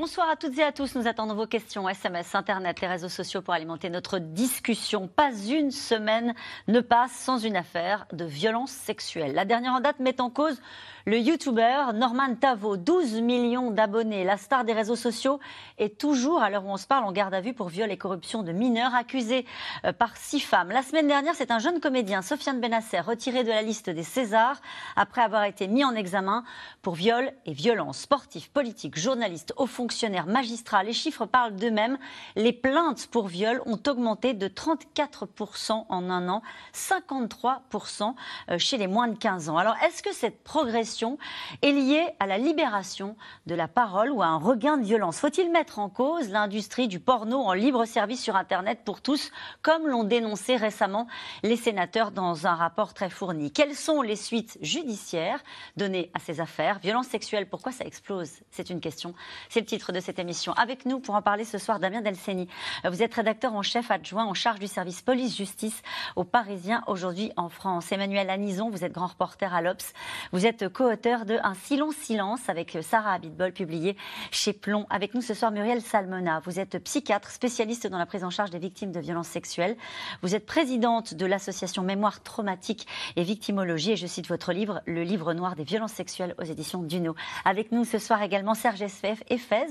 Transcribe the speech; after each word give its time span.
Bonsoir 0.00 0.30
à 0.30 0.36
toutes 0.36 0.56
et 0.56 0.62
à 0.62 0.72
tous. 0.72 0.94
Nous 0.94 1.06
attendons 1.06 1.34
vos 1.34 1.46
questions, 1.46 1.86
SMS, 1.86 2.34
Internet, 2.34 2.80
les 2.80 2.86
réseaux 2.86 3.10
sociaux 3.10 3.42
pour 3.42 3.52
alimenter 3.52 3.90
notre 3.90 4.18
discussion. 4.18 5.08
Pas 5.08 5.30
une 5.30 5.70
semaine 5.70 6.34
ne 6.68 6.80
passe 6.80 7.12
sans 7.12 7.36
une 7.36 7.54
affaire 7.54 8.06
de 8.10 8.24
violence 8.24 8.70
sexuelle. 8.70 9.34
La 9.34 9.44
dernière 9.44 9.74
en 9.74 9.80
date 9.80 10.00
met 10.00 10.22
en 10.22 10.30
cause 10.30 10.58
le 11.04 11.18
YouTuber 11.18 11.92
Norman 11.94 12.34
Tavo, 12.34 12.76
12 12.76 13.20
millions 13.20 13.70
d'abonnés, 13.70 14.24
la 14.24 14.36
star 14.36 14.64
des 14.64 14.72
réseaux 14.72 14.96
sociaux, 14.96 15.40
est 15.78 15.98
toujours, 15.98 16.42
à 16.42 16.50
l'heure 16.50 16.64
où 16.64 16.70
on 16.70 16.76
se 16.76 16.86
parle, 16.86 17.04
en 17.04 17.12
garde 17.12 17.34
à 17.34 17.40
vue 17.40 17.52
pour 17.52 17.68
viol 17.68 17.90
et 17.90 17.96
corruption 17.96 18.42
de 18.42 18.52
mineurs, 18.52 18.94
accusé 18.94 19.44
euh, 19.84 19.92
par 19.92 20.16
six 20.16 20.40
femmes. 20.40 20.70
La 20.70 20.82
semaine 20.82 21.08
dernière, 21.08 21.34
c'est 21.34 21.50
un 21.50 21.58
jeune 21.58 21.80
comédien, 21.80 22.22
Sofiane 22.22 22.60
Benasser, 22.60 23.00
retiré 23.00 23.44
de 23.44 23.48
la 23.48 23.62
liste 23.62 23.90
des 23.90 24.02
Césars 24.02 24.60
après 24.96 25.22
avoir 25.22 25.44
été 25.44 25.68
mis 25.68 25.84
en 25.84 25.94
examen 25.94 26.44
pour 26.80 26.94
viol 26.94 27.32
et 27.44 27.52
violence. 27.52 28.00
Sportif, 28.00 28.50
politique, 28.50 28.98
journaliste, 28.98 29.52
haut 29.56 29.66
fonctionnaire, 29.90 30.26
magistrat, 30.26 30.84
les 30.84 30.92
chiffres 30.92 31.26
parlent 31.26 31.56
d'eux-mêmes. 31.56 31.98
Les 32.36 32.52
plaintes 32.52 33.08
pour 33.08 33.26
viol 33.26 33.60
ont 33.66 33.80
augmenté 33.88 34.34
de 34.34 34.46
34% 34.46 35.86
en 35.88 36.10
un 36.10 36.28
an, 36.28 36.42
53% 36.72 38.14
euh, 38.50 38.58
chez 38.58 38.76
les 38.76 38.86
moins 38.86 39.08
de 39.08 39.18
15 39.18 39.48
ans. 39.48 39.56
Alors, 39.56 39.74
est-ce 39.84 40.00
que 40.04 40.14
cette 40.14 40.44
progression 40.44 41.18
est 41.62 41.72
liée 41.72 42.06
à 42.20 42.28
la 42.28 42.38
libération 42.38 43.16
de 43.46 43.56
la 43.56 43.66
parole 43.66 44.12
ou 44.12 44.22
à 44.22 44.26
un 44.26 44.36
regain 44.36 44.76
de 44.76 44.84
violence? 44.84 45.18
Faut-il 45.18 45.50
mettre 45.50 45.80
en 45.80 45.88
cause 45.88 46.28
l'industrie 46.28 46.86
du 46.86 47.00
porno 47.00 47.40
en 47.40 47.52
libre 47.52 47.84
service 47.84 48.22
sur 48.22 48.36
Internet 48.36 48.82
pour 48.84 49.00
tous, 49.00 49.32
comme 49.60 49.88
l'ont 49.88 50.04
dénoncé 50.04 50.54
récemment 50.54 51.08
les 51.42 51.56
sénateurs 51.56 52.12
dans 52.12 52.46
un 52.46 52.54
rapport 52.54 52.94
très 52.94 53.10
fourni? 53.10 53.50
Quelles 53.50 53.74
sont 53.74 54.02
les 54.02 54.14
suites 54.14 54.56
judiciaires 54.62 55.42
données 55.76 56.12
à 56.14 56.20
ces 56.20 56.40
affaires? 56.40 56.78
Violence 56.78 57.08
sexuelle, 57.08 57.48
pourquoi 57.48 57.72
ça 57.72 57.84
explose? 57.84 58.30
C'est 58.52 58.70
une 58.70 58.80
question. 58.80 59.14
C'est 59.48 59.58
le 59.58 59.66
titre 59.66 59.79
de 59.88 60.00
cette 60.00 60.18
émission. 60.18 60.52
Avec 60.52 60.84
nous 60.84 61.00
pour 61.00 61.14
en 61.14 61.22
parler 61.22 61.44
ce 61.44 61.56
soir, 61.56 61.80
Damien 61.80 62.02
Delceni. 62.02 62.46
Vous 62.84 63.02
êtes 63.02 63.14
rédacteur 63.14 63.54
en 63.54 63.62
chef 63.62 63.90
adjoint 63.90 64.26
en 64.26 64.34
charge 64.34 64.58
du 64.58 64.66
service 64.66 65.00
police-justice 65.00 65.82
aux 66.16 66.24
Parisiens 66.24 66.84
aujourd'hui 66.86 67.32
en 67.36 67.48
France. 67.48 67.90
Emmanuel 67.90 68.28
Anison, 68.28 68.70
vous 68.70 68.84
êtes 68.84 68.92
grand 68.92 69.06
reporter 69.06 69.52
à 69.52 69.62
l'Obs. 69.62 69.92
Vous 70.32 70.46
êtes 70.46 70.68
co-auteur 70.68 71.24
de 71.24 71.38
Un 71.42 71.54
si 71.54 71.78
long 71.78 71.90
silence 71.90 72.48
avec 72.48 72.76
Sarah 72.82 73.14
Abitbol, 73.14 73.52
publié 73.52 73.96
chez 74.30 74.52
Plomb. 74.52 74.86
Avec 74.90 75.14
nous 75.14 75.22
ce 75.22 75.32
soir, 75.32 75.50
Muriel 75.50 75.80
Salmona. 75.80 76.40
Vous 76.44 76.60
êtes 76.60 76.78
psychiatre, 76.84 77.30
spécialiste 77.30 77.86
dans 77.86 77.98
la 77.98 78.06
prise 78.06 78.24
en 78.24 78.30
charge 78.30 78.50
des 78.50 78.58
victimes 78.58 78.92
de 78.92 79.00
violences 79.00 79.28
sexuelles. 79.28 79.76
Vous 80.22 80.34
êtes 80.34 80.44
présidente 80.44 81.14
de 81.14 81.26
l'association 81.26 81.82
Mémoire 81.82 82.22
traumatique 82.22 82.86
et 83.16 83.22
victimologie. 83.22 83.92
Et 83.92 83.96
je 83.96 84.06
cite 84.06 84.28
votre 84.28 84.52
livre, 84.52 84.82
Le 84.84 85.02
livre 85.02 85.32
noir 85.32 85.56
des 85.56 85.64
violences 85.64 85.92
sexuelles 85.92 86.34
aux 86.38 86.44
éditions 86.44 86.82
Duno. 86.82 87.14
Avec 87.44 87.72
nous 87.72 87.84
ce 87.84 87.98
soir 87.98 88.22
également 88.22 88.54
Serge 88.54 88.82
Esfef, 88.82 89.22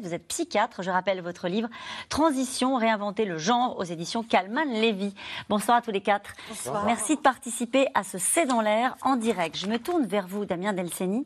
Vous 0.02 0.14
êtes 0.14 0.28
psychiatre. 0.28 0.84
Je 0.84 0.92
rappelle 0.92 1.22
votre 1.22 1.48
livre 1.48 1.70
Transition, 2.10 2.76
réinventer 2.76 3.26
le 3.26 3.38
genre 3.38 3.78
aux 3.78 3.84
éditions 3.84 4.24
Calman 4.24 4.66
Lévy. 4.66 5.14
Bonsoir 5.50 5.78
à 5.78 5.82
tous 5.82 5.92
les 5.92 6.02
quatre. 6.02 6.34
Bonsoir. 6.50 6.86
Merci 6.86 7.16
de 7.16 7.22
participer 7.22 7.88
à 7.94 8.04
ce 8.04 8.18
C'est 8.18 8.46
dans 8.46 8.62
l'air 8.62 8.96
en 9.02 9.16
direct. 9.16 9.58
Je 9.58 9.68
me 9.68 9.78
tourne 9.78 10.06
vers 10.06 10.28
vous, 10.28 10.46
Damien 10.46 10.74
Delceni 10.74 11.26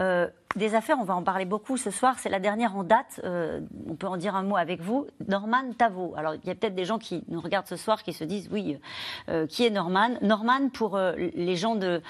euh, 0.00 0.28
des 0.56 0.74
affaires, 0.74 0.96
on 0.98 1.04
va 1.04 1.14
en 1.14 1.22
parler 1.22 1.44
beaucoup 1.44 1.76
ce 1.76 1.92
soir. 1.92 2.16
C'est 2.18 2.28
la 2.28 2.40
dernière 2.40 2.76
en 2.76 2.82
date. 2.82 3.20
Euh, 3.22 3.60
on 3.88 3.94
peut 3.94 4.08
en 4.08 4.16
dire 4.16 4.34
un 4.34 4.42
mot 4.42 4.56
avec 4.56 4.80
vous. 4.80 5.06
Norman 5.28 5.72
Tavo. 5.78 6.12
Alors, 6.16 6.34
il 6.34 6.44
y 6.44 6.50
a 6.50 6.56
peut-être 6.56 6.74
des 6.74 6.84
gens 6.84 6.98
qui 6.98 7.22
nous 7.28 7.40
regardent 7.40 7.68
ce 7.68 7.76
soir 7.76 8.02
qui 8.02 8.12
se 8.12 8.24
disent 8.24 8.48
oui, 8.50 8.76
euh, 9.28 9.46
qui 9.46 9.64
est 9.64 9.70
Norman? 9.70 10.16
Norman, 10.22 10.68
pour 10.70 10.98
les 10.98 11.54
gens 11.54 11.76
de, 11.76 12.02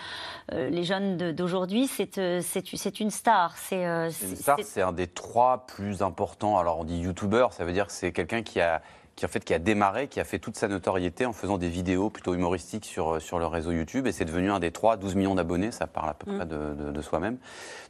les 0.53 0.85
jeunes 0.85 1.33
d'aujourd'hui, 1.33 1.87
c'est 1.87 2.41
c'est 2.41 3.01
une 3.01 3.11
star. 3.11 3.59
C'est 3.59 3.85
une 3.85 4.11
star. 4.11 4.57
C'est 4.63 4.81
un 4.81 4.93
des 4.93 5.07
trois 5.07 5.67
plus 5.67 5.90
importants. 6.03 6.59
Alors, 6.59 6.79
on 6.79 6.85
dit 6.85 6.99
YouTuber, 6.99 7.49
ça 7.51 7.65
veut 7.65 7.73
dire 7.73 7.87
que 7.87 7.93
c'est 7.93 8.13
quelqu'un 8.13 8.43
qui 8.43 8.61
a 8.61 8.83
qui, 9.21 9.27
en 9.27 9.29
fait, 9.29 9.45
qui 9.45 9.53
a 9.53 9.59
démarré, 9.59 10.09
qui 10.09 10.19
a 10.19 10.25
fait 10.25 10.39
toute 10.39 10.57
sa 10.57 10.67
notoriété 10.67 11.27
en 11.27 11.35
faisant 11.35 11.59
des 11.59 11.69
vidéos 11.69 12.09
plutôt 12.09 12.35
humoristiques 12.35 12.87
sur, 12.87 13.17
euh, 13.17 13.21
sur 13.21 13.39
le 13.39 13.45
réseau 13.45 13.71
YouTube. 13.71 14.07
Et 14.07 14.13
c'est 14.13 14.25
devenu 14.25 14.51
un 14.51 14.61
des 14.61 14.71
trois, 14.71 14.97
12 14.97 15.15
millions 15.15 15.35
d'abonnés, 15.35 15.73
ça 15.73 15.87
parle 15.87 16.09
à 16.09 16.15
peu 16.15 16.31
mm. 16.31 16.37
près 16.37 16.47
de, 16.47 16.91
de, 16.91 17.03
soi-même. 17.03 17.37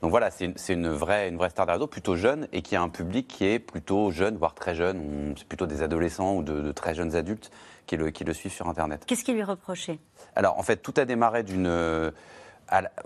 Donc 0.02 0.10
voilà, 0.10 0.30
c'est 0.32 0.46
une, 0.46 0.54
une, 0.68 0.88
vraie, 0.88 1.28
une 1.28 1.36
vraie 1.36 1.50
star 1.50 1.66
de 1.66 1.72
réseau, 1.72 1.86
plutôt 1.86 2.16
jeune, 2.16 2.48
et 2.52 2.62
qui 2.62 2.74
a 2.74 2.82
un 2.82 2.88
public 2.88 3.28
qui 3.28 3.44
est 3.44 3.60
plutôt 3.60 4.10
jeune, 4.10 4.36
voire 4.36 4.54
très 4.54 4.74
jeune. 4.74 5.34
C'est 5.36 5.46
plutôt 5.46 5.66
des 5.66 5.82
adolescents 5.82 6.34
ou 6.34 6.42
de, 6.42 6.72
très 6.72 6.96
jeunes 6.96 7.14
adultes 7.14 7.52
qui 7.86 7.96
le, 7.96 8.10
qui 8.10 8.24
le 8.24 8.32
suivent 8.32 8.52
sur 8.52 8.68
Internet. 8.68 9.04
Qu'est-ce 9.06 9.22
qui 9.22 9.32
lui 9.32 9.44
reprochait? 9.44 10.00
Alors, 10.34 10.58
en 10.58 10.64
fait, 10.64 10.78
tout 10.78 10.94
a 10.96 11.04
démarré 11.04 11.44
d'une 11.44 12.12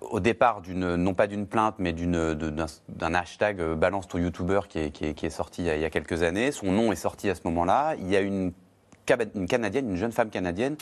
au 0.00 0.20
départ, 0.20 0.62
non 0.68 1.14
pas 1.14 1.26
d'une 1.26 1.46
plainte, 1.46 1.76
mais 1.78 1.92
d'un 1.92 3.14
hashtag 3.14 3.60
euh, 3.60 3.74
Balance 3.74 4.08
ton 4.08 4.18
YouTuber 4.18 4.60
qui 4.68 4.78
est, 4.78 5.30
sorti 5.30 5.62
il 5.62 5.78
y, 5.80 5.84
a, 5.84 5.90
quelques 5.90 6.22
années. 6.22 6.52
Son 6.52 6.70
nom 6.70 6.92
est 6.92 6.96
sorti 6.96 7.30
à 7.30 7.34
ce 7.34 7.42
moment-là. 7.44 7.94
Il 7.98 8.08
y 8.08 8.16
a 8.16 8.20
une, 8.20 8.52
une 9.34 9.48
Canadienne, 9.48 9.90
une 9.90 9.96
jeune 9.96 10.12
femme 10.12 10.30
canadienne, 10.30 10.76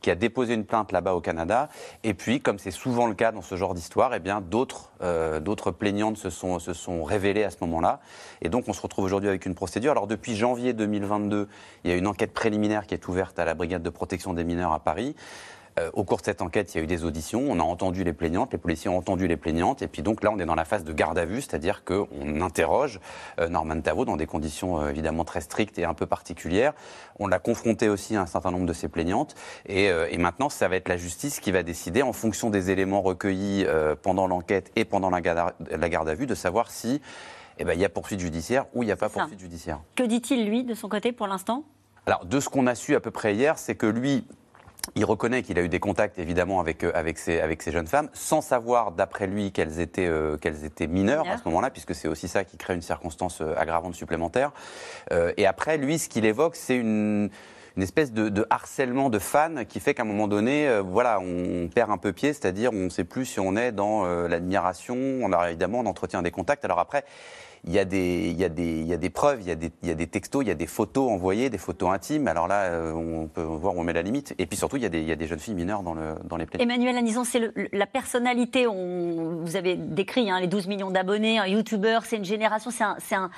qui 0.00 0.10
a 0.10 0.14
déposé 0.14 0.54
une 0.54 0.64
plainte 0.64 0.92
là-bas 0.92 1.14
au 1.14 1.20
Canada. 1.20 1.68
Et 2.04 2.14
puis, 2.14 2.40
comme 2.40 2.58
c'est 2.58 2.70
souvent 2.70 3.06
le 3.06 3.14
cas 3.14 3.32
dans 3.32 3.42
ce 3.42 3.56
genre 3.56 3.74
d'histoire, 3.74 4.14
eh 4.14 4.20
bien, 4.20 4.40
d'autres, 4.40 4.92
euh, 5.02 5.40
d'autres 5.40 5.70
plaignantes 5.70 6.16
se 6.16 6.30
sont, 6.30 6.58
se 6.58 6.72
sont 6.72 7.02
révélées 7.02 7.44
à 7.44 7.50
ce 7.50 7.56
moment-là. 7.62 8.00
Et 8.42 8.48
donc, 8.48 8.68
on 8.68 8.72
se 8.72 8.80
retrouve 8.80 9.04
aujourd'hui 9.04 9.28
avec 9.28 9.46
une 9.46 9.54
procédure. 9.54 9.92
Alors, 9.92 10.06
depuis 10.06 10.36
janvier 10.36 10.72
2022, 10.72 11.48
il 11.84 11.90
y 11.90 11.92
a 11.92 11.96
une 11.96 12.06
enquête 12.06 12.32
préliminaire 12.32 12.86
qui 12.86 12.94
est 12.94 13.08
ouverte 13.08 13.38
à 13.38 13.44
la 13.44 13.54
brigade 13.54 13.82
de 13.82 13.90
protection 13.90 14.34
des 14.34 14.44
mineurs 14.44 14.72
à 14.72 14.80
Paris. 14.80 15.16
Euh, 15.78 15.90
au 15.92 16.04
cours 16.04 16.18
de 16.18 16.24
cette 16.24 16.42
enquête, 16.42 16.74
il 16.74 16.78
y 16.78 16.80
a 16.80 16.84
eu 16.84 16.86
des 16.86 17.04
auditions, 17.04 17.44
on 17.48 17.58
a 17.60 17.62
entendu 17.62 18.04
les 18.04 18.12
plaignantes, 18.12 18.52
les 18.52 18.58
policiers 18.58 18.90
ont 18.90 18.96
entendu 18.96 19.26
les 19.28 19.36
plaignantes, 19.36 19.82
et 19.82 19.88
puis 19.88 20.02
donc 20.02 20.22
là, 20.22 20.30
on 20.32 20.38
est 20.38 20.44
dans 20.44 20.54
la 20.54 20.64
phase 20.64 20.84
de 20.84 20.92
garde 20.92 21.18
à 21.18 21.24
vue, 21.24 21.40
c'est-à-dire 21.40 21.84
qu'on 21.84 22.40
interroge 22.40 23.00
euh, 23.38 23.48
Norman 23.48 23.80
Tavo 23.80 24.04
dans 24.04 24.16
des 24.16 24.26
conditions 24.26 24.80
euh, 24.80 24.88
évidemment 24.90 25.24
très 25.24 25.40
strictes 25.40 25.78
et 25.78 25.84
un 25.84 25.94
peu 25.94 26.06
particulières. 26.06 26.72
On 27.18 27.26
l'a 27.26 27.38
confronté 27.38 27.88
aussi 27.88 28.16
à 28.16 28.22
un 28.22 28.26
certain 28.26 28.50
nombre 28.50 28.66
de 28.66 28.72
ses 28.72 28.88
plaignantes, 28.88 29.34
et, 29.66 29.90
maintenant, 30.18 30.48
ça 30.48 30.68
va 30.68 30.76
être 30.76 30.88
la 30.88 30.96
justice 30.96 31.40
qui 31.40 31.52
va 31.52 31.62
décider, 31.62 32.02
en 32.02 32.12
fonction 32.12 32.50
des 32.50 32.70
éléments 32.70 33.00
recueillis 33.02 33.66
pendant 34.02 34.26
l'enquête 34.26 34.70
et 34.76 34.84
pendant 34.84 35.10
la 35.10 35.20
garde, 35.20 36.08
à, 36.08 36.14
vue, 36.14 36.26
de 36.26 36.34
savoir 36.34 36.70
si 36.70 37.00
eh 37.58 37.64
ben, 37.64 37.72
il 37.72 37.80
y 37.80 37.84
a 37.84 37.88
poursuite 37.88 38.20
judiciaire 38.20 38.66
ou 38.74 38.82
il 38.82 38.86
n'y 38.86 38.92
a 38.92 38.96
pas 38.96 39.08
poursuite 39.08 39.38
judiciaire. 39.38 39.80
Que 39.94 40.04
dit-il, 40.04 40.46
lui, 40.46 40.64
de 40.64 40.74
son 40.74 40.88
côté, 40.88 41.12
pour 41.12 41.26
l'instant? 41.26 41.64
Alors, 42.06 42.24
de 42.24 42.40
ce 42.40 42.48
qu'on 42.48 42.66
a 42.66 42.74
su 42.74 42.94
à 42.94 43.00
peu 43.00 43.10
près 43.10 43.34
hier, 43.34 43.58
c'est 43.58 43.74
que 43.74 43.86
lui 43.86 44.24
il 44.94 45.04
reconnaît 45.04 45.42
qu'il 45.42 45.58
a 45.58 45.62
eu 45.62 45.68
des 45.68 45.80
contacts 45.80 46.18
évidemment 46.18 46.60
avec, 46.60 46.84
euh, 46.84 46.90
avec, 46.94 47.18
ces, 47.18 47.40
avec 47.40 47.62
ces 47.62 47.72
jeunes 47.72 47.86
femmes, 47.86 48.08
sans 48.12 48.40
savoir 48.40 48.92
d'après 48.92 49.26
lui 49.26 49.52
qu'elles 49.52 49.80
étaient, 49.80 50.06
euh, 50.06 50.36
qu'elles 50.36 50.64
étaient 50.64 50.86
mineures 50.86 51.28
à 51.28 51.38
ce 51.38 51.42
moment-là, 51.46 51.70
puisque 51.70 51.94
c'est 51.94 52.08
aussi 52.08 52.28
ça 52.28 52.44
qui 52.44 52.56
crée 52.56 52.74
une 52.74 52.82
circonstance 52.82 53.40
euh, 53.40 53.54
aggravante 53.56 53.94
supplémentaire. 53.94 54.52
et 55.36 55.46
après, 55.46 55.78
lui, 55.78 55.98
ce 55.98 56.08
qu'il 56.08 56.24
évoque, 56.24 56.56
c'est 56.56 56.76
une, 56.76 57.30
une 57.76 57.82
espèce 57.82 58.12
de, 58.12 58.46
harcèlement 58.50 59.10
de 59.10 59.18
fans 59.18 59.64
qui 59.68 59.80
fait 59.80 59.94
qu'à 59.94 60.02
un 60.02 60.06
moment 60.06 60.28
donné, 60.28 60.80
voilà, 60.80 61.20
on 61.20 61.68
perd 61.68 61.90
un 61.90 61.96
peu 61.96 62.12
pied, 62.12 62.32
c'est-à-dire 62.32 62.70
on 62.72 62.84
ne 62.84 62.88
sait 62.88 63.04
plus 63.04 63.24
si 63.24 63.40
on 63.40 63.56
est 63.56 63.72
dans 63.72 64.04
l'admiration, 64.26 64.96
on 64.96 65.32
a 65.32 65.48
évidemment 65.48 65.80
on 65.80 65.86
entretient 65.86 66.22
des 66.22 66.30
contacts. 66.30 66.64
Alors 66.64 66.78
après, 66.78 67.04
il 67.64 67.72
y, 67.72 67.78
a 67.78 67.84
des, 67.84 68.28
il, 68.30 68.38
y 68.38 68.44
a 68.44 68.48
des, 68.48 68.80
il 68.80 68.86
y 68.86 68.92
a 68.92 68.96
des 68.96 69.10
preuves, 69.10 69.40
il 69.40 69.48
y 69.48 69.50
a 69.50 69.54
des, 69.54 69.70
il 69.82 69.88
y 69.88 69.92
a 69.92 69.94
des 69.94 70.06
textos, 70.06 70.44
il 70.44 70.48
y 70.48 70.50
a 70.50 70.54
des 70.54 70.66
photos 70.66 71.10
envoyées, 71.10 71.50
des 71.50 71.58
photos 71.58 71.90
intimes. 71.90 72.28
Alors 72.28 72.48
là, 72.48 72.64
euh, 72.64 72.92
on 72.92 73.26
peut 73.26 73.42
voir 73.42 73.76
où 73.76 73.80
on 73.80 73.84
met 73.84 73.92
la 73.92 74.02
limite. 74.02 74.34
Et 74.38 74.46
puis 74.46 74.56
surtout, 74.56 74.76
il 74.76 74.82
y 74.82 74.86
a 74.86 74.88
des, 74.88 75.00
il 75.00 75.08
y 75.08 75.12
a 75.12 75.16
des 75.16 75.26
jeunes 75.26 75.38
filles 75.38 75.54
mineures 75.54 75.82
dans, 75.82 75.94
le, 75.94 76.14
dans 76.24 76.36
les 76.36 76.46
plaintes. 76.46 76.62
Emmanuel 76.62 76.96
Anison, 76.96 77.24
c'est 77.24 77.52
la 77.72 77.86
personnalité. 77.86 78.66
On, 78.66 79.40
vous 79.42 79.56
avez 79.56 79.76
décrit 79.76 80.30
hein, 80.30 80.40
les 80.40 80.46
12 80.46 80.66
millions 80.66 80.90
d'abonnés, 80.90 81.38
un 81.38 81.46
YouTuber, 81.46 82.00
c'est 82.04 82.16
une 82.16 82.24
génération, 82.24 82.70
c'est 82.70 83.14
un 83.14 83.30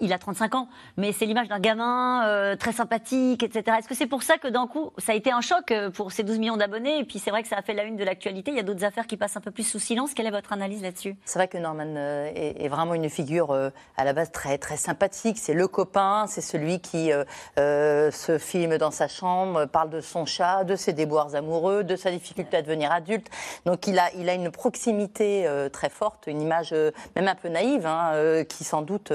il 0.00 0.12
a 0.12 0.18
35 0.18 0.54
ans, 0.54 0.68
mais 0.96 1.12
c'est 1.12 1.26
l'image 1.26 1.48
d'un 1.48 1.58
gamin 1.58 2.26
euh, 2.26 2.56
très 2.56 2.72
sympathique, 2.72 3.42
etc. 3.42 3.76
Est-ce 3.78 3.88
que 3.88 3.94
c'est 3.94 4.06
pour 4.06 4.22
ça 4.22 4.38
que 4.38 4.48
d'un 4.48 4.66
coup, 4.66 4.92
ça 4.98 5.12
a 5.12 5.14
été 5.14 5.32
un 5.32 5.40
choc 5.40 5.70
euh, 5.70 5.90
pour 5.90 6.12
ces 6.12 6.22
12 6.22 6.38
millions 6.38 6.56
d'abonnés 6.56 6.98
Et 6.98 7.04
puis 7.04 7.18
c'est 7.18 7.30
vrai 7.30 7.42
que 7.42 7.48
ça 7.48 7.56
a 7.56 7.62
fait 7.62 7.74
la 7.74 7.84
une 7.84 7.96
de 7.96 8.04
l'actualité. 8.04 8.50
Il 8.50 8.56
y 8.56 8.60
a 8.60 8.62
d'autres 8.62 8.84
affaires 8.84 9.06
qui 9.06 9.16
passent 9.16 9.36
un 9.36 9.40
peu 9.40 9.50
plus 9.50 9.64
sous 9.64 9.78
silence. 9.78 10.14
Quelle 10.14 10.26
est 10.26 10.30
votre 10.32 10.52
analyse 10.52 10.82
là-dessus? 10.82 11.16
C'est 11.24 11.38
vrai 11.38 11.48
que 11.48 11.58
Norman 11.58 11.94
euh, 11.96 12.30
est, 12.34 12.68
vraiment 12.68 12.94
une 12.94 13.08
figure 13.08 13.52
à 13.96 14.04
la 14.04 14.12
base 14.12 14.30
très, 14.30 14.58
très 14.58 14.76
sympathique. 14.76 15.38
C'est 15.38 15.54
le 15.54 15.66
copain, 15.68 16.26
c'est 16.28 16.42
celui 16.42 16.80
qui 16.80 17.10
se 17.56 18.38
filme 18.38 18.76
dans 18.76 18.90
sa 18.90 19.08
chambre, 19.08 19.64
parle 19.64 19.88
de 19.88 20.00
son 20.00 20.26
chat, 20.26 20.64
de 20.64 20.76
ses 20.76 20.92
déboires 20.92 21.34
amoureux, 21.34 21.82
de 21.82 21.96
sa 21.96 22.10
difficulté 22.10 22.58
à 22.58 22.62
devenir 22.62 22.92
adulte. 22.92 23.28
Donc 23.64 23.86
il 23.86 23.98
a, 23.98 24.12
il 24.16 24.28
a 24.28 24.34
une 24.34 24.50
proximité 24.50 25.48
très 25.72 25.88
forte, 25.88 26.26
une 26.26 26.42
image 26.42 26.74
même 27.16 27.28
un 27.28 27.34
peu 27.34 27.48
naïve, 27.48 27.86
hein, 27.86 28.44
qui 28.44 28.64
sans 28.64 28.82
doute, 28.82 29.12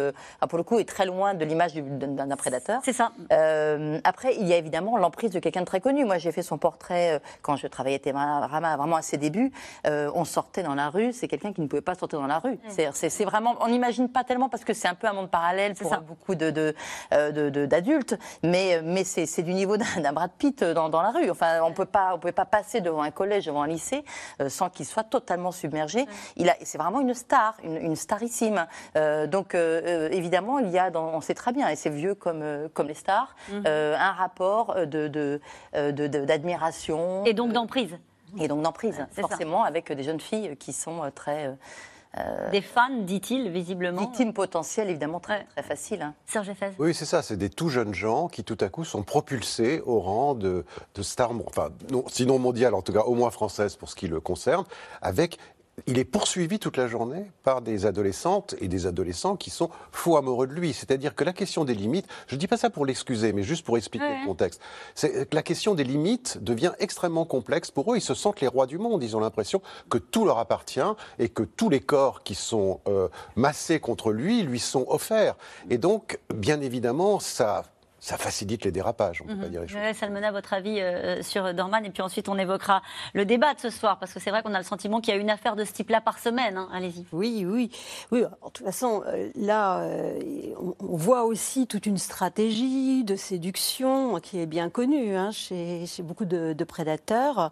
pour 0.49 0.57
le 0.57 0.63
coup, 0.63 0.72
coup, 0.73 0.79
est 0.79 0.87
très 0.87 1.05
loin 1.05 1.33
de 1.33 1.45
l'image 1.45 1.73
du- 1.73 1.81
d'un 1.81 2.35
prédateur. 2.35 2.81
C'est 2.83 2.93
ça. 2.93 3.11
Euh, 3.31 3.99
après, 4.03 4.35
il 4.35 4.47
y 4.47 4.53
a 4.53 4.57
évidemment 4.57 4.97
l'emprise 4.97 5.31
de 5.31 5.39
quelqu'un 5.39 5.61
de 5.61 5.65
très 5.65 5.81
connu. 5.81 6.05
Moi, 6.05 6.17
j'ai 6.17 6.31
fait 6.31 6.41
son 6.41 6.57
portrait 6.57 7.13
euh, 7.15 7.19
quand 7.41 7.55
je 7.55 7.67
travaillais 7.67 7.97
à 7.97 7.99
Télérama, 7.99 8.77
vraiment 8.77 8.95
à 8.95 9.01
ses 9.01 9.17
débuts. 9.17 9.51
Euh, 9.87 10.09
on 10.15 10.25
sortait 10.25 10.63
dans 10.63 10.75
la 10.75 10.89
rue, 10.89 11.13
c'est 11.13 11.27
quelqu'un 11.27 11.53
qui 11.53 11.61
ne 11.61 11.67
pouvait 11.67 11.81
pas 11.81 11.95
sortir 11.95 12.19
dans 12.19 12.27
la 12.27 12.39
rue. 12.39 12.57
C'est- 12.69 12.91
C'est 13.09 13.25
vraiment, 13.25 13.55
on 13.61 13.67
n'imagine 13.67 14.09
pas 14.09 14.23
tellement 14.23 14.49
parce 14.49 14.63
que 14.63 14.73
c'est 14.73 14.87
un 14.87 14.95
peu 14.95 15.07
un 15.07 15.13
monde 15.13 15.29
parallèle 15.29 15.73
pour 15.75 15.89
ça. 15.89 15.97
beaucoup 15.97 16.35
de- 16.35 16.49
de, 16.51 16.73
de- 17.11 17.49
de- 17.49 17.65
d'adultes, 17.65 18.17
mais, 18.43 18.81
mais 18.83 19.03
c'est 19.03 19.41
du 19.43 19.53
niveau 19.53 19.77
d'un 19.77 20.13
Brad 20.13 20.31
Pitt 20.37 20.63
dans, 20.63 20.89
dans 20.89 21.01
la 21.01 21.11
rue. 21.11 21.29
Enfin, 21.29 21.61
on 21.63 21.71
peut 21.73 21.85
pas, 21.85 22.13
on 22.15 22.19
pouvait 22.19 22.31
pas 22.31 22.45
passer 22.45 22.81
devant 22.81 23.01
un 23.01 23.11
collège, 23.11 23.45
devant 23.45 23.61
un 23.63 23.67
lycée, 23.67 24.03
sans 24.47 24.69
qu'il 24.69 24.85
soit 24.85 25.03
totalement 25.03 25.51
submergé. 25.51 26.05
Il 26.37 26.49
a, 26.49 26.55
c'est 26.63 26.77
vraiment 26.77 27.01
une 27.01 27.13
star, 27.13 27.55
une, 27.63 27.77
une 27.77 27.95
starissime. 27.95 28.65
Donc, 29.27 29.55
évidemment, 29.55 30.59
il 30.63 30.71
y 30.71 30.79
a, 30.79 30.89
dans, 30.89 31.05
on 31.13 31.21
sait 31.21 31.33
très 31.33 31.51
bien, 31.53 31.67
et 31.69 31.75
c'est 31.75 31.89
vieux 31.89 32.15
comme, 32.15 32.41
euh, 32.41 32.67
comme 32.73 32.87
les 32.87 32.93
stars, 32.93 33.35
Mhm. 33.51 33.63
euh, 33.67 33.95
un 33.97 34.11
rapport 34.11 34.75
de, 34.75 35.07
de, 35.07 35.41
euh, 35.75 35.91
de- 35.91 36.07
de- 36.07 36.25
d'admiration 36.25 37.23
Et 37.25 37.33
donc 37.33 37.51
d'emprise. 37.53 37.97
et 38.39 38.47
donc 38.47 38.61
d'emprise, 38.61 38.95
ça. 38.95 39.21
forcément, 39.21 39.63
avec 39.63 39.91
des 39.91 40.03
jeunes 40.03 40.19
filles 40.21 40.55
qui 40.57 40.73
sont 40.73 41.01
très 41.13 41.55
euh, 42.19 42.51
Des 42.51 42.61
fans, 42.61 42.89
dit-il, 42.99 43.49
visiblement. 43.49 43.99
victimes 43.99 44.33
potentielles, 44.33 44.87
évidemment, 44.91 45.19
très, 45.19 45.39
Ouais. 45.39 45.45
très 45.55 45.63
faciles. 45.63 46.03
hein. 46.03 46.13
Serge 46.27 46.47
Effez. 46.49 46.69
Oui, 46.77 46.93
c'est 46.93 47.05
ça, 47.05 47.23
c'est 47.23 47.37
des 47.37 47.49
tout 47.49 47.69
jeunes 47.69 47.95
gens 47.95 48.27
qui 48.27 48.43
tout 48.43 48.57
à 48.61 48.69
coup 48.69 48.85
sont 48.85 49.01
propulsés 49.01 49.81
au 49.87 49.99
rang 49.99 50.35
de, 50.35 50.63
de 50.93 51.01
stars, 51.01 51.31
enfin, 51.47 51.69
non, 51.91 52.03
sinon 52.07 52.37
mondiales, 52.37 52.75
en 52.75 52.83
tout 52.83 52.93
cas 52.93 52.99
au 53.01 53.15
moins 53.15 53.31
françaises 53.31 53.75
pour 53.77 53.89
ce 53.89 53.95
qui 53.95 54.07
le 54.07 54.19
concerne, 54.19 54.63
avec. 55.01 55.39
Il 55.87 55.97
est 55.97 56.05
poursuivi 56.05 56.59
toute 56.59 56.77
la 56.77 56.87
journée 56.87 57.25
par 57.43 57.61
des 57.63 57.87
adolescentes 57.87 58.53
et 58.59 58.67
des 58.67 58.85
adolescents 58.85 59.35
qui 59.35 59.49
sont 59.49 59.71
fous 59.91 60.17
amoureux 60.17 60.45
de 60.45 60.53
lui. 60.53 60.71
C'est-à-dire 60.71 61.15
que 61.15 61.23
la 61.23 61.33
question 61.33 61.65
des 61.65 61.73
limites, 61.73 62.05
je 62.27 62.35
ne 62.35 62.39
dis 62.39 62.45
pas 62.47 62.57
ça 62.57 62.69
pour 62.69 62.85
l'excuser, 62.85 63.33
mais 63.33 63.41
juste 63.41 63.65
pour 63.65 63.75
expliquer 63.75 64.05
Ouais. 64.05 64.19
le 64.21 64.27
contexte, 64.27 64.61
c'est 64.93 65.27
que 65.27 65.35
la 65.35 65.41
question 65.41 65.73
des 65.73 65.83
limites 65.83 66.37
devient 66.43 66.73
extrêmement 66.77 67.25
complexe. 67.25 67.71
Pour 67.71 67.91
eux, 67.91 67.97
ils 67.97 68.01
se 68.01 68.13
sentent 68.13 68.39
les 68.39 68.47
rois 68.47 68.67
du 68.67 68.77
monde. 68.77 69.01
Ils 69.03 69.17
ont 69.17 69.19
l'impression 69.19 69.61
que 69.89 69.97
tout 69.97 70.25
leur 70.25 70.37
appartient 70.37 70.79
et 71.17 71.29
que 71.29 71.41
tous 71.41 71.69
les 71.69 71.79
corps 71.79 72.21
qui 72.21 72.35
sont 72.35 72.79
euh, 72.87 73.07
massés 73.35 73.79
contre 73.79 74.11
lui 74.11 74.43
lui 74.43 74.59
sont 74.59 74.85
offerts. 74.89 75.35
Et 75.71 75.79
donc, 75.79 76.19
bien 76.35 76.61
évidemment, 76.61 77.19
ça, 77.19 77.63
ça 78.05 78.17
facilite 78.17 78.65
les 78.65 78.71
dérapages. 78.71 79.21
On 79.21 79.29
ne 79.29 79.35
peut 79.35 79.43
pas 79.43 79.47
dire 79.47 79.61
les 79.61 79.67
choses. 79.69 79.79
Salmona 79.97 80.31
votre 80.33 80.51
avis 80.53 80.81
euh, 80.81 81.21
sur 81.23 81.53
Dorman 81.53 81.85
et 81.85 81.89
puis 81.89 82.01
ensuite 82.01 82.27
on 82.27 82.37
évoquera 82.37 82.81
le 83.13 83.23
débat 83.23 83.53
de 83.53 83.61
ce 83.61 83.69
soir 83.69 83.97
parce 83.97 84.11
que 84.13 84.19
c'est 84.19 84.29
vrai 84.29 84.43
qu'on 84.43 84.53
a 84.53 84.57
le 84.57 84.65
sentiment 84.65 84.99
qu'il 84.99 85.13
y 85.13 85.17
a 85.17 85.19
une 85.21 85.29
affaire 85.29 85.55
de 85.55 85.63
ce 85.63 85.71
type-là 85.71 86.01
par 86.01 86.19
semaine. 86.19 86.57
hein. 86.57 86.67
Allez-y. 86.73 87.05
Oui, 87.13 87.45
oui, 87.47 87.71
oui. 88.11 88.25
En 88.41 88.49
toute 88.49 88.65
façon, 88.65 89.03
euh, 89.07 89.29
là, 89.37 89.79
euh, 89.79 90.19
on, 90.59 90.75
on 90.85 90.97
voit 90.97 91.23
aussi 91.23 91.65
toute 91.65 91.85
une 91.85 91.97
stratégie 91.97 93.05
de 93.05 93.15
séduction 93.15 94.19
qui 94.19 94.39
est 94.39 94.47
bien 94.47 94.69
connue 94.69 95.15
hein, 95.15 95.31
chez, 95.31 95.85
chez 95.85 96.03
beaucoup 96.03 96.25
de, 96.25 96.51
de 96.51 96.63
prédateurs. 96.65 97.51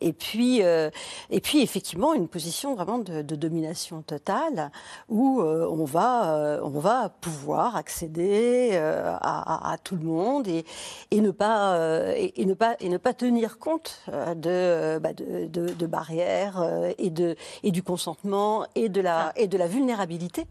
Et 0.00 0.12
puis, 0.14 0.62
euh, 0.62 0.88
et 1.28 1.40
puis, 1.42 1.60
effectivement, 1.60 2.14
une 2.14 2.28
position 2.28 2.74
vraiment 2.74 2.98
de, 2.98 3.20
de 3.22 3.36
domination 3.36 4.00
totale 4.02 4.70
où 5.10 5.40
euh, 5.42 5.68
on 5.70 5.84
va, 5.84 6.34
euh, 6.36 6.60
on 6.62 6.78
va 6.78 7.10
pouvoir 7.20 7.76
accéder 7.76 8.70
euh, 8.72 9.12
à, 9.20 9.68
à- 9.68 9.72
à 9.72 9.78
tout 9.78 9.89
le 9.96 10.02
monde 10.04 10.48
et, 10.48 10.64
et 11.10 11.20
ne 11.20 11.30
pas, 11.30 11.74
euh, 11.74 12.12
et, 12.16 12.40
et 12.42 12.46
ne 12.46 12.54
pas, 12.54 12.76
et 12.80 12.88
ne 12.88 12.96
pas 12.98 13.14
tenir 13.14 13.58
compte 13.58 14.00
euh, 14.12 14.34
de, 14.34 14.98
bah, 14.98 15.12
de, 15.12 15.46
de- 15.46 15.72
de 15.74 15.86
barrières 15.86 16.60
euh, 16.60 16.92
et 16.98 17.10
de, 17.10 17.36
et 17.62 17.70
du 17.70 17.82
consentement 17.82 18.66
et 18.74 18.88
de 18.88 19.00
la, 19.00 19.32
et 19.36 19.46
de 19.46 19.56
la 19.58 19.66
vulnérabilité 19.66 20.46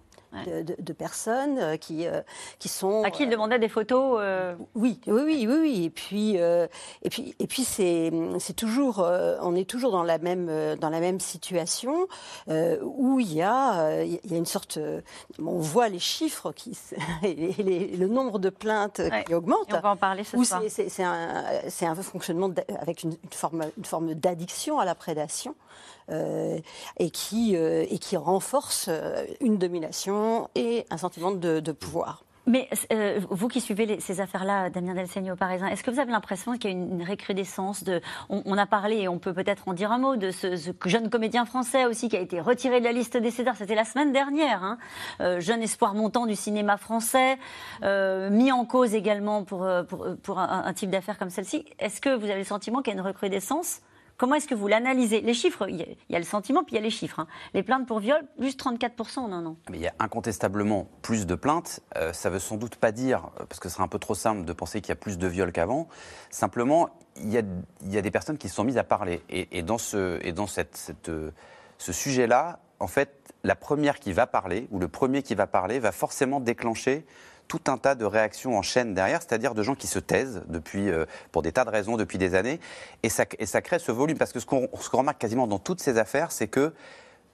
de, 0.46 0.62
de- 0.62 0.76
de 0.80 0.94
personnes 0.94 1.58
euh, 1.60 1.78
qui, 1.78 2.06
euh, 2.08 2.22
qui 2.60 2.68
sont. 2.70 3.04
À 3.04 3.10
qui 3.12 3.24
il 3.24 3.30
demandait 3.30 3.58
des 3.60 3.68
photos 3.70 4.18
euh, 4.22 4.56
Oui, 4.76 5.00
oui, 5.08 5.22
oui, 5.26 5.48
oui, 5.48 5.58
oui. 5.62 5.84
Et 5.86 5.90
puis, 5.90 6.34
euh, 6.40 6.68
et 7.02 7.10
puis, 7.10 7.36
et 7.40 7.48
puis, 7.48 7.64
c'est, 7.64 8.12
c'est 8.40 8.54
toujours, 8.56 9.00
euh, 9.00 9.38
on 9.42 9.56
est 9.56 9.68
toujours 9.70 9.92
dans 9.92 10.04
la 10.04 10.18
même, 10.20 10.48
euh, 10.50 10.76
dans 10.76 10.90
la 10.90 11.00
même 11.00 11.20
situation 11.20 12.08
euh, 12.48 12.78
où 12.84 13.20
il 13.20 13.34
y 13.34 13.42
a, 13.42 13.82
euh, 13.82 14.06
il 14.24 14.32
y 14.32 14.36
a 14.36 14.38
une 14.38 14.46
sorte, 14.46 14.78
euh, 14.78 15.02
on 15.44 15.58
voit 15.60 15.90
les 15.90 16.00
chiffres 16.00 16.52
qui, 16.52 16.78
et 17.24 17.34
les- 17.64 17.88
le 17.98 18.08
nombre 18.08 18.38
de 18.40 18.50
plaintes 18.50 19.00
Ouais. 19.00 19.24
qui 19.24 19.34
augmente. 19.34 19.70
et 19.70 19.74
on 19.76 19.80
va 19.80 19.90
en 19.92 19.98
parler 19.98 20.24
ce 20.24 20.42
soir. 20.44 20.62
c'est- 20.62 20.70
c'est 20.70 20.90
c'est 20.90 21.04
un, 21.04 21.44
c'est 21.70 21.86
un 21.86 21.96
fonctionnement 21.96 22.50
avec 22.80 23.04
une, 23.04 23.12
une 23.12 23.32
forme, 23.32 23.64
une 23.78 23.86
forme 23.86 24.14
d'addiction 24.14 24.80
à 24.80 24.86
la 24.86 24.94
prédation 24.96 25.52
euh, 25.52 25.99
et, 26.10 27.10
qui, 27.10 27.56
euh, 27.56 27.86
et 27.90 27.98
qui 27.98 28.18
renforce 28.18 28.88
euh, 28.90 29.26
une 29.42 29.58
domination 29.58 30.50
et 30.56 30.86
un 30.90 30.98
sentiment 30.98 31.32
de, 31.32 31.72
pouvoir. 31.72 32.24
Mais 32.48 32.68
euh, 32.92 33.20
vous 33.30 33.48
qui 33.48 33.62
suivez 33.62 34.00
ces 34.00 34.22
affaires-là, 34.22 34.72
Damien 34.72 34.96
Delceni 34.96 35.30
au 35.30 35.36
Parisien, 35.36 35.68
est-ce 35.68 35.84
que 35.84 35.92
vous 35.92 36.00
avez 36.00 36.12
l'impression 36.12 36.54
qu'il 36.54 36.72
y 36.72 36.74
a 36.74 36.78
une, 36.78 37.00
une 37.00 37.08
recrudescence 37.08 37.84
de. 37.84 38.02
On, 38.30 38.58
a 38.58 38.66
parlé, 38.66 39.02
et 39.02 39.08
on 39.08 39.20
peut 39.20 39.34
peut-être 39.34 39.68
en 39.68 39.74
dire 39.74 39.92
un 39.92 40.00
mot, 40.00 40.16
de 40.16 40.32
ce, 40.32 40.56
jeune 40.86 41.10
comédien 41.12 41.46
français 41.46 41.86
aussi 41.86 42.10
qui 42.10 42.18
a 42.18 42.20
été 42.20 42.42
retiré 42.42 42.80
de 42.80 42.86
la 42.86 42.92
liste 42.92 43.18
des 43.18 43.30
Césars. 43.30 43.56
C'était 43.56 43.76
la 43.76 43.86
semaine 43.86 44.12
dernière. 44.12 44.64
hein. 44.64 44.78
Euh, 45.22 45.40
jeune 45.40 45.62
espoir 45.62 45.94
montant 45.94 46.26
du 46.26 46.36
cinéma 46.36 46.78
français, 46.78 47.38
euh, 47.84 48.32
mis 48.32 48.52
en 48.52 48.66
cause 48.66 48.96
également 48.96 49.44
pour, 49.44 49.64
euh, 49.64 49.84
pour, 49.84 50.40
un 50.40 50.74
type 50.74 50.90
d'affaires 50.90 51.20
comme 51.20 51.30
celle-ci. 51.30 51.66
Est-ce 51.78 52.02
que 52.02 52.16
vous 52.16 52.26
avez 52.26 52.40
le 52.40 52.46
sentiment 52.46 52.82
qu'il 52.82 52.94
y 52.94 52.98
a 52.98 53.00
une 53.00 53.06
recrudescence? 53.06 53.82
Comment 54.20 54.36
est-ce 54.36 54.50
que 54.50 54.54
vous 54.54 54.68
l'analysez? 54.68 55.22
Les 55.22 55.34
chiffres, 55.34 55.66
il 55.70 55.78
y, 56.10 56.16
a, 56.16 56.20
le 56.20 56.26
sentiment, 56.26 56.66
puis 56.66 56.74
il 56.74 56.76
y 56.76 56.80
a 56.80 56.84
les 56.84 56.90
chiffres. 56.90 57.22
hein. 57.22 57.28
Les 57.54 57.64
plaintes 57.64 57.88
pour 57.88 58.00
viol, 58.00 58.22
juste 58.38 58.62
34%, 58.62 59.30
non, 59.30 59.42
non. 59.42 59.56
Mais 59.72 59.78
il 59.78 59.82
y 59.82 59.88
a 59.88 59.94
incontestablement 59.98 60.90
plus 61.02 61.26
de 61.26 61.36
plaintes. 61.36 61.80
Euh, 61.96 62.12
ça 62.12 62.30
veut 62.30 62.40
sans 62.40 62.58
doute 62.58 62.76
pas 62.76 62.92
dire, 62.92 63.30
euh, 63.40 63.46
parce 63.46 63.62
que 63.62 63.70
ce 63.70 63.76
serait 63.76 63.86
un 63.86 63.88
peu 63.88 63.98
trop 63.98 64.16
simple 64.16 64.44
de 64.44 64.52
penser 64.52 64.82
qu'il 64.82 64.90
y 64.90 64.92
a 64.92 64.98
plus 64.98 65.18
de 65.18 65.26
viols 65.26 65.54
qu'avant. 65.54 65.88
Simplement, 66.32 66.90
il 67.16 67.32
y, 67.32 67.38
a, 67.38 68.02
des 68.02 68.12
personnes 68.12 68.38
qui 68.38 68.50
se 68.50 68.56
sont 68.56 68.66
mises 68.66 68.78
à 68.78 68.84
parler. 68.84 69.22
Et, 69.30 69.62
dans, 69.62 69.78
ce, 69.78 70.20
et 70.22 70.34
dans 70.34 70.48
cette, 70.48 70.92
euh, 71.08 71.32
ce 71.78 71.94
sujet-là, 71.94 72.60
en 72.82 72.88
fait, 72.88 73.34
la 73.46 73.56
première 73.56 74.00
qui 74.00 74.12
va 74.12 74.28
parler, 74.28 74.68
ou 74.72 74.80
le 74.80 74.90
premier 74.90 75.24
qui 75.24 75.34
va 75.34 75.48
parler, 75.48 75.80
va 75.80 75.94
forcément 75.94 76.42
déclencher 76.42 77.06
tout 77.50 77.60
un 77.68 77.78
tas 77.78 77.96
de 77.96 78.06
réactions 78.06 78.58
en 78.58 78.62
chaîne 78.62 78.94
derrière, 78.94 79.22
c'est-à-dire 79.22 79.54
de 79.56 79.64
gens 79.64 79.76
qui 79.76 79.88
se 79.88 80.00
taisent 80.00 80.44
depuis, 80.48 80.90
euh, 80.90 81.06
pour 81.34 81.42
des 81.42 81.52
tas 81.52 81.66
de 81.66 81.70
raisons 81.70 81.98
depuis 81.98 82.18
des 82.18 82.36
années, 82.36 82.62
et 83.04 83.10
ça, 83.10 83.26
et 83.40 83.46
ça 83.46 83.62
crée 83.62 83.80
ce 83.80 83.92
volume. 83.92 84.18
Parce 84.18 84.32
que 84.32 84.40
ce 84.40 84.46
qu'on 84.46 84.70
ce 84.80 84.90
remarque 84.96 85.18
quasiment 85.18 85.48
dans 85.48 85.60
toutes 85.60 85.82
ces 85.82 85.98
affaires, 85.98 86.32
c'est 86.32 86.48
que 86.48 86.74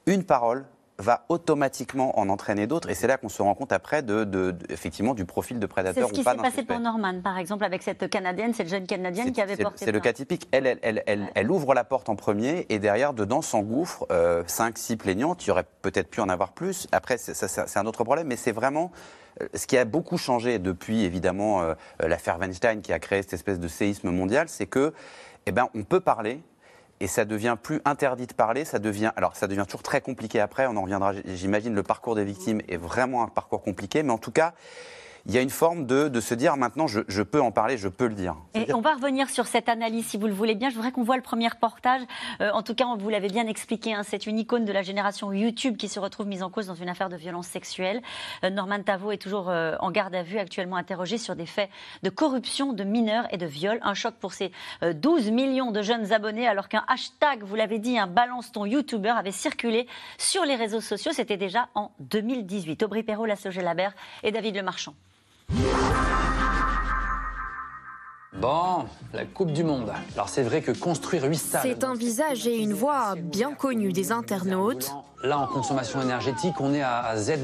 une 0.07 0.23
parole 0.23 0.65
va 0.97 1.25
automatiquement 1.27 2.17
en 2.17 2.29
entraîner 2.29 2.67
d'autres, 2.67 2.89
et 2.89 2.93
c'est 2.93 3.07
là 3.07 3.17
qu'on 3.17 3.27
se 3.27 3.41
rend 3.41 3.53
compte 3.55 3.73
après 3.73 4.01
de, 4.01 4.23
de- 4.23 4.51
de- 4.51 4.71
effectivement 4.71 5.13
du 5.13 5.25
profil 5.25 5.59
de 5.59 5.63
C'est 5.65 5.67
prédateur 5.67 6.07
ce 6.07 6.13
ou 6.13 6.15
qui 6.15 6.23
pas 6.23 6.31
s'est 6.31 6.37
d'un 6.37 6.43
passé 6.43 6.55
suspect. 6.59 6.73
pour 6.73 6.81
Norman, 6.81 7.19
par 7.21 7.37
exemple, 7.37 7.65
avec 7.65 7.83
cette 7.83 8.09
Canadienne, 8.09 8.53
cette 8.53 8.69
jeune 8.69 8.87
Canadienne 8.87 9.25
C'est- 9.25 9.31
qui 9.33 9.41
avait 9.41 9.57
c'est- 9.57 9.63
porté 9.63 9.83
C'est 9.83 9.91
le 9.91 9.99
cas 9.99 10.13
typique. 10.13 10.47
Elle, 10.53 10.65
elle, 10.65 10.79
elle, 10.83 11.03
elle, 11.05 11.27
elle 11.35 11.51
ouvre 11.51 11.73
la 11.73 11.83
porte 11.83 12.07
en 12.07 12.15
premier 12.15 12.65
et 12.69 12.79
derrière, 12.79 13.13
dedans, 13.13 13.41
s'engouffrent 13.41 14.07
5, 14.47 14.77
6 14.77 14.95
plaignantes. 14.95 15.43
Il 15.43 15.49
y 15.49 15.51
aurait 15.51 15.65
peut-être 15.81 16.09
pu 16.09 16.21
en 16.21 16.29
avoir 16.29 16.53
plus. 16.53 16.87
Après, 16.93 17.17
c'est 17.17 17.33
c'est 17.33 17.77
un 17.77 17.85
autre 17.85 18.05
problème, 18.05 18.27
mais 18.27 18.37
c'est 18.37 18.53
vraiment 18.53 18.89
euh, 18.93 18.97
ce 19.53 19.67
qui 19.67 19.77
a 19.77 19.85
beaucoup 19.85 20.17
changé 20.17 20.59
depuis, 20.59 21.03
évidemment, 21.03 21.61
euh, 21.61 21.73
euh, 22.01 22.07
l'affaire 22.07 22.37
Weinstein 22.39 22.81
qui 22.81 22.93
a 22.93 22.99
créé 22.99 23.21
cette 23.21 23.33
espèce 23.33 23.59
de 23.59 23.67
séisme 23.67 24.09
mondial, 24.09 24.47
c'est 24.49 24.65
que, 24.65 24.93
eh 25.45 25.51
ben, 25.51 25.67
on 25.73 25.83
peut 25.83 25.99
parler. 25.99 26.41
Et 27.01 27.07
ça 27.07 27.25
devient 27.25 27.57
plus 27.61 27.81
interdit 27.83 28.25
de 28.25 28.33
parler, 28.33 28.63
ça 28.63 28.79
devient 28.79 29.11
alors 29.17 29.35
ça 29.35 29.47
devient 29.47 29.65
toujours 29.67 29.83
très 29.83 29.99
compliqué 29.99 30.39
après. 30.39 30.65
On 30.65 30.77
en 30.77 30.83
reviendra. 30.83 31.11
J'imagine 31.25 31.75
le 31.75 31.83
parcours 31.83 32.15
des 32.15 32.23
victimes 32.23 32.61
est 32.69 32.77
vraiment 32.77 33.21
un 33.21 33.27
parcours 33.27 33.61
compliqué, 33.61 34.01
mais 34.01 34.13
en 34.13 34.17
tout 34.17 34.31
cas, 34.31 34.53
il 35.27 35.33
y 35.33 35.37
a 35.37 35.41
une 35.41 35.49
forme 35.49 35.87
de, 35.87 36.07
de 36.07 36.19
se 36.21 36.35
dire 36.35 36.55
maintenant 36.55 36.85
je, 36.87 37.01
je 37.07 37.23
peux 37.23 37.41
en 37.41 37.51
parler, 37.51 37.77
je 37.77 37.87
peux 37.87 38.07
le 38.07 38.13
dire. 38.13 38.35
Et 38.53 38.73
on 38.73 38.81
va 38.81 38.93
revenir 38.93 39.29
sur 39.29 39.47
cette 39.47 39.69
analyse, 39.69 40.05
si 40.05 40.17
vous 40.17 40.27
le 40.27 40.33
voulez 40.33 40.53
bien. 40.53 40.69
Je 40.69 40.75
voudrais 40.75 40.91
qu'on 40.91 41.03
voit 41.03 41.15
le 41.15 41.23
premier 41.23 41.47
reportage. 41.47 42.01
Euh, 42.41 42.51
en 42.51 42.61
tout 42.61 42.75
cas, 42.75 42.85
vous 42.97 43.09
l'avez 43.09 43.29
bien 43.29 43.47
expliqué, 43.47 43.93
hein, 43.93 44.03
c'est 44.03 44.27
une 44.27 44.37
icône 44.37 44.65
de 44.65 44.71
la 44.71 44.83
génération 44.83 45.33
YouTube 45.33 45.77
qui 45.77 45.87
se 45.87 45.99
retrouve 45.99 46.27
mise 46.27 46.43
en 46.43 46.49
cause 46.49 46.67
dans 46.67 46.75
une 46.75 46.89
affaire 46.89 47.09
de 47.09 47.15
violence 47.15 47.47
sexuelle. 47.47 48.01
Euh, 48.43 48.49
Norman 48.49 48.83
Tavo 48.83 49.11
est 49.11 49.17
toujours 49.17 49.49
euh, 49.49 49.75
en 49.79 49.91
garde 49.91 50.13
à 50.13 50.21
vue, 50.21 50.37
actuellement 50.37 50.75
interrogé 50.75 51.17
sur 51.17 51.35
des 51.35 51.45
faits 51.47 51.69
de 52.03 52.09
corruption 52.09 52.73
de 52.73 52.83
mineurs 52.83 53.25
et 53.31 53.37
de 53.37 53.45
viol. 53.47 53.79
Un 53.81 53.95
choc 53.95 54.15
pour 54.15 54.33
ces 54.33 54.51
euh, 54.83 54.93
12 54.93 55.31
millions 55.31 55.71
de 55.71 55.81
jeunes 55.81 56.13
abonnés, 56.13 56.47
alors 56.47 56.69
qu'un 56.69 56.83
hashtag, 56.87 57.43
vous 57.43 57.55
l'avez 57.55 57.79
dit, 57.79 57.97
un 57.97 58.07
balance 58.07 58.51
ton 58.51 58.65
YouTuber 58.65 59.09
avait 59.09 59.31
circulé 59.31 59.87
sur 60.17 60.45
les 60.45 60.55
réseaux 60.55 60.81
sociaux. 60.81 61.11
C'était 61.13 61.37
déjà 61.37 61.69
en 61.73 61.91
2018. 61.99 62.83
Aubry 62.83 63.03
Perrault, 63.03 63.25
la 63.25 63.35
Labert 63.61 63.93
et 64.23 64.31
David 64.31 64.55
Lemarchand. 64.55 64.93
Bon, 68.37 68.85
la 69.13 69.25
Coupe 69.25 69.53
du 69.53 69.63
Monde. 69.63 69.91
Alors 70.13 70.29
c'est 70.29 70.43
vrai 70.43 70.61
que 70.61 70.71
construire 70.71 71.23
8 71.23 71.35
stades... 71.37 71.61
C'est 71.63 71.83
un 71.83 71.93
visage 71.93 72.45
et 72.47 72.57
une 72.57 72.73
voix 72.73 73.15
bien 73.15 73.53
connus 73.53 73.93
des 73.93 74.11
internautes 74.11 74.91
Là, 75.23 75.39
en 75.39 75.47
consommation 75.47 76.01
énergétique, 76.01 76.53
on 76.59 76.73
est 76.73 76.81
à, 76.81 76.99
à 76.99 77.17
Z-. 77.17 77.39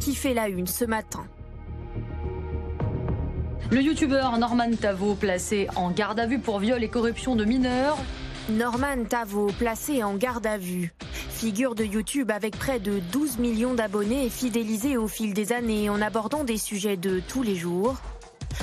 qui 0.00 0.14
fait 0.14 0.34
la 0.34 0.48
une 0.48 0.66
ce 0.66 0.84
matin. 0.84 1.24
Le 3.70 3.80
youtubeur 3.80 4.36
Norman 4.38 4.70
Tavo, 4.78 5.14
placé 5.14 5.68
en 5.76 5.90
garde 5.90 6.20
à 6.20 6.26
vue 6.26 6.38
pour 6.38 6.58
viol 6.58 6.82
et 6.82 6.88
corruption 6.88 7.34
de 7.36 7.44
mineurs, 7.44 7.96
Norman 8.50 9.04
Tavo, 9.08 9.50
placé 9.58 10.02
en 10.02 10.14
garde 10.16 10.46
à 10.46 10.58
vue. 10.58 10.92
Figure 11.30 11.74
de 11.74 11.82
YouTube 11.82 12.30
avec 12.30 12.58
près 12.58 12.78
de 12.78 13.00
12 13.10 13.38
millions 13.38 13.72
d'abonnés 13.72 14.26
et 14.26 14.30
fidélisé 14.30 14.98
au 14.98 15.08
fil 15.08 15.32
des 15.32 15.52
années 15.52 15.88
en 15.88 16.02
abordant 16.02 16.44
des 16.44 16.58
sujets 16.58 16.98
de 16.98 17.20
tous 17.20 17.42
les 17.42 17.56
jours. 17.56 17.96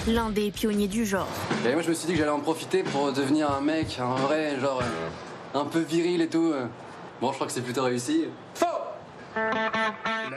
L'un 0.07 0.29
des 0.29 0.51
pionniers 0.51 0.87
du 0.87 1.05
genre. 1.05 1.27
Et 1.65 1.73
moi, 1.73 1.81
je 1.81 1.89
me 1.89 1.93
suis 1.95 2.05
dit 2.05 2.13
que 2.13 2.19
j'allais 2.19 2.31
en 2.31 2.39
profiter 2.39 2.83
pour 2.83 3.11
devenir 3.11 3.51
un 3.51 3.61
mec, 3.61 3.97
un 3.99 4.15
vrai, 4.15 4.59
genre, 4.59 4.81
euh, 4.81 5.59
un 5.59 5.65
peu 5.65 5.79
viril 5.79 6.21
et 6.21 6.29
tout. 6.29 6.53
Bon, 7.19 7.29
je 7.29 7.35
crois 7.35 7.47
que 7.47 7.53
c'est 7.53 7.61
plutôt 7.61 7.83
réussi. 7.83 8.25
Faux 8.53 8.65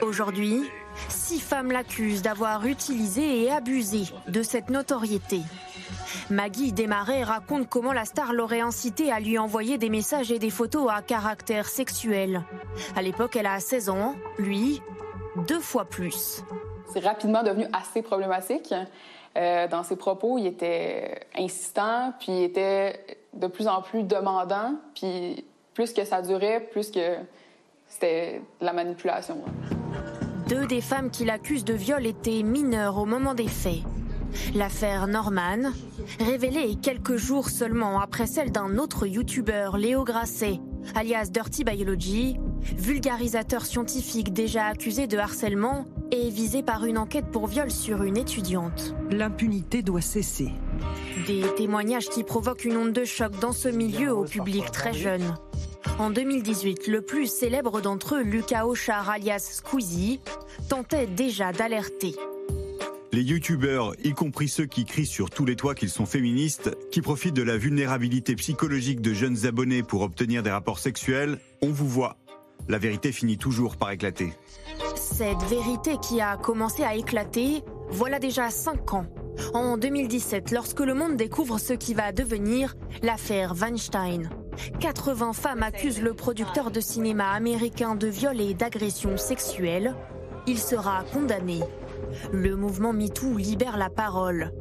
Aujourd'hui, 0.01 0.69
six 1.07 1.39
femmes 1.39 1.71
l'accusent 1.71 2.21
d'avoir 2.21 2.65
utilisé 2.65 3.43
et 3.43 3.51
abusé 3.51 4.03
de 4.27 4.41
cette 4.41 4.69
notoriété. 4.69 5.41
Maggie 6.29 6.71
Desmarais 6.71 7.23
raconte 7.23 7.69
comment 7.69 7.93
la 7.93 8.05
star 8.05 8.33
l'aurait 8.33 8.61
incité 8.61 9.11
à 9.11 9.19
lui 9.19 9.37
envoyer 9.37 9.77
des 9.77 9.89
messages 9.89 10.31
et 10.31 10.39
des 10.39 10.49
photos 10.49 10.89
à 10.91 11.01
caractère 11.01 11.67
sexuel. 11.67 12.43
À 12.95 13.01
l'époque, 13.01 13.35
elle 13.35 13.47
a 13.47 13.59
16 13.59 13.89
ans, 13.89 14.15
lui, 14.37 14.81
deux 15.47 15.59
fois 15.59 15.85
plus. 15.85 16.43
C'est 16.93 16.99
rapidement 16.99 17.43
devenu 17.43 17.65
assez 17.73 18.01
problématique. 18.01 18.73
Euh, 19.37 19.67
dans 19.67 19.83
ses 19.83 19.97
propos, 19.97 20.37
il 20.37 20.47
était 20.47 21.19
insistant, 21.37 22.13
puis 22.19 22.31
il 22.31 22.43
était 22.43 23.17
de 23.33 23.47
plus 23.47 23.67
en 23.67 23.81
plus 23.81 24.03
demandant, 24.03 24.75
puis 24.93 25.43
plus 25.73 25.91
que 25.91 26.05
ça 26.05 26.21
durait, 26.21 26.61
plus 26.71 26.89
que 26.89 27.15
c'était 27.87 28.41
de 28.61 28.65
la 28.65 28.73
manipulation. 28.73 29.37
Deux 30.47 30.65
des 30.67 30.81
femmes 30.81 31.09
qui 31.09 31.25
l'accusent 31.25 31.65
de 31.65 31.73
viol 31.73 32.05
étaient 32.05 32.43
mineures 32.43 32.97
au 32.97 33.05
moment 33.05 33.33
des 33.33 33.47
faits. 33.47 33.81
L'affaire 34.53 35.07
Norman, 35.07 35.71
révélée 36.19 36.75
quelques 36.81 37.17
jours 37.17 37.49
seulement 37.49 37.99
après 37.99 38.27
celle 38.27 38.51
d'un 38.51 38.77
autre 38.77 39.07
youtubeur, 39.07 39.77
Léo 39.77 40.03
Grasset, 40.03 40.59
alias 40.95 41.29
Dirty 41.31 41.63
Biology, 41.63 42.37
vulgarisateur 42.77 43.65
scientifique 43.65 44.33
déjà 44.33 44.65
accusé 44.65 45.07
de 45.07 45.17
harcèlement 45.17 45.85
et 46.11 46.29
visé 46.29 46.63
par 46.63 46.85
une 46.85 46.97
enquête 46.97 47.31
pour 47.31 47.47
viol 47.47 47.71
sur 47.71 48.03
une 48.03 48.17
étudiante. 48.17 48.95
L'impunité 49.11 49.81
doit 49.81 50.01
cesser. 50.01 50.49
Des 51.27 51.43
témoignages 51.55 52.09
qui 52.09 52.23
provoquent 52.23 52.65
une 52.65 52.77
onde 52.77 52.93
de 52.93 53.05
choc 53.05 53.39
dans 53.39 53.53
ce 53.53 53.69
milieu 53.69 54.13
au 54.13 54.23
public 54.23 54.71
très 54.71 54.93
jeune. 54.93 55.35
En 55.99 56.09
2018, 56.09 56.87
le 56.87 57.01
plus 57.01 57.27
célèbre 57.27 57.79
d'entre 57.79 58.15
eux, 58.15 58.23
Lucas 58.23 58.65
Auchard 58.65 59.09
alias 59.09 59.39
Squeezie, 59.39 60.19
tentait 60.67 61.07
déjà 61.07 61.51
d'alerter. 61.51 62.15
Les 63.11 63.21
youtubeurs, 63.21 63.93
y 64.03 64.11
compris 64.11 64.49
ceux 64.49 64.65
qui 64.65 64.83
crient 64.83 65.05
sur 65.05 65.29
tous 65.29 65.45
les 65.45 65.55
toits 65.55 65.75
qu'ils 65.75 65.89
sont 65.89 66.05
féministes, 66.05 66.75
qui 66.91 67.01
profitent 67.01 67.35
de 67.35 67.43
la 67.43 67.57
vulnérabilité 67.57 68.35
psychologique 68.35 68.99
de 68.99 69.13
jeunes 69.13 69.45
abonnés 69.45 69.83
pour 69.83 70.01
obtenir 70.01 70.43
des 70.43 70.51
rapports 70.51 70.79
sexuels, 70.79 71.39
on 71.61 71.69
vous 71.69 71.87
voit. 71.87 72.17
La 72.67 72.77
vérité 72.77 73.11
finit 73.11 73.37
toujours 73.37 73.77
par 73.77 73.91
éclater. 73.91 74.33
Cette 74.95 75.41
vérité 75.43 75.97
qui 76.01 76.19
a 76.19 76.35
commencé 76.35 76.83
à 76.83 76.95
éclater, 76.95 77.63
voilà 77.89 78.19
déjà 78.19 78.49
5 78.49 78.93
ans. 78.93 79.05
En 79.53 79.77
2017, 79.77 80.51
lorsque 80.51 80.79
le 80.79 80.93
monde 80.93 81.15
découvre 81.15 81.59
ce 81.59 81.73
qui 81.73 81.93
va 81.93 82.11
devenir 82.11 82.75
l'affaire 83.01 83.53
Weinstein. 83.53 84.29
80 84.79 85.33
femmes 85.33 85.63
accusent 85.63 86.01
le 86.01 86.13
producteur 86.13 86.71
de 86.71 86.79
cinéma 86.79 87.31
américain 87.31 87.95
de 87.95 88.07
viol 88.07 88.39
et 88.41 88.53
d'agression 88.53 89.17
sexuelle. 89.17 89.95
Il 90.47 90.57
sera 90.57 91.03
condamné. 91.13 91.59
Le 92.31 92.55
mouvement 92.55 92.93
MeToo 92.93 93.37
libère 93.37 93.77
la 93.77 93.89
parole. 93.89 94.51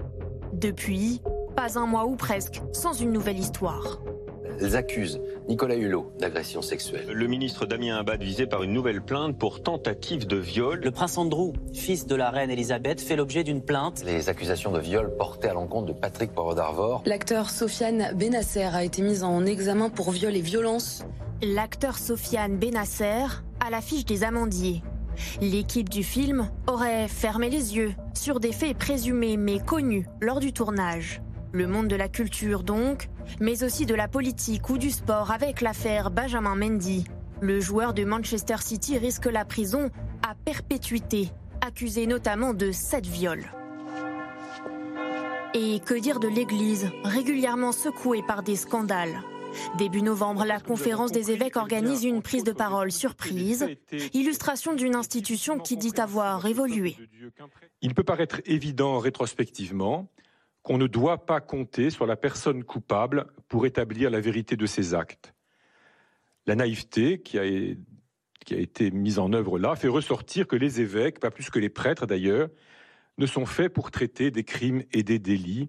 Depuis, 0.53 1.21
pas 1.57 1.79
un 1.79 1.87
mois 1.87 2.07
ou 2.07 2.17
presque 2.17 2.61
sans 2.73 2.93
une 2.93 3.13
nouvelle 3.13 3.39
histoire. 3.39 4.01
Elles 4.61 4.77
accusent 4.77 5.21
Nicolas 5.49 5.75
Hulot 5.75 6.13
d'agression 6.19 6.63
sexuelle. 6.63 7.09
Le 7.09 7.27
ministre 7.27 7.67
Damien 7.67 7.97
Abad 7.97 8.23
visé 8.23 8.47
par 8.47 8.63
une 8.63 8.73
nouvelle 8.73 9.03
plainte 9.03 9.37
pour 9.37 9.63
tentative 9.63 10.27
de 10.27 10.37
viol. 10.37 10.81
Le 10.83 10.91
prince 10.91 11.19
Andrew, 11.19 11.53
fils 11.73 12.07
de 12.07 12.15
la 12.15 12.31
reine 12.31 12.51
Elisabeth, 12.51 13.01
fait 13.01 13.17
l'objet 13.17 13.43
d'une 13.43 13.63
plainte. 13.63 14.05
Les 14.05 14.29
accusations 14.29 14.71
de 14.71 14.79
viol 14.79 15.17
portées 15.17 15.49
à 15.49 15.55
l'encontre 15.55 15.87
de 15.87 15.93
Patrick 15.93 16.33
Poivre 16.33 16.55
d'Arvor. 16.55 17.03
L'acteur 17.05 17.51
Sofiane 17.51 18.13
Benasser 18.15 18.71
a 18.73 18.85
été 18.85 19.03
mis 19.03 19.23
en 19.25 19.45
examen 19.45 19.91
pour 19.91 20.13
viol 20.13 20.37
et 20.37 20.41
violence. 20.41 21.05
L'acteur 21.43 21.99
Sofiane 21.99 22.57
Benasser 22.57 23.27
à 23.65 23.71
l'affiche 23.71 24.05
des 24.05 24.23
Amandiers. 24.23 24.83
L'équipe 25.41 25.89
du 25.89 26.03
film 26.03 26.51
aurait 26.67 27.09
fermé 27.09 27.51
les 27.51 27.77
yeux 27.77 27.95
sur 28.15 28.41
des 28.41 28.53
faits 28.53 28.77
présumés 28.77 29.37
mais 29.37 29.59
connus 29.59 30.07
lors 30.21 30.41
du 30.41 30.53
tournage. 30.53 31.23
Le 31.53 31.67
monde 31.67 31.89
de 31.89 31.97
la 31.97 32.09
culture 32.09 32.63
donc, 32.63 33.09
mais 33.41 33.63
aussi 33.63 33.87
de 33.87 33.95
la 33.95 34.09
politique 34.09 34.69
ou 34.71 34.79
du 34.79 34.91
sport 34.91 35.31
avec 35.31 35.61
l'affaire 35.61 36.11
Benjamin 36.11 36.57
Mendy. 36.57 37.05
Le 37.41 37.61
joueur 37.61 37.95
de 37.95 38.05
Manchester 38.05 38.57
City 38.61 38.99
risque 38.99 39.27
la 39.27 39.45
prison 39.45 39.91
à 40.29 40.35
perpétuité, 40.35 41.31
accusé 41.61 42.07
notamment 42.07 42.55
de 42.55 42.73
sept 42.73 43.07
viols. 43.07 43.45
Et 45.55 45.81
que 45.81 45.95
dire 45.95 46.19
de 46.19 46.29
l'Église, 46.29 46.91
régulièrement 47.05 47.71
secouée 47.71 48.23
par 48.27 48.43
des 48.43 48.57
scandales? 48.57 49.23
Début 49.79 50.03
novembre, 50.03 50.45
la 50.45 50.61
conférence 50.61 51.13
des 51.13 51.31
évêques 51.31 51.57
organise 51.57 52.05
une 52.05 52.23
prise 52.23 52.45
de 52.45 52.53
parole 52.53 52.93
surprise, 52.93 53.67
illustration 54.13 54.75
d'une 54.75 54.95
institution 54.95 55.59
qui 55.59 55.77
dit 55.77 55.93
avoir 55.99 56.45
évolué. 56.47 56.97
Il 57.83 57.95
peut 57.95 58.05
paraître 58.05 58.41
évident 58.47 58.99
rétrospectivement 58.99 60.09
qu'on 60.63 60.79
ne 60.79 60.87
doit 60.87 61.27
pas 61.27 61.41
compter 61.41 61.91
sur 61.91 62.07
la 62.07 62.17
personne 62.17 62.65
coupable 62.65 63.27
pour 63.49 63.67
établir 63.67 64.11
la 64.11 64.21
vérité 64.21 64.57
de 64.57 64.67
ses 64.67 64.95
actes. 64.95 65.35
La 66.47 66.55
naïveté 66.55 67.21
qui 67.21 67.39
a, 67.39 67.45
été 68.51 68.91
mise 68.91 69.19
en 69.19 69.33
œuvre 69.33 69.59
là 69.59 69.77
fait 69.77 69.89
ressortir 69.89 70.47
que 70.47 70.57
les 70.57 70.81
évêques, 70.81 71.21
pas 71.21 71.31
plus 71.31 71.51
que 71.51 71.59
les 71.59 71.69
prêtres 71.69 72.07
d'ailleurs, 72.07 72.49
ne 73.19 73.27
sont 73.27 73.47
faits 73.47 73.73
pour 73.73 73.91
traiter 73.91 74.31
des 74.31 74.45
crimes 74.45 74.83
et 74.93 75.03
des 75.03 75.19
délits. 75.19 75.69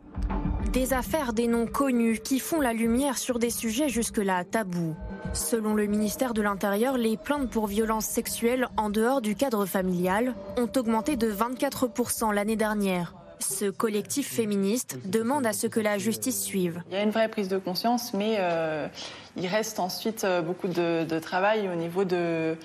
Des 0.75 0.91
affaires 0.91 1.31
des 1.31 1.47
noms 1.47 1.67
connus 1.67 2.19
qui 2.19 2.37
font 2.37 2.59
la 2.59 2.73
lumière 2.73 3.17
sur 3.17 3.39
des 3.39 3.49
sujets 3.49 3.87
jusque-là 3.87 4.43
tabous. 4.43 4.93
Selon 5.31 5.73
le 5.73 5.85
ministère 5.85 6.33
de 6.33 6.41
l'Intérieur, 6.41 6.97
les 6.97 7.15
plaintes 7.15 7.49
pour 7.49 7.67
violences 7.67 8.07
sexuelles 8.07 8.67
en 8.75 8.89
dehors 8.89 9.21
du 9.21 9.35
cadre 9.35 9.65
familial 9.65 10.35
ont 10.57 10.69
augmenté 10.75 11.15
de 11.15 11.31
24% 11.31 12.33
l'année 12.33 12.57
dernière. 12.57 13.15
Ce 13.39 13.69
collectif 13.69 14.27
féministe 14.27 14.99
demande 15.05 15.45
à 15.45 15.53
ce 15.53 15.67
que 15.67 15.79
la 15.79 15.97
justice 15.97 16.43
suive. 16.43 16.83
Il 16.89 16.95
y 16.95 16.99
a 16.99 17.03
une 17.03 17.11
vraie 17.11 17.29
prise 17.29 17.47
de 17.47 17.57
conscience, 17.57 18.13
mais 18.13 18.35
euh, 18.39 18.89
il 19.37 19.47
reste 19.47 19.79
ensuite 19.79 20.25
euh, 20.25 20.41
beaucoup 20.41 20.67
de, 20.67 21.05
de 21.05 21.19
travail 21.19 21.69
au 21.69 21.75
niveau 21.75 22.03
de, 22.03 22.57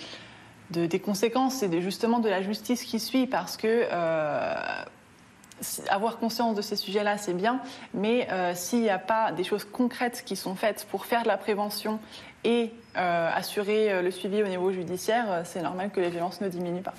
de, 0.72 0.86
des 0.86 0.98
conséquences 0.98 1.62
et 1.62 1.80
justement 1.80 2.18
de 2.18 2.28
la 2.28 2.42
justice 2.42 2.82
qui 2.82 2.98
suit, 2.98 3.28
parce 3.28 3.56
que 3.56 3.84
euh, 3.92 4.54
avoir 5.88 6.18
conscience 6.18 6.54
de 6.54 6.62
ces 6.62 6.76
sujets-là, 6.76 7.18
c'est 7.18 7.34
bien, 7.34 7.60
mais 7.94 8.28
euh, 8.30 8.54
s'il 8.54 8.82
n'y 8.82 8.90
a 8.90 8.98
pas 8.98 9.32
des 9.32 9.44
choses 9.44 9.64
concrètes 9.64 10.22
qui 10.24 10.36
sont 10.36 10.54
faites 10.54 10.86
pour 10.90 11.06
faire 11.06 11.22
de 11.22 11.28
la 11.28 11.36
prévention 11.36 11.98
et 12.44 12.72
euh, 12.96 13.30
assurer 13.34 13.92
euh, 13.92 14.02
le 14.02 14.10
suivi 14.10 14.42
au 14.42 14.46
niveau 14.46 14.72
judiciaire, 14.72 15.42
c'est 15.44 15.62
normal 15.62 15.90
que 15.90 16.00
les 16.00 16.10
violences 16.10 16.40
ne 16.40 16.48
diminuent 16.48 16.82
pas. 16.82 16.94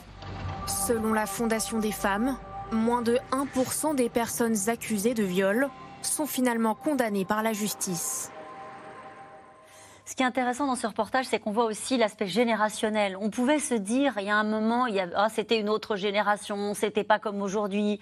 Selon 0.68 1.14
la 1.14 1.26
Fondation 1.26 1.80
des 1.80 1.92
femmes, 1.92 2.38
moins 2.72 3.02
de 3.02 3.18
1% 3.32 3.96
des 3.96 4.10
personnes 4.10 4.56
accusées 4.68 5.14
de 5.14 5.24
viol 5.24 5.70
sont 6.02 6.26
finalement 6.26 6.76
condamnées 6.76 7.26
par 7.26 7.44
la 7.44 7.54
justice. 7.54 8.32
Ce 10.12 10.16
qui 10.18 10.24
est 10.24 10.26
intéressant 10.26 10.68
dans 10.68 10.76
ce 10.76 10.88
reportage, 10.88 11.28
c'est 11.28 11.40
qu'on 11.40 11.54
voit 11.54 11.64
aussi 11.64 11.96
l'aspect 11.96 12.28
générationnel. 12.28 13.16
On 13.22 13.30
pouvait 13.30 13.60
se 13.60 13.74
dire, 13.74 14.16
il 14.18 14.26
y 14.26 14.30
a 14.30 14.36
un 14.36 14.44
moment, 14.44 14.86
il 14.86 14.96
y 14.96 15.00
ah, 15.00 15.30
c'était 15.30 15.58
une 15.58 15.70
autre 15.70 15.96
génération, 15.96 16.74
c'était 16.74 17.06
pas 17.06 17.18
comme 17.18 17.42
aujourd'hui. 17.42 17.98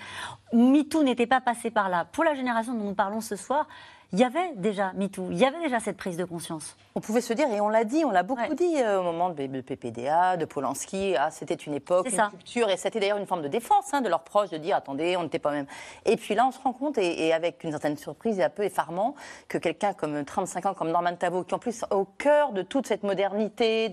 MeToo 0.51 1.03
n'était 1.03 1.27
pas 1.27 1.39
passé 1.39 1.69
par 1.69 1.87
là. 1.87 2.05
Pour 2.05 2.23
la 2.23 2.33
génération 2.33 2.73
dont 2.73 2.85
nous 2.85 2.95
parlons 2.95 3.21
ce 3.21 3.35
soir, 3.35 3.67
il 4.11 4.19
y 4.19 4.23
avait 4.23 4.53
déjà 4.55 4.91
MeToo, 4.95 5.27
il 5.29 5.37
y 5.37 5.45
avait 5.45 5.59
déjà 5.59 5.79
cette 5.79 5.97
prise 5.97 6.17
de 6.17 6.25
conscience. 6.25 6.75
On 6.95 6.99
pouvait 6.99 7.21
se 7.21 7.31
dire, 7.33 7.47
et 7.53 7.61
on 7.61 7.69
l'a 7.69 7.83
dit, 7.83 8.03
on 8.03 8.09
l'a 8.09 8.23
beaucoup 8.23 8.41
ouais. 8.41 8.55
dit 8.55 8.81
euh, 8.81 8.99
au 8.99 9.03
moment 9.03 9.29
de, 9.29 9.45
de 9.45 9.61
PPDA, 9.61 10.35
de 10.35 10.45
Polanski, 10.45 11.15
ah, 11.15 11.29
c'était 11.29 11.53
une 11.53 11.75
époque, 11.75 12.07
une 12.09 12.15
ça. 12.15 12.29
culture, 12.31 12.69
et 12.69 12.77
c'était 12.77 12.99
d'ailleurs 12.99 13.19
une 13.19 13.27
forme 13.27 13.43
de 13.43 13.47
défense 13.47 13.93
hein, 13.93 14.01
de 14.01 14.09
leurs 14.09 14.23
proches, 14.23 14.49
de 14.49 14.57
dire, 14.57 14.75
attendez, 14.75 15.15
on 15.15 15.23
n'était 15.23 15.37
pas 15.37 15.51
même. 15.51 15.67
Et 16.05 16.17
puis 16.17 16.33
là, 16.33 16.47
on 16.47 16.51
se 16.51 16.59
rend 16.59 16.73
compte, 16.73 16.97
et, 16.97 17.27
et, 17.27 17.33
avec 17.33 17.63
une 17.63 17.69
certaine 17.69 17.97
surprise 17.97 18.39
et 18.39 18.43
un 18.43 18.49
peu 18.49 18.63
effarement, 18.63 19.13
que 19.47 19.59
quelqu'un 19.59 19.93
comme 19.93 20.25
35 20.25 20.65
ans, 20.65 20.73
comme 20.73 20.89
Norman 20.89 21.15
Tavo, 21.15 21.43
qui 21.43 21.53
en 21.53 21.59
plus 21.59 21.85
au 21.91 22.05
cœur 22.05 22.51
de 22.51 22.63
toute 22.63 22.87
cette 22.87 23.03
modernité, 23.03 23.89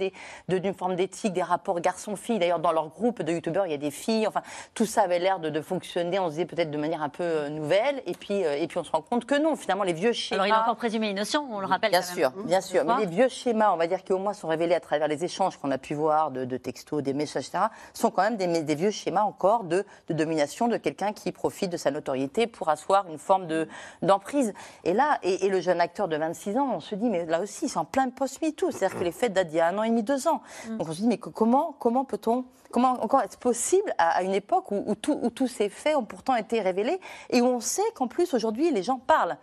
de, 0.49 0.59
d'une 0.59 0.75
forme 0.75 0.97
d'éthique, 0.97 1.35
des 1.35 1.43
rapports 1.43 1.79
garçon-fille, 1.81 2.39
d'ailleurs 2.39 2.61
dans 2.61 2.73
leur 2.73 2.89
groupe 2.89 3.23
de 3.23 3.33
youtubeurs, 3.33 3.67
il 3.67 3.73
y 3.73 3.75
a 3.75 3.79
des 3.79 3.91
filles, 3.91 4.27
enfin, 4.27 4.43
tout 4.73 4.87
ça 4.87 5.03
avait 5.03 5.19
l'air 5.19 5.41
de, 5.41 5.51
de, 5.51 5.61
fonctionner, 5.61 6.19
on 6.19 6.27
se 6.27 6.31
disait 6.33 6.47
peut-être 6.47 6.71
de 6.71 6.79
manière 6.79 7.03
un 7.03 7.11
peu 7.11 7.23
euh, 7.23 7.49
nouvelle, 7.51 8.03
et 8.07 8.15
puis, 8.15 8.45
euh, 8.45 8.57
et 8.57 8.67
puis 8.67 8.79
on 8.79 8.85
se 8.85 8.91
rend 8.91 9.03
compte 9.03 9.27
que 9.27 9.35
non, 9.35 9.55
finalement, 9.57 9.85
les 9.85 9.93
vieux 9.93 10.06
vieux 10.07 10.13
schémas. 10.13 10.43
Alors 10.45 10.55
il 10.57 10.59
est 10.59 10.63
encore 10.63 10.77
présumé 10.77 11.11
innocent, 11.11 11.47
on 11.51 11.61
le 11.61 11.67
rappelle. 11.67 11.91
Bien 11.91 12.01
quand 12.01 12.15
sûr, 12.15 12.33
même. 12.37 12.47
bien 12.47 12.61
sûr. 12.61 12.85
Mais 12.85 12.97
les 12.99 13.07
vieux 13.07 13.29
schémas, 13.29 13.73
on 13.73 13.77
va 13.77 13.87
dire, 13.87 14.03
qui 14.05 14.13
au 14.13 14.19
moins 14.19 14.33
sont 14.33 14.49
révélés 14.49 14.75
à 14.75 14.81
travers 14.81 15.09
les 15.09 15.25
échanges 15.25 15.57
qu'on 15.57 15.71
a 15.71 15.79
pu 15.79 15.95
voir 15.95 16.31
de, 16.31 16.45
de 16.45 16.57
textos, 16.57 17.03
des 17.03 17.15
messages, 17.15 17.49
etc., 17.49 17.65
sont 17.95 18.11
quand 18.11 18.23
même 18.23 18.37
des, 18.37 18.63
des 18.63 18.75
vieux 18.75 18.91
schémas 18.91 19.23
encore 19.23 19.65
de, 19.65 19.85
de 20.09 20.15
domination 20.15 20.69
de 20.69 20.77
quelqu'un 20.77 21.13
qui 21.13 21.33
profite 21.33 21.71
de 21.71 21.77
sa 21.77 21.91
notoriété 21.91 22.47
pour 22.47 22.69
asseoir 22.69 23.07
une 23.09 23.19
forme 23.19 23.47
de- 23.47 23.69
d'emprise. 24.03 24.53
Et 24.85 24.93
là, 24.93 25.19
et, 25.23 25.47
et 25.47 25.49
le 25.49 25.61
jeune 25.61 25.81
acteur 25.81 26.09
de 26.09 26.17
26 26.17 26.57
ans, 26.59 26.71
on 26.75 26.81
se 26.81 26.95
dit, 26.95 27.09
mais 27.11 27.25
là 27.27 27.41
aussi, 27.41 27.69
c'est 27.69 27.79
en 27.79 27.85
plein 27.85 28.09
post-MeToo. 28.11 28.71
C'est-à-dire 28.71 28.99
que 28.99 29.05
les 29.05 29.13
faits 29.13 29.33
datent 29.33 29.49
d'il 29.49 29.57
y 29.57 29.61
a 29.61 29.69
un 29.69 29.79
an 29.79 29.83
et 29.83 29.89
demi, 29.91 30.03
deux 30.03 30.29
ans. 30.29 30.41
Donc 30.69 30.89
on 30.89 30.93
se 30.93 31.01
dit, 31.01 31.07
mais 31.09 31.19
que- 31.19 31.29
comment, 31.31 31.75
comment 31.79 32.05
peut-on 32.05 32.45
Comment 32.73 32.95
encore 33.03 33.23
est-ce 33.23 33.39
possible 33.39 33.95
à, 33.97 34.11
à 34.19 34.23
une 34.23 34.35
époque 34.35 34.71
où, 34.73 34.83
où 34.87 34.95
tout- 34.97 35.19
où 35.23 35.31
tous 35.31 35.47
ces 35.47 35.69
faits 35.69 35.97
ont 35.97 36.05
pourtant 36.05 36.35
été 36.35 36.61
révélés 36.61 37.01
et 37.31 37.41
où 37.41 37.47
on 37.47 37.61
sait 37.61 37.81
qu'en 37.95 38.09
plus 38.09 38.35
aujourd'hui 38.35 38.71
les 38.73 38.83
gens 38.83 38.99
parlent? 38.99 39.37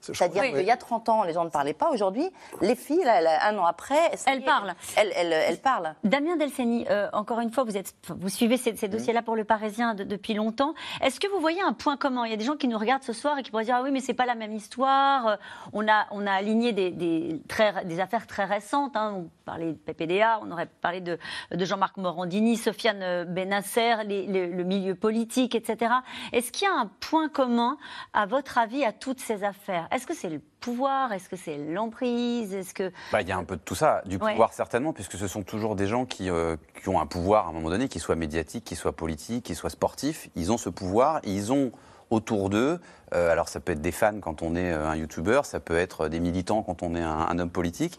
C'est-à-dire 0.00 0.42
Oui. 0.42 0.52
qu'il 0.52 0.64
y 0.64 0.70
a 0.70 0.76
30 0.76 1.08
ans, 1.08 1.22
les 1.24 1.32
gens 1.32 1.44
ne 1.44 1.50
parlaient 1.50 1.74
pas. 1.74 1.90
Aujourd'hui, 1.90 2.28
les 2.60 2.74
filles, 2.74 3.02
là, 3.04 3.20
là, 3.20 3.46
un 3.46 3.56
an 3.58 3.64
après, 3.64 3.98
Elles 4.26 4.42
parlent. 4.44 4.74
Elles, 4.96 5.12
elles- 5.16 5.32
elles 5.32 5.58
parlent. 5.60 5.94
Damien 6.04 6.36
Delceni, 6.36 6.86
euh, 6.90 7.08
encore 7.12 7.40
une 7.40 7.50
fois, 7.50 7.64
vous, 7.64 7.76
êtes, 7.76 7.94
vous 8.08 8.28
suivez 8.28 8.56
ces, 8.56 8.76
ces 8.76 8.88
dossiers-là 8.88 9.22
pour 9.22 9.36
le 9.36 9.44
Parisien 9.44 9.94
de- 9.94 10.04
depuis 10.04 10.34
longtemps. 10.34 10.74
Est-ce 11.02 11.20
que 11.20 11.28
vous 11.28 11.40
voyez 11.40 11.60
un 11.62 11.72
point 11.72 11.96
commun? 11.96 12.24
Il 12.24 12.30
y 12.30 12.34
a 12.34 12.36
des 12.36 12.44
gens 12.44 12.56
qui 12.56 12.68
nous 12.68 12.78
regardent 12.78 13.02
ce 13.02 13.12
soir 13.12 13.38
et 13.38 13.42
qui 13.42 13.50
pourraient 13.50 13.64
dire 13.64 13.76
ah 13.78 13.82
oui, 13.82 13.90
mais 13.90 14.00
c'est 14.00 14.14
pas 14.14 14.26
la 14.26 14.34
même 14.34 14.52
histoire. 14.54 15.26
Euh, 15.26 15.36
On 15.72 15.86
a, 15.88 16.06
on 16.10 16.26
a 16.26 16.32
aligné 16.32 16.72
des, 16.72 16.90
des, 16.90 17.40
très, 17.48 17.84
des 17.84 18.00
affaires 18.00 18.26
très 18.26 18.44
récentes. 18.44 18.96
hein. 18.96 19.14
On 19.16 19.30
parlait 19.44 19.72
de 19.72 19.78
PPDA, 19.78 20.40
on 20.42 20.50
aurait 20.50 20.66
parlé 20.80 21.00
de, 21.00 21.18
de 21.52 21.64
Jean-Marc 21.64 21.96
Morandini, 21.96 22.56
Sofiane 22.56 23.02
euh, 23.02 23.24
Benasser, 23.24 23.96
les- 24.06 24.26
les- 24.26 24.46
le 24.46 24.64
milieu 24.64 24.94
politique, 24.94 25.54
etc. 25.54 25.92
Est-ce 26.32 26.52
qu'il 26.52 26.66
y 26.66 26.70
a 26.70 26.74
un 26.74 26.86
point 27.00 27.28
commun, 27.28 27.76
à 28.12 28.26
votre 28.26 28.58
avis, 28.58 28.84
à 28.84 28.92
toutes 28.92 29.20
ces 29.20 29.44
affaires? 29.44 29.86
Est-ce 29.92 30.06
que 30.06 30.14
c'est 30.14 30.28
le 30.28 30.40
pouvoir? 30.60 31.12
Est-ce 31.12 31.28
que 31.28 31.36
c'est 31.36 31.56
l'emprise? 31.56 32.54
Est-ce 32.54 32.74
que 32.74 32.92
Bah, 33.12 33.22
Il 33.22 33.28
y 33.28 33.32
a 33.32 33.36
un 33.36 33.44
peu 33.44 33.56
de 33.56 33.60
tout 33.60 33.74
ça, 33.74 34.02
du 34.06 34.16
Ouais. 34.16 34.30
pouvoir 34.32 34.52
certainement, 34.52 34.92
puisque 34.92 35.16
ce 35.16 35.26
sont 35.26 35.42
toujours 35.42 35.74
des 35.74 35.86
gens 35.86 36.04
qui, 36.06 36.30
euh, 36.30 36.56
qui 36.82 36.88
ont 36.88 37.00
un 37.00 37.06
pouvoir 37.06 37.46
à 37.46 37.50
un 37.50 37.52
moment 37.52 37.70
donné, 37.70 37.88
qui 37.88 37.98
soit 37.98 38.14
médiatique, 38.16 38.64
qui 38.64 38.76
soit 38.76 38.92
politique, 38.92 39.44
qui 39.44 39.54
soit 39.54 39.70
sportif. 39.70 40.28
Ils 40.36 40.52
ont 40.52 40.58
ce 40.58 40.68
pouvoir, 40.68 41.18
et 41.24 41.32
ils 41.32 41.52
ont 41.52 41.72
autour 42.10 42.50
d'eux, 42.50 42.80
euh, 43.14 43.30
alors 43.30 43.48
ça 43.48 43.60
peut 43.60 43.72
être 43.72 43.80
des 43.80 43.92
fans 43.92 44.20
quand 44.20 44.42
on 44.42 44.54
est 44.54 44.72
euh, 44.72 44.86
un 44.88 44.96
youtubeur, 44.96 45.44
ça 45.46 45.60
peut 45.60 45.76
être 45.76 46.08
des 46.08 46.20
militants 46.20 46.62
quand 46.62 46.82
on 46.82 46.94
est 46.94 47.00
un, 47.02 47.38
homme 47.38 47.50
politique. 47.50 47.98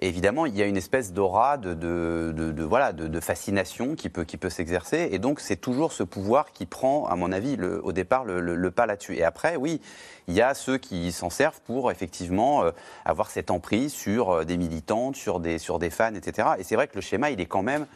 Et 0.00 0.08
évidemment, 0.08 0.46
il 0.46 0.56
y 0.56 0.62
a 0.62 0.66
une 0.66 0.76
espèce 0.76 1.12
d'aura, 1.12 1.56
de, 1.56 1.74
de, 1.74 2.32
de- 2.36 2.52
de- 2.52 2.62
voilà, 2.64 2.92
de, 2.92 3.06
de 3.08 3.20
fascination 3.20 3.94
qui 3.94 4.08
peut, 4.08 4.24
qui 4.24 4.36
peut 4.36 4.50
s'exercer. 4.50 5.08
Et 5.12 5.18
donc, 5.18 5.40
c'est 5.40 5.56
toujours 5.56 5.92
ce 5.92 6.02
pouvoir 6.02 6.52
qui 6.52 6.66
prend, 6.66 7.06
à 7.06 7.14
mon 7.16 7.30
avis, 7.32 7.56
le- 7.56 7.84
au 7.84 7.92
départ, 7.92 8.24
le, 8.24 8.40
le- 8.40 8.56
le 8.56 8.70
pas 8.70 8.86
là-dessus. 8.86 9.16
Et 9.16 9.24
après, 9.24 9.56
oui, 9.56 9.80
il 10.28 10.34
y 10.34 10.42
a 10.42 10.54
ceux 10.54 10.78
qui 10.78 11.12
s'en 11.12 11.30
servent 11.30 11.60
pour 11.62 11.90
effectivement 11.90 12.64
euh, 12.64 12.70
avoir 13.04 13.30
cette 13.30 13.50
emprise 13.50 13.92
sur 13.92 14.30
euh, 14.30 14.44
des 14.44 14.56
militantes, 14.56 15.16
sur 15.16 15.40
des, 15.40 15.58
sur 15.58 15.78
des 15.78 15.90
fans, 15.90 16.14
etc. 16.14 16.48
Et 16.58 16.64
c'est 16.64 16.74
vrai 16.76 16.88
que 16.88 16.94
le 16.96 17.00
schéma, 17.00 17.30
il 17.30 17.40
est 17.40 17.46
quand 17.46 17.62
même. 17.62 17.86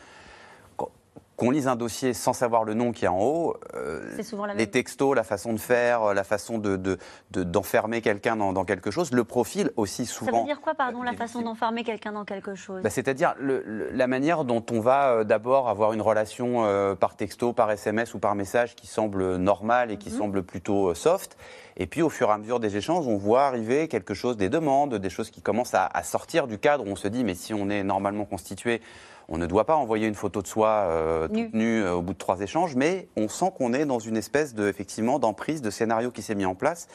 Qu'on- 1.37 1.51
lise 1.51 1.69
un 1.69 1.77
dossier 1.77 2.13
sans 2.15 2.33
savoir 2.33 2.65
le 2.65 2.75
nom 2.75 2.93
qui 2.93 3.05
est 3.05 3.09
en 3.09 3.21
haut, 3.21 3.57
euh, 3.75 4.11
C'est 4.17 4.23
souvent 4.23 4.47
la 4.47 4.55
les 4.55 4.61
même. 4.65 4.67
textos, 4.71 5.15
la 5.15 5.23
façon 5.23 5.53
de 5.53 5.59
faire, 5.59 6.15
la 6.15 6.25
façon 6.25 6.59
de, 6.59 6.77
de- 6.77 6.99
de- 7.31 7.43
d'enfermer 7.45 8.01
quelqu'un 8.03 8.37
dans, 8.37 8.53
dans 8.53 8.65
quelque 8.65 8.91
chose, 8.91 9.13
le 9.13 9.25
profil 9.25 9.71
aussi 9.77 10.07
ça 10.07 10.15
souvent. 10.15 10.41
veut 10.41 10.47
dire 10.47 10.61
quoi, 10.61 10.75
pardon, 10.75 11.03
la 11.03 11.13
façon 11.13 11.43
d'enfermer 11.43 11.85
quelqu'un 11.85 12.13
dans 12.13 12.25
quelque 12.25 12.55
chose? 12.55 12.83
Bah, 12.83 12.91
C'est-à-dire 12.91 13.35
la 13.39 14.07
manière 14.07 14.45
dont 14.45 14.65
on 14.71 14.81
va 14.81 15.11
euh, 15.11 15.25
d'abord 15.25 15.69
avoir 15.69 15.93
une 15.93 16.03
relation 16.03 16.65
euh, 16.65 16.95
par 16.95 17.17
texto, 17.17 17.53
par 17.53 17.71
SMS 17.71 18.15
ou 18.15 18.19
par 18.19 18.35
message 18.35 18.75
qui 18.75 18.87
semble 18.87 19.37
normale 19.37 19.91
et 19.91 19.97
qui 19.99 20.11
Mhm. 20.11 20.17
semble 20.19 20.43
plutôt 20.43 20.89
euh, 20.91 20.95
soft. 20.95 21.37
Et 21.77 21.87
puis 21.87 22.01
au 22.01 22.09
fur 22.09 22.31
et 22.31 22.33
à 22.33 22.39
mesure 22.39 22.59
des 22.61 22.77
échanges, 22.77 23.07
on 23.07 23.17
voit 23.19 23.45
arriver 23.47 23.89
quelque 23.89 24.15
chose, 24.15 24.37
des 24.39 24.49
demandes, 24.49 24.95
des 24.95 25.11
choses 25.11 25.31
qui 25.31 25.43
commencent 25.43 25.75
à, 25.75 25.87
à 25.87 26.03
sortir 26.03 26.47
du 26.47 26.59
cadre 26.59 26.85
où 26.87 26.89
on 26.89 26.97
se 26.97 27.09
dit 27.09 27.23
mais 27.25 27.35
si 27.35 27.53
on 27.53 27.69
est 27.69 27.83
normalement 27.85 28.25
constitué, 28.25 28.81
on 29.29 29.39
ne 29.39 29.47
doit 29.47 29.65
pas 29.65 29.77
envoyer 29.77 30.07
une 30.07 30.15
photo 30.15 30.43
de 30.43 30.47
soi 30.47 30.69
euh, 30.69 31.29
toute 31.29 31.55
nue 31.55 31.83
euh, 31.83 31.95
au 31.95 32.03
bout 32.03 32.13
de 32.13 32.19
trois 32.19 32.41
échanges, 32.41 32.77
mais 32.77 33.09
on 33.17 33.29
sent 33.29 33.53
qu'on 33.57 33.73
est 33.73 33.85
dans 33.85 33.99
une 33.99 34.17
espèce 34.17 34.55
de, 34.55 34.69
effectivement, 34.69 35.19
d'emprise, 35.19 35.63
de 35.63 35.71
scénario 35.71 36.11
qui 36.11 36.23
s'est 36.23 36.35
mis 36.35 36.47
en 36.47 36.55
place, 36.55 36.89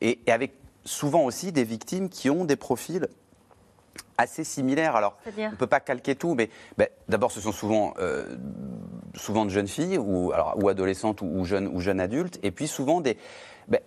et, 0.00 0.20
et 0.26 0.32
avec 0.32 0.54
souvent 0.84 1.24
aussi 1.24 1.52
des 1.52 1.64
victimes 1.64 2.08
qui 2.08 2.30
ont 2.30 2.44
des 2.44 2.56
profils 2.56 3.08
assez 4.16 4.44
similaires. 4.44 4.96
Alors, 4.96 5.16
on 5.26 5.50
ne 5.50 5.56
peut 5.56 5.66
pas 5.66 5.80
calquer 5.80 6.16
tout, 6.16 6.34
mais 6.34 6.50
ben, 6.76 6.88
d'abord, 7.08 7.30
ce 7.30 7.40
sont 7.40 7.52
souvent, 7.52 7.94
euh, 7.98 8.36
souvent 9.14 9.44
de 9.44 9.50
jeunes 9.50 9.68
filles, 9.68 9.98
ou, 9.98 10.32
alors, 10.32 10.54
ou 10.60 10.68
adolescentes, 10.68 11.22
ou, 11.22 11.26
ou 11.26 11.44
jeunes, 11.44 11.68
ou 11.68 11.80
jeunes 11.80 12.00
adultes, 12.00 12.38
et 12.42 12.50
puis 12.50 12.66
souvent 12.66 13.00
des. 13.00 13.16
Ben, 13.68 13.80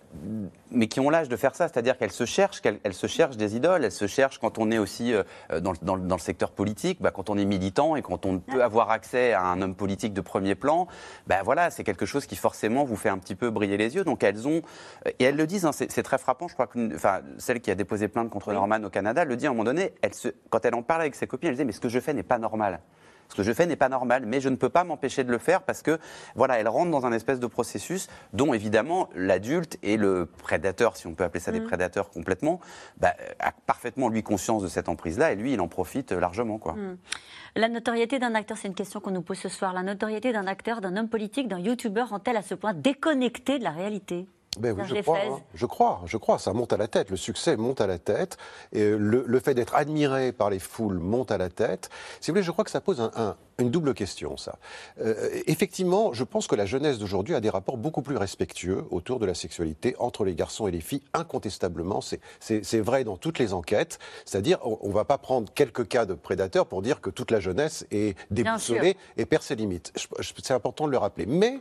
mais 0.70 0.86
qui 0.86 1.00
ont 1.00 1.10
l'âge 1.10 1.28
de 1.28 1.36
faire 1.36 1.54
ça, 1.56 1.66
c'est-à-dire 1.68 1.98
qu'elles 1.98 2.12
se 2.12 2.24
cherchent, 2.24 2.60
qu'elles 2.60 2.78
elles 2.84 2.94
se 2.94 3.08
cherchent 3.08 3.36
des 3.36 3.56
idoles, 3.56 3.84
elles 3.84 3.90
se 3.92 4.06
cherchent 4.06 4.38
quand 4.38 4.58
on 4.58 4.70
est 4.70 4.78
aussi 4.78 5.12
euh, 5.12 5.22
dans, 5.60 5.72
le, 5.72 5.78
dans 5.82 5.96
le- 5.96 6.02
dans 6.02 6.14
le 6.14 6.20
secteur 6.20 6.52
politique, 6.52 7.02
ben, 7.02 7.10
quand 7.10 7.30
on 7.30 7.36
est 7.36 7.44
militant 7.44 7.96
et 7.96 8.02
quand 8.02 8.24
on 8.24 8.38
peut 8.38 8.62
avoir 8.62 8.90
accès 8.90 9.32
à 9.32 9.42
un 9.44 9.60
homme 9.60 9.74
politique 9.74 10.14
de 10.14 10.20
premier 10.20 10.54
plan, 10.54 10.86
ben 11.26 11.42
voilà, 11.42 11.70
c'est 11.70 11.82
quelque 11.82 12.06
chose 12.06 12.26
qui 12.26 12.36
forcément 12.36 12.84
vous 12.84 12.96
fait 12.96 13.08
un 13.08 13.18
petit 13.18 13.34
peu 13.34 13.50
briller 13.50 13.76
les 13.76 13.96
yeux. 13.96 14.04
Donc 14.04 14.22
elles 14.22 14.46
ont, 14.46 14.62
et 15.18 15.24
elles 15.24 15.36
le 15.36 15.46
disent, 15.46 15.66
hein, 15.66 15.72
c'est 15.72 16.02
très 16.02 16.18
frappant, 16.18 16.46
je 16.48 16.54
crois 16.54 16.68
que 16.68 16.94
enfin, 16.94 17.20
celle 17.38 17.60
qui 17.60 17.70
a 17.70 17.74
déposé 17.74 18.06
plainte 18.08 18.30
contre 18.30 18.52
Norman 18.52 18.82
au 18.84 18.90
Canada 18.90 19.24
le 19.24 19.36
dit 19.36 19.46
à 19.46 19.50
un 19.50 19.52
moment 19.52 19.64
donné, 19.64 19.92
elle 20.02 20.14
se, 20.14 20.28
quand 20.50 20.64
elle 20.64 20.74
en 20.74 20.82
parle 20.82 21.00
avec 21.00 21.14
ses 21.16 21.26
copines, 21.26 21.48
elle 21.48 21.54
disait 21.56 21.64
mais 21.64 21.72
ce 21.72 21.80
que 21.80 21.88
je 21.88 21.98
fais 21.98 22.14
n'est 22.14 22.22
pas 22.22 22.38
normal. 22.38 22.80
Ce 23.32 23.34
que 23.34 23.42
je 23.42 23.52
fais 23.54 23.64
n'est 23.64 23.76
pas 23.76 23.88
normal, 23.88 24.26
mais 24.26 24.42
je 24.42 24.50
ne 24.50 24.56
peux 24.56 24.68
pas 24.68 24.84
m'empêcher 24.84 25.24
de 25.24 25.30
le 25.30 25.38
faire 25.38 25.62
parce 25.62 25.80
que, 25.80 25.98
voilà, 26.34 26.58
elle 26.60 26.68
rentre 26.68 26.90
dans 26.90 27.06
un 27.06 27.12
espèce 27.12 27.40
de 27.40 27.46
processus 27.46 28.08
dont, 28.34 28.52
évidemment, 28.52 29.08
l'adulte 29.14 29.78
et 29.82 29.96
le 29.96 30.26
prédateur, 30.26 30.98
si 30.98 31.06
on 31.06 31.14
peut 31.14 31.24
appeler 31.24 31.40
ça 31.40 31.50
des 31.50 31.60
Mhm. 31.60 31.66
prédateurs 31.66 32.10
complètement, 32.10 32.60
bah, 32.98 33.14
a 33.40 33.52
parfaitement, 33.64 34.10
lui, 34.10 34.22
conscience 34.22 34.62
de 34.62 34.68
cette 34.68 34.90
emprise-là 34.90 35.32
et 35.32 35.36
lui, 35.36 35.54
il 35.54 35.60
en 35.62 35.68
profite 35.68 36.12
largement, 36.12 36.58
quoi. 36.58 36.74
Hmm. 36.74 36.98
La 37.56 37.70
notoriété 37.70 38.18
d'un 38.18 38.34
acteur, 38.34 38.58
c'est 38.58 38.68
une 38.68 38.74
question 38.74 39.00
qu'on 39.00 39.12
nous 39.12 39.22
pose 39.22 39.38
ce 39.38 39.48
soir. 39.48 39.72
La 39.72 39.82
notoriété 39.82 40.30
d'un 40.34 40.46
acteur, 40.46 40.82
d'un 40.82 40.98
homme 40.98 41.08
politique, 41.08 41.48
d'un 41.48 41.58
youtubeur 41.58 42.10
rend-elle 42.10 42.36
à 42.36 42.42
ce 42.42 42.54
point 42.54 42.74
déconnecté 42.74 43.58
de 43.58 43.64
la 43.64 43.70
réalité? 43.70 44.26
Ben 44.58 44.72
oui, 44.76 44.82
je 44.86 44.94
crois, 45.02 45.18
hein. 45.18 45.40
je 45.54 45.66
crois, 45.66 46.02
je 46.04 46.16
crois, 46.18 46.38
ça 46.38 46.52
monte 46.52 46.72
à 46.74 46.76
la 46.76 46.86
tête, 46.86 47.10
le 47.10 47.16
succès 47.16 47.56
monte 47.56 47.80
à 47.80 47.86
la 47.86 47.98
tête, 47.98 48.36
et 48.72 48.82
euh, 48.82 48.96
le, 48.98 49.24
le 49.26 49.40
fait 49.40 49.54
d'être 49.54 49.74
admiré 49.74 50.30
par 50.32 50.50
les 50.50 50.58
foules 50.58 50.98
monte 50.98 51.30
à 51.30 51.38
la 51.38 51.48
tête. 51.48 51.88
Si 52.20 52.30
vous 52.30 52.34
voulez, 52.34 52.42
je 52.42 52.50
crois 52.50 52.62
que 52.64 52.70
ça 52.70 52.82
pose 52.82 53.00
un- 53.00 53.10
un- 53.16 53.36
une 53.58 53.70
double 53.70 53.94
question, 53.94 54.36
ça. 54.36 54.58
Euh, 55.00 55.30
effectivement, 55.46 56.12
je 56.12 56.24
pense 56.24 56.46
que 56.48 56.54
la 56.54 56.66
jeunesse 56.66 56.98
d'aujourd'hui 56.98 57.34
a 57.34 57.40
des 57.40 57.48
rapports 57.48 57.76
beaucoup 57.78 58.02
plus 58.02 58.16
respectueux 58.16 58.84
autour 58.90 59.18
de 59.20 59.26
la 59.26 59.34
sexualité 59.34 59.94
entre 59.98 60.24
les 60.24 60.34
garçons 60.34 60.66
et 60.66 60.70
les 60.70 60.80
filles, 60.80 61.02
incontestablement, 61.14 62.00
c'est- 62.02 62.80
vrai 62.80 63.04
dans 63.04 63.16
toutes 63.16 63.38
les 63.38 63.52
enquêtes, 63.54 63.98
c'est-à-dire 64.26 64.58
on 64.62 64.88
ne 64.88 64.92
va 64.92 65.04
pas 65.04 65.16
prendre 65.18 65.50
quelques 65.54 65.88
cas 65.88 66.04
de 66.04 66.14
prédateurs 66.14 66.66
pour 66.66 66.82
dire 66.82 67.00
que 67.00 67.08
toute 67.10 67.30
la 67.30 67.40
jeunesse 67.40 67.86
est 67.90 68.16
déboussolée 68.30 68.96
et 69.16 69.24
perd 69.26 69.42
ses 69.42 69.54
limites. 69.54 69.92
C'est 70.20 70.54
important 70.54 70.86
de 70.86 70.90
le 70.92 70.98
rappeler. 70.98 71.24
Mais 71.26 71.60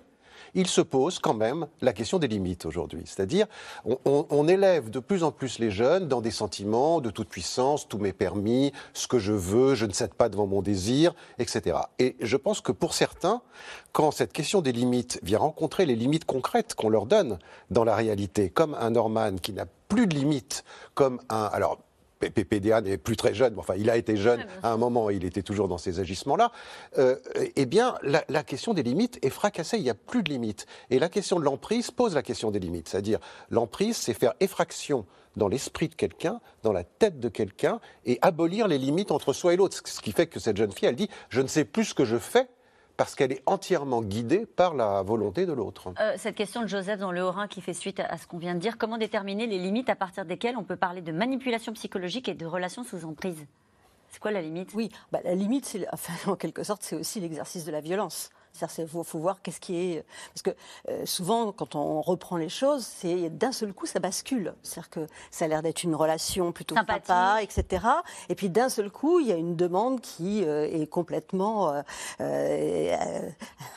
il 0.55 0.67
se 0.67 0.81
pose 0.81 1.19
quand 1.19 1.33
même 1.33 1.67
la 1.81 1.93
question 1.93 2.19
des 2.19 2.27
limites 2.27 2.65
aujourd'hui. 2.65 3.03
C'est-à-dire, 3.05 3.47
on, 4.05 4.47
élève 4.47 4.89
de 4.89 4.99
plus 4.99 5.23
en 5.23 5.31
plus 5.31 5.59
les 5.59 5.71
jeunes 5.71 6.07
dans 6.07 6.21
des 6.21 6.31
sentiments 6.31 7.01
de 7.01 7.09
toute 7.09 7.29
puissance, 7.29 7.87
tout 7.87 7.97
m'est 7.97 8.13
permis, 8.13 8.71
ce 8.93 9.07
que 9.07 9.19
je 9.19 9.33
veux, 9.33 9.75
je 9.75 9.85
ne 9.85 9.93
cède 9.93 10.13
pas 10.13 10.29
devant 10.29 10.47
mon 10.47 10.61
désir, 10.61 11.13
etc. 11.39 11.77
Et 11.99 12.15
je 12.19 12.37
pense 12.37 12.61
que 12.61 12.71
pour 12.71 12.93
certains, 12.93 13.41
quand 13.91 14.11
cette 14.11 14.33
question 14.33 14.61
des 14.61 14.71
limites 14.71 15.19
vient 15.23 15.39
rencontrer 15.39 15.85
les 15.85 15.95
limites 15.95 16.25
concrètes 16.25 16.75
qu'on 16.75 16.89
leur 16.89 17.05
donne 17.05 17.39
dans 17.69 17.83
la 17.83 17.95
réalité, 17.95 18.49
comme 18.49 18.75
un 18.75 18.91
Norman 18.91 19.35
qui 19.41 19.53
n'a 19.53 19.65
plus 19.87 20.07
de 20.07 20.15
limites, 20.15 20.63
comme 20.93 21.19
un... 21.29 21.49
Alors, 21.51 21.79
PPDA 22.29 22.81
n'est 22.81 22.97
plus 22.97 23.17
très 23.17 23.33
jeune, 23.33 23.53
mais 23.53 23.59
enfin, 23.59 23.75
il 23.77 23.89
a 23.89 23.97
été 23.97 24.15
jeune 24.15 24.45
à 24.63 24.71
un 24.71 24.77
moment, 24.77 25.09
il 25.09 25.25
était 25.25 25.41
toujours 25.41 25.67
dans 25.67 25.77
ces 25.77 25.99
agissements-là. 25.99 26.51
Euh, 26.97 27.15
eh 27.55 27.65
bien, 27.65 27.95
la, 28.03 28.23
la 28.29 28.43
question 28.43 28.73
des 28.73 28.83
limites 28.83 29.19
est 29.23 29.29
fracassée, 29.29 29.77
il 29.77 29.83
n'y 29.83 29.89
a 29.89 29.95
plus 29.95 30.23
de 30.23 30.29
limites. 30.29 30.65
Et 30.89 30.99
la 30.99 31.09
question 31.09 31.39
de 31.39 31.45
l'emprise 31.45 31.91
pose 31.91 32.15
la 32.15 32.21
question 32.21 32.51
des 32.51 32.59
limites. 32.59 32.89
C'est-à-dire, 32.89 33.19
l'emprise, 33.49 33.97
c'est 33.97 34.13
faire 34.13 34.33
effraction 34.39 35.05
dans 35.37 35.47
l'esprit 35.47 35.87
de 35.87 35.95
quelqu'un, 35.95 36.41
dans 36.63 36.73
la 36.73 36.83
tête 36.83 37.19
de 37.19 37.29
quelqu'un, 37.29 37.79
et 38.05 38.19
abolir 38.21 38.67
les 38.67 38.77
limites 38.77 39.11
entre 39.11 39.33
soi 39.33 39.53
et 39.53 39.57
l'autre. 39.57 39.77
Ce 39.85 40.01
qui 40.01 40.11
fait 40.11 40.27
que 40.27 40.39
cette 40.39 40.57
jeune 40.57 40.71
fille, 40.71 40.87
elle 40.87 40.95
dit, 40.95 41.09
je 41.29 41.41
ne 41.41 41.47
sais 41.47 41.65
plus 41.65 41.85
ce 41.85 41.93
que 41.93 42.05
je 42.05 42.17
fais, 42.17 42.47
parce 43.01 43.15
qu'elle 43.15 43.31
est 43.31 43.41
entièrement 43.47 44.03
guidée 44.03 44.45
par 44.45 44.75
la 44.75 45.01
volonté 45.01 45.47
de 45.47 45.53
l'autre. 45.53 45.91
Euh, 45.99 46.13
Cette 46.17 46.35
question 46.35 46.61
de 46.61 46.67
Joseph 46.67 46.99
dans 46.99 47.11
le 47.11 47.23
Haut-Rhin 47.23 47.47
qui 47.47 47.59
fait 47.59 47.73
suite 47.73 47.99
à, 47.99 48.15
ce 48.19 48.27
qu'on 48.27 48.37
vient 48.37 48.53
de 48.53 48.59
dire, 48.59 48.77
comment 48.77 48.99
déterminer 48.99 49.47
les 49.47 49.57
limites 49.57 49.89
à 49.89 49.95
partir 49.95 50.23
desquelles 50.23 50.55
on 50.55 50.63
peut 50.63 50.75
parler 50.75 51.01
de 51.01 51.11
manipulation 51.11 51.73
psychologique 51.73 52.29
et 52.29 52.35
de 52.35 52.45
relations 52.45 52.83
sous 52.83 53.03
emprise? 53.03 53.43
C'est 54.09 54.19
quoi 54.19 54.29
la 54.29 54.43
limite? 54.43 54.69
Oui, 54.75 54.91
bah, 55.11 55.17
la 55.23 55.33
limite, 55.33 55.79
enfin, 55.91 56.13
en 56.31 56.35
quelque 56.35 56.61
sorte, 56.61 56.83
c'est 56.83 56.95
aussi 56.95 57.19
l'exercice 57.19 57.65
de 57.65 57.71
la 57.71 57.81
violence. 57.81 58.29
Il 58.77 58.87
faut, 58.87 59.03
faut 59.03 59.19
voir 59.19 59.41
qu'est-ce 59.41 59.59
qui 59.59 59.75
est. 59.77 60.05
Parce 60.33 60.41
que 60.43 60.51
euh, 60.89 61.05
souvent, 61.05 61.51
quand 61.51 61.75
on 61.75 62.01
reprend 62.01 62.37
les 62.37 62.49
choses, 62.49 62.85
c'est 62.85 63.29
d'un 63.29 63.51
seul 63.51 63.73
coup, 63.73 63.85
ça 63.85 63.99
bascule. 63.99 64.53
C'est-à-dire 64.61 64.89
que 64.89 65.07
ça 65.31 65.45
a 65.45 65.47
l'air 65.47 65.61
d'être 65.61 65.83
une 65.83 65.95
relation 65.95 66.51
plutôt 66.51 66.75
sympa, 66.75 67.39
etc. 67.41 67.85
Et 68.29 68.35
puis 68.35 68.49
d'un 68.49 68.69
seul 68.69 68.91
coup, 68.91 69.19
il 69.19 69.27
y 69.27 69.31
a 69.31 69.35
une 69.35 69.55
demande 69.55 70.01
qui 70.01 70.43
euh, 70.45 70.67
est 70.71 70.87
complètement 70.87 71.73
euh, 72.19 73.29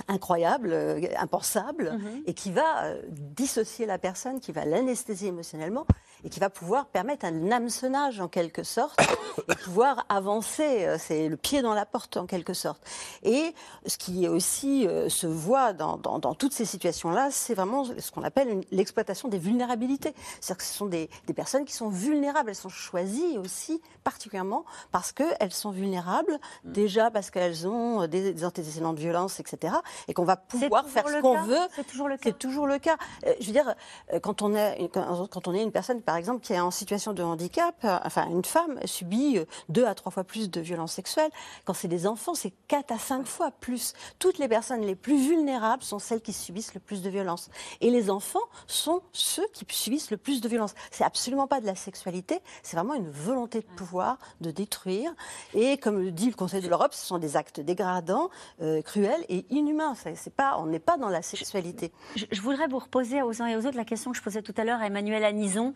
incroyable, 0.08 0.74
impensable, 1.18 1.92
Mhm. 1.94 2.22
et 2.26 2.34
qui 2.34 2.50
va 2.50 2.94
dissocier 3.08 3.86
la 3.86 3.98
personne, 3.98 4.40
qui 4.40 4.52
va 4.52 4.64
l'anesthésier 4.64 5.28
émotionnellement, 5.28 5.86
et 6.24 6.30
qui 6.30 6.40
va 6.40 6.50
pouvoir 6.50 6.86
permettre 6.86 7.24
un 7.26 7.50
hameçonnage 7.52 8.20
en 8.20 8.28
quelque 8.28 8.62
sorte, 8.62 8.98
et 9.48 9.54
pouvoir 9.56 10.04
avancer. 10.08 10.84
euh, 10.86 10.96
C'est 10.98 11.28
le 11.28 11.36
pied 11.36 11.62
dans 11.62 11.74
la 11.74 11.86
porte 11.86 12.16
en 12.16 12.26
quelque 12.26 12.54
sorte. 12.54 12.80
Et 13.22 13.54
ce 13.86 13.96
qui 13.98 14.26
aussi 14.28 14.86
euh, 14.88 15.08
se 15.08 15.26
voit 15.26 15.72
dans, 15.72 15.96
dans- 15.98 16.18
dans 16.18 16.34
toutes 16.34 16.52
ces 16.52 16.64
situations-là, 16.64 17.28
c'est 17.30 17.54
vraiment 17.54 17.84
ce 17.84 18.10
qu'on 18.10 18.22
appelle 18.22 18.62
l'exploitation 18.70 19.28
des 19.28 19.38
vulnérabilités. 19.38 20.14
C'est-à-dire 20.40 20.58
que 20.58 20.64
ce 20.64 20.74
sont 20.74 20.86
des, 20.86 21.10
des 21.26 21.34
personnes 21.34 21.64
qui 21.64 21.74
sont 21.74 21.88
vulnérables. 21.88 22.50
Elles 22.50 22.54
sont 22.56 22.68
choisies 22.68 23.38
aussi 23.38 23.80
particulièrement 24.02 24.64
parce 24.92 25.12
qu'elles 25.12 25.52
sont 25.52 25.70
vulnérables, 25.70 26.38
Mm. 26.64 26.72
déjà 26.72 27.10
parce 27.10 27.30
qu'elles 27.30 27.66
ont 27.66 28.06
des, 28.06 28.32
des 28.32 28.44
antécédents 28.44 28.92
de 28.92 29.00
violence, 29.00 29.40
etc. 29.40 29.74
Et 30.08 30.14
qu'on 30.14 30.24
va 30.24 30.36
pouvoir 30.36 30.86
faire 30.86 31.06
ce 31.08 31.20
qu'on 31.20 31.42
veut. 31.42 31.58
C'est 31.74 31.86
toujours 31.86 32.08
le 32.08 32.16
cas. 32.16 32.22
C'est 32.24 32.38
toujours 32.38 32.66
le 32.66 32.78
cas. 32.78 32.96
Euh, 33.26 33.32
je 33.40 33.46
veux 33.46 33.52
dire, 33.52 33.74
quand 34.22 34.42
on, 34.42 34.54
est, 34.54 34.88
quand 34.92 35.48
on 35.48 35.54
est 35.54 35.62
une 35.62 35.72
personne, 35.72 36.00
par 36.02 36.13
exemple, 36.16 36.40
qui 36.40 36.52
est 36.52 36.60
en 36.60 36.70
situation 36.70 37.12
de 37.12 37.22
handicap, 37.22 37.74
euh, 37.84 37.98
enfin 38.04 38.28
une 38.28 38.44
femme 38.44 38.78
subit 38.84 39.38
euh, 39.38 39.44
deux 39.68 39.86
à 39.86 39.94
trois 39.94 40.12
fois 40.12 40.24
plus 40.24 40.50
de 40.50 40.60
violences 40.60 40.92
sexuelles. 40.92 41.30
Quand 41.64 41.74
c'est 41.74 41.88
des 41.88 42.06
enfants, 42.06 42.34
c'est 42.34 42.52
quatre 42.68 42.92
à 42.92 42.98
cinq 42.98 43.26
fois 43.26 43.50
plus. 43.50 43.94
Toutes 44.18 44.38
les 44.38 44.48
personnes 44.48 44.82
les 44.82 44.94
plus 44.94 45.16
vulnérables 45.16 45.82
sont 45.82 45.98
celles 45.98 46.20
qui 46.20 46.32
subissent 46.32 46.74
le 46.74 46.80
plus 46.80 47.02
de 47.02 47.10
violences. 47.10 47.48
Et 47.80 47.90
les 47.90 48.10
enfants 48.10 48.40
sont 48.66 49.02
ceux 49.12 49.46
qui 49.52 49.64
subissent 49.70 50.10
le 50.10 50.16
plus 50.16 50.40
de 50.40 50.48
violences. 50.48 50.74
C'est 50.90 51.04
absolument 51.04 51.46
pas 51.46 51.60
de 51.60 51.66
la 51.66 51.74
sexualité, 51.74 52.40
c'est 52.62 52.76
vraiment 52.76 52.94
une 52.94 53.10
volonté 53.10 53.60
de 53.60 53.76
pouvoir, 53.76 54.18
de 54.40 54.50
détruire. 54.50 55.12
Et 55.54 55.78
comme 55.78 55.98
le 55.98 56.10
dit 56.10 56.26
le 56.26 56.36
Conseil 56.36 56.60
de 56.60 56.68
l'Europe, 56.68 56.94
ce 56.94 57.06
sont 57.06 57.18
des 57.18 57.36
actes 57.36 57.60
dégradants, 57.60 58.30
euh, 58.60 58.82
cruels 58.82 59.24
et 59.28 59.46
inhumains. 59.50 59.94
C'est 59.94 60.34
pas, 60.34 60.58
on 60.58 60.66
n'est 60.66 60.78
pas 60.78 60.96
dans 60.96 61.08
la 61.08 61.22
sexualité. 61.22 61.92
Je, 62.16 62.24
je 62.30 62.40
voudrais 62.40 62.68
vous 62.68 62.78
reposer 62.78 63.22
aux 63.22 63.42
uns 63.42 63.46
et 63.46 63.56
aux 63.56 63.66
autres 63.66 63.76
la 63.76 63.84
question 63.84 64.10
que 64.10 64.16
je 64.16 64.22
posais 64.22 64.42
tout 64.42 64.54
à 64.56 64.64
l'heure 64.64 64.80
à 64.80 64.86
Emmanuel 64.86 65.24
Anison, 65.24 65.74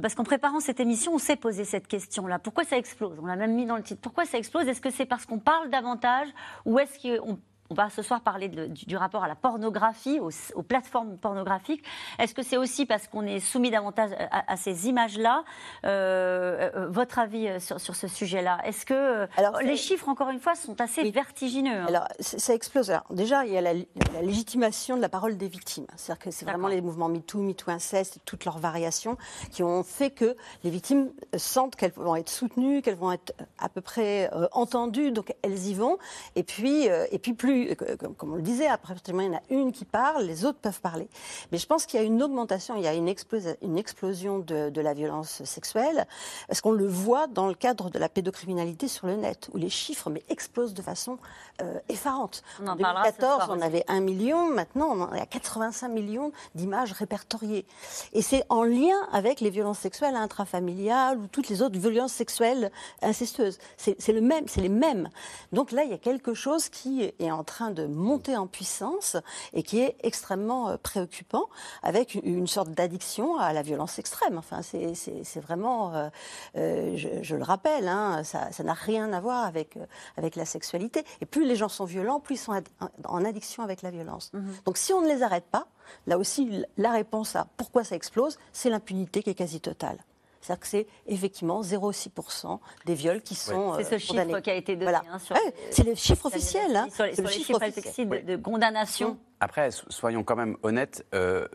parce 0.00 0.14
qu'en 0.14 0.24
préparant 0.24 0.60
cette 0.60 0.80
émission, 0.80 1.14
on 1.14 1.18
s'est 1.18 1.36
posé 1.36 1.64
cette 1.64 1.86
question-là. 1.86 2.38
Pourquoi 2.38 2.64
ça 2.64 2.76
explose? 2.76 3.18
On 3.20 3.26
l'a 3.26 3.36
même 3.36 3.54
mis 3.54 3.66
dans 3.66 3.76
le 3.76 3.82
titre. 3.82 4.00
Pourquoi 4.00 4.24
ça 4.24 4.38
explose? 4.38 4.66
Est-ce 4.68 4.80
que 4.80 4.90
c'est 4.90 5.06
parce 5.06 5.26
qu'on 5.26 5.38
parle 5.38 5.70
davantage 5.70 6.28
ou 6.64 6.78
est-ce 6.78 6.98
qu'on 6.98 7.38
on 7.70 7.74
va 7.74 7.88
ce 7.90 8.02
soir 8.02 8.20
parler 8.20 8.48
de- 8.48 8.66
du, 8.66 8.84
du 8.86 8.96
rapport 8.96 9.24
à 9.24 9.28
la 9.28 9.34
pornographie, 9.34 10.20
aux, 10.20 10.30
aux 10.54 10.62
plateformes 10.62 11.16
pornographiques. 11.16 11.82
Est-ce 12.18 12.34
que 12.34 12.42
c'est 12.42 12.56
aussi 12.58 12.84
parce 12.86 13.08
qu'on 13.08 13.26
est 13.26 13.40
soumis 13.40 13.70
davantage 13.70 14.10
à, 14.30 14.52
à 14.52 14.56
ces 14.56 14.88
images-là 14.88 15.44
Euh, 15.84 16.70
euh, 16.74 16.88
Votre 16.88 17.18
avis 17.18 17.48
euh, 17.48 17.58
sur, 17.60 17.80
sur 17.80 17.96
ce 17.96 18.08
sujet-là? 18.08 18.58
Est-ce 18.64 18.84
que 18.86 18.94
euh, 18.94 19.26
les 19.62 19.76
chiffres, 19.76 20.08
encore 20.08 20.28
une 20.30 20.40
fois, 20.40 20.54
sont 20.54 20.80
assez 20.80 21.10
vertigineux 21.10 21.72
hein? 21.80 21.86
Alors, 21.88 22.08
ça 22.20 22.54
explose. 22.54 22.90
Alors, 22.90 23.04
déjà, 23.10 23.44
il 23.46 23.52
y 23.52 23.56
a 23.58 23.60
la, 23.60 23.72
la 23.74 24.22
légitimation 24.22 24.96
de 24.96 25.02
la 25.02 25.08
parole 25.08 25.36
des 25.36 25.48
victimes. 25.48 25.86
C'est-à-dire 25.96 26.22
que 26.24 26.30
c'est 26.30 26.44
vraiment 26.44 26.68
les 26.68 26.80
mouvements 26.80 27.08
MeToo, 27.08 27.38
MeToo 27.40 27.70
Inceste 27.70 28.18
toutes 28.24 28.44
leurs 28.44 28.58
variations 28.58 29.16
qui 29.50 29.62
ont 29.62 29.82
fait 29.82 30.10
que 30.10 30.36
les 30.64 30.70
victimes 30.70 31.10
sentent 31.36 31.76
qu'elles 31.76 31.92
vont 31.96 32.16
être 32.16 32.28
soutenues, 32.30 32.82
qu'elles 32.82 32.94
vont 32.96 33.12
être 33.12 33.32
à 33.58 33.68
peu 33.68 33.80
près 33.80 34.30
euh, 34.34 34.46
entendues, 34.52 35.10
donc 35.12 35.34
elles 35.42 35.66
y 35.66 35.74
vont. 35.74 35.98
Et 36.36 36.42
puis, 36.42 36.88
euh, 36.90 37.06
et 37.10 37.18
puis 37.18 37.32
plus, 37.34 37.53
euh, 37.54 37.96
comme, 38.16 38.32
on 38.32 38.36
le 38.36 38.42
disait, 38.42 38.66
après, 38.66 38.94
il 39.06 39.14
y 39.14 39.28
en 39.28 39.34
a 39.34 39.40
une 39.50 39.72
qui 39.72 39.84
parle, 39.84 40.24
les 40.24 40.44
autres 40.44 40.58
peuvent 40.58 40.80
parler. 40.80 41.08
Mais 41.52 41.58
je 41.58 41.66
pense 41.66 41.86
qu'il 41.86 41.98
y 41.98 42.02
a 42.02 42.06
une 42.06 42.22
augmentation, 42.22 42.76
il 42.76 42.82
y 42.82 42.86
a 42.86 42.94
une, 42.94 43.08
explosion 43.08 44.38
de, 44.38 44.70
de 44.70 44.80
la 44.80 44.94
violence 44.94 45.42
sexuelle, 45.44 46.06
parce 46.48 46.60
qu'on 46.60 46.72
le 46.72 46.86
voit 46.86 47.26
dans 47.26 47.48
le 47.48 47.54
cadre 47.54 47.90
de 47.90 47.98
la 47.98 48.08
pédocriminalité 48.08 48.88
sur 48.88 49.06
le 49.06 49.16
net, 49.16 49.48
où 49.52 49.56
les 49.56 49.70
chiffres 49.70 50.10
mais, 50.10 50.22
explosent 50.28 50.74
de 50.74 50.82
façon 50.82 51.18
euh, 51.62 51.78
effarante? 51.88 52.42
On 52.62 52.66
en 52.66 52.72
en 52.72 52.76
parlera 52.76 53.04
ce 53.04 53.10
2014, 53.10 53.44
soir 53.44 53.56
on 53.56 53.60
avait 53.60 53.84
1 53.88 54.00
million, 54.00 54.50
maintenant 54.50 54.88
on 54.92 55.02
à 55.04 55.26
85 55.26 55.88
millions 55.88 56.32
d'images 56.54 56.92
répertoriées. 56.92 57.66
Et 58.12 58.22
c'est 58.22 58.44
en 58.48 58.64
lien 58.64 58.96
avec 59.12 59.40
les 59.40 59.50
violences 59.50 59.78
sexuelles 59.78 60.16
intrafamiliales 60.16 61.18
ou 61.18 61.26
toutes 61.26 61.48
les 61.48 61.62
autres 61.62 61.78
violences 61.78 62.12
sexuelles 62.12 62.70
incestueuses. 63.02 63.58
C'est 63.76 63.94
c'est 63.98 64.12
le 64.12 64.20
même, 64.20 64.48
c'est 64.48 64.60
les 64.60 64.68
mêmes. 64.68 65.08
Donc 65.52 65.72
là, 65.72 65.84
il 65.84 65.90
y 65.90 65.94
a 65.94 65.98
quelque 65.98 66.34
chose 66.34 66.68
qui 66.68 67.02
est 67.18 67.30
en 67.30 67.43
train 67.44 67.70
de 67.70 67.86
monter 67.86 68.36
en 68.36 68.46
puissance 68.46 69.16
et 69.52 69.62
qui 69.62 69.80
est 69.80 69.96
extrêmement 70.02 70.68
euh, 70.70 70.76
préoccupant, 70.76 71.48
avec 71.82 72.14
une, 72.14 72.46
sorte 72.46 72.70
d'addiction 72.70 73.38
à 73.38 73.52
la 73.52 73.62
violence 73.62 73.98
extrême. 73.98 74.36
Enfin, 74.38 74.62
c'est- 74.62 75.40
vraiment, 75.40 75.94
euh, 75.94 76.08
euh, 76.56 76.96
je, 76.96 77.08
je 77.22 77.36
le 77.36 77.42
rappelle, 77.42 77.88
hein, 77.88 78.22
ça 78.24 78.62
n'a 78.62 78.72
rien 78.74 79.12
à 79.12 79.20
voir 79.20 79.44
avec, 79.44 79.78
avec 80.16 80.36
la 80.36 80.44
sexualité. 80.44 81.04
Et 81.20 81.26
plus 81.26 81.44
les 81.44 81.56
gens 81.56 81.68
sont 81.68 81.84
violents, 81.84 82.20
plus 82.20 82.34
ils 82.34 82.38
sont 82.38 82.52
ad- 82.52 82.68
en 83.04 83.24
addiction 83.24 83.62
avec 83.62 83.82
la 83.82 83.90
violence. 83.90 84.30
Donc 84.64 84.76
si 84.76 84.92
on 84.92 85.00
ne 85.00 85.08
les 85.08 85.22
arrête 85.22 85.44
pas, 85.44 85.66
là 86.06 86.18
aussi, 86.18 86.64
la 86.76 86.90
réponse 86.92 87.36
à 87.36 87.46
pourquoi 87.56 87.84
ça 87.84 87.94
explose, 87.96 88.38
c'est 88.52 88.70
l'impunité 88.70 89.22
qui 89.22 89.30
est 89.30 89.34
quasi 89.34 89.60
totale. 89.60 89.98
C'est-à-dire 90.44 90.60
que 90.60 90.66
c'est 90.66 90.86
effectivement 91.06 91.62
0,6% 91.62 92.58
des 92.84 92.94
viols 92.94 93.22
qui 93.22 93.34
sont 93.34 93.74
C'est 93.78 93.84
ce 93.84 93.94
euh, 93.94 93.98
chiffre 93.98 94.40
qui 94.40 94.50
a 94.50 94.54
été 94.54 94.74
donné 94.76 94.90
Voilà. 94.92 95.02
hein, 95.10 95.18
sur 95.18 95.34
Ouais, 95.36 95.54
c'est 95.70 95.84
le 95.86 95.94
chiffre 95.94 96.26
officiel. 96.26 96.76
hein. 96.76 96.86
Sur 96.94 97.04
les, 97.04 97.10
C'est 97.10 97.16
sur 97.16 97.22
le 97.24 97.28
les 97.28 97.34
chiffre 97.34 97.46
chiffres 97.46 97.62
officiel. 97.62 97.78
effectifs 98.08 98.08
de, 98.26 98.36
de 98.36 98.42
condamnation. 98.42 99.16
Après, 99.40 99.70
so- 99.70 99.86
soyons 99.88 100.22
quand 100.22 100.36
même 100.36 100.56
honnêtes, 100.62 101.06
euh, 101.14 101.48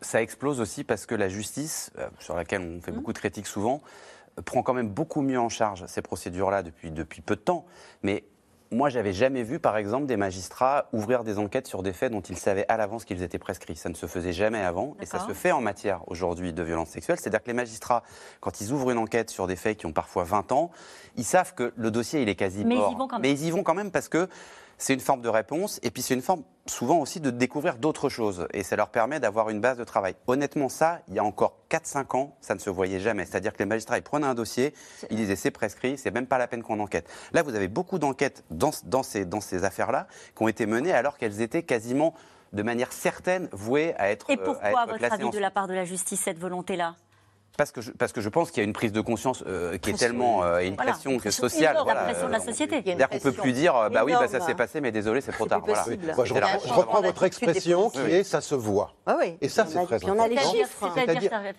ça 0.00 0.20
explose 0.22 0.60
aussi 0.60 0.82
parce 0.82 1.06
que 1.06 1.14
la 1.14 1.28
justice, 1.28 1.92
euh, 1.98 2.08
sur 2.18 2.34
laquelle 2.34 2.62
on 2.62 2.80
fait 2.82 2.90
beaucoup 2.90 3.12
de 3.12 3.18
critiques 3.18 3.46
souvent, 3.46 3.80
prend 4.44 4.62
quand 4.64 4.74
même 4.74 4.88
beaucoup 4.88 5.20
mieux 5.22 5.38
en 5.38 5.48
charge 5.48 5.84
ces 5.86 6.02
procédures-là 6.02 6.64
depuis, 6.64 6.90
depuis 6.90 7.20
peu 7.20 7.36
de 7.36 7.40
temps. 7.42 7.64
Mais 8.02 8.24
moi, 8.72 8.88
j'avais 8.88 9.12
jamais 9.12 9.42
vu, 9.42 9.58
par 9.58 9.76
exemple, 9.76 10.06
des 10.06 10.16
magistrats 10.16 10.86
ouvrir 10.92 11.24
des 11.24 11.38
enquêtes 11.38 11.66
sur 11.66 11.82
des 11.82 11.92
faits 11.92 12.10
dont 12.10 12.20
ils 12.20 12.38
savaient 12.38 12.64
à 12.68 12.76
l'avance 12.76 13.04
qu'ils 13.04 13.22
étaient 13.22 13.38
prescrits. 13.38 13.76
Ça 13.76 13.88
ne 13.88 13.94
se 13.94 14.06
faisait 14.06 14.32
jamais 14.32 14.62
avant, 14.62 14.96
et 15.00 15.06
ça 15.06 15.20
se 15.20 15.32
fait 15.32 15.52
en 15.52 15.60
matière 15.60 16.02
aujourd'hui 16.08 16.52
de 16.52 16.62
violence 16.62 16.88
sexuelle. 16.88 17.18
C'est-à-dire 17.20 17.42
que 17.42 17.48
les 17.48 17.52
magistrats, 17.52 18.02
quand 18.40 18.60
ils 18.60 18.72
ouvrent 18.72 18.90
une 18.90 18.98
enquête 18.98 19.30
sur 19.30 19.46
des 19.46 19.56
faits 19.56 19.76
qui 19.76 19.86
ont 19.86 19.92
parfois 19.92 20.24
20 20.24 20.52
ans, 20.52 20.70
ils 21.16 21.24
savent 21.24 21.54
que 21.54 21.72
le 21.76 21.90
dossier, 21.90 22.22
il 22.22 22.28
est 22.28 22.34
quasi 22.34 22.64
Mais 22.64 22.74
ils 22.74 22.78
y 22.78 22.80
mort. 22.80 22.98
vont 22.98 23.08
quand 23.08 23.16
même. 23.16 23.22
Mais 23.22 23.30
ils 23.30 23.44
y 23.46 23.50
vont 23.50 23.62
quand 23.62 23.74
même 23.74 23.90
parce 23.90 24.08
que 24.08 24.28
c'est 24.82 24.94
une 24.94 25.00
forme 25.00 25.22
de 25.22 25.28
réponse, 25.28 25.78
et 25.84 25.92
puis 25.92 26.02
c'est 26.02 26.14
une 26.14 26.22
forme 26.22 26.42
souvent 26.66 26.98
aussi 26.98 27.20
de 27.20 27.30
découvrir 27.30 27.76
d'autres 27.76 28.08
choses, 28.08 28.48
et 28.52 28.64
ça 28.64 28.74
leur 28.74 28.88
permet 28.88 29.20
d'avoir 29.20 29.48
une 29.48 29.60
base 29.60 29.78
de 29.78 29.84
travail. 29.84 30.16
Honnêtement, 30.26 30.68
ça, 30.68 31.02
il 31.06 31.14
y 31.14 31.20
a 31.20 31.24
encore 31.24 31.56
4-5 31.70 32.16
ans, 32.16 32.36
ça 32.40 32.54
ne 32.54 32.58
se 32.58 32.68
voyait 32.68 32.98
jamais. 32.98 33.24
C'est-à-dire 33.24 33.52
que 33.52 33.60
les 33.60 33.66
magistrats, 33.66 33.96
ils 33.96 34.02
prenaient 34.02 34.26
un 34.26 34.34
dossier, 34.34 34.74
ils 35.08 35.16
disaient 35.16 35.36
c'est 35.36 35.52
prescrit, 35.52 35.96
c'est 35.98 36.10
même 36.10 36.26
pas 36.26 36.36
la 36.36 36.48
peine 36.48 36.64
qu'on 36.64 36.80
enquête. 36.80 37.08
Là, 37.32 37.44
vous 37.44 37.54
avez 37.54 37.68
beaucoup 37.68 38.00
d'enquêtes 38.00 38.42
dans, 38.50 38.72
dans 38.82 39.04
ces, 39.04 39.24
dans 39.24 39.40
ces 39.40 39.62
affaires-là 39.62 40.08
qui 40.36 40.42
ont 40.42 40.48
été 40.48 40.66
menées 40.66 40.92
alors 40.92 41.16
qu'elles 41.16 41.42
étaient 41.42 41.62
quasiment 41.62 42.12
de 42.52 42.64
manière 42.64 42.92
certaine 42.92 43.48
vouées 43.52 43.94
à 43.98 44.10
être 44.10 44.28
Et 44.30 44.32
euh, 44.32 44.42
à 44.42 44.44
pourquoi, 44.44 44.68
être 44.68 44.78
à 44.78 44.86
votre 44.86 45.12
avis, 45.12 45.24
en 45.24 45.30
de 45.30 45.38
la 45.38 45.52
part 45.52 45.68
de 45.68 45.74
la 45.74 45.84
justice, 45.84 46.22
cette 46.22 46.40
volonté-là? 46.40 46.96
Parce 47.56 47.70
que, 47.70 47.80
je, 47.80 47.90
parce 47.90 48.12
que 48.12 48.20
je 48.20 48.28
pense 48.28 48.50
qu'il 48.50 48.62
y 48.62 48.64
a 48.64 48.64
une 48.64 48.72
prise 48.72 48.92
de 48.92 49.00
conscience 49.00 49.44
euh, 49.46 49.76
qui 49.78 49.90
est 49.90 49.94
tellement 49.98 50.42
euh, 50.42 50.60
et 50.60 50.66
une 50.68 50.74
Voilà, 50.74 50.92
pression 50.92 51.18
que 51.18 51.30
sociale. 51.30 51.74
énorme, 51.74 51.88
la 51.88 51.94
voilà, 51.94 52.08
pression 52.08 52.26
de 52.28 52.32
la 52.32 52.38
euh, 52.40 52.44
société. 52.44 52.82
C'est-à-dire 52.84 53.08
qu'on 53.08 53.18
peut 53.18 53.32
plus 53.32 53.52
dire 53.52 53.76
euh, 53.76 53.88
bah 53.90 54.04
oui, 54.04 54.12
bah, 54.12 54.28
ça 54.28 54.40
s'est 54.40 54.54
passé, 54.54 54.80
mais 54.80 54.90
désolé, 54.92 55.20
c'est 55.20 55.32
trop 55.32 55.46
tard. 55.46 55.62
Voilà. 55.64 55.84
Moi, 56.16 56.24
je 56.24 56.34
la 56.34 56.46
reprends, 56.46 57.00
je 57.02 57.06
votre 57.06 57.22
expression 57.24 57.90
qui 57.90 58.00
est 58.00 58.24
ça 58.24 58.40
se 58.40 58.54
voit. 58.54 58.94
Ah 59.06 59.16
oui. 59.20 59.36
Et 59.40 59.48
ça, 59.48 59.66
c'est 59.66 59.84
très 59.84 59.98
puis 59.98 60.10
on 60.10 60.18
a 60.18 60.28
les 60.28 60.36
important. 60.36 60.52
chiffres. 60.52 60.94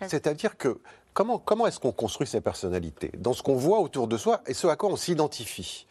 C'est-à-dire, 0.07 0.57
que 0.57 0.79
comment, 1.13 1.37
comment 1.37 1.67
est-ce 1.67 1.79
qu'on 1.79 1.91
construit 1.91 2.27
ces 2.27 2.41
personnalités? 2.41 3.11
Dans 3.17 3.33
ce 3.33 3.43
qu'on 3.43 3.55
voit 3.55 3.79
autour 3.79 4.07
de 4.07 4.17
soi 4.17 4.41
et 4.47 4.53
ce 4.53 4.67
à 4.67 4.75
quoi 4.75 4.89
on 4.89 4.95
s'identifie. 4.95 5.87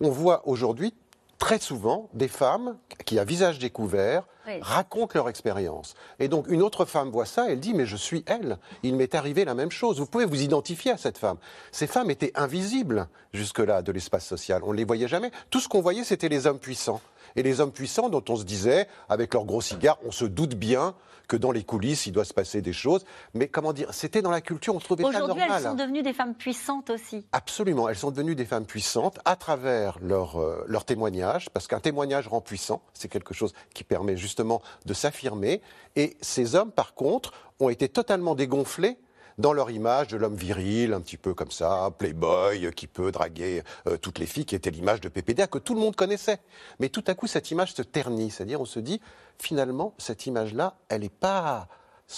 On 0.00 0.10
voit 0.10 0.46
aujourd'hui 0.46 0.94
très 1.38 1.58
souvent 1.58 2.08
des 2.14 2.28
femmes 2.28 2.76
qui, 3.04 3.18
à 3.18 3.24
visage 3.24 3.58
découvert, 3.58 4.24
Oui. 4.46 4.58
racontent 4.60 5.12
leur 5.14 5.28
expérience. 5.28 5.94
Et 6.18 6.28
donc 6.28 6.46
une 6.48 6.62
autre 6.62 6.84
femme 6.84 7.10
voit 7.10 7.26
ça, 7.26 7.46
elle 7.50 7.60
dit 7.60 7.74
mais 7.74 7.86
je 7.86 7.96
suis 7.96 8.24
elle. 8.26 8.58
Il 8.82 8.96
m'est 8.96 9.14
arrivé 9.14 9.44
la 9.44 9.54
même 9.54 9.70
chose. 9.70 9.98
Vous 9.98 10.06
pouvez 10.06 10.24
vous 10.24 10.42
identifier 10.42 10.90
à 10.92 10.96
cette 10.96 11.18
femme. 11.18 11.36
Ces 11.70 11.86
femmes 11.86 12.10
étaient 12.10 12.32
invisibles 12.34 13.08
jusque-là 13.32 13.82
de 13.82 13.92
l'espace 13.92 14.26
social. 14.26 14.62
On 14.64 14.72
ne 14.72 14.76
les 14.78 14.84
voyait 14.84 15.06
jamais. 15.08 15.30
Tout 15.50 15.60
ce 15.60 15.68
qu'on 15.68 15.80
voyait, 15.82 16.04
c'était 16.04 16.28
les 16.28 16.46
hommes 16.46 16.58
puissants. 16.58 17.00
Et 17.36 17.42
les 17.42 17.60
hommes 17.60 17.72
puissants 17.72 18.08
dont 18.08 18.24
on 18.28 18.36
se 18.36 18.44
disait, 18.44 18.88
avec 19.08 19.34
leurs 19.34 19.44
gros 19.44 19.60
cigares, 19.60 19.98
on 20.06 20.10
se 20.10 20.24
doute 20.24 20.54
bien 20.54 20.94
que 21.28 21.36
dans 21.36 21.52
les 21.52 21.62
coulisses, 21.62 22.06
il 22.06 22.12
doit 22.12 22.24
se 22.24 22.32
passer 22.34 22.62
des 22.62 22.72
choses. 22.72 23.04
Mais 23.34 23.48
comment 23.48 23.72
dire, 23.72 23.92
c'était 23.92 24.22
dans 24.22 24.30
la 24.30 24.40
culture, 24.40 24.74
on 24.74 24.78
trouvait 24.78 25.02
ça 25.02 25.10
Aujourd'hui, 25.10 25.40
normal. 25.40 25.58
elles 25.58 25.68
sont 25.68 25.74
devenues 25.74 26.02
des 26.02 26.14
femmes 26.14 26.34
puissantes 26.34 26.90
aussi. 26.90 27.26
Absolument, 27.32 27.88
elles 27.88 27.96
sont 27.96 28.10
devenues 28.10 28.34
des 28.34 28.46
femmes 28.46 28.64
puissantes 28.64 29.18
à 29.24 29.36
travers 29.36 29.98
leur, 30.00 30.40
euh, 30.40 30.64
leur 30.66 30.84
témoignage, 30.84 31.50
parce 31.50 31.68
qu'un 31.68 31.80
témoignage 31.80 32.26
rend 32.28 32.40
puissant, 32.40 32.82
c'est 32.94 33.08
quelque 33.08 33.34
chose 33.34 33.52
qui 33.74 33.84
permet 33.84 34.16
justement 34.16 34.62
de 34.86 34.94
s'affirmer. 34.94 35.60
Et 35.96 36.16
ces 36.22 36.54
hommes, 36.54 36.72
par 36.72 36.94
contre, 36.94 37.32
ont 37.60 37.68
été 37.68 37.88
totalement 37.88 38.34
dégonflés 38.34 38.96
dans 39.38 39.52
leur 39.52 39.70
image 39.70 40.08
de 40.08 40.16
l'homme 40.16 40.34
viril, 40.34 40.92
un 40.92 41.00
petit 41.00 41.16
peu 41.16 41.32
comme 41.32 41.50
ça, 41.50 41.90
playboy, 41.96 42.66
euh, 42.66 42.70
qui 42.70 42.86
peut 42.86 43.12
draguer 43.12 43.62
euh, 43.86 43.96
toutes 43.96 44.18
les 44.18 44.26
filles, 44.26 44.44
qui 44.44 44.54
était 44.54 44.70
l'image 44.70 45.00
de 45.00 45.08
PPDA 45.08 45.46
que 45.46 45.58
tout 45.58 45.74
le 45.74 45.80
monde 45.80 45.96
connaissait. 45.96 46.40
Mais 46.80 46.88
tout 46.88 47.04
à 47.06 47.14
coup, 47.14 47.26
cette 47.26 47.50
image 47.50 47.74
se 47.74 47.82
ternit, 47.82 48.30
c'est-à-dire 48.30 48.60
on 48.60 48.66
se 48.66 48.80
dit, 48.80 49.00
finalement, 49.38 49.94
cette 49.98 50.26
image-là, 50.26 50.76
elle 50.88 51.02
n'est 51.02 51.08
pas 51.08 51.68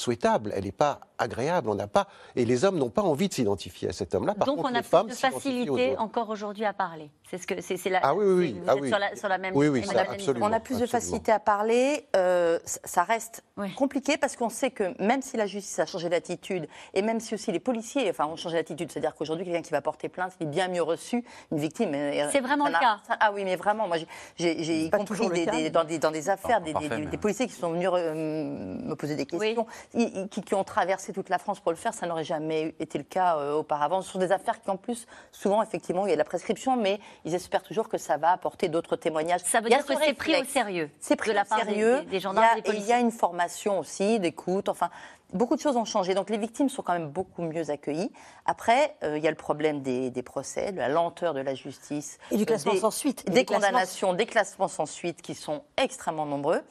souhaitable, 0.04 0.52
elle 0.56 0.64
n'est 0.64 0.72
pas 0.72 1.00
agréable. 1.18 1.68
On 1.68 1.74
n'a 1.74 1.88
pas 1.88 2.06
et 2.36 2.44
les 2.46 2.64
hommes 2.64 2.78
n'ont 2.78 2.88
pas 2.88 3.02
envie 3.02 3.28
de 3.28 3.34
s'identifier 3.34 3.88
à 3.90 3.92
cet 3.92 4.14
homme-là. 4.14 4.34
Par 4.34 4.46
Donc 4.46 4.56
contre, 4.56 4.68
on 4.70 4.72
les 4.72 4.78
a 4.78 4.82
plus 4.82 5.10
de 5.10 5.14
facilité 5.14 5.98
encore 5.98 6.30
aujourd'hui 6.30 6.64
à 6.64 6.72
parler. 6.72 7.10
C'est 7.28 7.38
ce 7.38 7.46
que 7.46 7.60
c'est 7.60 7.90
la. 7.90 8.00
Ah 8.02 8.14
oui, 8.14 8.24
oui, 8.24 8.34
oui. 8.34 8.52
vous 8.60 8.64
Ah 8.68 8.74
êtes 8.74 8.80
oui. 8.82 8.88
sur, 8.88 8.98
la, 8.98 9.16
sur 9.16 9.28
la 9.28 9.38
même. 9.38 9.54
Oui, 9.56 9.68
oui, 9.68 9.82
sur 9.82 9.90
ça, 9.92 9.98
la 9.98 10.02
même 10.04 10.12
absolument. 10.14 10.46
On 10.46 10.52
a 10.52 10.60
plus 10.60 10.78
de 10.78 10.86
facilité 10.86 11.30
à 11.32 11.38
parler. 11.40 12.06
euh, 12.16 12.58
ça- 12.64 13.04
reste 13.04 13.42
compliqué 13.76 14.16
parce 14.16 14.36
qu'on 14.36 14.48
sait 14.50 14.70
que 14.70 14.94
même 15.02 15.20
si 15.22 15.36
la 15.36 15.46
justice 15.46 15.78
a 15.80 15.86
changé 15.86 16.08
d'attitude 16.08 16.68
et 16.94 17.02
même 17.02 17.18
si 17.18 17.34
aussi 17.34 17.50
les 17.50 17.58
policiers 17.60 18.08
enfin, 18.10 18.26
ont 18.26 18.36
changé 18.36 18.56
d'attitude, 18.56 18.90
c'est-à-dire 18.92 19.14
qu'aujourd'hui, 19.16 19.44
quelqu'un 19.44 19.62
qui 19.62 19.72
va 19.72 19.80
porter 19.82 20.08
plainte, 20.08 20.32
il 20.38 20.46
est 20.46 20.50
bien 20.50 20.68
mieux 20.68 20.82
reçu, 20.82 21.24
une 21.50 21.58
victime. 21.58 21.90
euh, 21.94 22.28
C'est 22.30 22.40
vraiment 22.40 22.66
le 22.66 22.72
cas. 22.72 23.00
ça- 23.08 23.16
Ah 23.20 23.32
oui, 23.34 23.44
mais 23.44 23.56
vraiment, 23.56 23.88
moi, 23.88 23.96
j'ai- 24.36 24.90
compris 24.90 25.28
des- 25.30 25.46
des- 25.46 25.70
dans, 25.70 25.84
des, 25.84 25.98
dans 25.98 26.10
des 26.12 26.28
affaires, 26.28 26.60
des, 26.60 26.72
parfait, 26.72 26.88
des- 26.88 26.96
des- 26.96 27.02
mais- 27.04 27.10
des 27.10 27.18
policiers 27.18 27.46
qui 27.48 27.52
sont 27.54 27.72
venus 27.72 27.88
euh, 27.92 28.14
me 28.14 28.94
poser 28.94 29.16
des 29.16 29.26
questions, 29.26 29.66
qui, 29.92 30.42
qui 30.42 30.54
ont 30.54 30.64
traversé 30.64 31.12
toute 31.12 31.28
la 31.28 31.38
France 31.38 31.60
pour 31.60 31.72
le 31.72 31.76
faire. 31.76 31.94
Ça 31.94 32.06
n'aurait 32.06 32.24
jamais 32.24 32.74
été 32.80 32.98
le 32.98 33.04
cas 33.04 33.36
euh, 33.38 33.54
auparavant. 33.54 34.02
Ce 34.02 34.10
sont 34.12 34.18
des 34.18 34.32
affaires 34.32 34.60
qui, 34.60 34.70
en 34.70 34.76
plus, 34.76 35.06
souvent, 35.32 35.62
effectivement, 35.62 36.06
il 36.06 36.10
y 36.10 36.12
a 36.12 36.16
de 36.16 36.18
la 36.18 36.24
prescription, 36.24 36.76
mais 36.76 37.00
ils 37.24 37.34
espèrent 37.34 37.62
toujours 37.62 37.88
que 37.88 37.98
ça 37.98 38.16
va 38.16 38.30
apporter 38.32 38.68
d'autres 38.68 38.96
témoignages. 38.96 39.40
Ça 39.44 39.60
veut 39.60 39.68
Il 39.68 39.72
y 39.72 39.74
a 39.74 39.78
dire 39.78 39.86
que 39.86 39.94
ce 39.94 40.00
c'est 40.04 40.14
pris 40.14 40.36
au 40.40 40.44
sérieux. 40.44 40.90
C'est 41.00 41.16
pris 41.16 41.30
de 41.30 41.34
la 41.36 41.42
au 41.42 41.44
part 41.46 41.58
sérieux. 41.60 42.00
des- 42.00 42.06
des 42.06 42.16
Il 42.18 42.22
y 42.22 42.26
a- 42.26 42.58
et 42.58 42.62
des 42.62 42.70
et 42.70 42.76
il 42.76 42.86
y 42.86 42.92
a 42.92 42.98
une 43.00 43.10
formation 43.12 43.78
aussi, 43.78 44.18
d'écoute, 44.20 44.68
enfin, 44.68 44.90
beaucoup 45.32 45.54
de 45.56 45.60
choses 45.60 45.76
ont 45.76 45.84
changé. 45.84 46.14
Donc 46.14 46.28
les 46.30 46.38
victimes 46.38 46.68
sont 46.68 46.82
quand 46.82 46.92
même 46.92 47.08
beaucoup 47.08 47.42
mieux 47.42 47.70
accueillies. 47.70 48.10
Après, 48.46 48.96
euh, 49.04 49.16
il 49.16 49.22
y 49.24 49.28
a 49.28 49.30
le 49.30 49.36
problème 49.36 49.80
des, 49.82 50.10
des 50.10 50.22
procès, 50.22 50.72
de 50.72 50.78
la 50.78 50.88
lenteur 50.88 51.34
de 51.34 51.40
la 51.40 51.54
justice. 51.54 52.18
Et 52.30 52.36
du 52.36 52.42
euh, 52.42 52.46
classement 52.46 52.72
des- 52.72 52.80
sans 52.80 52.90
suite. 52.90 53.22
Et 53.28 53.30
Des 53.30 53.44
condamnations, 53.44 54.12
des 54.12 54.26
classements 54.26 54.68
sans 54.68 54.86
suite 54.86 55.22
qui 55.22 55.34
sont 55.34 55.62
extrêmement 55.76 56.26
nombreux. 56.26 56.62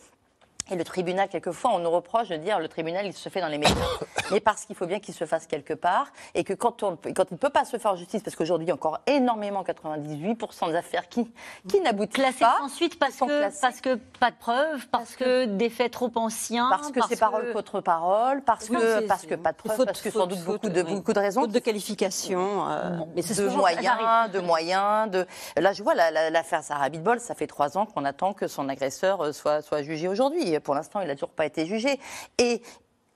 Et 0.72 0.76
le 0.76 0.84
tribunal, 0.84 1.28
quelquefois, 1.30 1.72
on 1.74 1.80
nous 1.80 1.90
reproche 1.90 2.30
de 2.30 2.38
dire 2.38 2.60
le 2.60 2.68
tribunal, 2.68 3.06
il 3.06 3.14
se 3.14 3.30
fait 3.30 3.42
dans 3.42 3.48
les 3.48 3.58
médias. 3.58 3.74
Mais 4.32 4.40
parce 4.40 4.66
qu'il 4.66 4.76
faut 4.76 4.86
bien 4.86 5.00
qu'il 5.00 5.14
se 5.16 5.26
fasse 5.26 5.48
quelque 5.48 5.74
part. 5.74 6.08
Et 6.36 6.44
que 6.44 6.54
quand, 6.54 6.84
on, 6.84 6.96
quand 7.16 7.26
il 7.32 7.34
ne 7.34 7.38
peut 7.38 7.50
pas 7.50 7.66
se 7.66 7.78
faire 7.78 7.92
en 7.92 7.96
justice, 7.96 8.22
parce 8.22 8.36
qu'aujourd'hui, 8.36 8.66
il 8.66 8.70
y 8.70 8.72
a 8.72 8.76
encore 8.76 9.00
énormément, 9.08 9.64
98% 9.64 10.70
des 10.70 10.76
affaires 10.76 11.10
qui, 11.10 11.30
qui 11.68 11.82
n'aboutissent 11.82 12.40
pas. 12.40 12.58
ensuite 12.62 13.00
parce 13.00 13.16
que, 13.18 13.26
classées. 13.26 13.58
parce 13.62 13.82
que 13.82 13.96
pas 14.20 14.32
de 14.32 14.36
preuves, 14.36 14.88
parce, 14.92 15.16
que, 15.16 15.46
des 15.46 15.70
faits 15.70 15.92
trop 15.92 16.12
anciens. 16.16 16.68
Parce 16.70 16.92
que 16.92 17.00
c'est 17.08 17.20
parole 17.20 17.52
contre 17.54 17.82
parole, 17.82 18.42
parce 18.44 18.70
Oui, 18.70 18.78
que, 18.78 19.08
parce 19.08 19.26
que 19.26 19.36
pas 19.36 19.52
de 19.52 19.58
preuves, 19.58 19.76
faute- 19.76 19.86
parce 19.88 20.02
que 20.02 20.12
sans 20.12 20.20
faute- 20.22 20.30
doute 20.30 20.40
faute, 20.40 20.46
beaucoup 20.62 20.70
de, 20.70 20.82
oui. 20.84 20.94
beaucoup 20.96 21.14
de 21.14 21.20
raisons. 21.20 21.42
Faute 21.42 21.52
de 21.52 21.60
qualification. 21.60 22.68
euh, 22.70 22.98
mais 23.16 23.22
de 23.24 23.50
moyens, 23.50 24.32
de 24.32 24.40
moyens, 24.40 25.10
de. 25.12 25.26
Là, 25.58 25.74
je 25.74 25.82
vois 25.84 25.96
la- 25.96 26.12
la- 26.12 26.30
l'affaire 26.30 26.64
Sarah 26.64 26.90
Bitbol, 26.90 27.20
ça 27.20 27.34
fait 27.36 27.48
trois 27.48 27.78
ans 27.78 27.86
qu'on 27.86 28.06
attend 28.06 28.34
que 28.34 28.48
son 28.48 28.70
agresseur 28.70 29.22
euh, 29.24 29.32
soit, 29.32 29.62
soit 29.62 29.82
jugé 29.82 30.08
aujourd'hui. 30.08 30.59
Pour 30.60 30.76
l'instant, 30.76 31.02
il 31.02 31.08
n'a 31.08 31.16
toujours 31.16 31.30
pas 31.30 31.46
été 31.46 31.66
jugé. 31.66 32.00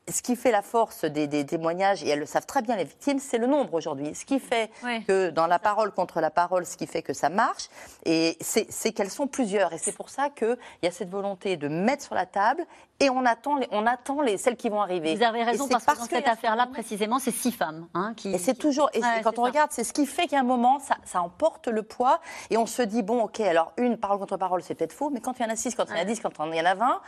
Ce 0.10 0.22
qui 0.22 0.36
fait 0.36 0.52
la 0.52 0.62
force 0.62 1.06
des, 1.06 1.28
des 1.28 1.46
témoignages, 1.46 2.04
et 2.04 2.10
elles 2.10 2.20
le 2.20 2.26
savent 2.26 2.46
très 2.46 2.62
bien 2.62 2.76
les 2.76 2.84
victimes, 2.84 3.20
c'est 3.20 3.38
le 3.38 3.48
nombre 3.48 3.74
aujourd'hui. 3.74 4.14
Ce 4.14 4.26
qui 4.26 4.40
fait 4.40 4.70
que 5.08 5.30
dans 5.30 5.48
la 5.48 5.60
parole 5.60 5.92
contre 5.92 6.20
la 6.20 6.30
parole, 6.30 6.66
ce 6.66 6.76
qui 6.76 6.88
fait 6.88 7.02
que 7.02 7.14
ça 7.14 7.30
marche, 7.30 7.70
et 8.06 8.38
c'est 8.42 8.92
qu'elles 8.92 9.10
sont 9.10 9.28
plusieurs. 9.28 9.72
Et 9.74 9.78
c'est 9.78 9.94
pour 9.94 10.10
ça 10.10 10.30
qu'il 10.30 10.58
y 10.82 10.88
a 10.88 10.92
cette 10.92 11.10
volonté 11.10 11.56
de 11.56 11.68
mettre 11.68 12.04
sur 12.04 12.16
la 12.16 12.26
table, 12.26 12.66
et 13.00 13.10
on 13.10 13.26
attend, 13.26 13.56
les, 13.58 13.68
on 13.72 13.86
attend 13.88 14.22
les, 14.22 14.38
celles 14.38 14.56
qui 14.56 14.70
vont 14.70 14.82
arriver. 14.82 15.16
Vous 15.16 15.24
avez 15.24 15.44
raison 15.44 15.66
c'est 15.68 15.74
parce, 15.74 15.86
que 15.86 16.00
dans 16.00 16.18
cette 16.18 16.28
affaire-là 16.28 16.68
précisément, 16.68 17.20
c'est 17.20 17.32
six 17.32 17.52
femmes 17.52 17.88
hein, 17.94 18.14
qui. 18.16 18.34
et 18.34 18.38
c'est 18.38 18.54
toujours, 18.54 18.90
et 18.94 19.02
Ouais, 19.02 19.22
quand 19.24 19.40
on 19.40 19.44
ça. 19.44 19.50
regarde, 19.50 19.72
c'est 19.74 19.84
ce 19.84 19.92
qui 19.94 20.06
fait 20.06 20.28
qu'à 20.28 20.40
un 20.40 20.44
moment, 20.44 20.80
ça, 20.80 20.96
ça 21.04 21.22
emporte 21.22 21.68
le 21.68 21.84
poids, 21.84 22.20
et 22.50 22.58
on 22.58 22.66
se 22.66 22.82
dit, 22.82 23.04
bon, 23.04 23.24
ok, 23.24 23.40
alors 23.42 23.74
une 23.78 23.98
parole 23.98 24.20
contre 24.20 24.38
parole, 24.38 24.64
c'est 24.64 24.76
peut-être 24.76 24.94
faux, 24.94 25.10
mais 25.10 25.22
quand 25.22 25.40
il 25.40 25.44
y 25.44 25.46
en 25.46 25.50
a 25.50 25.56
six, 25.56 25.76
quand 25.76 25.86
il 25.90 25.96
y 25.96 26.00
en 26.00 26.02
a 26.02 26.06
dix, 26.06 26.20
quand 26.20 26.32
il 26.46 26.56
y 26.56 26.62
en 26.62 26.66
a 26.66 26.76
vingt, 26.76 27.02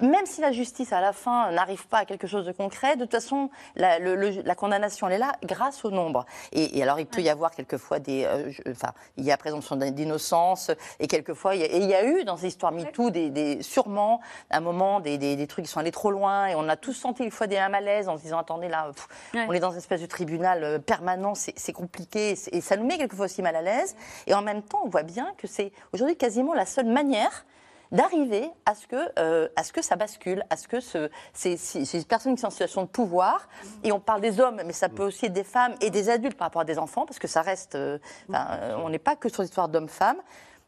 même 0.00 0.26
si 0.26 0.40
la 0.40 0.52
justice, 0.52 0.92
à 0.92 1.00
la 1.00 1.12
fin, 1.12 1.50
n'arrive 1.52 1.86
pas 1.86 1.98
à 1.98 2.04
quelque 2.04 2.26
chose 2.26 2.29
de 2.32 2.52
concret, 2.52 2.96
de 2.96 3.02
toute 3.02 3.12
façon, 3.12 3.50
la, 3.76 3.98
le- 3.98 4.14
le- 4.16 4.42
la 4.42 4.54
condamnation, 4.54 5.06
elle 5.08 5.14
est 5.14 5.18
là 5.18 5.32
grâce 5.44 5.84
au 5.84 5.90
nombre. 5.90 6.24
Et, 6.52 6.78
et 6.78 6.82
alors, 6.82 6.98
il 7.00 7.06
peut 7.06 7.20
y 7.22 7.28
avoir 7.28 7.50
quelquefois 7.50 7.98
des... 7.98 8.24
euh, 8.24 8.50
je- 8.50 8.62
Enfin, 8.70 8.92
il 9.16 9.24
y 9.24 9.32
a 9.32 9.36
présomption 9.36 9.76
d'innocence, 9.76 10.70
et 10.98 11.06
quelquefois, 11.06 11.54
il 11.54 11.60
y 11.60 11.64
a, 11.64 11.66
et 11.66 11.76
il 11.78 11.88
y 11.88 11.94
a 11.94 12.04
eu, 12.04 12.24
dans 12.24 12.36
ces 12.36 12.46
histoires 12.48 12.72
MeToo, 12.72 13.10
des, 13.10 13.30
des, 13.30 13.62
sûrement, 13.62 14.20
à 14.50 14.58
un 14.58 14.60
moment, 14.60 15.00
des, 15.00 15.18
des- 15.18 15.36
des 15.36 15.46
trucs 15.46 15.64
qui 15.64 15.70
sont 15.70 15.80
allés 15.80 15.90
trop 15.90 16.10
loin, 16.10 16.46
et 16.46 16.54
on 16.54 16.68
a 16.68 16.76
tous 16.76 16.92
senti 16.94 17.24
une 17.24 17.30
fois 17.30 17.46
des 17.46 17.56
un 17.58 17.68
malaise 17.68 18.08
en 18.08 18.16
se 18.16 18.22
disant, 18.22 18.38
attendez, 18.38 18.68
là, 18.68 18.90
pff, 18.94 19.08
Ouais. 19.34 19.46
on 19.48 19.52
est 19.52 19.60
dans 19.60 19.70
une 19.72 19.78
espèce 19.78 20.00
de 20.00 20.06
tribunal 20.06 20.64
euh, 20.64 20.78
permanent, 20.78 21.34
c'est 21.34 21.72
compliqué, 21.72 22.34
et 22.52 22.60
ça 22.60 22.76
nous 22.76 22.84
met 22.86 22.98
quelquefois 22.98 23.26
aussi 23.26 23.42
mal 23.42 23.56
à 23.56 23.62
l'aise. 23.62 23.96
Et 24.26 24.34
en 24.34 24.42
même 24.42 24.62
temps, 24.62 24.80
on 24.84 24.88
voit 24.88 25.02
bien 25.02 25.32
que 25.38 25.46
c'est 25.46 25.72
aujourd'hui 25.92 26.16
quasiment 26.16 26.54
la 26.54 26.66
seule 26.66 26.86
manière 26.86 27.44
d'arriver 27.92 28.50
à 28.66 28.74
ce 28.74 28.86
que 28.86 28.96
euh, 29.18 29.48
à 29.56 29.64
ce 29.64 29.72
que 29.72 29.82
ça 29.82 29.96
bascule, 29.96 30.44
à 30.50 30.56
ce 30.56 30.68
que 30.68 30.80
ce, 30.80 31.10
ces, 31.32 31.56
ces- 31.56 32.04
personnes 32.04 32.34
qui 32.34 32.40
sont 32.40 32.46
en 32.46 32.50
situation 32.50 32.82
de 32.82 32.88
pouvoir, 32.88 33.48
et 33.82 33.92
on 33.92 34.00
parle 34.00 34.20
des 34.20 34.40
hommes, 34.40 34.60
mais 34.64 34.72
ça 34.72 34.88
peut 34.88 35.04
aussi 35.04 35.26
être 35.26 35.32
des 35.32 35.44
femmes 35.44 35.74
et 35.80 35.90
des 35.90 36.08
adultes 36.10 36.36
par 36.36 36.46
rapport 36.46 36.62
à 36.62 36.64
des 36.64 36.78
enfants, 36.78 37.04
parce 37.06 37.18
que 37.18 37.28
ça 37.28 37.42
reste, 37.42 37.74
euh, 37.74 37.98
enfin, 38.28 38.46
euh, 38.50 38.76
on 38.84 38.90
n'est 38.90 38.98
pas 38.98 39.16
que 39.16 39.28
sur 39.28 39.42
l'histoire 39.42 39.68
d'hommes-femmes, 39.68 40.20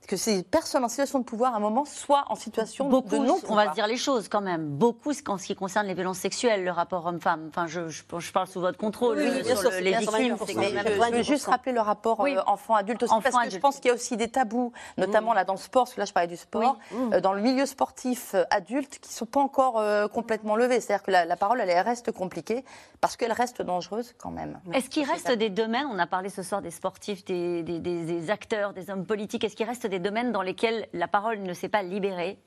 que 0.06 0.16
ces 0.16 0.42
personnes 0.42 0.84
en 0.84 0.88
situation 0.88 1.18
de 1.20 1.24
pouvoir, 1.24 1.54
à 1.54 1.56
un 1.56 1.60
moment, 1.60 1.84
soient 1.84 2.24
en 2.28 2.34
situation 2.34 2.88
Beaucoup, 2.88 3.10
de 3.18 3.24
non 3.26 3.38
on 3.48 3.54
va 3.54 3.70
se 3.70 3.74
dire 3.74 3.86
les 3.86 3.96
choses 3.96 4.28
quand 4.28 4.40
même. 4.40 4.66
Beaucoup 4.66 5.12
en 5.28 5.38
ce 5.38 5.44
qui 5.46 5.54
concerne 5.54 5.86
les 5.86 5.94
violences 5.94 6.18
sexuelles, 6.18 6.64
le 6.64 6.70
rapport 6.70 7.06
homme-femme. 7.06 7.46
Enfin, 7.48 7.66
je, 7.66 7.88
je, 7.88 8.02
je 8.18 8.32
parle 8.32 8.46
sous 8.46 8.60
votre 8.60 8.78
contrôle. 8.78 9.18
Oui, 9.18 9.26
euh, 9.26 9.42
bien 9.42 9.54
sur 9.56 9.58
sûr, 9.60 9.70
le- 9.70 9.78
les 9.78 9.92
victimes, 9.96 10.36
je, 10.46 11.16
veux 11.16 11.22
juste 11.22 11.46
rappeler 11.46 11.72
le 11.72 11.80
rapport 11.80 12.20
Oui. 12.20 12.36
euh, 12.36 12.42
enfant-adulte 12.46 13.02
aussi, 13.02 13.14
parce 13.22 13.44
que 13.44 13.50
je 13.50 13.58
pense 13.58 13.76
qu'il 13.76 13.86
y 13.88 13.90
a 13.90 13.94
aussi 13.94 14.16
des 14.16 14.28
tabous, 14.28 14.72
notamment 14.98 15.32
là 15.34 15.44
dans 15.44 15.54
le 15.54 15.58
sport, 15.58 15.84
parce 15.84 15.94
que 15.94 16.00
là 16.00 16.06
je 16.06 16.12
parlais 16.12 16.28
du 16.28 16.36
sport, 16.36 16.78
euh, 17.12 17.20
dans 17.20 17.32
le 17.32 17.40
milieu 17.42 17.66
sportif 17.66 18.34
euh, 18.34 18.44
adulte, 18.50 18.98
qui 19.00 19.08
ne 19.08 19.14
sont 19.14 19.26
pas 19.26 19.40
encore 19.40 19.78
euh, 19.78 20.08
complètement 20.08 20.56
levés. 20.56 20.80
C'est-à-dire 20.80 21.04
que 21.04 21.10
la, 21.10 21.24
la 21.24 21.36
parole, 21.36 21.60
elle, 21.60 21.70
elle 21.70 21.80
reste 21.80 22.12
compliquée, 22.12 22.64
parce 23.00 23.16
qu'elle 23.16 23.32
reste 23.32 23.62
dangereuse 23.62 24.14
quand 24.18 24.30
même. 24.30 24.60
Est-ce 24.72 24.88
qu'il 24.90 25.08
reste 25.08 25.30
des 25.32 25.50
domaines, 25.50 25.86
on 25.92 25.98
a 25.98 26.06
parlé 26.06 26.28
ce 26.28 26.42
soir 26.42 26.62
des 26.62 26.70
sportifs, 26.70 27.24
des, 27.24 27.62
des- 27.62 27.78
des- 27.78 28.04
des 28.04 28.30
acteurs, 28.30 28.72
des 28.72 28.90
hommes 28.90 29.06
politiques, 29.06 29.44
est-ce 29.44 29.56
qu'il 29.56 29.66
reste 29.66 29.86
des 29.92 29.98
domaines 29.98 30.32
dans 30.32 30.42
lesquels 30.42 30.88
la 30.94 31.06
parole 31.06 31.42
ne 31.42 31.52
s'est 31.52 31.68
pas 31.68 31.82
libérée 31.82 32.38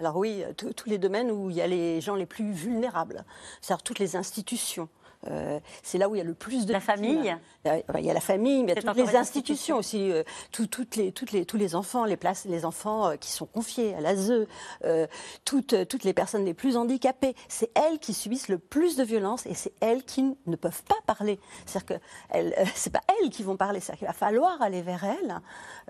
Alors 0.00 0.16
oui, 0.16 0.42
euh, 0.42 0.52
tous 0.52 0.72
tous 0.72 0.88
les 0.88 0.98
domaines 0.98 1.30
où 1.30 1.48
il 1.48 1.56
y 1.56 1.62
a 1.62 1.68
les 1.68 2.00
gens 2.00 2.16
les 2.16 2.26
plus 2.26 2.50
vulnérables, 2.50 3.24
c'est-à-dire 3.60 3.82
toutes 3.82 4.00
les 4.00 4.16
institutions. 4.16 4.88
Euh, 5.28 5.60
c'est 5.82 5.98
là 5.98 6.08
où 6.08 6.14
il 6.14 6.18
y 6.18 6.20
a 6.22 6.24
le 6.24 6.32
plus 6.34 6.64
de 6.64 6.72
La 6.72 6.78
victimes. 6.78 6.96
famille 6.96 7.36
Euh, 7.66 7.80
Il 7.98 8.04
y 8.06 8.10
a 8.10 8.14
la 8.14 8.20
famille, 8.20 8.64
mais 8.64 8.72
il 8.72 8.76
y 8.76 8.78
a 8.78 8.80
C'est 8.80 8.86
toutes 8.86 8.96
les 9.12 9.16
institutions 9.16 9.76
aussi, 9.76 10.10
euh, 10.10 10.22
tout- 10.50 10.66
toutes 10.66 10.96
les, 10.96 11.12
toutes 11.12 11.32
les, 11.32 11.44
tous 11.44 11.58
les 11.58 11.74
enfants, 11.74 12.04
les 12.06 12.16
places, 12.16 12.46
les 12.46 12.64
enfants 12.64 13.10
euh, 13.10 13.16
qui 13.16 13.30
sont 13.30 13.44
confiés 13.44 13.94
à 13.94 14.00
l'ASE, 14.00 14.46
euh, 14.84 15.06
toutes, 15.44 15.74
euh, 15.74 15.84
toutes 15.84 16.04
les 16.04 16.14
personnes 16.14 16.46
les 16.46 16.54
plus 16.54 16.78
handicapées. 16.78 17.34
C'est 17.48 17.70
elles 17.76 17.98
qui 17.98 18.14
subissent 18.14 18.48
le 18.48 18.56
plus 18.58 18.96
de 18.96 19.02
violence 19.04 19.44
et 19.44 19.52
c'est 19.54 19.72
elles 19.80 20.04
qui 20.04 20.22
ne 20.46 20.56
peuvent 20.56 20.82
pas 20.84 20.96
parler. 21.06 21.38
C'est-à-dire 21.66 21.98
que 21.98 22.36
euh, 22.38 22.64
c'est 22.74 22.90
pas 22.92 23.02
elles 23.22 23.28
qui 23.28 23.42
vont 23.42 23.56
parler, 23.58 23.80
c'est-à-dire 23.80 23.98
qu'il 23.98 24.06
va 24.08 24.14
falloir 24.14 24.62
aller 24.62 24.80
vers 24.80 25.04
elles. 25.04 25.40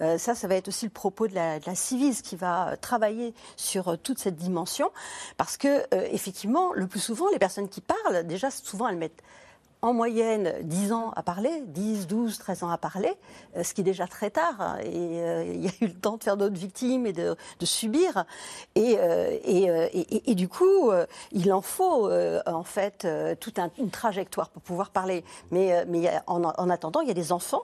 Euh, 0.00 0.18
ça, 0.18 0.34
ça 0.34 0.48
va 0.48 0.56
être 0.56 0.66
aussi 0.66 0.86
le 0.86 0.90
propos 0.90 1.28
de 1.28 1.36
la, 1.36 1.60
de 1.60 1.66
la 1.66 1.76
Civis 1.76 2.20
qui 2.22 2.34
va 2.34 2.70
euh, 2.70 2.76
travailler 2.76 3.32
sur 3.56 3.88
euh, 3.88 3.96
toute 3.96 4.18
cette 4.18 4.36
dimension, 4.36 4.90
parce 5.36 5.56
que 5.56 5.68
euh, 5.94 6.08
effectivement, 6.10 6.72
le 6.72 6.88
plus 6.88 6.98
souvent, 7.00 7.28
les 7.30 7.38
personnes 7.38 7.68
qui 7.68 7.80
parlent, 7.80 8.26
déjà 8.26 8.50
souvent 8.50 8.88
elles 8.88 8.96
mettent 8.96 9.19
en 9.82 9.92
moyenne 9.92 10.52
10 10.62 10.92
ans 10.92 11.10
à 11.16 11.22
parler, 11.22 11.62
10, 11.66 12.06
12, 12.06 12.38
13 12.38 12.62
ans 12.64 12.70
à 12.70 12.78
parler, 12.78 13.12
euh, 13.56 13.62
ce 13.62 13.72
qui 13.74 13.80
est 13.80 13.84
déjà 13.84 14.06
très 14.06 14.30
tard. 14.30 14.54
hein, 14.60 14.78
Et 14.82 15.20
euh, 15.20 15.44
il 15.54 15.64
y 15.64 15.68
a 15.68 15.72
eu 15.80 15.86
le 15.86 15.94
temps 15.94 16.16
de 16.16 16.22
faire 16.24 16.36
d'autres 16.36 16.58
victimes 16.58 17.06
et 17.06 17.12
de, 17.12 17.36
subir. 17.64 18.24
Et, 18.74 18.96
euh, 18.98 19.38
et, 19.44 19.64
et- 19.64 20.30
et- 20.30 20.34
du 20.34 20.48
coup, 20.48 20.90
il 21.32 21.52
en 21.52 21.60
faut 21.62 22.10
en 22.46 22.62
fait 22.64 23.06
toute 23.40 23.58
un- 23.58 23.70
une 23.78 23.90
trajectoire 23.90 24.48
pour 24.50 24.62
pouvoir 24.62 24.90
parler. 24.90 25.24
Mais, 25.50 25.84
mais 25.86 26.10
en 26.26 26.70
attendant, 26.70 27.00
il 27.00 27.08
y 27.08 27.10
a 27.10 27.14
des 27.14 27.32
enfants. 27.32 27.62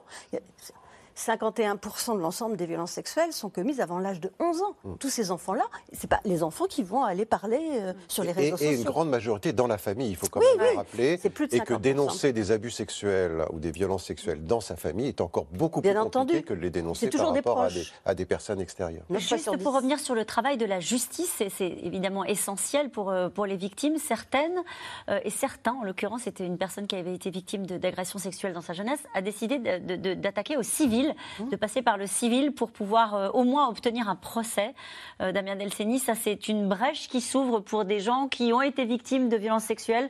Il 1.17 1.29
y 1.29 1.31
a- 1.31 1.35
51% 1.35 2.15
de 2.15 2.19
l'ensemble 2.21 2.57
des 2.57 2.65
violences 2.65 2.91
sexuelles 2.91 3.33
sont 3.33 3.49
commises 3.49 3.79
avant 3.81 3.99
l'âge 3.99 4.19
de 4.19 4.31
11 4.39 4.61
ans. 4.61 4.75
Tous 4.99 5.09
ces 5.09 5.31
enfants-là, 5.31 5.63
c'est 5.93 6.09
pas 6.09 6.19
les 6.25 6.43
enfants 6.43 6.65
qui 6.65 6.83
vont 6.83 7.03
aller 7.03 7.25
parler 7.25 7.59
euh, 7.73 7.93
sur 8.07 8.23
les 8.23 8.29
Et, 8.29 8.33
réseaux 8.33 8.57
et 8.57 8.67
une 8.69 8.75
sociaux. 8.77 8.91
grande 8.91 9.09
majorité 9.09 9.53
dans 9.53 9.67
la 9.67 9.77
famille, 9.77 10.09
il 10.09 10.15
faut 10.15 10.27
quand 10.27 10.39
Oui, 10.39 10.45
même 10.57 10.65
oui. 10.67 10.71
le 10.73 10.77
rappeler. 10.77 11.17
C'est 11.21 11.29
plus 11.29 11.47
de 11.47 11.55
et 11.55 11.59
que 11.59 11.73
50%. 11.73 11.79
dénoncer 11.81 12.33
des 12.33 12.51
abus 12.51 12.71
sexuels 12.71 13.45
ou 13.51 13.59
des 13.59 13.71
violences 13.71 14.05
sexuelles 14.05 14.43
dans 14.45 14.61
sa 14.61 14.75
famille 14.75 15.07
est 15.07 15.21
encore 15.21 15.45
beaucoup 15.51 15.81
Bien 15.81 15.93
plus 15.93 16.01
compliqué 16.03 16.19
entendu. 16.19 16.41
que 16.43 16.53
de 16.53 16.59
les 16.59 16.69
dénoncer 16.69 17.09
par 17.09 17.31
des 17.31 17.39
rapport 17.39 17.61
à 17.61 17.69
des, 17.69 17.83
à 18.05 18.13
des 18.15 18.25
personnes 18.25 18.59
extérieures. 18.61 19.03
Juste 19.11 19.57
pour 19.63 19.73
revenir 19.75 19.99
sur 19.99 20.15
le 20.15 20.25
travail 20.25 20.57
de 20.57 20.65
la 20.65 20.79
justice, 20.79 21.33
c'est- 21.37 21.49
c'est 21.49 21.67
évidemment 21.83 22.23
essentiel 22.25 22.89
pour, 22.89 23.09
euh, 23.09 23.29
pour 23.29 23.45
les 23.45 23.55
victimes. 23.57 23.97
Certaines, 23.97 24.63
euh, 25.09 25.19
et 25.23 25.29
certains, 25.29 25.73
en 25.73 25.83
l'occurrence, 25.83 26.21
c'était 26.23 26.45
une 26.45 26.57
personne 26.57 26.87
qui 26.87 26.95
avait 26.95 27.13
été 27.15 27.29
victime 27.29 27.65
d'agression 27.65 28.19
sexuelle 28.19 28.53
dans 28.53 28.61
sa 28.61 28.73
jeunesse, 28.73 28.99
a 29.13 29.21
décidé 29.21 29.57
d'attaquer 29.59 30.57
au 30.57 30.63
civil 30.63 31.06
civil, 31.07 31.49
de 31.49 31.55
passer 31.55 31.81
par 31.81 31.97
le 31.97 32.07
civil 32.07 32.51
pour 32.53 32.71
pouvoir 32.71 33.15
euh, 33.15 33.29
au 33.29 33.43
moins 33.43 33.67
obtenir 33.69 34.09
un 34.09 34.15
procès. 34.15 34.73
Euh, 35.21 35.31
Damien 35.31 35.55
Delceni, 35.55 35.99
ça 35.99 36.15
c'est 36.15 36.47
une 36.47 36.67
brèche 36.67 37.07
qui 37.07 37.21
s'ouvre 37.21 37.59
pour 37.59 37.85
des 37.85 37.99
gens 37.99 38.27
qui 38.27 38.53
ont 38.53 38.61
été 38.61 38.85
victimes 38.85 39.29
de 39.29 39.37
violences 39.37 39.63
sexuelles 39.63 40.09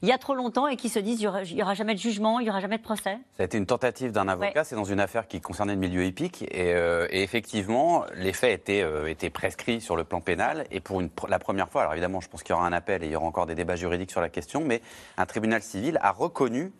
il 0.00 0.08
y 0.08 0.12
a 0.12 0.18
trop 0.18 0.34
longtemps 0.34 0.68
et 0.68 0.76
qui 0.76 0.88
se 0.88 1.00
disent 1.00 1.20
il 1.20 1.54
n'y 1.54 1.62
aura, 1.62 1.74
jamais 1.74 1.94
de 1.94 1.98
jugement, 1.98 2.38
il 2.38 2.44
n'y 2.44 2.50
aura 2.50 2.60
jamais 2.60 2.78
de 2.78 2.82
procès. 2.82 3.18
Ça 3.36 3.42
a 3.42 3.44
été 3.44 3.58
une 3.58 3.66
tentative 3.66 4.12
d'un 4.12 4.28
avocat, 4.28 4.62
c'est 4.62 4.76
dans 4.76 4.84
une 4.84 5.00
affaire 5.00 5.26
qui 5.26 5.40
concernait 5.40 5.74
le 5.74 5.80
milieu 5.80 6.04
épique 6.04 6.42
et, 6.42 6.72
euh, 6.74 7.08
et 7.10 7.22
effectivement 7.22 8.04
les 8.14 8.32
faits 8.32 8.60
étaient, 8.60 9.10
étaient 9.10 9.30
prescrits 9.30 9.80
sur 9.80 9.96
le 9.96 10.04
plan 10.04 10.20
pénal 10.20 10.66
et 10.70 10.78
pour 10.78 11.00
une, 11.00 11.10
la 11.28 11.40
première 11.40 11.68
fois, 11.68 11.82
alors 11.82 11.94
évidemment 11.94 12.20
je 12.20 12.28
pense 12.28 12.44
qu'il 12.44 12.54
y 12.54 12.56
aura 12.56 12.66
un 12.66 12.72
appel 12.72 13.02
et 13.02 13.06
il 13.06 13.12
y 13.12 13.16
aura 13.16 13.26
encore 13.26 13.46
des 13.46 13.56
débats 13.56 13.76
juridiques 13.76 14.10
sur 14.10 14.20
la 14.20 14.28
question, 14.28 14.62
mais 14.64 14.82
un 15.16 15.26
tribunal 15.26 15.62
civil 15.62 15.98
a 16.00 16.12
reconnu 16.12 16.72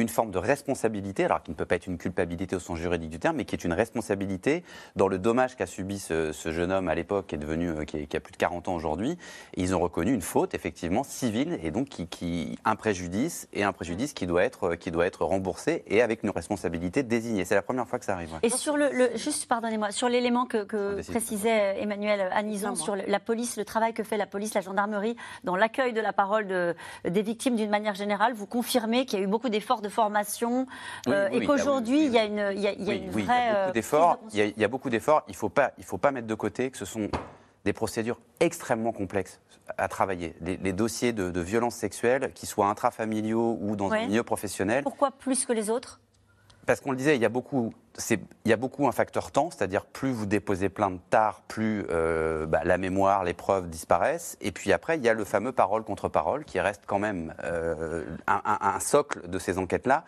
une 0.00 0.08
forme 0.08 0.30
de 0.30 0.38
responsabilité, 0.38 1.24
alors 1.24 1.42
qui 1.42 1.50
ne 1.50 1.56
peut 1.56 1.64
pas 1.64 1.76
être 1.76 1.86
une 1.86 1.98
culpabilité 1.98 2.56
au 2.56 2.60
sens 2.60 2.78
juridique 2.78 3.10
du 3.10 3.18
terme, 3.18 3.36
mais 3.36 3.44
qui 3.44 3.54
est 3.54 3.64
une 3.64 3.72
responsabilité 3.72 4.62
dans 4.96 5.08
le 5.08 5.18
dommage 5.18 5.56
qu'a 5.56 5.66
subi 5.66 5.98
ce, 5.98 6.32
jeune 6.46 6.72
homme 6.72 6.88
à 6.88 6.94
l'époque, 6.94 7.26
qui 7.28 7.34
est 7.34 7.38
devenu, 7.38 7.68
euh, 7.68 7.84
qui, 7.84 8.16
a 8.16 8.20
plus 8.20 8.32
de 8.32 8.36
40 8.36 8.68
ans 8.68 8.74
aujourd'hui. 8.74 9.18
ils 9.56 9.74
ont 9.74 9.80
reconnu 9.80 10.12
une 10.12 10.22
faute, 10.22 10.54
effectivement, 10.54 11.04
civile, 11.04 11.58
et 11.62 11.70
donc 11.70 11.88
qui, 11.88 12.58
un 12.64 12.76
préjudice, 12.76 13.48
et 13.52 13.64
un 13.64 13.72
préjudice 13.72 14.12
qui 14.12 14.26
doit 14.26 14.44
être, 14.44 14.74
qui 14.76 14.90
doit 14.90 15.06
être 15.06 15.24
remboursé, 15.24 15.84
et 15.86 16.02
avec 16.02 16.22
une 16.22 16.30
responsabilité 16.30 17.02
désignée. 17.02 17.44
C'est 17.44 17.54
la 17.54 17.62
première 17.62 17.86
fois 17.88 17.98
que 17.98 18.04
ça 18.04 18.14
arrive. 18.14 18.30
Et 18.42 18.50
sur 18.50 18.76
le, 18.76 18.90
juste, 19.16 19.46
pardonnez-moi, 19.46 19.90
sur 19.90 20.08
l'élément 20.08 20.46
que, 20.46 20.64
précisait 21.10 21.80
Emmanuel 21.80 22.28
Anison, 22.32 22.74
sur 22.74 22.96
la 22.96 23.20
police, 23.20 23.56
le 23.56 23.64
travail 23.64 23.92
que 23.92 24.02
fait 24.02 24.16
la 24.16 24.26
police, 24.26 24.54
la 24.54 24.60
gendarmerie, 24.60 25.16
dans 25.44 25.56
l'accueil 25.56 25.92
de 25.92 26.00
la 26.00 26.12
parole 26.12 26.46
de, 26.46 26.74
des 27.04 27.22
victimes 27.22 27.56
d'une 27.56 27.70
manière 27.70 27.94
générale, 27.94 28.32
vous 28.34 28.46
confirmez 28.46 29.06
qu'il 29.06 29.18
y 29.18 29.22
a 29.22 29.24
eu 29.24 29.28
beaucoup 29.28 29.48
d'efforts 29.48 29.80
de 29.80 29.87
formation 29.88 30.66
euh, 31.08 31.28
et 31.30 31.44
qu'aujourd'hui, 31.44 32.06
il 32.06 32.12
y 32.12 32.18
a 32.18 32.24
une, 32.24 32.52
il 32.54 32.60
y 32.60 32.66
a. 32.66 32.72
Il 32.72 32.84
y 32.84 32.92
a 32.92 32.98
beaucoup 33.62 33.72
d'efforts. 33.72 34.18
Il, 34.32 34.54
y 34.56 34.64
a 34.64 34.68
beaucoup 34.68 34.90
d'efforts. 34.90 35.22
Il 35.28 35.32
ne 35.32 35.36
faut, 35.36 35.48
pas, 35.48 35.72
il 35.78 35.84
faut 35.84 35.98
pas 35.98 36.10
mettre 36.10 36.26
de 36.26 36.34
côté 36.34 36.70
que 36.70 36.78
ce 36.78 36.84
sont 36.84 37.08
des 37.64 37.72
procédures 37.72 38.18
extrêmement 38.40 38.92
complexes 38.92 39.40
à 39.76 39.88
travailler. 39.88 40.34
Les, 40.40 40.72
dossiers 40.72 41.12
de, 41.12 41.30
de 41.30 41.40
violences 41.40 41.74
sexuelles, 41.74 42.32
qu'ils 42.34 42.48
soient 42.48 42.68
intrafamiliaux 42.68 43.58
ou 43.60 43.76
dans 43.76 43.92
un 43.92 44.06
milieu 44.06 44.22
professionnel. 44.22 44.82
Pourquoi 44.82 45.10
plus 45.10 45.44
que 45.44 45.52
les 45.52 45.68
autres? 45.68 46.00
Parce 46.68 46.82
qu'on 46.82 46.90
le 46.90 46.98
disait, 46.98 47.16
il 47.16 47.22
y 47.22 47.24
a 47.24 47.30
beaucoup, 47.30 47.72
il 48.10 48.20
y 48.44 48.52
a 48.52 48.56
beaucoup 48.58 48.86
un 48.86 48.92
facteur 48.92 49.30
temps, 49.30 49.50
c'est-à-dire 49.50 49.86
plus 49.86 50.12
vous 50.12 50.26
déposez 50.26 50.68
plein 50.68 50.90
de 50.90 50.98
tard, 51.08 51.40
plus 51.48 51.86
euh, 51.88 52.44
bah, 52.44 52.60
la 52.62 52.76
mémoire, 52.76 53.24
les 53.24 53.32
preuves 53.32 53.70
disparaissent. 53.70 54.36
Et 54.42 54.52
puis 54.52 54.74
après, 54.74 54.98
il 54.98 55.02
y 55.02 55.08
a 55.08 55.14
le 55.14 55.24
fameux 55.24 55.52
parole 55.52 55.82
contre 55.82 56.10
parole 56.10 56.44
qui 56.44 56.60
reste 56.60 56.82
quand 56.86 56.98
même 56.98 57.32
euh, 57.42 58.04
un, 58.26 58.80
socle 58.80 59.30
de 59.30 59.38
ces 59.38 59.56
enquêtes-là. 59.56 60.04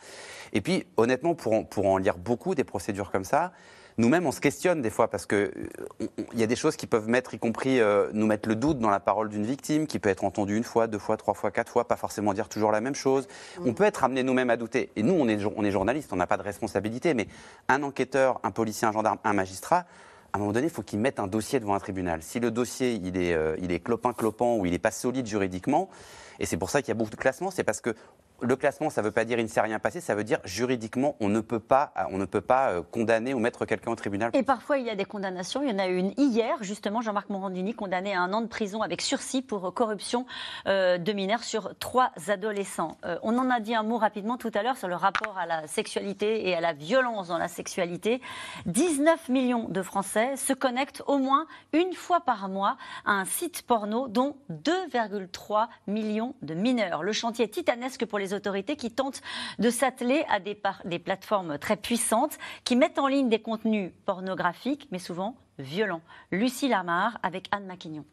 Et 0.52 0.60
puis, 0.60 0.86
honnêtement, 0.98 1.34
pour 1.34 1.86
en 1.86 1.96
lire 1.96 2.18
beaucoup 2.18 2.54
des 2.54 2.64
procédures 2.64 3.10
comme 3.10 3.24
ça, 3.24 3.52
nous-mêmes, 4.00 4.26
on 4.26 4.32
se 4.32 4.40
questionne 4.40 4.82
des 4.82 4.90
fois 4.90 5.08
parce 5.08 5.26
que 5.26 5.52
il 6.00 6.06
euh, 6.06 6.24
y 6.34 6.42
a 6.42 6.46
des 6.46 6.56
choses 6.56 6.76
qui 6.76 6.86
peuvent 6.86 7.08
mettre, 7.08 7.34
y 7.34 7.38
compris 7.38 7.80
euh, 7.80 8.08
nous 8.12 8.26
mettre 8.26 8.48
le 8.48 8.56
doute 8.56 8.78
dans 8.78 8.90
la 8.90 9.00
parole 9.00 9.28
d'une 9.28 9.44
victime, 9.44 9.86
qui 9.86 9.98
peut 9.98 10.08
être 10.08 10.24
entendue 10.24 10.56
une 10.56 10.64
fois, 10.64 10.86
deux 10.86 10.98
fois, 10.98 11.16
trois 11.16 11.34
fois, 11.34 11.50
quatre 11.50 11.70
fois, 11.70 11.86
pas 11.86 11.96
forcément 11.96 12.34
dire 12.34 12.48
toujours 12.48 12.72
la 12.72 12.80
même 12.80 12.94
chose. 12.94 13.28
On 13.64 13.74
peut 13.74 13.84
être 13.84 14.02
amené 14.02 14.22
nous-mêmes 14.22 14.50
à 14.50 14.56
douter. 14.56 14.90
Et 14.96 15.02
nous, 15.02 15.14
on 15.14 15.28
est, 15.28 15.38
on 15.44 15.64
est 15.64 15.70
journalistes, 15.70 16.12
on 16.12 16.16
n'a 16.16 16.26
pas 16.26 16.36
de 16.36 16.42
responsabilité, 16.42 17.14
mais 17.14 17.28
un 17.68 17.82
enquêteur, 17.82 18.40
un 18.42 18.50
policier, 18.50 18.88
un 18.88 18.92
gendarme, 18.92 19.18
un 19.22 19.32
magistrat, 19.32 19.86
à 20.32 20.36
un 20.36 20.38
moment 20.38 20.52
donné, 20.52 20.68
il 20.68 20.72
faut 20.72 20.82
qu'il 20.82 21.00
mette 21.00 21.18
un 21.18 21.26
dossier 21.26 21.60
devant 21.60 21.74
un 21.74 21.80
tribunal. 21.80 22.22
Si 22.22 22.40
le 22.40 22.50
dossier, 22.50 22.92
il 22.92 23.16
est, 23.16 23.34
euh, 23.34 23.56
il 23.60 23.72
est 23.72 23.80
clopin-clopant 23.80 24.56
ou 24.56 24.66
il 24.66 24.72
n'est 24.72 24.78
pas 24.78 24.92
solide 24.92 25.26
juridiquement, 25.26 25.88
et 26.38 26.46
c'est 26.46 26.56
pour 26.56 26.70
ça 26.70 26.80
qu'il 26.80 26.88
y 26.88 26.92
a 26.92 26.94
beaucoup 26.94 27.10
de 27.10 27.16
classements, 27.16 27.50
c'est 27.50 27.64
parce 27.64 27.80
que 27.80 27.94
le 28.42 28.56
classement, 28.56 28.90
ça 28.90 29.00
ne 29.02 29.06
veut 29.06 29.12
pas 29.12 29.24
dire 29.24 29.38
il 29.38 29.44
ne 29.44 29.48
s'est 29.48 29.60
rien 29.60 29.78
passé, 29.78 30.00
ça 30.00 30.14
veut 30.14 30.24
dire 30.24 30.40
juridiquement, 30.44 31.16
on 31.20 31.28
ne 31.28 31.40
peut 31.40 31.60
pas, 31.60 31.92
on 32.10 32.18
ne 32.18 32.24
peut 32.24 32.40
pas 32.40 32.70
euh, 32.70 32.82
condamner 32.82 33.34
ou 33.34 33.38
mettre 33.38 33.64
quelqu'un 33.64 33.90
au 33.90 33.96
tribunal. 33.96 34.30
Et 34.34 34.42
parfois, 34.42 34.78
il 34.78 34.86
y 34.86 34.90
a 34.90 34.94
des 34.94 35.04
condamnations. 35.04 35.62
Il 35.62 35.70
y 35.70 35.72
en 35.72 35.78
a 35.78 35.88
eu 35.88 35.96
une 35.96 36.12
hier, 36.16 36.56
justement, 36.62 37.00
Jean-Marc 37.00 37.30
Morandini, 37.30 37.74
condamné 37.74 38.14
à 38.14 38.20
un 38.20 38.32
an 38.32 38.40
de 38.40 38.46
prison 38.46 38.82
avec 38.82 39.00
sursis 39.00 39.42
pour 39.42 39.72
corruption 39.74 40.26
euh, 40.66 40.98
de 40.98 41.12
mineurs 41.12 41.44
sur 41.44 41.74
trois 41.78 42.12
adolescents. 42.28 42.96
Euh, 43.04 43.18
on 43.22 43.36
en 43.38 43.50
a 43.50 43.60
dit 43.60 43.74
un 43.74 43.82
mot 43.82 43.98
rapidement 43.98 44.36
tout 44.36 44.50
à 44.54 44.62
l'heure 44.62 44.76
sur 44.76 44.88
le 44.88 44.96
rapport 44.96 45.38
à 45.38 45.46
la 45.46 45.66
sexualité 45.66 46.48
et 46.48 46.54
à 46.54 46.60
la 46.60 46.72
violence 46.72 47.28
dans 47.28 47.38
la 47.38 47.48
sexualité. 47.48 48.20
19 48.66 49.28
millions 49.28 49.68
de 49.68 49.82
Français 49.82 50.36
se 50.36 50.52
connectent 50.52 51.02
au 51.06 51.18
moins 51.18 51.46
une 51.72 51.92
fois 51.92 52.20
par 52.20 52.48
mois 52.48 52.76
à 53.04 53.12
un 53.12 53.24
site 53.24 53.62
porno, 53.62 54.08
dont 54.08 54.36
2,3 54.50 55.68
millions 55.86 56.34
de 56.42 56.54
mineurs. 56.54 57.02
Le 57.02 57.12
chantier 57.12 57.48
titanesque 57.48 58.06
pour 58.06 58.18
les 58.18 58.29
autorités 58.34 58.76
qui 58.76 58.90
tentent 58.90 59.22
de 59.58 59.70
s'atteler 59.70 60.24
à 60.28 60.40
des, 60.40 60.60
des 60.84 60.98
plateformes 60.98 61.58
très 61.58 61.76
puissantes 61.76 62.38
qui 62.64 62.76
mettent 62.76 62.98
en 62.98 63.06
ligne 63.06 63.28
des 63.28 63.40
contenus 63.40 63.92
pornographiques, 64.06 64.88
mais 64.90 64.98
souvent 64.98 65.36
violents. 65.58 66.02
Lucie 66.30 66.68
Lamar 66.68 67.18
avec 67.22 67.48
Anne 67.52 67.66
Maquignon. 67.66 68.04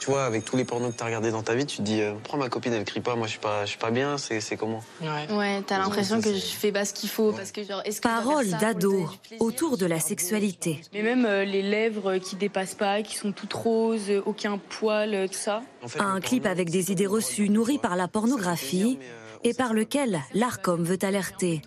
Tu 0.00 0.10
vois, 0.10 0.24
avec 0.24 0.44
tous 0.44 0.56
les 0.56 0.64
pornos 0.64 0.92
que 0.92 0.96
tu 0.98 1.02
as 1.02 1.06
regardés 1.06 1.30
dans 1.30 1.42
ta 1.42 1.54
vie, 1.54 1.66
tu 1.66 1.78
te 1.78 1.82
dis, 1.82 2.00
euh, 2.00 2.12
prends 2.22 2.36
ma 2.36 2.48
copine, 2.48 2.72
elle 2.72 2.84
crie 2.84 3.00
pas, 3.00 3.16
moi 3.16 3.26
je 3.26 3.32
suis 3.32 3.40
pas, 3.40 3.64
je 3.64 3.70
suis 3.70 3.78
pas 3.78 3.90
bien, 3.90 4.18
c'est 4.18 4.56
comment? 4.56 4.82
Ouais, 5.00 5.34
ouais 5.34 5.62
t'as 5.66 5.78
l'impression 5.78 6.20
que 6.20 6.32
je 6.32 6.38
fais 6.38 6.72
pas 6.72 6.84
ce 6.84 6.92
qu'il 6.92 7.08
faut. 7.08 7.32
Parce 7.32 7.52
que, 7.52 7.64
genre, 7.64 7.82
est 7.84 8.00
Parole 8.02 8.48
d'ado 8.48 9.08
autour 9.40 9.76
de 9.78 9.86
la 9.86 10.00
sexualité. 10.00 10.80
Mais 10.92 11.02
même 11.02 11.24
euh, 11.24 11.44
les 11.44 11.62
lèvres 11.62 12.18
qui 12.18 12.36
dépassent 12.36 12.74
pas, 12.74 13.02
qui 13.02 13.16
sont 13.16 13.32
toutes 13.32 13.52
roses, 13.52 14.12
aucun 14.24 14.58
poil, 14.58 15.14
euh, 15.14 15.26
tout 15.26 15.34
ça. 15.34 15.62
Un 15.98 16.20
clip 16.20 16.46
avec 16.46 16.70
des 16.70 16.92
idées 16.92 17.06
reçues 17.06 17.48
nourries 17.48 17.78
par 17.78 17.96
la 17.96 18.08
pornographie 18.08 18.98
et 19.44 19.54
par 19.54 19.74
lequel 19.74 20.20
l'ARCOM 20.34 20.82
veut 20.82 20.98
alerter. 21.02 21.62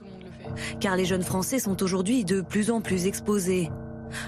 Car 0.80 0.96
les 0.96 1.06
jeunes 1.06 1.24
Français 1.24 1.60
sont 1.60 1.82
aujourd'hui 1.84 2.26
de 2.26 2.42
plus 2.42 2.72
en 2.72 2.82
plus 2.82 3.06
exposés. 3.06 3.70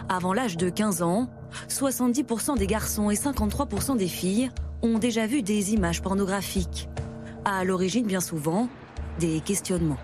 Avant 0.09 0.33
l'âge 0.33 0.57
de 0.57 0.69
15 0.69 1.01
ans, 1.01 1.29
70% 1.69 2.57
des 2.57 2.67
garçons 2.67 3.09
et 3.09 3.15
53% 3.15 3.97
des 3.97 4.07
filles 4.07 4.49
ont 4.81 4.99
déjà 4.99 5.27
vu 5.27 5.41
des 5.41 5.73
images 5.73 6.01
pornographiques. 6.01 6.89
À 7.45 7.63
l'origine, 7.63 8.05
bien 8.05 8.21
souvent, 8.21 8.67
des 9.19 9.41
questionnements. 9.41 9.97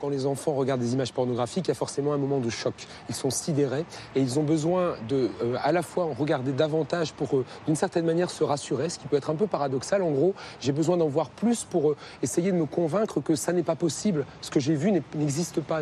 Quand 0.00 0.08
les 0.08 0.26
enfants 0.26 0.52
regardent 0.52 0.80
des 0.80 0.92
images 0.92 1.12
pornographiques, 1.12 1.66
il 1.66 1.68
y 1.68 1.72
a 1.72 1.74
forcément 1.74 2.12
un 2.12 2.18
moment 2.18 2.38
de 2.38 2.50
choc. 2.50 2.74
Ils 3.08 3.14
sont 3.14 3.30
sidérés 3.30 3.84
et 4.14 4.20
ils 4.20 4.38
ont 4.38 4.42
besoin 4.42 4.94
de, 5.08 5.30
euh, 5.42 5.56
à 5.62 5.72
la 5.72 5.82
fois, 5.82 6.08
regarder 6.18 6.52
davantage 6.52 7.12
pour, 7.12 7.36
euh, 7.36 7.44
d'une 7.66 7.76
certaine 7.76 8.04
manière, 8.04 8.30
se 8.30 8.44
rassurer, 8.44 8.88
ce 8.88 8.98
qui 8.98 9.06
peut 9.06 9.16
être 9.16 9.30
un 9.30 9.34
peu 9.34 9.46
paradoxal. 9.46 10.02
En 10.02 10.10
gros, 10.10 10.34
j'ai 10.60 10.72
besoin 10.72 10.96
d'en 10.96 11.08
voir 11.08 11.30
plus 11.30 11.64
pour 11.64 11.90
euh, 11.90 11.96
essayer 12.22 12.52
de 12.52 12.56
me 12.56 12.66
convaincre 12.66 13.20
que 13.20 13.34
ça 13.34 13.52
n'est 13.52 13.62
pas 13.62 13.76
possible. 13.76 14.26
Ce 14.42 14.50
que 14.50 14.60
j'ai 14.60 14.74
vu 14.74 14.92
n'existe 15.14 15.60
pas. 15.60 15.80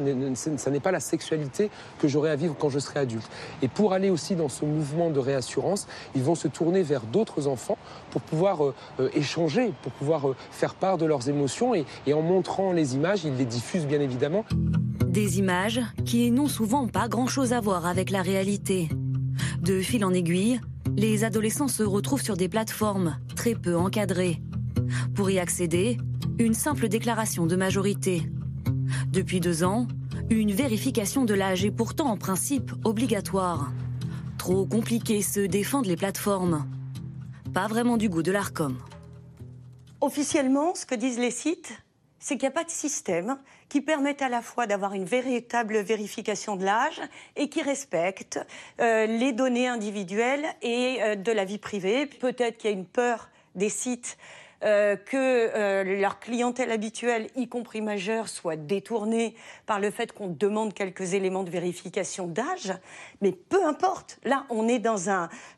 Ça 0.56 0.70
n'est 0.70 0.80
pas 0.80 0.92
la 0.92 1.00
sexualité 1.00 1.70
que 1.98 2.08
j'aurai 2.08 2.30
à 2.30 2.36
vivre 2.36 2.54
quand 2.58 2.68
je 2.68 2.78
serai 2.78 3.00
adulte. 3.00 3.28
Et 3.62 3.68
pour 3.68 3.92
aller 3.92 4.10
aussi 4.10 4.36
dans 4.36 4.48
ce 4.48 4.64
mouvement 4.64 5.10
de 5.10 5.18
réassurance, 5.18 5.86
ils 6.14 6.22
vont 6.22 6.34
se 6.34 6.48
tourner 6.48 6.82
vers 6.82 7.02
d'autres 7.02 7.48
enfants 7.48 7.78
pour 8.10 8.20
pouvoir 8.20 8.60
échanger, 9.14 9.72
pour 9.82 9.92
pouvoir 9.92 10.22
faire 10.50 10.74
part 10.74 10.98
de 10.98 11.06
leurs 11.06 11.28
émotions 11.28 11.74
et, 11.74 11.84
et 12.06 12.14
en 12.14 12.22
montrant 12.22 12.72
les 12.72 12.94
images, 12.94 13.24
ils 13.24 13.36
les 13.36 13.44
diffusent 13.44 13.86
bien 13.86 14.00
évidemment. 14.00 14.03
Des 15.06 15.38
images 15.38 15.80
qui 16.04 16.30
n'ont 16.30 16.48
souvent 16.48 16.88
pas 16.88 17.08
grand-chose 17.08 17.52
à 17.52 17.60
voir 17.60 17.86
avec 17.86 18.10
la 18.10 18.22
réalité. 18.22 18.88
De 19.62 19.80
fil 19.80 20.04
en 20.04 20.12
aiguille, 20.12 20.60
les 20.96 21.24
adolescents 21.24 21.68
se 21.68 21.82
retrouvent 21.82 22.22
sur 22.22 22.36
des 22.36 22.48
plateformes 22.48 23.16
très 23.34 23.54
peu 23.54 23.76
encadrées. 23.76 24.42
Pour 25.14 25.30
y 25.30 25.38
accéder, 25.38 25.96
une 26.38 26.54
simple 26.54 26.88
déclaration 26.88 27.46
de 27.46 27.56
majorité. 27.56 28.30
Depuis 29.10 29.40
deux 29.40 29.64
ans, 29.64 29.86
une 30.28 30.52
vérification 30.52 31.24
de 31.24 31.34
l'âge 31.34 31.64
est 31.64 31.70
pourtant 31.70 32.06
en 32.06 32.16
principe 32.16 32.72
obligatoire. 32.84 33.72
Trop 34.36 34.66
compliqué 34.66 35.22
se 35.22 35.40
défendent 35.40 35.86
les 35.86 35.96
plateformes. 35.96 36.66
Pas 37.54 37.68
vraiment 37.68 37.96
du 37.96 38.08
goût 38.08 38.22
de 38.22 38.32
l'ARCOM. 38.32 38.76
Officiellement, 40.00 40.74
ce 40.74 40.84
que 40.84 40.94
disent 40.94 41.18
les 41.18 41.30
sites, 41.30 41.72
c'est 42.18 42.36
qu'il 42.36 42.48
n'y 42.48 42.52
a 42.54 42.58
pas 42.58 42.64
de 42.64 42.70
système 42.70 43.38
qui 43.74 43.80
permette 43.80 44.22
à 44.22 44.28
la 44.28 44.40
fois 44.40 44.68
d'avoir 44.68 44.94
une 44.94 45.04
véritable 45.04 45.78
vérification 45.78 46.54
de 46.54 46.64
l'âge 46.64 47.00
et 47.34 47.48
qui 47.48 47.60
respecte 47.60 48.38
euh, 48.80 49.06
les 49.06 49.32
données 49.32 49.66
individuelles 49.66 50.46
et 50.62 50.98
euh, 51.02 51.16
de 51.16 51.32
la 51.32 51.44
vie 51.44 51.58
privée. 51.58 52.06
Peut-être 52.06 52.56
qu'il 52.56 52.70
y 52.70 52.72
a 52.72 52.76
une 52.76 52.86
peur 52.86 53.30
des 53.56 53.68
sites 53.68 54.16
euh, 54.62 54.94
que 54.94 55.82
leur 55.82 56.20
clientèle 56.20 56.70
habituelle, 56.70 57.26
y 57.34 57.48
compris 57.48 57.80
majeure, 57.80 58.28
soit 58.28 58.54
détournée 58.54 59.34
par 59.66 59.80
le 59.80 59.90
fait 59.90 60.12
qu'on 60.12 60.28
demande 60.28 60.72
quelques 60.72 61.14
éléments 61.14 61.42
de 61.42 61.50
vérification 61.50 62.28
d'âge. 62.28 62.72
Mais 63.22 63.32
peu 63.32 63.66
importe. 63.66 64.20
Là, 64.22 64.46
on 64.50 64.68
est 64.68 64.86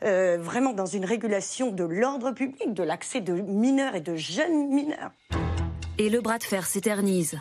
vraiment 0.01 0.73
dans 0.73 0.87
une 0.87 1.05
régulation 1.05 1.71
de 1.71 1.85
l'ordre 1.85 2.31
public, 2.31 2.73
de 2.73 2.83
l'accès 2.83 3.21
de 3.21 3.35
mineurs 3.35 3.95
et 3.95 4.01
de 4.01 4.17
jeunes 4.17 4.69
mineurs. 4.69 5.11
Et 5.99 6.09
le 6.09 6.23
bras 6.23 6.39
de 6.39 6.45
fer 6.45 6.65
s'éternise. 6.65 7.39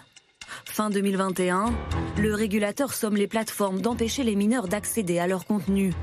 Fin 0.65 0.89
2021, 0.89 1.73
le 2.17 2.33
régulateur 2.33 2.93
somme 2.93 3.15
les 3.15 3.27
plateformes 3.27 3.81
d'empêcher 3.81 4.23
les 4.23 4.35
mineurs 4.35 4.67
d'accéder 4.67 5.19
à 5.19 5.27
leur 5.27 5.45
contenu. 5.45 5.93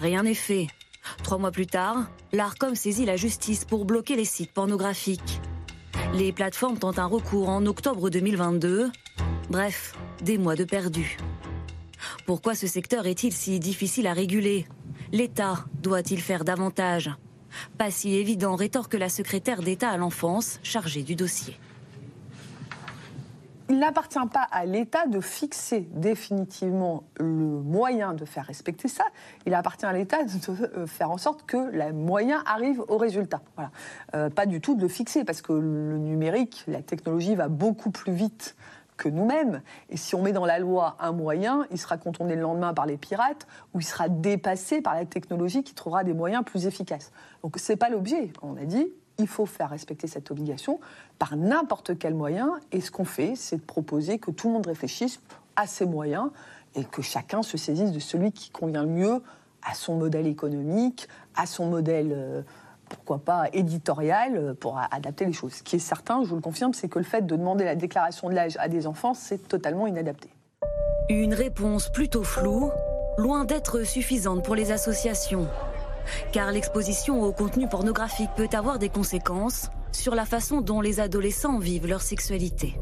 Rien 0.00 0.24
n'est 0.24 0.34
fait. 0.34 0.66
Trois 1.22 1.38
mois 1.38 1.50
plus 1.50 1.66
tard, 1.66 2.10
l'ARCOM 2.32 2.74
saisit 2.74 3.04
la 3.04 3.16
justice 3.16 3.64
pour 3.64 3.84
bloquer 3.84 4.16
les 4.16 4.24
sites 4.24 4.52
pornographiques. 4.52 5.40
Les 6.14 6.32
plateformes 6.32 6.78
tentent 6.78 6.98
un 6.98 7.06
recours 7.06 7.48
en 7.48 7.64
octobre 7.66 8.10
2022. 8.10 8.90
Bref, 9.50 9.94
des 10.22 10.38
mois 10.38 10.56
de 10.56 10.64
perdu. 10.64 11.16
Pourquoi 12.26 12.54
ce 12.54 12.66
secteur 12.66 13.06
est-il 13.06 13.32
si 13.32 13.58
difficile 13.58 14.06
à 14.06 14.12
réguler? 14.12 14.66
L'État 15.12 15.64
doit-il 15.82 16.20
faire 16.20 16.44
davantage? 16.44 17.10
Pas 17.78 17.90
si 17.90 18.14
évident, 18.14 18.56
rétorque 18.56 18.94
la 18.94 19.08
secrétaire 19.08 19.62
d'État 19.62 19.90
à 19.90 19.96
l'enfance 19.96 20.58
chargée 20.62 21.02
du 21.02 21.16
dossier. 21.16 21.58
Il 23.72 23.78
n'appartient 23.78 24.18
pas 24.30 24.46
à 24.50 24.66
l'État 24.66 25.06
de 25.06 25.18
fixer 25.18 25.88
définitivement 25.92 27.04
le 27.18 27.62
moyen 27.62 28.12
de 28.12 28.26
faire 28.26 28.44
respecter 28.44 28.86
ça. 28.86 29.04
Il 29.46 29.54
appartient 29.54 29.86
à 29.86 29.94
l'État 29.94 30.24
de 30.24 30.30
euh, 30.76 30.86
faire 30.86 31.10
en 31.10 31.16
sorte 31.16 31.46
que 31.46 31.56
le 31.56 31.90
moyen 31.94 32.42
arrive 32.44 32.84
au 32.88 32.98
résultat. 32.98 33.40
Euh, 34.14 34.28
pas 34.28 34.44
du 34.44 34.60
tout 34.60 34.74
de 34.74 34.82
le 34.82 34.88
fixer, 34.88 35.24
parce 35.24 35.40
que 35.40 35.54
le 35.54 35.96
numérique, 35.96 36.64
la 36.68 36.82
technologie 36.82 37.34
va 37.34 37.48
beaucoup 37.48 37.90
plus 37.90 38.12
vite 38.12 38.56
que 38.98 39.08
nous-mêmes. 39.08 39.62
Et 39.88 39.96
si 39.96 40.14
on 40.14 40.20
met 40.20 40.32
dans 40.32 40.44
la 40.44 40.58
loi 40.58 40.96
un 41.00 41.12
moyen, 41.12 41.66
il 41.70 41.78
sera 41.78 41.96
contourné 41.96 42.36
le 42.36 42.42
lendemain 42.42 42.74
par 42.74 42.84
les 42.84 42.98
pirates 42.98 43.46
ou 43.72 43.80
il 43.80 43.84
sera 43.84 44.10
dépassé 44.10 44.82
par 44.82 44.94
la 44.94 45.06
technologie 45.06 45.64
qui 45.64 45.72
trouvera 45.72 46.04
des 46.04 46.12
moyens 46.12 46.44
plus 46.44 46.66
efficaces. 46.66 47.10
Donc 47.42 47.56
ce 47.58 47.72
n'est 47.72 47.78
pas 47.78 47.88
l'objet. 47.88 48.34
On 48.42 48.54
a 48.58 48.66
dit, 48.66 48.92
il 49.18 49.26
faut 49.26 49.46
faire 49.46 49.70
respecter 49.70 50.06
cette 50.06 50.30
obligation 50.30 50.80
par 51.18 51.36
n'importe 51.36 51.98
quel 51.98 52.14
moyen. 52.14 52.58
Et 52.72 52.80
ce 52.80 52.90
qu'on 52.90 53.04
fait, 53.04 53.34
c'est 53.36 53.56
de 53.56 53.62
proposer 53.62 54.18
que 54.18 54.30
tout 54.30 54.48
le 54.48 54.54
monde 54.54 54.66
réfléchisse 54.66 55.20
à 55.56 55.66
ses 55.66 55.86
moyens 55.86 56.30
et 56.74 56.84
que 56.84 57.02
chacun 57.02 57.42
se 57.42 57.56
saisisse 57.56 57.92
de 57.92 57.98
celui 57.98 58.32
qui 58.32 58.50
convient 58.50 58.82
le 58.82 58.88
mieux 58.88 59.22
à 59.62 59.74
son 59.74 59.96
modèle 59.96 60.26
économique, 60.26 61.08
à 61.36 61.46
son 61.46 61.66
modèle, 61.66 62.12
euh, 62.12 62.42
pourquoi 62.88 63.18
pas, 63.18 63.44
éditorial, 63.52 64.36
euh, 64.36 64.54
pour 64.54 64.78
adapter 64.90 65.24
les 65.24 65.32
choses. 65.32 65.54
Ce 65.54 65.62
qui 65.62 65.76
est 65.76 65.80
certain, 65.80 66.22
je 66.24 66.28
vous 66.28 66.36
le 66.36 66.42
confirme, 66.42 66.74
c'est 66.74 66.88
que 66.88 66.98
le 66.98 67.04
fait 67.04 67.22
de 67.22 67.36
demander 67.36 67.64
la 67.64 67.76
déclaration 67.76 68.28
de 68.28 68.34
l'âge 68.34 68.56
à 68.58 68.68
des 68.68 68.86
enfants, 68.86 69.14
c'est 69.14 69.48
totalement 69.48 69.86
inadapté. 69.86 70.30
Une 71.08 71.34
réponse 71.34 71.90
plutôt 71.90 72.24
floue, 72.24 72.70
loin 73.18 73.44
d'être 73.44 73.84
suffisante 73.84 74.44
pour 74.44 74.54
les 74.54 74.72
associations. 74.72 75.46
Car 76.32 76.52
l'exposition 76.52 77.22
au 77.22 77.32
contenu 77.32 77.68
pornographique 77.68 78.30
peut 78.36 78.48
avoir 78.52 78.78
des 78.78 78.88
conséquences 78.88 79.70
sur 79.92 80.14
la 80.14 80.24
façon 80.24 80.60
dont 80.60 80.80
les 80.80 81.00
adolescents 81.00 81.58
vivent 81.58 81.86
leur 81.86 82.02
sexualité. 82.02 82.74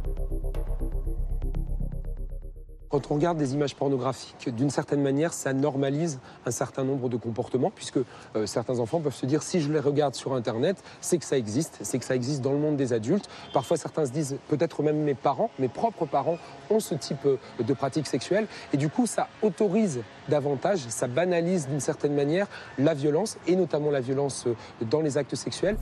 Quand 2.90 3.12
on 3.12 3.14
regarde 3.14 3.38
des 3.38 3.54
images 3.54 3.76
pornographiques, 3.76 4.52
d'une 4.52 4.68
certaine 4.68 5.00
manière, 5.00 5.32
ça 5.32 5.52
normalise 5.52 6.18
un 6.44 6.50
certain 6.50 6.82
nombre 6.82 7.08
de 7.08 7.16
comportements, 7.16 7.70
puisque 7.72 8.00
euh, 8.34 8.46
certains 8.46 8.80
enfants 8.80 8.98
peuvent 8.98 9.14
se 9.14 9.26
dire 9.26 9.44
si 9.44 9.60
je 9.60 9.72
les 9.72 9.78
regarde 9.78 10.16
sur 10.16 10.34
Internet, 10.34 10.82
c'est 11.00 11.16
que 11.18 11.24
ça 11.24 11.38
existe, 11.38 11.78
c'est 11.82 12.00
que 12.00 12.04
ça 12.04 12.16
existe 12.16 12.40
dans 12.40 12.50
le 12.50 12.58
monde 12.58 12.76
des 12.76 12.92
adultes. 12.92 13.28
Parfois, 13.52 13.76
certains 13.76 14.06
se 14.06 14.10
disent 14.10 14.38
peut-être 14.48 14.82
même 14.82 15.04
mes 15.04 15.14
parents, 15.14 15.52
mes 15.60 15.68
propres 15.68 16.04
parents 16.04 16.36
ont 16.68 16.80
ce 16.80 16.96
type 16.96 17.26
euh, 17.26 17.36
de 17.60 17.72
pratique 17.74 18.08
sexuelle, 18.08 18.48
et 18.72 18.76
du 18.76 18.88
coup, 18.88 19.06
ça 19.06 19.28
autorise 19.40 20.00
davantage, 20.28 20.80
ça 20.88 21.06
banalise 21.06 21.68
d'une 21.68 21.78
certaine 21.78 22.16
manière 22.16 22.48
la 22.76 22.94
violence, 22.94 23.38
et 23.46 23.54
notamment 23.54 23.92
la 23.92 24.00
violence 24.00 24.48
euh, 24.48 24.56
dans 24.90 25.00
les 25.00 25.16
actes 25.16 25.36
sexuels. 25.36 25.76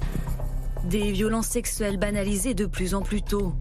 Des 0.85 1.11
violences 1.13 1.49
sexuelles 1.49 1.97
banalisées 1.97 2.53
de 2.53 2.67
plus 2.67 2.95
en 2.95 3.01
plus 3.01 3.23
tôt. 3.23 3.55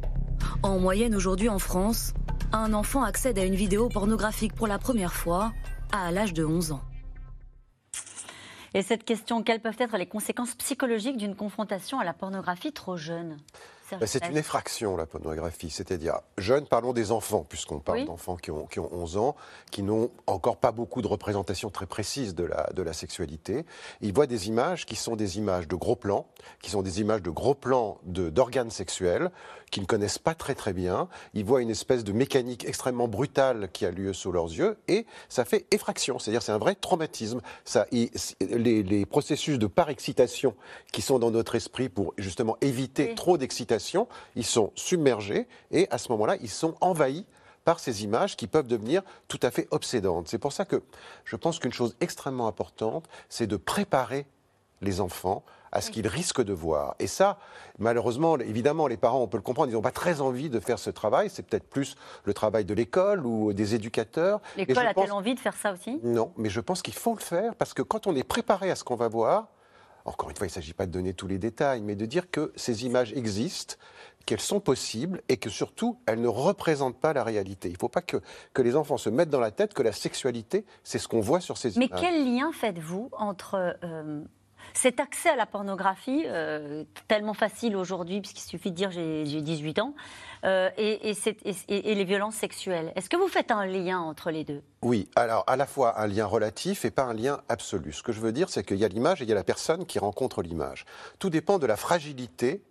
En 0.63 0.79
moyenne 0.79 1.15
aujourd'hui 1.15 1.49
en 1.49 1.59
France, 1.59 2.13
un 2.51 2.73
enfant 2.73 3.03
accède 3.03 3.37
à 3.39 3.45
une 3.45 3.55
vidéo 3.55 3.89
pornographique 3.89 4.53
pour 4.53 4.67
la 4.67 4.79
première 4.79 5.13
fois 5.13 5.53
à 5.91 6.11
l'âge 6.11 6.33
de 6.33 6.43
11 6.43 6.71
ans. 6.71 6.81
Et 8.73 8.81
cette 8.81 9.03
question, 9.03 9.43
quelles 9.43 9.61
peuvent 9.61 9.75
être 9.79 9.97
les 9.97 10.05
conséquences 10.05 10.55
psychologiques 10.55 11.17
d'une 11.17 11.35
confrontation 11.35 11.99
à 11.99 12.03
la 12.03 12.13
pornographie 12.13 12.71
trop 12.71 12.97
jeune? 12.97 13.37
C'est 14.05 14.25
une 14.27 14.37
effraction, 14.37 14.97
la 14.97 15.05
pornographie. 15.05 15.69
C'est-à-dire, 15.69 16.19
jeunes, 16.37 16.67
parlons 16.67 16.93
des 16.93 17.11
enfants, 17.11 17.45
puisqu'on 17.47 17.79
parle 17.79 18.05
d'enfants 18.05 18.35
qui 18.35 18.51
ont, 18.51 18.65
qui 18.65 18.79
ont 18.79 18.89
11 18.93 19.17
ans, 19.17 19.35
qui 19.71 19.83
n'ont 19.83 20.11
encore 20.27 20.57
pas 20.57 20.71
beaucoup 20.71 21.01
de 21.01 21.07
représentations 21.07 21.69
très 21.69 21.85
précises 21.85 22.35
de 22.35 22.43
la, 22.43 22.69
de 22.73 22.81
la 22.81 22.93
sexualité. 22.93 23.65
Ils 24.01 24.13
voient 24.13 24.27
des 24.27 24.47
images 24.47 24.85
qui 24.85 24.95
sont 24.95 25.15
des 25.15 25.37
images 25.37 25.67
de 25.67 25.75
gros 25.75 25.95
plans, 25.95 26.27
qui 26.61 26.69
sont 26.69 26.81
des 26.81 27.01
images 27.01 27.21
de 27.21 27.29
gros 27.29 27.55
plans 27.55 27.99
d'organes 28.03 28.71
sexuels, 28.71 29.31
qu'ils 29.71 29.83
ne 29.83 29.87
connaissent 29.87 30.19
pas 30.19 30.35
très 30.35 30.55
très 30.55 30.73
bien. 30.73 31.07
Ils 31.33 31.45
voient 31.45 31.61
une 31.61 31.69
espèce 31.69 32.03
de 32.03 32.11
mécanique 32.11 32.65
extrêmement 32.65 33.07
brutale 33.07 33.69
qui 33.71 33.85
a 33.85 33.91
lieu 33.91 34.13
sous 34.13 34.31
leurs 34.31 34.45
yeux, 34.45 34.77
et 34.87 35.05
ça 35.29 35.45
fait 35.45 35.65
effraction. 35.71 36.19
C'est-à-dire, 36.19 36.41
c'est 36.41 36.51
un 36.51 36.57
vrai 36.57 36.75
traumatisme. 36.75 37.41
Ça, 37.65 37.85
les, 37.91 38.83
les, 38.83 39.05
processus 39.05 39.57
de 39.57 39.67
par-excitation 39.67 40.55
qui 40.91 41.01
sont 41.01 41.19
dans 41.19 41.31
notre 41.31 41.55
esprit 41.55 41.89
pour 41.89 42.13
justement 42.17 42.57
éviter 42.61 43.15
trop 43.15 43.37
d'excitation, 43.37 43.76
ils 44.35 44.45
sont 44.45 44.71
submergés 44.75 45.47
et 45.71 45.87
à 45.91 45.97
ce 45.97 46.11
moment-là, 46.11 46.37
ils 46.41 46.49
sont 46.49 46.75
envahis 46.81 47.25
par 47.63 47.79
ces 47.79 48.03
images 48.03 48.37
qui 48.37 48.47
peuvent 48.47 48.67
devenir 48.67 49.01
tout 49.27 49.39
à 49.41 49.51
fait 49.51 49.67
obsédantes. 49.71 50.29
C'est 50.29 50.37
pour 50.37 50.53
ça 50.53 50.63
que 50.63 50.81
je 51.25 51.35
pense 51.35 51.59
qu'une 51.59 51.73
chose 51.73 51.95
extrêmement 51.99 52.47
importante, 52.47 53.07
c'est 53.27 53.47
de 53.47 53.57
préparer 53.57 54.25
les 54.81 55.01
enfants 55.01 55.43
à 55.71 55.81
ce 55.81 55.91
qu'ils 55.91 56.07
risquent 56.07 56.43
de 56.43 56.53
voir. 56.53 56.95
Et 56.99 57.07
ça, 57.07 57.37
malheureusement, 57.77 58.37
évidemment, 58.37 58.87
les 58.87 58.95
parents, 58.95 59.21
on 59.21 59.27
peut 59.27 59.37
le 59.37 59.43
comprendre, 59.43 59.69
ils 59.69 59.73
n'ont 59.73 59.81
pas 59.81 59.91
très 59.91 60.21
envie 60.21 60.49
de 60.49 60.59
faire 60.61 60.79
ce 60.79 60.89
travail. 60.89 61.29
C'est 61.29 61.43
peut-être 61.43 61.67
plus 61.67 61.95
le 62.23 62.33
travail 62.33 62.63
de 62.63 62.73
l'école 62.73 63.25
ou 63.25 63.51
des 63.51 63.75
éducateurs. 63.75 64.39
L'école 64.55 64.87
a-t-elle 64.87 65.11
envie 65.11 65.35
de 65.35 65.39
faire 65.39 65.55
ça 65.55 65.73
aussi? 65.73 65.99
Non, 66.03 66.31
mais 66.37 66.49
je 66.49 66.61
pense 66.61 66.81
qu'il 66.81 66.93
faut 66.93 67.15
le 67.15 67.19
faire 67.19 67.53
parce 67.55 67.73
que 67.73 67.81
quand 67.81 68.07
on 68.07 68.15
est 68.15 68.23
préparé 68.23 68.71
à 68.71 68.75
ce 68.75 68.85
qu'on 68.85 68.95
va 68.95 69.09
voir, 69.09 69.47
encore 70.07 70.29
une 70.29 70.35
fois, 70.37 70.47
il 70.47 70.49
ne 70.49 70.53
s'agit 70.53 70.73
pas 70.73 70.85
de 70.85 70.91
donner 70.91 71.13
tous 71.13 71.27
les 71.27 71.37
détails, 71.37 71.81
mais 71.81 71.95
de 71.95 72.05
dire 72.05 72.31
que 72.31 72.53
ces 72.55 72.85
images 72.85 73.11
existent, 73.13 73.75
qu'elles 74.25 74.39
sont 74.39 74.59
possibles 74.59 75.21
et 75.29 75.37
que 75.37 75.49
surtout, 75.49 75.99
elles 76.05 76.21
ne 76.21 76.27
représentent 76.27 76.99
pas 76.99 77.13
la 77.13 77.23
réalité. 77.23 77.67
Il 77.69 77.73
ne 77.73 77.77
faut 77.77 77.89
pas 77.89 78.01
que, 78.01 78.17
que 78.53 78.61
les 78.61 78.75
enfants 78.75 78.97
se 78.97 79.09
mettent 79.09 79.29
dans 79.29 79.39
la 79.39 79.51
tête 79.51 79.73
que 79.73 79.83
la 79.83 79.91
sexualité, 79.91 80.65
c'est 80.83 80.97
ce 80.97 81.07
qu'on 81.07 81.21
voit 81.21 81.41
sur 81.41 81.57
ces 81.57 81.75
images. 81.75 81.89
Mais 81.91 81.99
quel 81.99 82.35
lien 82.35 82.51
faites-vous 82.51 83.09
entre 83.17 83.77
euh, 83.83 84.21
cet 84.73 84.99
accès 84.99 85.29
à 85.29 85.35
la 85.35 85.45
pornographie, 85.45 86.23
euh, 86.25 86.83
tellement 87.07 87.33
facile 87.33 87.75
aujourd'hui, 87.75 88.21
puisqu'il 88.21 88.47
suffit 88.47 88.71
de 88.71 88.75
dire 88.75 88.91
j'ai 88.91 89.23
18 89.23 89.79
ans, 89.79 89.93
euh, 90.45 90.69
et, 90.77 91.15
les 91.95 92.03
violences 92.03 92.35
sexuelles. 92.35 92.93
Est-ce 92.95 93.09
que 93.09 93.17
vous 93.17 93.27
faites 93.27 93.51
un 93.51 93.65
lien 93.65 93.99
entre 93.99 94.31
les 94.31 94.43
deux? 94.43 94.61
Oui, 94.81 95.09
alors 95.15 95.43
à 95.47 95.55
la 95.55 95.65
fois 95.65 95.99
un 95.99 96.07
lien 96.07 96.25
relatif 96.25 96.85
et 96.85 96.91
pas 96.91 97.03
un 97.03 97.13
lien 97.13 97.41
absolu. 97.49 97.93
Ce 97.93 98.03
que 98.03 98.11
je 98.11 98.19
veux 98.19 98.31
dire, 98.31 98.49
c'est 98.49 98.63
qu'il 98.63 98.77
y 98.77 98.85
a 98.85 98.87
l'image 98.87 99.21
et 99.21 99.25
il 99.25 99.29
y 99.29 99.33
a 99.33 99.35
la 99.35 99.43
personne 99.43 99.85
qui 99.85 99.99
rencontre 99.99 100.41
l'image. 100.41 100.85
Tout 101.19 101.29
dépend 101.29 101.59
de 101.59 101.65
la 101.65 101.75
fragilité 101.75 102.61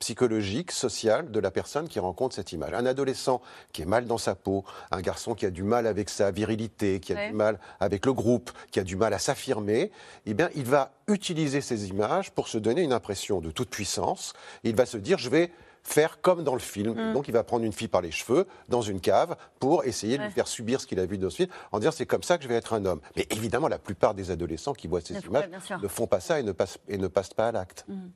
psychologique, 0.00 0.72
sociale 0.72 1.30
de 1.30 1.38
la 1.38 1.50
personne 1.50 1.86
qui 1.86 2.00
rencontre 2.00 2.34
cette 2.34 2.52
image. 2.52 2.72
Un 2.72 2.86
adolescent 2.86 3.40
qui 3.72 3.82
est 3.82 3.86
mal 3.86 4.06
dans 4.06 4.18
sa 4.18 4.34
peau, 4.34 4.64
un 4.90 5.00
garçon 5.00 5.34
qui 5.34 5.46
a 5.46 5.50
du 5.50 5.62
mal 5.62 5.86
avec 5.86 6.08
sa 6.08 6.30
virilité, 6.30 6.98
qui 7.00 7.12
a 7.12 7.28
du 7.28 7.34
mal 7.34 7.60
avec 7.78 8.06
le 8.06 8.12
groupe, 8.12 8.50
qui 8.72 8.80
a 8.80 8.84
du 8.84 8.96
mal 8.96 9.14
à 9.14 9.18
s'affirmer, 9.18 9.92
eh 10.26 10.34
bien, 10.34 10.48
il 10.56 10.64
va 10.64 10.92
utiliser 11.06 11.60
ces 11.60 11.88
images 11.88 12.30
pour 12.32 12.48
se 12.48 12.58
donner 12.58 12.82
une 12.82 12.92
impression 12.92 13.40
de 13.40 13.50
toute 13.50 13.70
puissance. 13.70 14.32
Il 14.64 14.74
va 14.74 14.86
se 14.86 14.96
dire, 14.96 15.18
je 15.18 15.28
vais 15.28 15.52
faire 15.82 16.20
comme 16.20 16.44
dans 16.44 16.54
le 16.54 16.60
film. 16.60 17.10
Mm. 17.10 17.14
Donc 17.14 17.28
il 17.28 17.32
va 17.32 17.44
prendre 17.44 17.64
une 17.64 17.72
fille 17.72 17.88
par 17.88 18.02
les 18.02 18.10
cheveux 18.10 18.46
dans 18.68 18.82
une 18.82 19.00
cave 19.00 19.36
pour 19.58 19.84
essayer 19.84 20.18
de 20.18 20.24
lui 20.24 20.30
faire 20.30 20.48
subir 20.48 20.80
ce 20.80 20.86
qu'il 20.86 21.00
a 21.00 21.06
vu 21.06 21.18
dans 21.18 21.30
ce 21.30 21.36
film, 21.36 21.48
en 21.72 21.78
disant 21.78 21.90
c'est 21.90 22.06
comme 22.06 22.22
ça 22.22 22.38
que 22.38 22.44
je 22.44 22.48
vais 22.48 22.54
être 22.54 22.72
un 22.72 22.84
homme. 22.84 23.00
Mais 23.16 23.26
évidemment, 23.30 23.68
la 23.68 23.78
plupart 23.78 24.14
des 24.14 24.30
adolescents 24.30 24.72
qui 24.72 24.88
voient 24.88 25.00
ces 25.00 25.18
images 25.20 25.48
ne 25.82 25.88
font 25.88 26.06
pas 26.06 26.20
ça 26.20 26.40
et 26.40 26.42
ne 26.42 26.52
passent, 26.52 26.78
et 26.88 26.98
ne 26.98 27.08
passent 27.08 27.34
pas 27.34 27.48
à 27.48 27.52
l'acte. 27.52 27.84
Mm. 27.88 28.08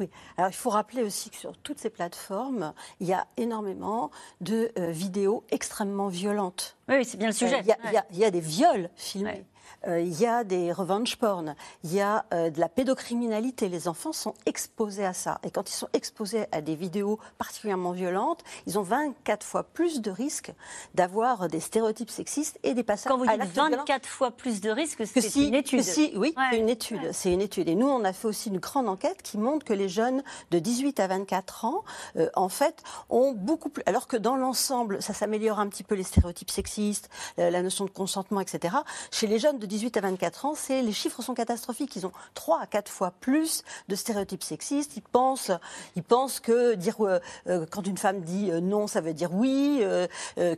Oui, 0.00 0.08
alors 0.36 0.50
il 0.50 0.54
faut 0.54 0.70
rappeler 0.70 1.02
aussi 1.02 1.30
que 1.30 1.36
sur 1.36 1.56
toutes 1.56 1.78
ces 1.78 1.90
plateformes, 1.90 2.72
il 3.00 3.06
y 3.06 3.12
a 3.12 3.26
énormément 3.36 4.10
de 4.40 4.72
euh, 4.78 4.90
vidéos 4.90 5.44
extrêmement 5.50 6.08
violentes. 6.08 6.76
Oui, 6.88 7.04
c'est 7.04 7.16
bien 7.16 7.28
le 7.28 7.32
sujet. 7.32 7.58
Euh, 7.58 8.00
il 8.12 8.18
y, 8.18 8.24
a 8.24 8.30
des 8.30 8.40
viols 8.40 8.90
filmés. 8.96 9.44
Il 9.86 10.20
y 10.20 10.26
a 10.26 10.44
des 10.44 10.72
revenge 10.72 11.16
porn, 11.16 11.54
il 11.82 11.94
y 11.94 12.00
a 12.00 12.24
euh, 12.32 12.50
de 12.50 12.60
la 12.60 12.68
pédocriminalité. 12.68 13.68
Les 13.68 13.88
enfants 13.88 14.12
sont 14.12 14.34
exposés 14.46 15.04
à 15.04 15.12
ça. 15.12 15.38
Et 15.44 15.50
quand 15.50 15.68
ils 15.70 15.74
sont 15.74 15.88
exposés 15.92 16.46
à 16.52 16.60
des 16.60 16.74
vidéos 16.74 17.18
particulièrement 17.38 17.92
violentes, 17.92 18.42
ils 18.66 18.78
ont 18.78 18.82
24 18.82 19.44
fois 19.44 19.64
plus 19.64 20.00
de 20.00 20.10
risques 20.10 20.52
d'avoir 20.94 21.48
des 21.48 21.60
stéréotypes 21.60 22.10
sexistes 22.10 22.58
et 22.62 22.74
des 22.74 22.82
passages 22.82 23.10
Quand 23.10 23.18
vous 23.18 23.26
dites 23.26 23.54
24 23.54 24.06
fois 24.06 24.30
plus 24.30 24.60
de 24.60 24.70
risques, 24.70 25.06
c'est 25.06 25.34
une 25.36 25.54
étude. 25.54 25.84
oui, 26.16 26.34
c'est 26.50 26.58
une 26.58 26.68
étude. 26.68 27.12
C'est 27.12 27.32
une 27.32 27.40
étude. 27.40 27.68
Et 27.68 27.74
nous, 27.74 27.88
on 27.88 28.04
a 28.04 28.12
fait 28.12 28.28
aussi 28.28 28.48
une 28.48 28.58
grande 28.58 28.88
enquête 28.88 29.22
qui 29.22 29.38
montre 29.38 29.64
que 29.64 29.72
les 29.72 29.88
jeunes 29.88 30.22
de 30.50 30.58
18 30.58 31.00
à 31.00 31.06
24 31.06 31.64
ans, 31.64 31.84
euh, 32.16 32.28
en 32.34 32.48
fait, 32.48 32.82
ont 33.10 33.32
beaucoup 33.32 33.68
plus. 33.68 33.82
Alors 33.86 34.06
que 34.06 34.16
dans 34.16 34.36
l'ensemble, 34.36 35.02
ça 35.02 35.14
s'améliore 35.14 35.60
un 35.60 35.68
petit 35.68 35.84
peu 35.84 35.94
les 35.94 36.02
stéréotypes 36.02 36.50
sexistes, 36.50 37.08
la 37.36 37.62
notion 37.62 37.84
de 37.84 37.90
consentement, 37.90 38.40
etc. 38.40 38.76
Chez 39.10 39.26
les 39.26 39.38
jeunes 39.38 39.53
de 39.58 39.66
18 39.66 39.96
à 39.96 40.00
24 40.00 40.46
ans, 40.46 40.54
c'est 40.54 40.82
les 40.82 40.92
chiffres 40.92 41.22
sont 41.22 41.34
catastrophiques. 41.34 41.96
Ils 41.96 42.06
ont 42.06 42.12
3 42.34 42.60
à 42.60 42.66
4 42.66 42.90
fois 42.90 43.12
plus 43.20 43.62
de 43.88 43.94
stéréotypes 43.94 44.42
sexistes. 44.42 44.96
Ils 44.96 45.02
pensent, 45.02 45.50
ils 45.96 46.02
pensent 46.02 46.40
que 46.40 46.74
dire 46.74 46.96
euh, 47.04 47.20
euh, 47.46 47.66
quand 47.70 47.86
une 47.86 47.98
femme 47.98 48.20
dit 48.20 48.50
euh, 48.50 48.60
non, 48.60 48.86
ça 48.86 49.00
veut 49.00 49.14
dire 49.14 49.32
oui, 49.32 49.84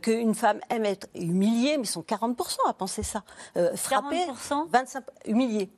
qu'une 0.01 0.35
femme 0.35 0.59
aime 0.69 0.85
être 0.85 1.07
humiliée, 1.15 1.77
mais 1.77 1.83
ils 1.83 1.87
sont 1.87 2.01
40% 2.01 2.35
à 2.67 2.73
penser 2.73 3.03
ça. 3.03 3.23
frapper, 3.75 4.25
40% 4.27 4.67
25 4.69 5.03
humiliée. 5.25 5.69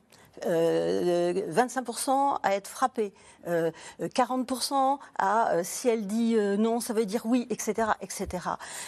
Euh, 0.46 1.32
25% 1.52 2.38
à 2.42 2.54
être 2.54 2.68
frappée, 2.68 3.12
euh, 3.46 3.70
40% 4.00 4.98
à 5.18 5.50
euh, 5.52 5.62
si 5.64 5.88
elle 5.88 6.06
dit 6.06 6.36
euh, 6.36 6.56
non, 6.56 6.80
ça 6.80 6.92
veut 6.92 7.06
dire 7.06 7.22
oui, 7.26 7.46
etc. 7.50 7.90
etc. 8.00 8.28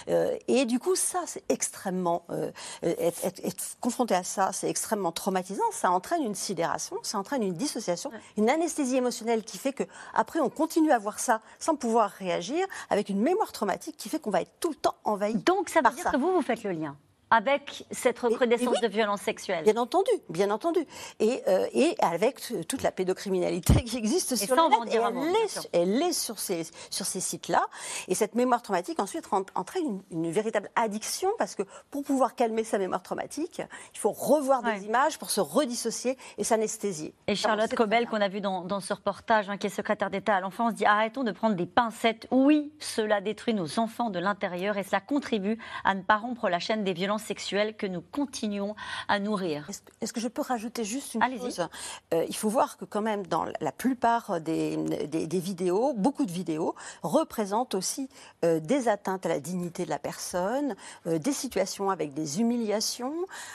Euh, 0.09 0.37
et 0.49 0.65
du 0.65 0.79
coup, 0.79 0.95
ça, 0.95 1.21
c'est 1.27 1.43
extrêmement. 1.49 2.25
euh, 2.31 2.51
être, 2.83 3.25
être- 3.25 3.45
être 3.45 3.65
confronté 3.81 4.15
à 4.15 4.23
ça, 4.25 4.51
c'est 4.53 4.69
extrêmement 4.69 5.13
traumatisant. 5.13 5.63
Ça 5.73 5.91
entraîne 5.91 6.23
une 6.23 6.35
sidération, 6.35 6.97
ça 7.03 7.19
entraîne 7.19 7.43
une 7.43 7.55
dissociation, 7.55 8.11
une 8.37 8.49
anesthésie 8.51 8.97
émotionnelle 8.97 9.45
qui 9.45 9.59
fait 9.59 9.73
que 9.73 9.85
après 10.15 10.41
on 10.41 10.49
continue 10.51 10.93
à 10.93 10.99
voir 10.99 11.19
ça 11.19 11.41
sans 11.59 11.77
pouvoir 11.77 12.11
réagir, 12.11 12.67
avec 12.91 13.09
une 13.09 13.21
mémoire 13.21 13.53
traumatique 13.53 13.97
qui 13.97 14.09
fait 14.09 14.19
qu'on 14.19 14.31
va 14.31 14.43
être 14.43 14.53
tout 14.61 14.71
le 14.71 14.77
temps 14.77 14.95
envahi. 15.05 15.35
Donc 15.35 15.69
ça 15.69 15.81
veut 15.81 15.95
dire 15.95 16.05
que 16.13 16.17
vous, 16.17 16.33
vous 16.33 16.43
faites 16.43 16.63
le 16.65 16.73
lien 16.73 16.97
avec 17.33 17.87
cette 17.91 18.19
recrudescence 18.19 18.75
oui. 18.75 18.81
de 18.83 18.93
violence 18.93 19.23
sexuelle. 19.23 19.65
Bien 19.65 19.79
entendu, 19.79 20.11
bien 20.29 20.51
entendu. 20.51 20.81
Et, 21.19 21.43
euh, 21.49 21.67
et 21.73 21.95
avec 22.01 22.43
toute 22.69 22.83
la 22.83 22.93
pédocriminalité 22.93 23.83
qui 23.85 23.97
existe 23.97 24.37
sur 24.37 24.55
ça, 24.55 24.65
on 24.65 24.85
le 24.85 24.87
net. 24.87 24.93
elle, 24.93 25.37
est, 25.37 25.49
sûr. 25.49 25.63
elle 25.73 26.03
est 26.03 26.13
sur 26.13 26.39
ces, 26.39 26.67
sur 26.91 27.07
ces 27.07 27.21
sites-là. 27.21 27.65
Et 28.09 28.15
cette 28.15 28.35
mémoire 28.35 28.61
traumatique 28.61 29.01
ensuite 29.01 29.25
entraîne 29.55 30.03
une, 30.11 30.25
une 30.25 30.31
véritable 30.31 30.69
addiction 30.77 31.31
parce 31.39 31.55
que 31.55 31.63
pour 31.91 32.05
pouvoir 32.05 32.35
calmer 32.35 32.65
sa 32.65 32.77
mémoire 32.77 33.03
traumatique, 33.03 33.63
il 33.95 33.99
faut 33.99 34.13
revoir 34.13 34.63
des 34.63 34.85
images 34.85 35.19
pour 35.19 35.31
se 35.31 35.41
redissocier 35.41 36.19
et 36.37 36.45
s'anesthésier. 36.45 37.15
Et 37.29 37.35
Charlotte 37.35 37.75
Cobel, 37.75 38.09
qu'on 38.09 38.21
a 38.21 38.29
vu 38.29 38.43
dans, 38.43 38.63
dans 38.63 38.81
ce 38.81 38.93
reportage, 38.93 39.49
hein, 39.49 39.57
qui 39.57 39.69
est 39.69 39.71
secrétaire 39.71 40.11
d'État 40.11 40.37
à 40.37 40.41
l'enfance, 40.41 40.75
dit 40.75 40.85
arrêtons 40.85 41.25
de 41.25 41.33
prendre 41.33 41.57
des 41.57 41.67
pincettes. 41.67 42.29
Oui, 42.31 42.75
cela 42.79 43.23
détruit 43.23 43.55
nos 43.55 43.79
enfants 43.79 44.11
de 44.11 44.19
l'intérieur 44.19 44.77
et 44.77 44.83
cela 44.83 45.01
contribue 45.01 45.57
à 45.85 45.95
ne 45.95 46.03
pas 46.03 46.19
rompre 46.19 46.51
la 46.51 46.59
chaîne 46.59 46.85
des 46.85 46.93
violences 46.93 47.22
sexuelles 47.23 47.75
que 47.77 47.87
nous 47.87 48.01
continuons 48.03 48.75
à 49.09 49.19
nourrir. 49.19 49.69
Est-ce 50.01 50.13
que 50.13 50.21
je 50.21 50.29
peux 50.29 50.43
rajouter 50.43 50.85
juste 50.85 51.15
une 51.15 51.23
chose? 51.39 51.69
Euh, 52.13 52.25
Il 52.29 52.37
faut 52.37 52.49
voir 52.49 52.77
que 52.77 52.85
quand 52.85 53.03
même 53.03 53.27
dans 53.27 53.45
la 53.61 53.73
plupart 53.73 54.41
des, 54.41 54.77
des- 55.07 55.27
des 55.27 55.39
vidéos, 55.41 55.93
beaucoup 55.95 56.27
de 56.27 56.33
vidéos 56.33 56.75
représentent 57.03 57.75
aussi 57.75 58.09
euh, 58.45 58.61
des 58.61 58.89
atteintes 58.89 59.25
à 59.27 59.29
la 59.29 59.41
dignité 59.41 59.85
de 59.85 59.91
la 59.91 59.99
personne, 59.99 60.75
euh, 61.07 61.19
des 61.19 61.33
situations 61.33 61.91
avec 61.91 62.13
des 62.15 62.41
humiliations, 62.41 63.15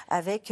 avec 0.09 0.51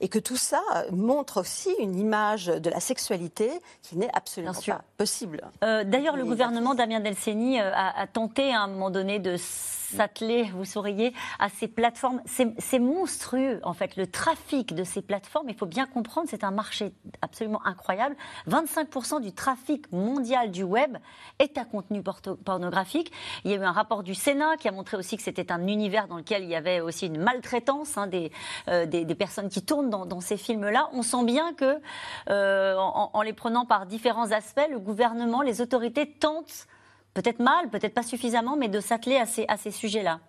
et 0.00 0.08
que 0.08 0.18
tout 0.18 0.36
ça 0.36 0.62
montre 0.92 1.40
aussi 1.40 1.70
une 1.78 1.98
image 1.98 2.46
de 2.46 2.70
la 2.70 2.80
sexualité 2.80 3.50
qui 3.82 3.96
n'est 3.96 4.10
absolument 4.14 4.52
pas 4.52 4.82
possible. 4.98 5.40
D'ailleurs, 5.62 6.16
le 6.16 6.24
gouvernement 6.24 6.74
Damien 6.74 7.00
Delceni 7.00 7.58
a, 7.60 7.90
a 7.96 8.06
tenté 8.06 8.52
à 8.52 8.60
un 8.62 8.66
moment 8.68 8.90
donné 8.90 9.18
de 9.18 9.36
s'atteler, 9.38 10.44
vous 10.54 10.64
sauriez, 10.64 11.12
à 11.38 11.48
ces 11.48 11.66
plateformes. 11.68 12.20
C'est 12.26 12.49
c'est 12.58 12.78
monstrueux, 12.78 13.60
en 13.62 13.72
fait, 13.72 13.96
le 13.96 14.06
trafic 14.06 14.74
de 14.74 14.84
ces 14.84 15.02
plateformes. 15.02 15.48
Il 15.48 15.54
faut 15.54 15.66
bien 15.66 15.86
comprendre, 15.86 16.28
c'est 16.30 16.44
un 16.44 16.50
marché 16.50 16.92
absolument 17.22 17.64
incroyable. 17.64 18.16
25% 18.48 19.20
du 19.20 19.32
trafic 19.32 19.90
mondial 19.92 20.50
du 20.50 20.62
web 20.62 20.96
est 21.38 21.58
à 21.58 21.64
contenu 21.64 22.02
pornographique. 22.44 23.12
Il 23.44 23.50
y 23.50 23.54
a 23.54 23.56
eu 23.58 23.62
un 23.62 23.72
rapport 23.72 24.02
du 24.02 24.14
Sénat 24.14 24.56
qui 24.58 24.68
a 24.68 24.72
montré 24.72 24.96
aussi 24.96 25.16
que 25.16 25.22
c'était 25.22 25.52
un 25.52 25.66
univers 25.66 26.08
dans 26.08 26.16
lequel 26.16 26.44
il 26.44 26.48
y 26.50 26.56
avait 26.56 26.80
aussi 26.80 27.06
une 27.06 27.20
maltraitance 27.20 27.96
hein, 27.98 28.06
des, 28.06 28.30
euh, 28.68 28.86
des, 28.86 29.04
des 29.04 29.14
personnes 29.14 29.48
qui 29.48 29.62
tournent 29.62 29.90
dans, 29.90 30.06
dans 30.06 30.20
ces 30.20 30.36
films-là. 30.36 30.88
On 30.92 31.02
sent 31.02 31.24
bien 31.24 31.54
que, 31.54 31.80
euh, 32.28 32.76
en, 32.76 33.10
en 33.12 33.22
les 33.22 33.32
prenant 33.32 33.66
par 33.66 33.86
différents 33.86 34.32
aspects, 34.32 34.68
le 34.70 34.78
gouvernement, 34.78 35.42
les 35.42 35.60
autorités 35.60 36.10
tentent, 36.10 36.66
peut-être 37.14 37.40
mal, 37.40 37.68
peut-être 37.70 37.94
pas 37.94 38.02
suffisamment, 38.02 38.56
mais 38.56 38.68
de 38.68 38.80
s'atteler 38.80 39.16
à 39.16 39.26
ces, 39.26 39.44
à 39.48 39.56
ces 39.56 39.70
sujets-là. 39.70 40.20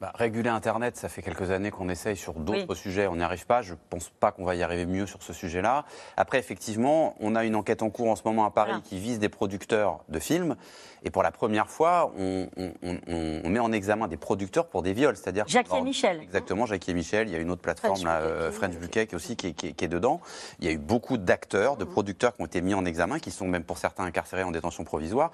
Bah, 0.00 0.12
réguler 0.14 0.48
Internet, 0.48 0.96
ça 0.96 1.08
fait 1.08 1.22
quelques 1.22 1.50
années 1.50 1.72
qu'on 1.72 1.88
essaye 1.88 2.16
sur 2.16 2.34
d'autres 2.34 2.66
Oui. 2.68 2.76
sujets, 2.76 3.08
on 3.08 3.16
n'y 3.16 3.22
arrive 3.24 3.46
pas. 3.46 3.62
Je 3.62 3.72
ne 3.72 3.78
pense 3.90 4.10
pas 4.10 4.30
qu'on 4.30 4.44
va 4.44 4.54
y 4.54 4.62
arriver 4.62 4.86
mieux 4.86 5.06
sur 5.06 5.24
ce 5.24 5.32
sujet-là. 5.32 5.84
Après, 6.16 6.38
effectivement, 6.38 7.16
on 7.18 7.34
a 7.34 7.44
une 7.44 7.56
enquête 7.56 7.82
en 7.82 7.90
cours 7.90 8.08
en 8.08 8.14
ce 8.14 8.22
moment 8.24 8.44
à 8.44 8.52
Paris 8.52 8.70
Voilà. 8.70 8.84
qui 8.84 9.00
vise 9.00 9.18
des 9.18 9.28
producteurs 9.28 10.04
de 10.08 10.20
films. 10.20 10.54
Et 11.02 11.10
pour 11.10 11.24
la 11.24 11.32
première 11.32 11.68
fois, 11.68 12.12
on, 12.16 12.46
on- 12.56 12.72
on- 12.84 12.98
on- 13.44 13.48
met 13.48 13.58
en 13.58 13.72
examen 13.72 14.06
des 14.06 14.16
producteurs 14.16 14.66
pour 14.68 14.82
des 14.82 14.92
viols. 14.92 15.16
C'est-à-dire 15.16 15.46
Jackie 15.48 15.70
et 15.70 15.72
Alors, 15.74 15.84
Michel. 15.84 16.20
Exactement, 16.22 16.64
Jackie 16.66 16.92
et 16.92 16.94
Michel. 16.94 17.26
Il 17.28 17.32
y 17.32 17.36
a 17.36 17.40
une 17.40 17.50
autre 17.50 17.62
plateforme, 17.62 17.96
French 17.96 18.04
là, 18.06 18.20
euh, 18.20 18.52
French 18.52 18.74
qui 19.08 19.16
aussi 19.16 19.34
qui 19.34 19.48
est, 19.48 19.52
qui 19.52 19.66
est- 19.68 19.72
qui 19.72 19.84
est 19.84 19.88
dedans. 19.88 20.20
Il 20.60 20.66
y 20.66 20.68
a 20.68 20.72
eu 20.72 20.78
beaucoup 20.78 21.18
d'acteurs, 21.18 21.72
Mhm. 21.72 21.78
de 21.80 21.84
producteurs 21.84 22.36
qui 22.36 22.42
ont 22.42 22.46
été 22.46 22.60
mis 22.60 22.74
en 22.74 22.84
examen, 22.84 23.18
qui 23.18 23.32
sont 23.32 23.48
même 23.48 23.64
pour 23.64 23.78
certains 23.78 24.04
incarcérés 24.04 24.44
en 24.44 24.52
détention 24.52 24.84
provisoire. 24.84 25.32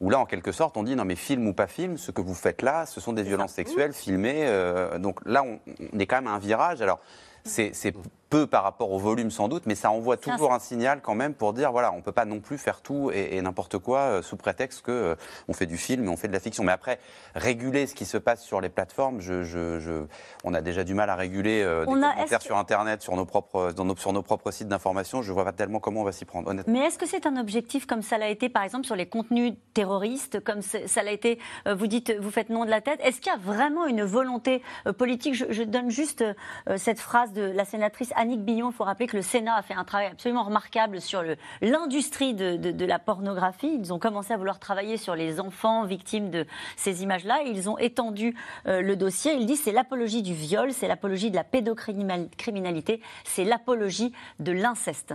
Où 0.00 0.10
là, 0.10 0.18
en 0.18 0.26
quelque 0.26 0.52
sorte, 0.52 0.76
on 0.76 0.82
dit 0.82 0.96
non 0.96 1.04
mais 1.04 1.16
film 1.16 1.46
ou 1.46 1.52
pas 1.52 1.66
film, 1.66 1.96
ce 1.98 2.10
que 2.10 2.20
vous 2.20 2.34
faites 2.34 2.62
là, 2.62 2.86
ce 2.86 3.00
sont 3.00 3.12
des 3.12 3.22
violences 3.22 3.52
sexuelles 3.52 3.92
filmées. 3.92 4.46
euh, 4.46 4.98
donc 4.98 5.20
là, 5.24 5.42
on, 5.42 5.60
on 5.92 5.98
est 5.98 6.06
quand 6.06 6.16
même 6.16 6.28
à 6.28 6.34
un 6.34 6.38
virage. 6.38 6.82
Alors. 6.82 7.00
C'est 7.48 7.70
c'est 7.74 7.94
peu 8.28 8.46
par 8.46 8.64
rapport 8.64 8.90
au 8.92 8.98
volume 8.98 9.30
sans 9.30 9.48
doute, 9.48 9.64
mais 9.66 9.74
ça 9.74 9.90
envoie 9.90 10.16
toujours 10.16 10.52
un 10.52 10.58
signal 10.58 11.00
quand 11.00 11.14
même 11.14 11.32
pour 11.34 11.52
dire 11.52 11.70
voilà, 11.70 11.92
on 11.92 12.02
peut 12.02 12.12
pas 12.12 12.24
non 12.24 12.40
plus 12.40 12.58
faire 12.58 12.80
tout 12.80 13.10
et, 13.12 13.36
et 13.36 13.42
n'importe 13.42 13.78
quoi 13.78 13.98
euh, 14.00 14.22
sous 14.22 14.36
prétexte 14.36 14.82
que 14.82 14.90
euh, 14.90 15.14
on 15.48 15.52
fait 15.52 15.66
du 15.66 15.76
film 15.76 16.04
et 16.06 16.08
on 16.08 16.16
fait 16.16 16.26
de 16.28 16.32
la 16.32 16.40
fiction. 16.40 16.64
Mais 16.64 16.72
après, 16.72 16.98
réguler 17.34 17.86
ce 17.86 17.94
qui 17.94 18.04
se 18.04 18.18
passe 18.18 18.42
sur 18.42 18.60
les 18.60 18.68
plateformes, 18.68 19.20
je, 19.20 19.42
je- 19.44 19.78
je- 19.78 20.06
on 20.44 20.54
a 20.54 20.60
déjà 20.60 20.82
du 20.84 20.94
mal 20.94 21.08
à 21.10 21.14
réguler 21.14 21.62
euh, 21.62 21.84
des 21.86 21.92
On 21.92 22.02
a- 22.02 22.12
commentaires 22.12 22.38
est-ce 22.38 22.46
sur 22.46 22.56
Internet, 22.56 23.02
sur 23.02 23.14
nos 23.16 23.24
propres, 23.26 23.72
dans 23.72 23.84
nos, 23.84 23.96
sur 23.96 24.12
nos 24.12 24.22
propres 24.22 24.50
sites 24.50 24.68
d'information. 24.68 25.22
Je 25.22 25.32
vois 25.32 25.44
pas 25.44 25.52
tellement 25.52 25.78
comment 25.78 26.00
on 26.00 26.04
va 26.04 26.12
s'y 26.12 26.24
prendre, 26.24 26.48
honnêtement. 26.48 26.72
Mais 26.72 26.80
est-ce 26.86 26.98
que 26.98 27.06
c'est 27.06 27.26
un 27.26 27.36
objectif 27.36 27.86
comme 27.86 28.02
ça 28.02 28.18
l'a 28.18 28.28
été, 28.28 28.48
par 28.48 28.62
exemple, 28.64 28.86
sur 28.86 28.96
les 28.96 29.06
contenus 29.06 29.54
terroristes, 29.74 30.40
comme 30.42 30.62
ça 30.62 31.02
l'a 31.02 31.12
été, 31.12 31.38
euh, 31.68 31.74
vous 31.74 31.86
dites, 31.86 32.12
vous 32.18 32.30
faites 32.30 32.48
nom 32.50 32.64
de 32.64 32.70
la 32.70 32.80
tête? 32.80 32.98
Est-ce 33.02 33.20
qu'il 33.20 33.30
y 33.32 33.34
a 33.34 33.38
vraiment 33.38 33.86
une 33.86 34.02
volonté 34.02 34.62
euh, 34.86 34.92
politique? 34.92 35.34
Je, 35.34 35.62
donne 35.62 35.90
juste 35.90 36.22
euh, 36.22 36.76
cette 36.76 37.00
phrase 37.00 37.32
de 37.32 37.42
la 37.42 37.64
sénatrice 37.64 38.12
Annick 38.16 38.42
Billon. 38.42 38.70
Il 38.70 38.74
faut 38.74 38.84
rappeler 38.84 39.06
que 39.06 39.16
le 39.16 39.22
Sénat 39.22 39.54
a 39.54 39.62
fait 39.62 39.74
un 39.74 39.84
travail 39.84 40.08
absolument 40.08 40.42
remarquable 40.42 41.00
sur 41.00 41.22
l'industrie 41.60 42.34
de 42.34 42.84
la 42.84 42.98
pornographie. 42.98 43.78
Ils 43.78 43.92
ont 43.92 43.98
commencé 43.98 44.32
à 44.32 44.36
vouloir 44.36 44.58
travailler 44.58 44.96
sur 44.96 45.14
les 45.14 45.40
enfants 45.40 45.84
victimes 45.84 46.30
de 46.30 46.46
ces 46.76 47.02
images-là. 47.02 47.42
Ils 47.44 47.68
ont 47.70 47.78
étendu 47.78 48.36
euh, 48.66 48.80
le 48.80 48.96
dossier. 48.96 49.34
Ils 49.34 49.46
disent 49.46 49.62
c'est 49.62 49.72
l'apologie 49.72 50.22
du 50.22 50.34
viol, 50.34 50.72
c'est 50.72 50.88
l'apologie 50.88 51.30
de 51.30 51.36
la 51.36 51.44
pédocriminalité, 51.44 53.00
c'est 53.24 53.44
l'apologie 53.44 54.12
de 54.40 54.52
l'inceste. 54.52 55.14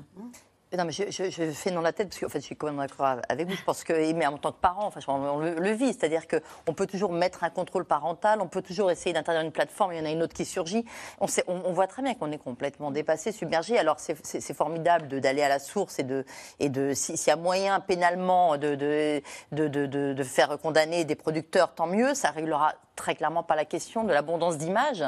Non, 0.77 0.85
mais 0.85 0.93
je, 0.93 1.51
fais 1.51 1.71
dans 1.71 1.81
la 1.81 1.91
tête, 1.91 2.07
parce 2.07 2.19
qu'en 2.21 2.29
fait, 2.29 2.39
je 2.39 2.45
suis 2.45 2.55
quand 2.55 2.67
même 2.67 2.77
d'accord 2.77 3.17
avec 3.27 3.45
vous. 3.45 3.55
Je 3.57 3.63
pense 3.63 3.83
que, 3.83 4.13
mais 4.13 4.25
en 4.25 4.37
tant 4.37 4.53
que 4.53 4.59
parent, 4.61 4.85
enfin, 4.85 5.01
on, 5.09 5.39
le, 5.39 5.71
vit. 5.71 5.87
C'est-à-dire 5.91 6.23
qu'on 6.29 6.73
peut 6.73 6.87
toujours 6.87 7.11
mettre 7.11 7.43
un 7.43 7.49
contrôle 7.49 7.83
parental, 7.83 8.39
on 8.39 8.47
peut 8.47 8.61
toujours 8.61 8.89
essayer 8.89 9.11
d'interdire 9.11 9.43
une 9.43 9.51
plateforme, 9.51 9.91
il 9.91 9.99
y 9.99 10.01
en 10.01 10.05
a 10.05 10.11
une 10.11 10.23
autre 10.23 10.33
qui 10.33 10.45
surgit. 10.45 10.85
On, 11.19 11.73
voit 11.73 11.87
très 11.87 12.01
bien 12.01 12.13
qu'on 12.13 12.31
est 12.31 12.37
complètement 12.37 12.89
dépassé, 12.91 13.33
submergé. 13.33 13.77
Alors, 13.77 13.99
c'est- 13.99 14.53
formidable 14.53 15.19
d'aller 15.19 15.41
à 15.41 15.49
la 15.49 15.59
source 15.59 15.99
et 15.99 16.03
de. 16.03 16.23
Et 16.59 16.69
de 16.69 16.93
si- 16.93 17.17
S'il 17.17 17.27
y 17.27 17.31
a 17.31 17.35
moyen 17.35 17.79
pénalement 17.81 18.57
de, 18.57 18.75
de, 18.75 19.21
de- 19.51 19.85
de 20.13 20.23
faire 20.23 20.57
condamner 20.57 21.03
des 21.03 21.15
producteurs, 21.15 21.73
tant 21.75 21.87
mieux. 21.87 22.13
Ça 22.13 22.31
réglera 22.31 22.75
très 23.01 23.15
clairement 23.15 23.41
pas 23.43 23.55
la 23.55 23.65
question 23.65 24.03
de 24.03 24.13
l'abondance 24.13 24.57
d'images 24.57 25.03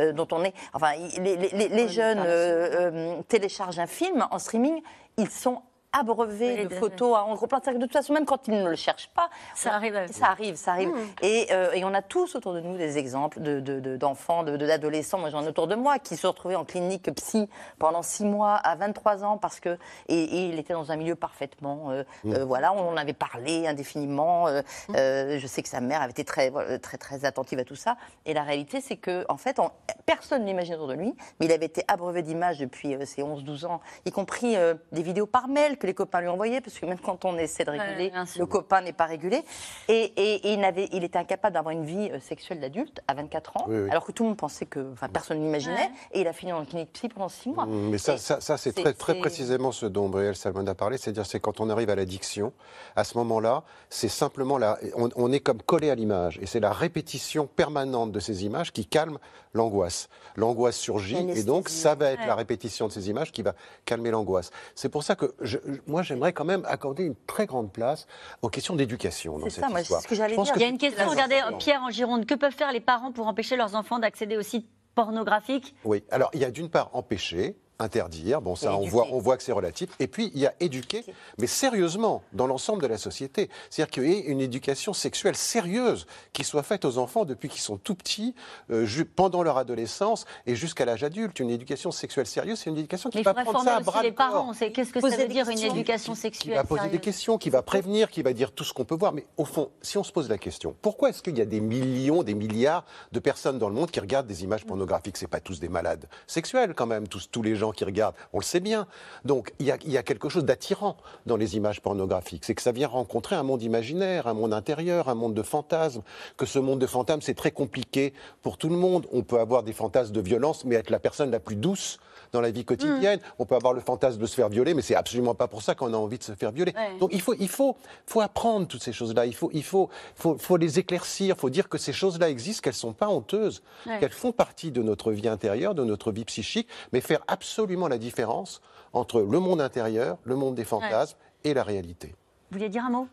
euh, 0.00 0.12
dont 0.12 0.26
on 0.32 0.42
est. 0.44 0.54
Enfin, 0.72 0.92
il- 0.94 1.22
les, 1.22 1.36
les- 1.36 1.48
les- 1.50 1.68
les 1.68 1.88
jeunes 1.88 2.18
euh, 2.24 2.90
euh, 2.90 3.22
téléchargent 3.28 3.78
un 3.78 3.86
film 3.86 4.26
en 4.30 4.38
streaming, 4.38 4.80
ils 5.18 5.28
sont 5.30 5.60
abreuvés 5.98 6.56
Oui, 6.62 6.66
de 6.68 6.74
photos 6.74 7.16
en 7.16 7.34
gros 7.34 7.46
que 7.46 7.70
De 7.74 7.78
toute 7.78 7.92
façon, 7.92 8.12
même 8.12 8.26
quand 8.26 8.46
ils 8.48 8.54
ne 8.62 8.68
le 8.68 8.76
cherchent 8.76 9.08
pas, 9.14 9.28
Ça 9.54 9.70
on- 9.70 9.72
arrive. 9.74 10.06
Ça 10.12 10.26
arrive, 10.26 10.56
ça 10.56 10.72
arrive. 10.72 10.88
Mmh. 10.88 11.06
Et, 11.22 11.46
euh, 11.52 11.72
et 11.72 11.84
on 11.84 11.94
a 11.94 12.02
tous 12.02 12.34
autour 12.34 12.52
de 12.52 12.60
nous 12.60 12.76
des 12.76 12.98
exemples 12.98 13.40
de- 13.40 13.60
de- 13.60 13.80
de- 13.80 13.96
d'enfants, 13.96 14.42
de, 14.42 14.56
de- 14.56 14.66
d'adolescents. 14.66 15.18
Moi, 15.18 15.30
j'en 15.30 15.42
ai 15.44 15.48
autour 15.48 15.66
de 15.66 15.74
moi 15.74 15.98
qui 15.98 16.16
se 16.16 16.22
sont 16.22 16.28
retrouvés 16.28 16.56
en 16.56 16.64
clinique 16.64 17.10
psy 17.14 17.48
pendant 17.78 18.02
six 18.02 18.24
mois 18.24 18.54
à 18.56 18.74
23 18.76 19.24
ans 19.24 19.38
parce 19.38 19.60
que 19.60 19.78
et, 20.08 20.22
et 20.22 20.46
il 20.48 20.58
était 20.58 20.72
dans 20.74 20.90
un 20.92 20.96
milieu 20.96 21.14
parfaitement. 21.14 21.90
euh, 21.90 22.02
Mmh. 22.24 22.32
euh, 22.34 22.44
voilà, 22.44 22.72
on 22.72 22.88
en 22.88 22.96
avait 22.96 23.12
parlé 23.12 23.66
indéfiniment. 23.66 24.48
euh, 24.48 24.62
euh, 24.96 25.38
je 25.38 25.46
sais 25.46 25.62
que 25.62 25.68
sa 25.68 25.80
mère 25.80 26.02
avait 26.02 26.10
été 26.10 26.24
très, 26.24 26.50
très, 26.78 26.98
très 26.98 27.24
attentive 27.24 27.58
à 27.58 27.64
tout 27.64 27.76
ça. 27.76 27.96
Et 28.26 28.34
la 28.34 28.42
réalité, 28.42 28.80
c'est 28.80 28.96
que 28.96 29.24
en 29.28 29.36
fait, 29.36 29.58
on- 29.58 29.70
personne 30.06 30.44
n'imagine 30.44 30.74
autour 30.74 30.88
de 30.88 30.94
lui, 30.94 31.14
mais 31.40 31.46
il 31.46 31.52
avait 31.52 31.66
été 31.66 31.84
abreuvé 31.88 32.22
d'images 32.22 32.58
depuis 32.58 32.94
euh, 32.94 33.04
ses 33.04 33.22
11-12 33.22 33.64
ans, 33.66 33.80
y 34.06 34.10
compris 34.12 34.56
euh, 34.56 34.74
des 34.92 35.02
vidéos 35.02 35.26
par 35.26 35.48
mail 35.48 35.76
que 35.84 35.86
les 35.86 35.92
copains 35.94 36.22
lui 36.22 36.28
envoyaient, 36.28 36.62
parce 36.62 36.78
que 36.78 36.86
même 36.86 36.98
quand 36.98 37.26
on 37.26 37.36
essaie 37.36 37.64
de 37.64 37.70
Ouais, 37.70 37.78
réguler, 37.78 38.10
le 38.38 38.46
copain 38.46 38.80
n'est 38.80 38.94
pas 38.94 39.04
régulé. 39.04 39.42
Et, 39.88 40.12
et- 40.16 40.48
et 40.48 40.52
il, 40.54 40.60
n'avait- 40.60 40.88
il 40.92 41.04
était 41.04 41.18
incapable 41.18 41.52
d'avoir 41.52 41.72
une 41.74 41.84
vie 41.84 42.10
euh, 42.10 42.20
sexuelle 42.20 42.58
d'adulte 42.58 43.02
à 43.06 43.12
24 43.12 43.58
ans, 43.58 43.64
Oui, 43.68 43.76
oui. 43.82 43.90
alors 43.90 44.04
que 44.06 44.12
tout 44.12 44.22
le 44.22 44.30
monde 44.30 44.38
pensait 44.38 44.64
que, 44.64 44.92
enfin, 44.94 45.08
personne 45.08 45.40
n'imaginait. 45.40 45.90
Et 46.12 46.22
il 46.22 46.26
a 46.26 46.32
fini 46.32 46.52
en 46.54 46.64
clinique 46.64 46.90
psy 46.94 47.08
pendant 47.10 47.28
6 47.28 47.50
mois. 47.50 47.66
Mm, 47.66 47.90
Mais 47.90 47.98
ça, 47.98 48.16
ça, 48.16 48.40
ça, 48.40 48.56
c'est 48.56 48.72
très, 48.94 49.14
précisément 49.14 49.72
ce 49.72 49.84
dont 49.84 50.08
Brielle 50.08 50.36
Salmon 50.36 50.66
a 50.66 50.74
parlé, 50.74 50.96
c'est-à-dire 50.96 51.26
c'est 51.26 51.40
quand 51.40 51.60
on 51.60 51.68
arrive 51.68 51.90
à 51.90 51.94
l'addiction, 51.96 52.54
à 52.96 53.04
ce 53.04 53.18
moment-là, 53.18 53.62
c'est 53.90 54.08
simplement 54.08 54.56
la, 54.56 54.78
on, 54.96 55.10
on 55.16 55.32
est 55.32 55.40
comme 55.40 55.60
collé 55.60 55.90
à 55.90 55.94
l'image, 55.94 56.38
et 56.40 56.46
c'est 56.46 56.60
la 56.60 56.72
répétition 56.72 57.46
permanente 57.46 58.10
de 58.10 58.20
ces 58.20 58.46
images 58.46 58.72
qui 58.72 58.86
calme 58.86 59.18
l'angoisse. 59.52 60.08
L'angoisse 60.36 60.76
surgit, 60.76 61.28
et 61.30 61.42
donc 61.44 61.68
ça 61.68 61.94
va 61.94 62.10
être 62.12 62.20
Ouais. 62.20 62.26
la 62.26 62.34
répétition 62.36 62.86
de 62.88 62.92
ces 62.92 63.10
images 63.10 63.32
qui 63.32 63.42
va 63.42 63.54
calmer 63.84 64.10
l'angoisse. 64.10 64.50
C'est 64.74 64.88
pour 64.88 65.02
ça 65.02 65.14
que 65.16 65.34
je- 65.40 65.58
moi 65.86 66.02
j'aimerais 66.02 66.32
quand 66.32 66.44
même 66.44 66.64
accorder 66.66 67.04
une 67.04 67.16
très 67.26 67.46
grande 67.46 67.72
place 67.72 68.06
aux 68.42 68.48
questions 68.48 68.76
d'éducation 68.76 69.38
dans 69.38 69.48
cette 69.50 69.60
ça, 69.64 69.68
moi, 69.68 69.78
c'est 69.78 69.82
histoire. 69.82 70.02
ce 70.02 70.08
que 70.08 70.14
j'allais 70.14 70.36
dire. 70.36 70.52
que 70.52 70.58
Il 70.58 70.62
y 70.62 70.64
a 70.64 70.68
une 70.68 70.78
question, 70.78 71.08
regardez. 71.08 71.40
Pierre 71.58 71.82
en 71.82 71.90
Gironde, 71.90 72.26
que 72.26 72.34
peuvent 72.34 72.54
faire 72.54 72.72
les 72.72 72.80
parents 72.80 73.12
pour 73.12 73.26
empêcher 73.26 73.56
leurs 73.56 73.74
enfants 73.74 73.98
d'accéder 73.98 74.36
aux 74.36 74.42
sites 74.42 74.68
pornographiques? 74.94 75.74
Oui, 75.84 76.04
alors 76.10 76.30
il 76.34 76.40
y 76.40 76.44
a 76.44 76.50
d'une 76.50 76.68
part 76.68 76.90
empêcher, 76.92 77.56
interdire, 77.78 78.40
bon 78.40 78.54
ça 78.54 78.76
on 78.76 78.86
voit, 78.86 79.08
on 79.10 79.18
voit 79.18 79.36
que 79.36 79.42
c'est 79.42 79.52
relatif, 79.52 79.90
et 79.98 80.06
puis 80.06 80.30
il 80.34 80.40
y 80.40 80.46
a 80.46 80.54
éduquer, 80.60 81.04
mais 81.38 81.46
sérieusement, 81.46 82.22
dans 82.32 82.46
l'ensemble 82.46 82.82
de 82.82 82.86
la 82.86 82.98
société. 82.98 83.50
C'est-à-dire 83.70 83.90
qu'il 83.90 84.08
y 84.08 84.12
ait 84.12 84.20
une 84.20 84.40
éducation 84.40 84.92
sexuelle 84.92 85.36
sérieuse 85.36 86.06
qui 86.32 86.44
soit 86.44 86.62
faite 86.62 86.84
aux 86.84 86.98
enfants 86.98 87.24
depuis 87.24 87.48
qu'ils 87.48 87.60
sont 87.60 87.76
tout 87.76 87.94
petits, 87.94 88.34
euh, 88.70 88.86
pendant 89.16 89.42
leur 89.42 89.58
adolescence 89.58 90.24
et 90.46 90.54
jusqu'à 90.54 90.84
l'âge 90.84 91.04
adulte. 91.04 91.38
Une 91.40 91.50
éducation 91.50 91.90
sexuelle 91.90 92.26
sérieuse, 92.26 92.58
c'est 92.58 92.70
une 92.70 92.78
éducation 92.78 93.10
qui 93.10 93.18
Mais 93.18 93.22
va 93.24 93.34
prendre 93.34 93.52
former 93.52 93.70
ça 93.70 93.76
à 93.76 93.80
bras 93.80 94.02
les 94.02 94.10
le 94.10 94.14
corps. 94.14 94.30
parents. 94.30 94.52
C'est 94.52 94.70
qu'est-ce 94.70 94.92
que 94.92 95.00
ça 95.00 95.06
Poser 95.06 95.22
veut 95.22 95.28
des 95.28 95.34
dire 95.34 95.48
une 95.48 95.58
éducation 95.58 96.14
qui 96.14 96.20
sexuelle 96.20 96.54
va 96.54 96.64
poser 96.64 96.88
des 96.88 96.98
questions, 96.98 97.38
qui 97.38 97.50
va 97.50 97.62
prévenir, 97.62 98.10
qui 98.10 98.22
va 98.22 98.32
dire 98.32 98.52
tout 98.52 98.64
ce 98.64 98.72
qu'on 98.72 98.84
peut 98.84 98.94
voir. 98.94 99.12
Mais 99.12 99.26
au 99.36 99.44
fond, 99.44 99.70
si 99.82 99.98
on 99.98 100.04
se 100.04 100.12
pose 100.12 100.28
la 100.28 100.38
question, 100.38 100.74
pourquoi 100.82 101.10
est-ce 101.10 101.22
qu'il 101.22 101.36
y 101.36 101.40
a 101.40 101.44
des 101.44 101.60
millions, 101.60 102.22
des 102.22 102.34
milliards 102.34 102.84
de 103.12 103.20
personnes 103.20 103.58
dans 103.58 103.68
le 103.68 103.74
monde 103.74 103.90
qui 103.90 104.00
regardent 104.00 104.26
des 104.26 104.44
images 104.44 104.64
pornographiques? 104.64 105.16
C'est 105.16 105.26
pas 105.26 105.40
tous 105.40 105.60
des 105.60 105.68
malades 105.68 106.08
sexuels 106.26 106.74
quand 106.74 106.86
même, 106.86 107.08
tous, 107.08 107.28
tous 107.30 107.42
les 107.42 107.56
gens 107.56 107.63
qui 107.72 107.84
regardent, 107.84 108.14
on 108.32 108.38
le 108.38 108.44
sait 108.44 108.60
bien. 108.60 108.86
Donc 109.24 109.52
il 109.58 109.66
y 109.66 109.70
a, 109.70 109.78
il 109.84 109.92
y 109.92 109.98
a 109.98 110.02
quelque 110.02 110.28
chose 110.28 110.44
d'attirant 110.44 110.96
dans 111.26 111.36
les 111.36 111.56
images 111.56 111.80
pornographiques, 111.80 112.44
c'est 112.44 112.54
que 112.54 112.62
ça 112.62 112.72
vient 112.72 112.88
rencontrer 112.88 113.36
un 113.36 113.42
monde 113.42 113.62
imaginaire, 113.62 114.26
un 114.26 114.34
monde 114.34 114.52
intérieur, 114.52 115.08
un 115.08 115.14
monde 115.14 115.34
de 115.34 115.42
fantasmes. 115.42 116.02
Que 116.36 116.46
ce 116.46 116.58
monde 116.58 116.78
de 116.78 116.86
fantasmes, 116.86 117.22
c'est 117.22 117.34
très 117.34 117.50
compliqué 117.50 118.12
pour 118.42 118.58
tout 118.58 118.68
le 118.68 118.76
monde. 118.76 119.06
On 119.12 119.22
peut 119.22 119.40
avoir 119.40 119.62
des 119.62 119.72
fantasmes 119.72 120.12
de 120.12 120.20
violence, 120.20 120.64
mais 120.64 120.76
être 120.76 120.90
la 120.90 120.98
personne 120.98 121.30
la 121.30 121.40
plus 121.40 121.56
douce 121.56 121.98
dans 122.34 122.40
la 122.42 122.50
vie 122.50 122.64
quotidienne. 122.64 123.20
On 123.38 123.46
peut 123.46 123.54
avoir 123.54 123.72
le 123.72 123.80
fantasme 123.80 124.18
de 124.20 124.26
se 124.26 124.34
faire 124.34 124.48
violer, 124.50 124.74
mais 124.74 124.82
c'est 124.82 124.94
absolument 124.96 125.34
pas 125.34 125.48
pour 125.48 125.62
ça 125.62 125.74
qu'on 125.74 125.94
a 125.94 125.96
envie 125.96 126.18
de 126.18 126.22
se 126.24 126.32
faire 126.32 126.50
violer. 126.52 126.74
Ouais. 126.76 126.98
Donc 126.98 127.10
il 127.14 127.20
faut, 127.22 127.34
il 127.38 127.48
faut, 127.48 127.76
faut 128.06 128.20
apprendre 128.20 128.66
toutes 128.66 128.82
ces 128.82 128.92
choses-là. 128.92 129.24
Il 129.24 129.34
faut, 129.34 129.50
il 129.54 129.62
faut, 129.62 129.88
faut, 130.16 130.36
faut 130.36 130.56
les 130.56 130.78
éclaircir. 130.78 131.36
Il 131.36 131.40
faut 131.40 131.48
dire 131.50 131.68
que 131.68 131.78
ces 131.78 131.92
choses-là 131.92 132.28
existent, 132.28 132.60
qu'elles 132.62 132.74
sont 132.74 132.92
pas 132.92 133.08
honteuses, 133.08 133.62
Ouais. 133.86 133.98
qu'elles 134.00 134.10
font 134.12 134.32
partie 134.32 134.70
de 134.72 134.82
notre 134.82 135.12
vie 135.12 135.28
intérieure, 135.28 135.74
de 135.74 135.84
notre 135.84 136.10
vie 136.12 136.24
psychique, 136.24 136.68
mais 136.92 137.00
faire 137.00 137.20
absolument 137.28 137.86
la 137.88 137.98
différence 137.98 138.60
entre 138.92 139.20
le 139.20 139.38
monde 139.38 139.60
intérieur, 139.60 140.18
le 140.24 140.34
monde 140.34 140.54
des 140.56 140.64
fantasmes 140.64 141.16
et 141.44 141.54
la 141.54 141.62
réalité. 141.62 142.08
Vous 142.50 142.58
vouliez 142.58 142.68
dire 142.68 142.84
un 142.84 142.90
mot? 142.90 143.08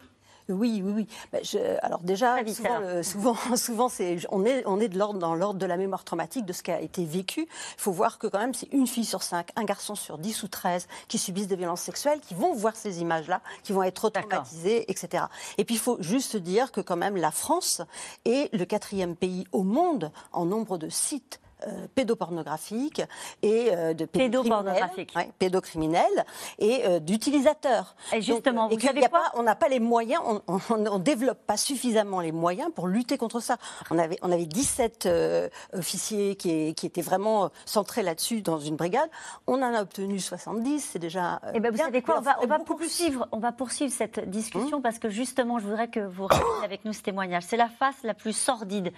Oui, 0.52 0.82
oui, 0.86 0.94
oui. 0.96 1.08
Ben, 1.34 1.44
je- 1.44 1.58
alors 1.86 2.00
déjà, 2.00 2.42
vite, 2.44 2.56
souvent, 2.58 2.70
alors. 2.78 2.90
le- 2.96 3.04
souvent, 3.04 3.36
souvent 3.56 3.90
c'est, 3.90 4.18
on 4.30 4.46
est, 4.46 4.64
on 4.66 4.80
est 4.80 4.88
de 4.88 4.98
l'ordre, 4.98 5.20
dans 5.20 5.36
l'ordre 5.36 5.60
de 5.60 5.66
la 5.66 5.78
mémoire 5.78 6.04
traumatique 6.04 6.46
de 6.46 6.54
ce 6.54 6.64
qui 6.64 6.72
a 6.72 6.80
été 6.80 7.04
vécu. 7.04 7.42
Il 7.42 7.48
faut 7.82 7.92
voir 7.92 8.18
que 8.20 8.28
quand 8.28 8.40
même, 8.40 8.54
c'est 8.54 8.72
une 8.72 8.88
fille 8.88 9.06
sur 9.06 9.24
cinq, 9.24 9.50
un 9.56 9.64
garçon 9.64 9.96
sur 9.96 10.18
10 10.18 10.44
ou 10.44 10.48
13 10.48 10.88
qui 11.10 11.18
subissent 11.18 11.48
des 11.48 11.56
violences 11.58 11.82
sexuelles, 11.82 12.20
qui 12.22 12.34
vont 12.34 12.54
voir 12.54 12.76
ces 12.76 13.02
images-là, 13.02 13.42
qui 13.64 13.74
vont 13.74 13.84
être 13.84 14.10
traumatisés, 14.30 14.90
etc. 14.90 15.26
Et 15.58 15.66
puis, 15.66 15.76
il 15.76 15.80
faut 15.82 15.98
juste 16.00 16.38
dire 16.38 16.72
que 16.72 16.80
quand 16.82 16.96
même, 16.98 17.18
la 17.18 17.32
France 17.32 17.82
est 18.26 18.54
le 18.56 18.64
quatrième 18.66 19.16
pays 19.18 19.46
au 19.52 19.64
monde 19.64 20.12
en 20.32 20.46
nombre 20.46 20.78
de 20.78 20.88
sites 20.88 21.41
euh, 21.68 21.88
pédopornographiques 21.96 23.02
et 23.42 23.70
euh, 23.72 23.94
de 23.94 24.06
pédocriminels, 24.06 24.90
ouais, 25.16 25.32
pédocriminels 25.40 26.26
et 26.60 26.84
euh, 26.86 27.00
d'utilisateurs. 27.00 27.96
Et 28.14 28.22
justement, 28.22 28.68
Donc, 28.70 28.80
vous 28.80 28.86
et 28.86 28.88
savez 28.88 29.02
y 29.02 29.06
a 29.06 29.10
quoi 29.10 29.20
pas- 29.20 29.32
on 29.40 29.44
n'a 29.44 29.56
pas 29.56 29.68
les 29.70 29.80
moyens, 29.80 30.22
on 30.48 30.78
ne 30.78 30.98
développe 31.00 31.46
pas 31.46 31.58
suffisamment 31.58 32.20
les 32.22 32.32
moyens 32.32 32.72
pour 32.74 32.88
lutter 32.88 33.18
contre 33.18 33.40
ça. 33.40 33.58
On 33.90 33.98
avait, 33.98 34.18
on 34.22 34.32
avait 34.32 34.46
17 34.46 35.06
euh, 35.06 35.50
officiers 35.74 36.36
qui, 36.36 36.74
qui 36.76 36.86
étaient 36.86 37.02
vraiment 37.02 37.50
centrés 37.66 38.04
là-dessus 38.04 38.42
dans 38.42 38.60
une 38.60 38.76
brigade. 38.76 39.10
On 39.48 39.62
en 39.62 39.74
a 39.74 39.82
obtenu 39.82 40.20
70, 40.20 40.80
c'est 40.94 41.00
déjà. 41.00 41.36
euh, 41.46 41.52
Eh 41.56 41.60
ben, 41.60 41.70
vous 41.72 41.76
bien. 41.78 41.86
savez 41.86 42.02
quoi, 42.02 42.18
on 42.18 42.22
va, 42.22 42.38
on 42.60 42.64
poursuivre, 42.64 43.28
on 43.32 43.40
va 43.40 43.52
poursuivre 43.52 43.92
cette 43.92 44.30
discussion 44.30 44.78
Hum. 44.78 44.82
parce 44.82 45.00
que 45.00 45.10
justement, 45.10 45.60
je 45.60 45.66
voudrais 45.66 45.90
que 45.90 46.00
vous 46.00 46.24
regardiez 46.26 46.66
avec 46.66 46.86
nous 46.86 46.94
ce 46.94 47.02
témoignage. 47.02 47.44
C'est 47.44 47.58
la 47.58 47.68
face 47.70 47.96
la 48.04 48.14
plus 48.14 48.34
sordide, 48.34 48.92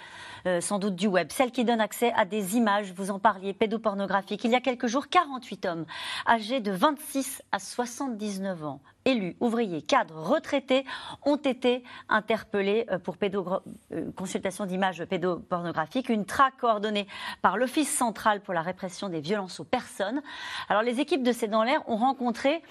sans 0.59 0.77
doute, 0.79 0.95
du 0.95 1.07
web, 1.07 1.29
celle 1.31 1.51
qui 1.51 1.63
donne 1.63 1.81
accès 1.81 2.11
à 2.15 2.25
des 2.25 2.52
images, 2.55 2.93
vous 2.93 3.11
en 3.11 3.19
parliez, 3.19 3.53
pédopornographiques. 3.53 4.43
Il 4.43 4.51
y 4.51 4.55
a 4.55 4.61
quelques 4.61 4.87
jours, 4.87 5.09
48 5.09 5.65
hommes 5.65 5.85
âgés 6.27 6.59
de 6.59 6.71
26 6.71 7.41
à 7.51 7.59
79 7.59 8.65
ans, 8.65 8.81
élus, 9.05 9.35
ouvriers, 9.39 9.81
cadres, 9.81 10.17
retraités, 10.17 10.85
ont 11.23 11.37
été 11.37 11.83
interpellés 12.09 12.85
euh, 12.91 12.99
pour 12.99 13.15
euh, 13.21 14.11
consultation 14.15 14.65
d'images 14.65 15.03
pédopornographiques. 15.05 16.09
Une 16.09 16.25
traque 16.25 16.57
coordonnée 16.57 17.07
par 17.41 17.57
l'Office 17.57 17.91
central 17.91 18.41
pour 18.41 18.53
la 18.53 18.61
répression 18.61 19.09
des 19.09 19.21
violences 19.21 19.59
aux 19.59 19.65
personnes. 19.65 20.21
Alors, 20.69 20.83
les 20.83 20.99
équipes 20.99 21.23
de 21.23 21.31
C'est 21.31 21.47
dans 21.47 21.63
l'air 21.63 21.87
ont 21.87 21.97
rencontré 21.97 22.61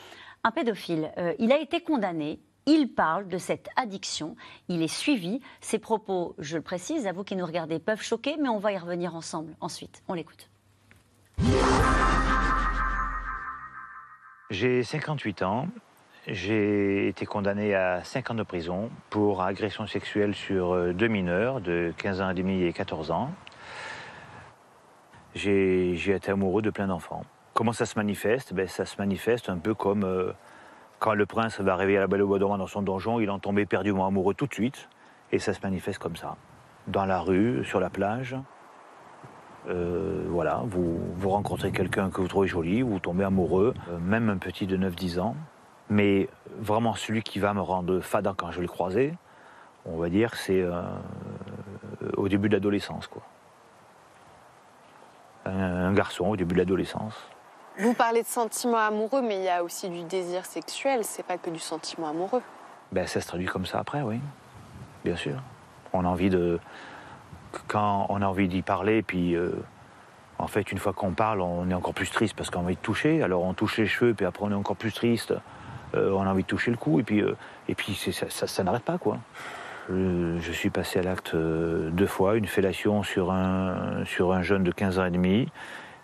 un 0.45 0.51
pédophile. 0.51 1.13
Euh, 1.19 1.35
il 1.39 1.53
a 1.53 1.59
été 1.59 1.81
condamné. 1.81 2.41
Il 2.67 2.89
parle 2.95 3.29
de 3.29 3.39
cette 3.39 3.69
addiction. 3.77 4.37
Il 4.69 4.83
est 4.83 4.89
suivi. 4.89 5.41
Ses 5.61 5.79
propos, 5.79 6.35
je 6.39 6.57
le 6.57 6.63
précise, 6.63 7.07
à 7.07 7.13
vous 7.13 7.25
qui 7.25 7.35
nous 7.35 7.47
regardez, 7.47 7.79
peuvent 7.79 8.03
choquer, 8.03 8.37
mais 8.41 8.49
on 8.49 8.59
va 8.59 8.73
y 8.73 8.79
revenir 8.79 9.17
ensemble 9.17 9.55
ensuite. 9.61 10.03
On 10.09 10.15
l'écoute. 10.15 10.49
J'ai 14.51 14.83
58 14.85 15.43
ans. 15.43 15.67
J'ai 16.29 17.09
été 17.09 17.27
condamné 17.27 17.75
à 17.75 18.05
5 18.05 18.31
ans 18.31 18.35
de 18.35 18.45
prison 18.45 18.91
pour 19.11 19.43
agression 19.43 19.89
sexuelle 19.89 20.37
sur 20.37 20.73
euh, 20.73 20.93
deux 20.93 21.09
mineurs 21.09 21.61
de 21.61 21.93
15 21.97 22.21
ans 22.21 22.31
et 22.31 22.35
demi 22.35 22.63
et 22.63 22.73
14 22.73 23.11
ans. 23.11 23.33
J'ai 25.35 25.95
été 25.95 26.31
amoureux 26.31 26.63
de 26.63 26.71
plein 26.71 26.87
d'enfants. 26.87 27.25
Comment 27.55 27.73
ça 27.73 27.87
se 27.87 27.99
manifeste? 27.99 28.53
Ben, 28.53 28.69
Ça 28.69 28.87
se 28.87 28.99
manifeste 28.99 29.49
un 29.49 29.59
peu 29.59 29.75
comme 29.75 30.05
euh, 30.05 30.33
quand 31.03 31.15
le 31.15 31.27
prince 31.27 31.61
va 31.61 31.75
à 31.75 31.85
la 31.85 32.07
Belle 32.07 32.23
au 32.23 32.29
Bois 32.29 32.39
dormant 32.39 32.59
dans 32.59 32.69
son 32.69 32.81
donjon, 32.81 33.19
il 33.19 33.29
en 33.29 33.41
tombait 33.41 33.67
perdument 33.67 34.07
amoureux 34.07 34.35
tout 34.35 34.47
de 34.47 34.55
suite. 34.55 34.89
Et 35.33 35.41
ça 35.41 35.53
se 35.53 35.59
manifeste 35.61 35.99
comme 35.99 36.15
ça. 36.15 36.37
Dans 36.87 37.07
la 37.07 37.19
rue, 37.19 37.65
sur 37.65 37.81
la 37.81 37.91
plage. 37.91 38.37
Euh, 39.69 40.25
voilà, 40.29 40.63
vous, 40.65 41.01
rencontrez 41.29 41.73
quelqu'un 41.73 42.09
que 42.09 42.21
vous 42.21 42.29
trouvez 42.29 42.47
joli, 42.47 42.83
vous 42.83 43.01
tombez 43.01 43.25
amoureux, 43.25 43.75
euh, 43.91 43.99
même 43.99 44.31
un 44.31 44.37
petit 44.37 44.69
de 44.69 44.77
9-10 44.77 45.19
ans. 45.19 45.35
Mais 45.91 46.29
vraiment, 46.61 46.95
celui 46.95 47.25
qui 47.25 47.41
va 47.41 47.53
me 47.53 47.61
rendre 47.61 47.99
fada 47.99 48.33
quand 48.37 48.53
je 48.53 48.57
vais 48.57 48.63
le 48.63 48.69
croiser, 48.69 49.15
on 49.87 49.97
va 49.97 50.09
dire, 50.09 50.37
c'est 50.37 50.63
euh, 50.63 50.83
au 52.17 52.29
début 52.29 52.49
de 52.49 52.55
l'adolescence. 52.55 53.09
quoi. 53.09 53.23
Un 55.47 55.93
garçon 55.95 56.27
au 56.27 56.37
début 56.37 56.55
de 56.55 56.61
l'adolescence. 56.61 57.29
Vous 57.79 57.95
parlez 57.95 58.23
de 58.23 58.27
sentiments 58.27 58.77
amoureux, 58.77 59.23
mais 59.23 59.37
il 59.37 59.45
y 59.45 59.49
a 59.49 59.65
aussi 59.65 59.89
du 59.89 60.03
désir 60.05 60.45
sexuel, 60.45 61.05
c'est 61.05 61.25
pas 61.25 61.39
que 61.39 61.49
du 61.49 61.59
sentiment 61.59 62.09
amoureux. 62.09 62.43
Ben, 62.93 63.07
ça 63.07 63.21
se 63.21 63.27
traduit 63.27 63.47
comme 63.47 63.65
ça 63.65 63.79
après, 63.79 64.03
oui. 64.03 64.21
Bien 65.05 65.17
sûr. 65.17 65.37
On 65.93 66.05
a 66.05 66.09
envie 66.09 66.31
de. 66.31 66.61
Quand 67.69 68.07
on 68.09 68.21
a 68.23 68.27
envie 68.27 68.49
d'y 68.49 68.63
parler, 68.63 69.03
puis 69.03 69.35
euh, 69.35 69.53
en 70.39 70.47
fait, 70.47 70.73
une 70.73 70.79
fois 70.79 70.93
qu'on 70.93 71.13
parle, 71.13 71.41
on 71.41 71.69
est 71.71 71.75
encore 71.75 71.95
plus 71.95 72.11
triste 72.11 72.35
parce 72.35 72.51
qu'on 72.51 72.61
a 72.61 72.65
envie 72.65 72.77
de 72.77 72.81
toucher. 72.81 73.23
Alors 73.23 73.43
on 73.43 73.55
touche 73.55 73.79
les 73.79 73.87
cheveux, 73.87 74.15
puis 74.15 74.27
après 74.27 74.45
on 74.45 74.51
est 74.51 74.55
encore 74.55 74.77
plus 74.77 74.93
triste. 74.93 75.35
Euh, 75.95 76.13
on 76.13 76.23
a 76.23 76.31
envie 76.31 76.43
de 76.43 76.49
toucher 76.49 76.71
le 76.71 76.77
cou, 76.77 77.01
et 77.01 77.03
puis, 77.03 77.21
euh, 77.21 77.37
et 77.69 77.75
puis 77.75 77.95
ça, 77.95 78.63
n'arrête 78.63 78.85
pas, 78.85 78.99
quoi. 78.99 79.19
Je, 79.91 80.53
suis 80.53 80.71
passé 80.71 81.01
à 81.01 81.03
l'acte 81.03 81.35
deux 81.35 82.07
fois, 82.07 82.37
une 82.37 82.47
fellation 82.47 83.03
sur 83.03 83.33
un, 83.33 84.05
sur 84.07 84.33
un 84.33 84.41
jeune 84.41 84.63
de 84.63 84.71
15 84.71 84.99
ans 85.01 85.05
et 85.05 85.11
demi, 85.11 85.51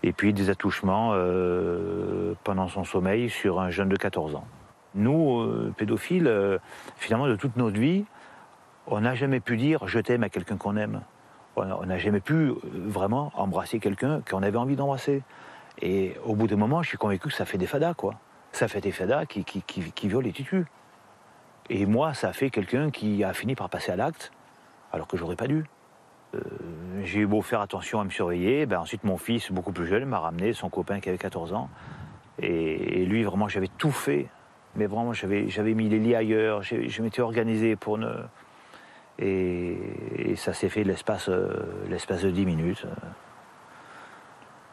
et 0.03 0.13
puis 0.13 0.33
des 0.33 0.51
attouchements 0.51 1.13
euh, 1.15 2.35
pendant 2.45 2.69
son 2.69 2.85
sommeil 2.85 3.31
sur 3.31 3.61
un 3.61 3.71
jeune 3.71 3.89
de 3.89 3.97
14 3.97 4.35
ans. 4.37 4.47
Nous, 4.95 5.41
euh, 5.41 5.73
pédophiles, 5.77 6.29
euh, 6.29 6.59
finalement, 6.97 7.27
de 7.27 7.37
toute 7.37 7.57
notre 7.57 7.79
vie, 7.79 8.05
on 8.87 9.01
n'a 9.01 9.15
jamais 9.15 9.41
pu 9.41 9.57
dire 9.57 9.87
je 9.87 9.99
t'aime 9.99 10.23
à 10.23 10.29
quelqu'un 10.29 10.57
qu'on 10.57 10.77
aime. 10.77 11.03
On 11.57 11.87
n'a 11.87 11.99
jamais 11.99 12.21
pu 12.21 12.53
vraiment 12.63 13.33
embrasser 13.35 13.81
quelqu'un 13.81 14.21
qu'on 14.21 14.45
avait 14.45 14.59
envie 14.59 14.77
d'embrasser. 14.77 15.23
Et 15.83 16.15
au 16.25 16.37
bout 16.37 16.47
d'un 16.47 16.57
moment, 16.57 16.83
je 16.83 16.89
suis 16.89 16.99
convaincu 16.99 17.29
que 17.29 17.35
ça 17.35 17.45
fait 17.45 17.59
des 17.59 17.67
fadas, 17.67 17.95
quoi. 17.95 18.15
Ça 18.53 18.69
fait 18.69 18.81
des 18.81 18.93
fadas 18.93 19.27
qui, 19.27 19.45
qui, 19.45 19.63
qui, 19.63 19.91
qui 19.91 20.09
violent 20.09 20.29
et 20.29 20.33
qui. 20.33 20.47
Et 21.69 21.85
moi, 21.85 22.15
ça 22.15 22.33
fait 22.33 22.51
quelqu'un 22.51 22.91
qui 22.91 23.25
a 23.25 23.33
fini 23.33 23.57
par 23.57 23.69
passer 23.71 23.91
à 23.91 23.97
l'acte, 23.97 24.31
alors 24.93 25.09
que 25.09 25.17
j'aurais 25.17 25.35
pas 25.35 25.49
dû. 25.49 25.65
J'ai 27.05 27.21
eu 27.21 27.27
beau 27.27 27.43
faire 27.43 27.61
attention 27.61 28.01
à 28.01 28.05
me 28.05 28.11
surveiller, 28.11 28.67
ben 28.67 28.81
ensuite 28.81 29.05
mon 29.05 29.17
fils, 29.17 29.51
beaucoup 29.53 29.73
plus 29.73 29.87
jeune, 29.87 30.05
m'a 30.05 30.19
ramené 30.19 30.53
son 30.53 30.69
copain 30.69 31.01
qui 31.01 31.09
avait 31.09 31.19
14 31.19 31.53
ans. 31.53 31.69
Et, 32.41 33.05
lui, 33.05 33.25
vraiment, 33.25 33.49
j'avais 33.49 33.69
tout 33.79 33.91
fait. 33.91 34.27
Mais 34.77 34.87
vraiment, 34.87 35.13
j'avais, 35.13 35.75
mis 35.75 35.89
les 35.89 35.99
lits 35.99 36.15
ailleurs, 36.15 36.63
je 36.63 37.03
m'étais 37.03 37.21
organisé 37.21 37.75
pour 37.75 37.99
ne. 37.99 38.09
Et, 39.19 40.37
ça 40.37 40.53
s'est 40.53 40.69
fait 40.69 40.85
l'espace, 40.85 41.29
euh, 41.29 41.49
l'espace 41.89 42.23
de 42.23 42.31
10 42.31 42.47
minutes. 42.47 42.87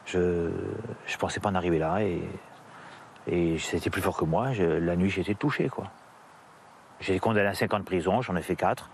Je 0.05 0.19
ne 0.19 1.17
pensais 1.17 1.39
pas 1.39 1.49
en 1.49 1.55
arriver 1.55 1.79
là 1.79 2.01
et, 2.01 3.57
c'était 3.57 3.89
plus 3.89 4.01
fort 4.01 4.17
que 4.17 4.25
moi. 4.25 4.53
La 4.53 4.95
nuit, 4.95 5.09
j'étais 5.09 5.33
touché. 5.33 5.67
quoi. 5.67 5.85
J'ai 6.99 7.13
été 7.13 7.19
condamné 7.19 7.47
à 7.47 7.55
5 7.55 7.73
ans 7.73 7.79
de 7.79 7.83
prison, 7.83 8.21
j'en 8.21 8.35
ai 8.35 8.43
fait 8.43 8.55
4. 8.55 8.89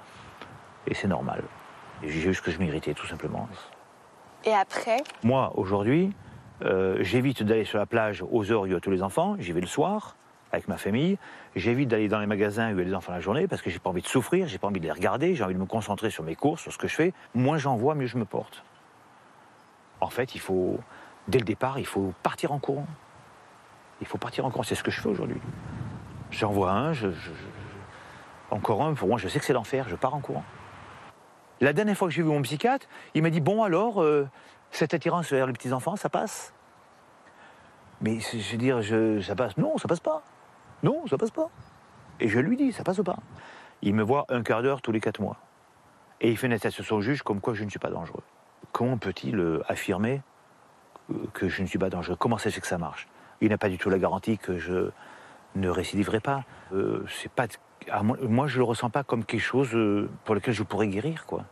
Et 0.88 0.93
c'est 0.93 1.09
normal. 1.09 1.43
J'ai 2.04 2.10
juste 2.10 2.41
que 2.41 2.52
je 2.52 2.60
m'irritais, 2.60 2.93
tout 2.93 3.06
simplement. 3.08 3.47
Et 4.45 4.54
après, 4.54 4.97
Moi, 5.24 5.52
aujourd'hui, 5.56 6.12
euh, 6.64 6.97
j'évite 7.02 7.43
d'aller 7.43 7.66
sur 7.66 7.78
la 7.78 7.86
plage 7.86 8.24
aux 8.32 8.52
heures 8.52 8.62
où 8.62 8.66
il 8.66 8.72
y 8.72 8.76
a 8.76 8.80
tous 8.80 8.91
les 8.91 9.04
enfants. 9.04 9.36
J'y 9.39 9.52
vais 9.52 9.62
le 9.62 9.68
soir 9.68 10.16
avec 10.52 10.68
ma 10.68 10.78
famille. 10.78 11.18
J'évite 11.56 11.89
d'aller 11.89 12.08
dans 12.08 12.20
les 12.20 12.26
magasins 12.26 12.70
où 12.70 12.72
il 12.72 12.78
y 12.80 12.82
a 12.82 12.86
les 12.86 12.93
enfants 12.95 13.12
la 13.12 13.20
journée 13.20 13.47
parce 13.47 13.62
que 13.62 13.70
j'ai 13.70 13.80
pas 13.80 13.89
envie 13.89 14.02
de 14.02 14.08
souffrir, 14.08 14.47
j'ai 14.47 14.58
pas 14.58 14.68
envie 14.68 14.80
de 14.80 14.86
les 14.86 14.91
regarder, 14.91 15.36
j'ai 15.36 15.43
envie 15.43 15.54
de 15.54 15.60
me 15.60 15.66
concentrer 15.66 16.10
sur 16.10 16.24
mes 16.24 16.36
courses, 16.36 16.62
sur 16.62 16.74
ce 16.74 16.78
que 16.78 16.88
je 16.88 16.95
fais. 16.95 17.14
Moins 17.36 17.58
j'en 17.58 17.76
vois, 17.76 17.93
mieux 17.95 18.08
je 18.08 18.18
me 18.18 18.26
porte. 18.26 18.64
En 20.02 20.10
fait, 20.10 20.34
il 20.36 20.39
faut, 20.41 20.80
dès 21.28 21.38
le 21.38 21.45
départ, 21.45 21.78
il 21.80 21.86
faut 21.86 22.14
partir 22.24 22.52
en 22.52 22.60
courant. 22.60 22.88
Il 24.02 24.08
faut 24.08 24.18
partir 24.18 24.45
en 24.45 24.49
courant. 24.49 24.64
C'est 24.64 24.76
ce 24.76 24.84
que 24.84 24.89
je 24.91 24.99
fais 24.99 25.10
aujourd'hui. 25.10 25.39
J'en 26.32 26.52
vois 26.52 26.72
un, 26.72 26.93
je, 26.93 27.12
je- 27.12 27.16
je- 27.16 28.56
encore 28.56 28.82
un. 28.84 28.93
Pour 28.95 29.08
moi, 29.08 29.20
je 29.20 29.28
sais 29.28 29.38
que 29.39 29.45
c'est 29.45 29.54
l'enfer. 29.54 29.86
Je 29.88 29.95
pars 29.95 30.16
en 30.16 30.20
courant. 30.20 30.43
La 31.62 31.74
dernière 31.74 31.95
fois 31.95 32.07
que 32.07 32.14
j'ai 32.14 32.24
vu 32.24 32.30
mon 32.30 32.41
psychiatre, 32.41 32.88
il 33.14 33.22
m'a 33.22 33.30
dit 33.30 33.39
Bon, 33.39 33.62
alors, 33.62 34.01
euh, 34.01 34.28
cette 34.72 34.95
attirance 34.95 35.32
vers 35.32 35.45
les 35.45 35.53
petits-enfants, 35.53 35.95
ça 35.95 36.09
passe? 36.09 36.53
Mais 38.01 38.20
je 38.20 38.51
veux 38.51 38.57
dire, 38.57 39.24
ça 39.24 39.36
passe 39.36 39.55
Non, 39.57 39.78
ça 39.78 39.88
passe 39.88 39.99
pas. 39.99 40.24
Non, 40.82 41.05
ça 41.07 41.20
passe 41.20 41.30
pas. 41.30 41.51
Et 42.20 42.28
je 42.28 42.39
lui 42.39 42.57
dis 42.57 42.72
Ça 42.72 42.84
passe 42.84 43.01
pas. 43.03 43.18
Il 43.84 43.93
me 43.93 44.01
voit 44.01 44.26
un 44.30 44.41
quart 44.41 44.64
d'heure 44.64 44.82
tous 44.82 44.91
les 44.91 44.99
quatre 44.99 45.22
mois. 45.22 45.38
Et 46.20 46.32
il 46.32 46.38
fait 46.38 46.47
une 46.47 46.53
attestation 46.53 46.95
au 46.95 47.01
juge 47.01 47.22
comme 47.22 47.39
quoi 47.39 47.53
je 47.53 47.64
ne 47.64 47.70
suis 47.70 47.80
pas 47.80 47.91
dangereux. 47.91 48.24
Comment 48.72 48.97
peut-il 48.97 49.39
euh, 49.39 49.62
affirmer 49.68 50.22
euh, 51.12 51.14
que 51.34 51.47
je 51.47 51.62
ne 51.62 51.68
suis 51.68 51.80
pas 51.80 51.91
dangereux? 51.91 52.16
Comment 52.16 52.39
ça 52.39 52.49
fait 52.49 52.62
que 52.62 52.68
ça 52.68 52.80
marche? 52.80 53.07
Il 53.39 53.49
n'a 53.49 53.59
pas 53.59 53.70
du 53.70 53.78
tout 53.78 53.89
la 53.91 53.99
garantie 53.99 54.39
que 54.39 54.57
je 54.57 54.89
ne 55.55 55.70
récidiverai 55.70 56.22
pas. 56.22 56.43
C'est 57.07 57.32
pas 57.32 57.47
moi, 58.03 58.47
je 58.47 58.57
le 58.57 58.63
ressens 58.63 58.89
pas 58.89 59.03
comme 59.03 59.25
quelque 59.25 59.41
chose 59.41 59.69
euh, 59.73 60.09
pour 60.25 60.36
lequel 60.36 60.53
je 60.53 60.63
pourrais 60.63 60.88
guérir, 60.88 61.25
quoi. 61.25 61.45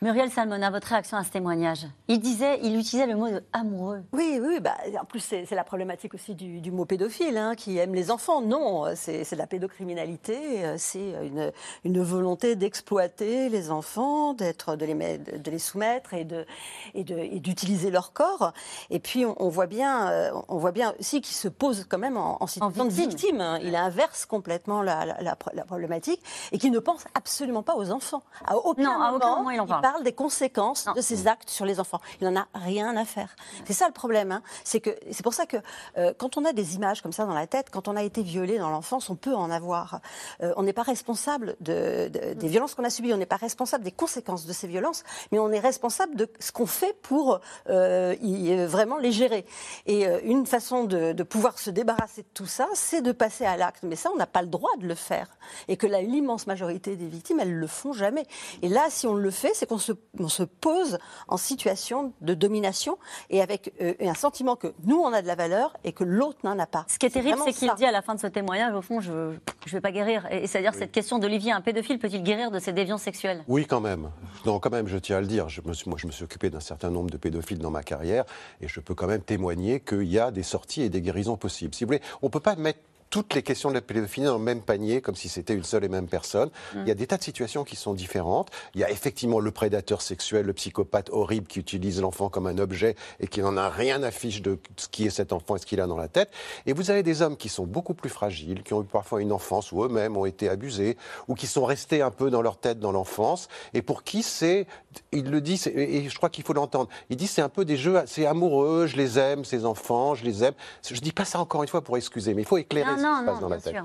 Muriel 0.00 0.30
Salmona, 0.30 0.70
votre 0.70 0.86
réaction 0.86 1.16
à 1.16 1.24
ce 1.24 1.30
témoignage? 1.30 1.84
Il 2.06 2.20
disait, 2.20 2.60
il 2.62 2.76
utilisait 2.78 3.06
le 3.08 3.16
mot 3.16 3.28
de 3.28 3.42
amoureux. 3.52 4.04
Oui, 4.12 4.38
oui, 4.40 4.60
bah, 4.60 4.76
en 5.00 5.04
plus 5.04 5.18
c'est 5.18 5.50
la 5.50 5.64
problématique 5.64 6.14
aussi 6.14 6.36
du, 6.36 6.60
du 6.60 6.70
mot 6.70 6.84
pédophile, 6.84 7.36
hein, 7.36 7.56
qui 7.56 7.78
aime 7.78 7.94
les 7.96 8.12
enfants. 8.12 8.40
Non, 8.40 8.86
euh, 8.86 8.92
c'est 8.94 9.28
de 9.28 9.36
la 9.36 9.48
pédocriminalité, 9.48 10.64
euh, 10.64 10.74
c'est 10.78 11.14
une, 11.24 11.50
une 11.82 12.00
volonté 12.00 12.54
d'exploiter 12.54 13.48
les 13.48 13.72
enfants, 13.72 14.34
d'être, 14.34 14.76
de 14.76 14.86
les, 14.86 14.94
mettre- 14.94 15.36
de 15.42 15.50
les 15.50 15.58
soumettre 15.58 16.14
et 16.14 16.24
de 16.24 16.46
de- 16.94 17.38
d'utiliser 17.38 17.90
leur 17.90 18.12
corps. 18.12 18.52
Et 18.90 19.00
puis 19.00 19.26
on, 19.26 19.34
on 19.42 19.48
voit 19.48 19.66
bien, 19.66 20.08
euh, 20.10 20.30
on 20.48 20.58
voit 20.58 20.72
bien 20.72 20.94
aussi 21.00 21.20
qu'il 21.20 21.34
se 21.34 21.48
pose 21.48 21.84
quand 21.88 21.98
même 21.98 22.16
en, 22.16 22.40
en 22.40 22.46
situation 22.46 22.84
de 22.84 22.90
victime. 22.90 23.10
victime. 23.10 23.40
hein. 23.40 23.58
Il 23.62 23.74
inverse 23.74 24.26
complètement 24.26 24.80
la, 24.82 25.04
la- 25.06 25.20
la 25.22 25.34
pro- 25.34 25.50
la 25.54 25.64
problématique 25.64 26.22
et 26.52 26.58
qu'il 26.58 26.70
ne 26.70 26.78
pense 26.78 27.04
absolument 27.14 27.64
pas 27.64 27.74
aux 27.74 27.90
enfants. 27.90 28.22
À 28.46 28.56
aucun, 28.56 28.82
Non, 28.84 29.02
à 29.02 29.12
aucun 29.12 29.36
moment 29.36 29.50
il 29.50 29.60
en 29.60 29.66
parle. 29.66 29.87
Parle 29.90 30.04
des 30.04 30.12
conséquences 30.12 30.84
de 30.94 31.00
ces 31.00 31.26
actes 31.28 31.50
sur 31.50 31.64
les 31.64 31.80
enfants. 31.80 32.00
Il 32.20 32.28
n'en 32.28 32.40
a 32.42 32.46
rien 32.54 32.94
à 32.96 33.04
faire. 33.04 33.34
C'est 33.66 33.72
ça 33.72 33.86
le 33.86 33.92
problème. 33.92 34.32
hein. 34.32 34.42
C'est 34.64 34.80
que 34.80 34.90
c'est 35.10 35.22
pour 35.22 35.34
ça 35.34 35.46
que 35.46 35.56
euh, 35.96 36.12
quand 36.18 36.36
on 36.36 36.44
a 36.44 36.52
des 36.52 36.74
images 36.76 37.00
comme 37.02 37.12
ça 37.12 37.24
dans 37.24 37.34
la 37.34 37.46
tête, 37.46 37.68
quand 37.70 37.88
on 37.88 37.96
a 37.96 38.02
été 38.02 38.22
violé 38.22 38.58
dans 38.58 38.70
l'enfance, 38.70 39.08
on 39.08 39.16
peut 39.16 39.34
en 39.34 39.50
avoir. 39.50 40.00
Euh, 40.42 40.52
on 40.56 40.62
n'est 40.62 40.74
pas 40.74 40.82
responsable 40.82 41.56
de, 41.60 42.08
de- 42.08 42.34
des 42.34 42.48
violences 42.48 42.74
qu'on 42.74 42.84
a 42.84 42.90
subies. 42.90 43.14
On 43.14 43.16
n'est 43.16 43.26
pas 43.36 43.36
responsable 43.36 43.82
des 43.84 43.92
conséquences 43.92 44.44
de 44.46 44.52
ces 44.52 44.66
violences, 44.66 45.04
mais 45.32 45.38
on 45.38 45.50
est 45.52 45.60
responsable 45.60 46.14
de 46.16 46.28
ce 46.38 46.52
qu'on 46.52 46.66
fait 46.66 46.94
pour 47.00 47.40
euh, 47.70 48.14
y- 48.20 48.64
vraiment 48.66 48.98
les 48.98 49.12
gérer. 49.12 49.46
Et 49.86 50.06
euh, 50.06 50.18
une 50.24 50.44
façon 50.46 50.84
de, 50.84 51.12
de 51.12 51.22
pouvoir 51.22 51.58
se 51.58 51.70
débarrasser 51.70 52.22
de 52.22 52.28
tout 52.34 52.46
ça, 52.46 52.66
c'est 52.74 53.00
de 53.02 53.12
passer 53.12 53.46
à 53.46 53.56
l'acte. 53.56 53.82
Mais 53.84 53.96
ça, 53.96 54.10
on 54.12 54.16
n'a 54.16 54.26
pas 54.26 54.42
le 54.42 54.48
droit 54.48 54.74
de 54.80 54.86
le 54.86 54.94
faire. 54.94 55.28
Et 55.68 55.76
que 55.76 55.86
l'immense 55.86 56.46
majorité 56.46 56.96
des 56.96 57.08
victimes, 57.08 57.40
elles 57.40 57.54
le 57.54 57.66
font 57.66 57.92
jamais. 57.92 58.26
Et 58.62 58.68
là, 58.68 58.86
si 58.90 59.06
on 59.06 59.14
le 59.14 59.30
fait, 59.30 59.52
c'est 59.54 59.66
qu'on 59.66 59.77
se, 59.78 59.92
on 60.18 60.28
se 60.28 60.42
pose 60.42 60.98
en 61.28 61.36
situation 61.36 62.12
de 62.20 62.34
domination 62.34 62.98
et 63.30 63.40
avec 63.42 63.72
euh, 63.80 63.94
un 64.00 64.14
sentiment 64.14 64.56
que 64.56 64.68
nous, 64.84 64.96
on 64.98 65.12
a 65.12 65.22
de 65.22 65.26
la 65.26 65.34
valeur 65.34 65.74
et 65.84 65.92
que 65.92 66.04
l'autre 66.04 66.38
n'en 66.44 66.58
a 66.58 66.66
pas. 66.66 66.84
Ce 66.88 66.98
qui 66.98 67.06
est 67.06 67.10
terrible, 67.10 67.38
c'est 67.44 67.52
qu'il 67.52 67.72
dit 67.76 67.84
à 67.84 67.92
la 67.92 68.02
fin 68.02 68.14
de 68.14 68.20
ce 68.20 68.26
témoignage, 68.26 68.74
au 68.74 68.82
fond, 68.82 69.00
je 69.00 69.12
ne 69.12 69.36
vais 69.70 69.80
pas 69.80 69.92
guérir. 69.92 70.26
Et, 70.30 70.44
et 70.44 70.46
c'est-à-dire 70.46 70.74
cette 70.74 70.92
question 70.92 71.18
d'Olivier, 71.18 71.52
un 71.52 71.60
pédophile 71.60 71.98
peut-il 71.98 72.22
guérir 72.22 72.50
de 72.50 72.58
ses 72.58 72.72
déviances 72.72 73.02
sexuelles? 73.02 73.44
Oui, 73.48 73.66
quand 73.66 73.80
même. 73.80 74.10
Non, 74.44 74.58
quand 74.58 74.70
même, 74.70 74.86
je 74.88 74.98
tiens 74.98 75.18
à 75.18 75.20
le 75.20 75.26
dire. 75.26 75.48
Je 75.48 75.60
me 75.64 75.72
suis- 75.72 75.88
moi, 75.88 75.98
je 76.00 76.06
me 76.06 76.12
suis 76.12 76.24
occupé 76.24 76.50
d'un 76.50 76.60
certain 76.60 76.90
nombre 76.90 77.10
de 77.10 77.16
pédophiles 77.16 77.58
dans 77.58 77.70
ma 77.70 77.82
carrière 77.82 78.24
et 78.60 78.68
je 78.68 78.80
peux 78.80 78.94
quand 78.94 79.06
même 79.06 79.22
témoigner 79.22 79.80
qu'il 79.80 80.04
y 80.04 80.18
a 80.18 80.30
des 80.30 80.42
sorties 80.42 80.82
et 80.82 80.88
des 80.88 81.00
guérisons 81.00 81.36
possibles. 81.36 81.74
Si 81.74 81.84
vous 81.84 81.88
voulez, 81.88 82.02
on 82.22 82.26
ne 82.26 82.30
peut 82.30 82.40
pas 82.40 82.56
mettre 82.56 82.80
toutes 83.10 83.34
les 83.34 83.42
questions 83.42 83.68
de 83.70 83.74
la 83.74 83.80
pédophilie 83.80 84.26
dans 84.26 84.38
le 84.38 84.44
même 84.44 84.60
panier, 84.60 85.00
comme 85.00 85.14
si 85.14 85.28
c'était 85.28 85.54
une 85.54 85.64
seule 85.64 85.84
et 85.84 85.88
même 85.88 86.08
personne. 86.08 86.50
Mm. 86.74 86.78
Il 86.82 86.88
y 86.88 86.90
a 86.90 86.94
des 86.94 87.06
tas 87.06 87.16
de 87.16 87.22
situations 87.22 87.64
qui 87.64 87.76
sont 87.76 87.94
différentes. 87.94 88.50
Il 88.74 88.80
y 88.80 88.84
a 88.84 88.90
effectivement 88.90 89.40
le 89.40 89.50
prédateur 89.50 90.02
sexuel, 90.02 90.46
le 90.46 90.52
psychopathe 90.52 91.10
horrible 91.10 91.46
qui 91.46 91.58
utilise 91.58 92.00
l'enfant 92.00 92.28
comme 92.28 92.46
un 92.46 92.58
objet 92.58 92.96
et 93.20 93.28
qui 93.28 93.40
n'en 93.40 93.56
a 93.56 93.68
rien 93.68 94.02
à 94.02 94.10
fiche 94.10 94.42
de 94.42 94.58
ce 94.76 94.88
qui 94.88 95.06
est 95.06 95.10
cet 95.10 95.32
enfant 95.32 95.56
et 95.56 95.58
ce 95.58 95.66
qu'il 95.66 95.80
a 95.80 95.86
dans 95.86 95.96
la 95.96 96.08
tête. 96.08 96.30
Et 96.66 96.72
vous 96.72 96.90
avez 96.90 97.02
des 97.02 97.22
hommes 97.22 97.36
qui 97.36 97.48
sont 97.48 97.66
beaucoup 97.66 97.94
plus 97.94 98.10
fragiles, 98.10 98.62
qui 98.62 98.74
ont 98.74 98.82
eu 98.82 98.86
parfois 98.86 99.22
une 99.22 99.32
enfance 99.32 99.72
où 99.72 99.82
eux-mêmes 99.84 100.16
ont 100.16 100.26
été 100.26 100.48
abusés, 100.48 100.96
ou 101.28 101.34
qui 101.34 101.46
sont 101.46 101.64
restés 101.64 102.02
un 102.02 102.10
peu 102.10 102.30
dans 102.30 102.42
leur 102.42 102.58
tête 102.58 102.78
dans 102.78 102.92
l'enfance, 102.92 103.48
et 103.74 103.82
pour 103.82 104.02
qui 104.02 104.22
c'est, 104.22 104.66
il 105.12 105.30
le 105.30 105.40
dit, 105.40 105.60
et 105.74 106.08
je 106.08 106.16
crois 106.16 106.28
qu'il 106.30 106.44
faut 106.44 106.52
l'entendre, 106.52 106.88
il 107.10 107.16
dit 107.16 107.26
c'est 107.26 107.42
un 107.42 107.48
peu 107.48 107.64
des 107.64 107.76
jeux, 107.76 108.00
c'est 108.06 108.26
amoureux, 108.26 108.86
je 108.86 108.96
les 108.96 109.18
aime, 109.18 109.44
ces 109.44 109.64
enfants, 109.64 110.14
je 110.14 110.24
les 110.24 110.44
aime. 110.44 110.54
Je 110.88 111.00
dis 111.00 111.12
pas 111.12 111.24
ça 111.24 111.40
encore 111.40 111.62
une 111.62 111.68
fois 111.68 111.82
pour 111.82 111.96
excuser, 111.96 112.34
mais 112.34 112.42
il 112.42 112.48
faut 112.48 112.58
éclairer 112.58 112.90
Non, 112.92 112.96
ce 112.98 113.02
non, 113.02 113.14
qui 113.14 113.20
se 113.20 113.24
passe 113.26 113.40
dans 113.40 113.48
la 113.48 113.60
tête. 113.60 113.76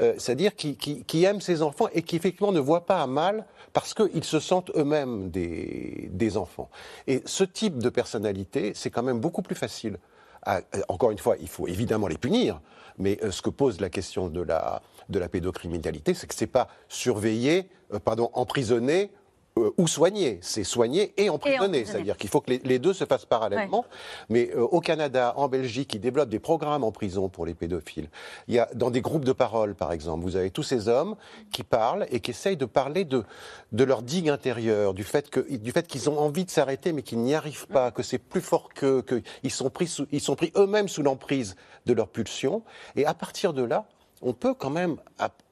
Euh, 0.00 0.14
C'est-à-dire 0.18 0.54
qui, 0.54 0.76
qui, 0.76 1.04
qui 1.04 1.24
aiment 1.24 1.40
ses 1.40 1.62
enfants 1.62 1.88
et 1.92 2.02
qui 2.02 2.16
effectivement 2.16 2.52
ne 2.52 2.60
voient 2.60 2.86
pas 2.86 3.02
à 3.02 3.06
mal 3.06 3.46
parce 3.72 3.92
qu'ils 3.94 4.24
se 4.24 4.40
sentent 4.40 4.70
eux-mêmes 4.76 5.30
des, 5.30 6.08
des 6.12 6.36
enfants. 6.36 6.70
Et 7.06 7.22
ce 7.26 7.44
type 7.44 7.78
de 7.78 7.88
personnalité, 7.90 8.72
c'est 8.74 8.90
quand 8.90 9.02
même 9.02 9.20
beaucoup 9.20 9.42
plus 9.42 9.54
facile. 9.56 9.98
à- 10.42 10.58
euh, 10.74 10.80
encore 10.88 11.10
une 11.10 11.18
fois, 11.18 11.36
il 11.40 11.48
faut 11.48 11.66
évidemment 11.66 12.06
les 12.06 12.18
punir, 12.18 12.60
mais 12.98 13.18
euh, 13.22 13.30
ce 13.30 13.42
que 13.42 13.50
pose 13.50 13.80
la 13.80 13.90
question 13.90 14.28
de 14.28 14.40
la, 14.40 14.80
de 15.08 15.18
la 15.18 15.28
pédocriminalité, 15.28 16.14
c'est 16.14 16.26
que 16.28 16.34
c'est 16.34 16.46
pas 16.46 16.68
surveiller, 16.88 17.68
euh, 17.92 17.98
pardon, 17.98 18.30
emprisonner 18.32 19.10
euh, 19.58 19.70
ou 19.78 19.86
soigner, 19.88 20.38
c'est 20.42 20.64
soigner 20.64 21.14
et 21.16 21.30
emprisonner. 21.30 21.84
C'est-à-dire 21.84 22.16
qu'il 22.16 22.28
faut 22.30 22.40
que 22.40 22.50
les, 22.50 22.58
les 22.58 22.78
deux 22.78 22.92
se 22.92 23.04
fassent 23.04 23.24
parallèlement. 23.24 23.84
Mais 24.28 24.50
euh, 24.54 24.60
au 24.62 24.80
Canada, 24.80 25.32
en 25.36 25.48
Belgique, 25.48 25.94
ils 25.94 26.00
développent 26.00 26.28
des 26.28 26.38
programmes 26.38 26.84
en 26.84 26.92
prison 26.92 27.28
pour 27.28 27.46
les 27.46 27.54
pédophiles. 27.54 28.08
Il 28.48 28.54
y 28.54 28.58
a 28.58 28.68
dans 28.74 28.90
des 28.90 29.00
groupes 29.00 29.24
de 29.24 29.32
parole, 29.32 29.74
par 29.74 29.92
exemple, 29.92 30.22
vous 30.24 30.36
avez 30.36 30.50
tous 30.50 30.62
ces 30.62 30.88
hommes 30.88 31.16
qui 31.52 31.62
parlent 31.62 32.06
et 32.10 32.20
qui 32.20 32.32
essayent 32.32 32.56
de 32.56 32.66
parler 32.66 33.04
de, 33.04 33.24
de 33.72 33.84
leur 33.84 34.02
digue 34.02 34.28
intérieure, 34.28 34.92
du 34.94 35.04
fait 35.04 35.30
que, 35.30 35.40
du 35.56 35.72
fait 35.72 35.86
qu'ils 35.86 36.10
ont 36.10 36.18
envie 36.18 36.44
de 36.44 36.50
s'arrêter 36.50 36.92
mais 36.92 37.02
qu'ils 37.02 37.20
n'y 37.20 37.34
arrivent 37.34 37.66
pas, 37.68 37.90
que 37.90 38.02
c'est 38.02 38.18
plus 38.18 38.40
fort 38.42 38.68
qu'eux, 38.74 39.02
qu'ils 39.02 39.50
sont 39.50 39.70
pris, 39.70 39.86
sous- 39.86 40.06
ils 40.12 40.20
sont 40.20 40.36
pris 40.36 40.52
eux-mêmes 40.56 40.88
sous 40.88 41.02
l'emprise 41.02 41.56
de 41.86 41.92
leur 41.94 42.08
pulsion. 42.08 42.62
Et 42.96 43.06
à 43.06 43.14
partir 43.14 43.52
de 43.52 43.62
là, 43.62 43.86
on 44.22 44.32
peut 44.32 44.54
quand 44.54 44.70
même 44.70 44.96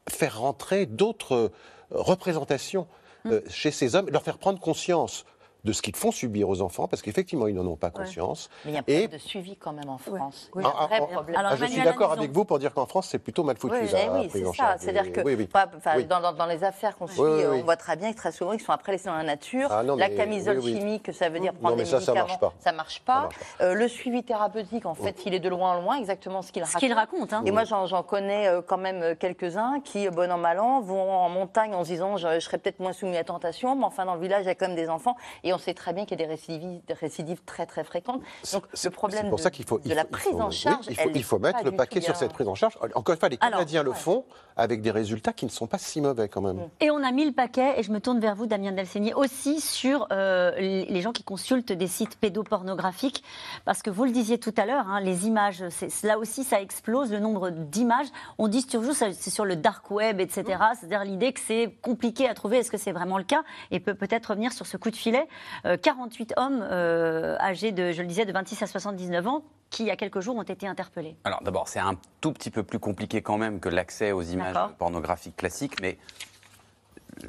faire 0.08 0.40
rentrer 0.40 0.86
d'autres 0.86 1.34
euh, 1.34 1.48
représentations 1.90 2.86
euh, 3.26 3.40
chez 3.48 3.70
ces 3.70 3.94
hommes, 3.94 4.10
leur 4.10 4.22
faire 4.22 4.38
prendre 4.38 4.60
conscience 4.60 5.24
de 5.64 5.72
ce 5.72 5.80
qu'ils 5.82 5.96
font 5.96 6.10
subir 6.12 6.48
aux 6.48 6.60
enfants, 6.60 6.86
parce 6.88 7.00
qu'effectivement, 7.02 7.46
ils 7.46 7.54
n'en 7.54 7.66
ont 7.66 7.76
pas 7.76 7.90
conscience. 7.90 8.50
Mais 8.64 8.72
il 8.72 8.74
y 8.74 8.76
a 8.76 8.80
un 8.80 8.84
Et 8.86 9.00
problème 9.00 9.10
de 9.10 9.18
suivi 9.18 9.56
quand 9.56 9.72
même 9.72 9.88
en 9.88 9.98
France. 9.98 10.50
A 10.54 10.58
un 10.58 10.62
ah, 10.78 10.86
vrai 10.86 10.98
ah, 11.02 11.06
problème. 11.14 11.36
ah, 11.42 11.56
je 11.56 11.64
suis 11.66 11.82
d'accord 11.82 12.12
avec 12.12 12.30
vous 12.32 12.44
pour 12.44 12.58
dire 12.58 12.74
qu'en 12.74 12.86
France, 12.86 13.08
c'est 13.10 13.18
plutôt 13.18 13.44
mal 13.44 13.56
foutu. 13.56 13.74
Oui, 13.80 13.88
ça, 13.88 13.98
eh 14.04 14.08
oui, 14.10 14.28
pris 14.28 14.40
c'est 14.44 14.56
ça. 14.56 14.76
C'est-à-dire 14.78 15.10
que 15.12 15.20
Oui, 15.22 15.34
oui. 15.36 15.48
Oui. 15.96 16.04
dans, 16.04 16.20
dans- 16.20 16.32
dans 16.32 16.46
les 16.46 16.62
affaires 16.64 16.96
qu'on 16.96 17.06
suit, 17.06 17.20
Oui, 17.20 17.28
oui, 17.30 17.42
euh, 17.42 17.50
oui. 17.52 17.58
on 17.60 17.64
voit 17.64 17.76
très 17.76 17.96
bien 17.96 18.12
que 18.12 18.16
très 18.18 18.32
souvent, 18.32 18.52
ils 18.52 18.60
sont 18.60 18.72
après 18.72 18.92
laissés 18.92 19.08
dans 19.08 19.16
la 19.16 19.22
nature. 19.22 19.68
Ah 19.72 19.82
non, 19.82 19.96
la 19.96 20.08
mais- 20.08 20.16
camisole 20.16 20.58
oui, 20.58 20.72
oui. 20.74 20.78
chimique, 20.80 21.12
ça 21.14 21.28
veut 21.30 21.40
dire 21.40 21.52
Non, 21.54 21.58
prendre 21.60 21.76
mais 21.76 21.84
des 21.84 21.90
ça, 21.90 22.00
ça 22.00 22.12
médicaments, 22.12 22.26
marche 22.28 22.40
pas. 22.40 22.52
ça 22.60 22.72
marche 22.72 23.02
pas. 23.02 23.28
Euh, 23.62 23.74
le 23.74 23.88
suivi 23.88 24.22
thérapeutique, 24.22 24.84
en 24.86 24.94
fait, 24.94 25.24
il 25.24 25.32
est 25.34 25.40
de 25.40 25.48
loin 25.48 25.76
en 25.78 25.80
loin 25.80 25.96
exactement 25.96 26.42
ce 26.42 26.52
qu'il 26.52 26.62
Ce 26.62 26.66
raconte. 26.66 26.80
qu'il 26.80 26.92
raconte, 26.92 27.32
hein. 27.32 27.42
Et 27.46 27.50
moi, 27.52 27.64
j'en 27.64 28.02
connais 28.02 28.48
euh, 28.48 28.60
quand 28.60 28.76
même 28.78 29.16
quelques-uns 29.16 29.80
qui, 29.82 30.08
bon 30.10 30.30
an 30.30 30.36
mal 30.38 30.60
an, 30.60 30.80
vont 30.82 31.10
en 31.10 31.28
montagne 31.30 31.74
en 31.74 31.84
se 31.84 31.88
disant 31.88 32.16
je, 32.18 32.34
je 32.34 32.40
serais 32.40 32.58
peut-être 32.58 32.80
moins 32.80 32.92
soumis 32.92 33.16
à 33.16 33.24
tentation, 33.24 33.74
mais 33.76 33.84
enfin, 33.84 34.04
dans 34.04 34.14
le 34.14 34.20
village, 34.20 34.42
il 34.42 34.48
y 34.48 34.50
a 34.50 34.54
quand 34.54 34.66
même 34.66 34.76
des 34.76 34.88
enfants. 34.90 35.16
Et 35.42 35.52
on 35.54 35.58
sait 35.58 35.74
très 35.74 35.92
bien 35.92 36.04
qu'il 36.04 36.18
y 36.18 36.22
a 36.22 36.26
des 36.26 36.30
récidives, 36.30 36.80
des 36.86 36.94
récidives 36.94 37.40
très, 37.46 37.66
très 37.66 37.84
fréquentes. 37.84 38.20
Donc, 38.52 38.64
le 38.82 38.90
problème 38.90 39.28
pour 39.28 39.38
de, 39.38 39.42
ça 39.42 39.50
qu'il 39.50 39.64
faut, 39.64 39.78
de 39.78 39.82
il 39.88 39.94
la 39.94 40.02
faut- 40.02 40.08
il 40.08 40.12
prise 40.12 40.32
faut- 40.32 40.40
en 40.40 40.48
oui, 40.48 40.52
charge, 40.52 40.86
il 40.88 40.96
faut, 40.96 41.08
elle 41.10 41.16
il 41.16 41.24
faut 41.24 41.36
est 41.36 41.40
mettre 41.40 41.64
le 41.64 41.72
paquet 41.72 42.00
sur 42.00 42.16
cette 42.16 42.32
prise 42.32 42.48
en 42.48 42.54
charge. 42.54 42.76
Encore 42.94 43.14
une 43.14 43.18
fois, 43.20 43.28
les 43.28 43.38
Alors, 43.40 43.58
Canadiens 43.60 43.82
le 43.82 43.92
font 43.92 44.24
avec 44.56 44.82
des 44.82 44.90
résultats 44.90 45.32
qui 45.32 45.44
ne 45.46 45.50
sont 45.50 45.66
pas 45.66 45.78
si 45.78 46.00
mauvais 46.00 46.28
quand 46.28 46.40
même. 46.40 46.68
Et 46.80 46.90
on 46.90 47.02
a 47.02 47.10
mis 47.12 47.24
le 47.24 47.32
paquet, 47.32 47.74
et 47.78 47.82
je 47.82 47.90
me 47.90 48.00
tourne 48.00 48.20
vers 48.20 48.34
vous, 48.36 48.46
Damien 48.46 48.72
Delceni, 48.72 49.12
aussi 49.14 49.60
sur 49.60 50.06
euh, 50.12 50.52
les 50.58 51.00
gens 51.00 51.12
qui 51.12 51.24
consultent 51.24 51.72
des 51.72 51.86
sites 51.88 52.16
pédopornographiques, 52.16 53.22
parce 53.64 53.82
que 53.82 53.90
vous 53.90 54.04
le 54.04 54.10
disiez 54.12 54.38
tout 54.38 54.54
à 54.56 54.66
l'heure, 54.66 54.88
hein, 54.88 55.00
les 55.00 55.26
images, 55.26 55.64
là 56.02 56.18
aussi 56.18 56.44
ça 56.44 56.60
explose, 56.60 57.10
le 57.10 57.18
nombre 57.18 57.50
d'images. 57.50 58.06
On 58.38 58.48
dit 58.48 58.66
toujours 58.66 58.94
c'est 58.94 59.12
sur 59.30 59.44
le 59.44 59.56
dark 59.56 59.90
web, 59.90 60.20
etc. 60.20 60.44
C'est-à-dire 60.78 61.04
l'idée 61.04 61.32
que 61.32 61.40
c'est 61.40 61.74
compliqué 61.82 62.28
à 62.28 62.34
trouver, 62.34 62.58
est-ce 62.58 62.70
que 62.70 62.78
c'est 62.78 62.92
vraiment 62.92 63.18
le 63.18 63.24
cas? 63.24 63.42
Et 63.70 63.80
peut 63.80 63.94
peut-être 63.94 64.26
revenir 64.26 64.52
sur 64.52 64.66
ce 64.66 64.76
coup 64.76 64.90
de 64.90 64.96
filet. 64.96 65.26
Euh, 65.66 65.76
48 65.76 66.34
hommes 66.36 66.60
euh, 66.62 67.36
âgés 67.40 67.72
de, 67.72 67.92
je 67.92 68.02
le 68.02 68.08
disais, 68.08 68.24
de 68.24 68.32
26 68.32 68.62
à 68.62 68.66
79 68.66 69.26
ans, 69.26 69.42
qui 69.70 69.82
il 69.82 69.86
y 69.86 69.90
a 69.90 69.96
quelques 69.96 70.20
jours 70.20 70.36
ont 70.36 70.42
été 70.42 70.66
interpellés. 70.66 71.16
Alors 71.24 71.42
d'abord, 71.42 71.68
c'est 71.68 71.80
un 71.80 71.96
tout 72.20 72.32
petit 72.32 72.50
peu 72.50 72.62
plus 72.62 72.78
compliqué 72.78 73.22
quand 73.22 73.38
même 73.38 73.60
que 73.60 73.68
l'accès 73.68 74.12
aux 74.12 74.22
images 74.22 74.56
pornographiques 74.78 75.36
classiques, 75.36 75.80
mais 75.80 75.98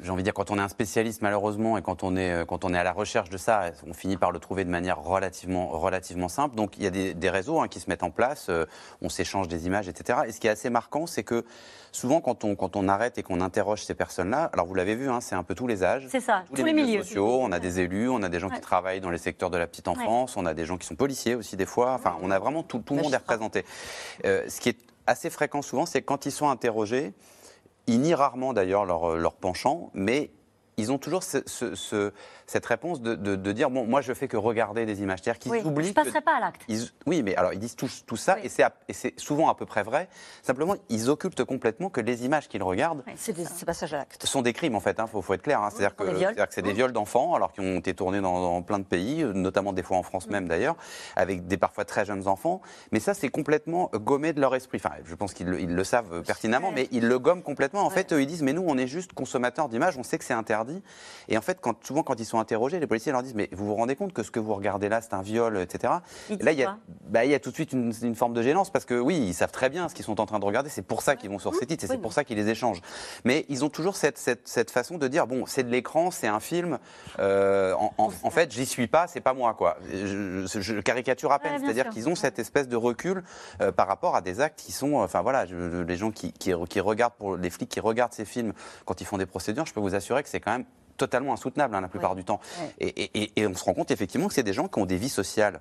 j'ai 0.02 0.10
envie 0.10 0.22
de 0.22 0.24
dire, 0.24 0.34
quand 0.34 0.50
on 0.50 0.58
est 0.58 0.62
un 0.62 0.68
spécialiste 0.68 1.22
malheureusement 1.22 1.78
et 1.78 1.82
quand 1.82 2.02
on 2.02 2.16
est, 2.16 2.32
euh, 2.32 2.44
quand 2.44 2.64
on 2.64 2.74
est 2.74 2.78
à 2.78 2.84
la 2.84 2.92
recherche 2.92 3.30
de 3.30 3.36
ça, 3.36 3.70
on 3.86 3.92
finit 3.92 4.16
par 4.16 4.32
le 4.32 4.38
trouver 4.38 4.64
de 4.64 4.70
manière 4.70 5.00
relativement, 5.00 5.68
relativement 5.68 6.28
simple. 6.28 6.56
Donc 6.56 6.76
il 6.76 6.84
y 6.84 6.86
a 6.86 6.90
des, 6.90 7.14
des 7.14 7.30
réseaux 7.30 7.60
hein, 7.60 7.68
qui 7.68 7.80
se 7.80 7.88
mettent 7.88 8.02
en 8.02 8.10
place, 8.10 8.46
euh, 8.48 8.66
on 9.02 9.08
s'échange 9.08 9.48
des 9.48 9.66
images, 9.66 9.88
etc. 9.88 10.20
Et 10.26 10.32
ce 10.32 10.40
qui 10.40 10.46
est 10.46 10.50
assez 10.50 10.70
marquant, 10.70 11.06
c'est 11.06 11.22
que 11.22 11.44
souvent 11.92 12.20
quand 12.20 12.44
on, 12.44 12.56
quand 12.56 12.76
on 12.76 12.88
arrête 12.88 13.18
et 13.18 13.22
qu'on 13.22 13.40
interroge 13.40 13.84
ces 13.84 13.94
personnes-là, 13.94 14.50
alors 14.52 14.66
vous 14.66 14.74
l'avez 14.74 14.94
vu, 14.94 15.08
hein, 15.08 15.20
c'est 15.20 15.34
un 15.34 15.42
peu 15.42 15.54
tous 15.54 15.66
les 15.66 15.84
âges, 15.84 16.06
C'est 16.10 16.20
ça, 16.20 16.44
tous, 16.54 16.64
les, 16.64 16.72
milieux, 16.72 17.02
sociaux, 17.02 17.38
on 17.40 17.52
a 17.52 17.58
des 17.58 17.80
élus, 17.80 18.08
on 18.08 18.22
a 18.22 18.28
des 18.28 18.40
gens 18.40 18.46
Ouais. 18.48 18.54
qui 18.54 18.60
travaillent 18.60 19.00
dans 19.00 19.10
les 19.10 19.18
secteurs 19.18 19.50
de 19.50 19.58
la 19.58 19.66
petite 19.66 19.88
enfance, 19.88 20.36
on 20.36 20.46
a 20.46 20.54
des 20.54 20.66
gens 20.66 20.76
qui 20.76 20.86
sont 20.86 20.94
policiers 20.94 21.34
aussi 21.34 21.56
des 21.56 21.66
fois, 21.66 21.92
enfin 21.94 22.16
on 22.22 22.30
a 22.30 22.38
vraiment 22.38 22.62
tout, 22.62 22.78
tout 22.78 22.94
le 22.94 23.02
monde 23.02 23.12
est 23.12 23.16
représenté. 23.16 23.64
Euh, 24.24 24.44
ce 24.48 24.60
qui 24.60 24.68
est 24.68 24.78
assez 25.06 25.30
fréquent 25.30 25.62
souvent, 25.62 25.86
c'est 25.86 26.02
quand 26.02 26.26
ils 26.26 26.32
sont 26.32 26.48
interrogés, 26.48 27.12
ils 27.86 28.00
nient 28.00 28.14
rarement 28.14 28.52
d'ailleurs 28.52 28.84
leur, 28.84 29.16
leur 29.16 29.34
penchant, 29.34 29.90
mais 29.94 30.30
ils 30.76 30.92
ont 30.92 30.98
toujours 30.98 31.22
ce- 31.22 32.12
cette 32.46 32.66
réponse 32.66 33.00
de, 33.00 33.14
de- 33.14 33.36
de 33.36 33.52
dire 33.52 33.70
bon, 33.70 33.86
moi 33.86 34.00
je 34.00 34.12
fais 34.12 34.28
que 34.28 34.36
regarder 34.36 34.86
des 34.86 35.02
images. 35.02 35.20
C'est-à-dire 35.22 35.38
qu'ils 35.40 35.52
Oui, 35.52 35.62
oublient. 35.64 35.88
je 35.88 35.92
passerai 35.94 36.20
que- 36.20 36.24
pas 36.24 36.36
à 36.36 36.40
l'acte. 36.40 36.62
ils- 36.68 36.88
oui, 37.06 37.22
mais 37.22 37.34
alors 37.36 37.52
ils 37.52 37.58
disent 37.58 37.76
tout, 37.76 37.88
tout 38.06 38.16
ça 38.16 38.38
et 38.42 38.48
c'est 38.48 38.62
à- 38.62 38.72
et 38.88 38.92
c'est 38.92 39.18
souvent 39.18 39.48
à 39.48 39.54
peu 39.54 39.66
près 39.66 39.82
vrai. 39.82 40.08
Simplement, 40.42 40.74
ils 40.88 41.10
occultent 41.10 41.44
complètement 41.44 41.90
que 41.90 42.00
les 42.00 42.24
images 42.24 42.48
qu'ils 42.48 42.62
regardent 42.62 43.02
C'est 43.16 43.32
des 43.32 43.44
c'est 43.44 43.64
passage 43.66 43.92
à 43.94 43.98
l'acte. 43.98 44.24
sont 44.26 44.42
des 44.42 44.52
crimes 44.52 44.74
en 44.76 44.80
fait. 44.80 44.96
Il 44.98 45.08
faut, 45.08 45.22
faut 45.22 45.34
être 45.34 45.42
clair. 45.42 45.60
hein. 45.62 45.70
C'est-à-dire 45.70 45.96
que, 45.96 46.04
c'est 46.50 46.62
des 46.62 46.72
viols 46.72 46.92
d'enfants, 46.92 47.34
alors 47.34 47.52
qui 47.52 47.60
ont 47.60 47.76
été 47.78 47.94
tournés 47.94 48.20
dans, 48.20 48.40
dans 48.40 48.62
plein 48.62 48.78
de 48.78 48.84
pays, 48.84 49.22
euh, 49.22 49.32
notamment 49.32 49.72
des 49.72 49.82
fois 49.82 49.96
en 49.96 50.02
France 50.02 50.28
même 50.28 50.48
d'ailleurs, 50.48 50.76
avec 51.16 51.46
des 51.46 51.56
parfois 51.56 51.84
très 51.84 52.04
jeunes 52.04 52.28
enfants. 52.28 52.60
Mais 52.92 53.00
ça, 53.00 53.14
c'est 53.14 53.28
complètement 53.28 53.90
euh, 53.94 53.98
gommé 53.98 54.32
de 54.32 54.40
leur 54.40 54.54
esprit. 54.54 54.78
Enfin, 54.84 54.94
je 55.04 55.14
pense 55.14 55.34
qu'ils 55.34 55.48
le, 55.48 55.84
savent 55.84 56.12
euh, 56.12 56.22
pertinemment, 56.22 56.70
mais 56.72 56.88
ils 56.92 57.06
le 57.06 57.18
gomment 57.18 57.42
complètement. 57.42 57.82
En 57.82 57.90
fait, 57.90 58.12
eux, 58.12 58.20
ils 58.22 58.26
disent 58.26 58.42
mais 58.42 58.52
nous, 58.52 58.64
on 58.66 58.78
est 58.78 58.86
juste 58.86 59.12
consommateurs 59.12 59.68
d'images. 59.68 59.96
On 59.98 60.02
sait 60.02 60.18
que 60.18 60.24
c'est 60.24 60.34
interdit. 60.34 60.82
Et 61.28 61.36
en 61.36 61.42
fait, 61.42 61.58
quand, 61.60 61.84
souvent, 61.84 62.02
quand 62.02 62.18
ils 62.20 62.24
sont 62.24 62.35
interrogés, 62.40 62.78
les 62.80 62.86
policiers 62.86 63.12
leur 63.12 63.22
disent 63.22 63.34
mais 63.34 63.48
vous 63.52 63.66
vous 63.66 63.74
rendez 63.74 63.96
compte 63.96 64.12
que 64.12 64.22
ce 64.22 64.30
que 64.30 64.40
vous 64.40 64.54
regardez 64.54 64.88
là, 64.88 65.00
c'est 65.00 65.14
un 65.14 65.22
viol, 65.22 65.58
etc. 65.58 65.94
Et 66.30 66.36
là, 66.42 66.52
il 66.52 66.58
y, 66.58 66.64
a, 66.64 66.78
bah, 67.08 67.24
il 67.24 67.30
y 67.30 67.34
a 67.34 67.38
tout 67.40 67.50
de 67.50 67.54
suite 67.54 67.72
une, 67.72 67.92
une 68.02 68.14
forme 68.14 68.32
de 68.34 68.42
gênance 68.42 68.70
parce 68.70 68.84
que 68.84 68.98
oui, 68.98 69.16
ils 69.18 69.34
savent 69.34 69.52
très 69.52 69.68
bien 69.68 69.88
ce 69.88 69.94
qu'ils 69.94 70.04
sont 70.04 70.20
en 70.20 70.26
train 70.26 70.38
de 70.38 70.44
regarder. 70.44 70.70
C'est 70.70 70.82
pour 70.82 71.02
ça 71.02 71.16
qu'ils 71.16 71.30
vont 71.30 71.38
sur 71.38 71.54
ces 71.54 71.66
titres 71.66 71.84
et 71.84 71.86
c'est 71.86 71.98
pour 72.02 72.12
ça 72.12 72.24
qu'ils 72.24 72.36
les 72.36 72.48
échangent. 72.48 72.80
Mais 73.24 73.44
ils 73.48 73.64
ont 73.64 73.68
toujours 73.68 73.96
cette, 73.96 74.18
cette, 74.18 74.46
cette 74.48 74.70
façon 74.70 74.98
de 74.98 75.08
dire 75.08 75.26
bon, 75.26 75.44
c'est 75.46 75.62
de 75.64 75.70
l'écran, 75.70 76.10
c'est 76.10 76.28
un 76.28 76.40
film. 76.40 76.78
euh, 77.18 77.74
en, 77.74 77.92
en- 77.98 78.10
en 78.22 78.30
fait, 78.30 78.52
j'y 78.52 78.66
suis 78.66 78.86
pas, 78.86 79.06
c'est 79.06 79.20
pas 79.20 79.34
moi 79.34 79.54
quoi. 79.54 79.78
Je, 79.92 80.46
je- 80.46 80.60
je 80.60 80.80
caricature 80.80 81.32
à 81.32 81.38
peine, 81.38 81.52
Ouais, 81.52 81.58
c'est-à-dire 81.60 81.88
qu'ils 81.90 82.08
ont 82.08 82.14
cette 82.14 82.38
espèce 82.38 82.68
de 82.68 82.76
recul 82.76 83.22
euh, 83.60 83.72
par 83.72 83.86
rapport 83.88 84.14
à 84.16 84.20
des 84.20 84.40
actes 84.40 84.58
qui 84.60 84.72
sont, 84.72 84.94
enfin 84.96 85.22
voilà, 85.22 85.46
je- 85.46 85.82
les 85.82 85.96
gens 85.96 86.10
qui, 86.10 86.32
qui, 86.32 86.52
qui 86.68 86.80
regardent 86.80 87.14
pour 87.14 87.36
les 87.36 87.50
flics 87.50 87.68
qui 87.68 87.80
regardent 87.80 88.12
ces 88.12 88.24
films 88.24 88.52
quand 88.84 89.00
ils 89.00 89.06
font 89.06 89.18
des 89.18 89.26
procédures, 89.26 89.66
je 89.66 89.72
peux 89.74 89.80
vous 89.80 89.94
assurer 89.94 90.22
que 90.22 90.28
c'est 90.28 90.40
quand 90.40 90.52
même 90.52 90.64
totalement 90.96 91.32
insoutenable 91.32 91.74
hein, 91.74 91.80
la 91.80 91.88
plupart 91.88 92.14
du 92.14 92.24
temps. 92.24 92.40
Et, 92.78 92.88
et- 92.88 93.22
et- 93.22 93.32
et 93.40 93.46
on 93.46 93.54
se 93.54 93.64
rend 93.64 93.74
compte 93.74 93.90
effectivement 93.90 94.28
que 94.28 94.34
c'est 94.34 94.42
des 94.42 94.52
gens 94.52 94.68
qui 94.68 94.78
ont 94.78 94.86
des 94.86 94.96
vies 94.96 95.08
sociales 95.08 95.60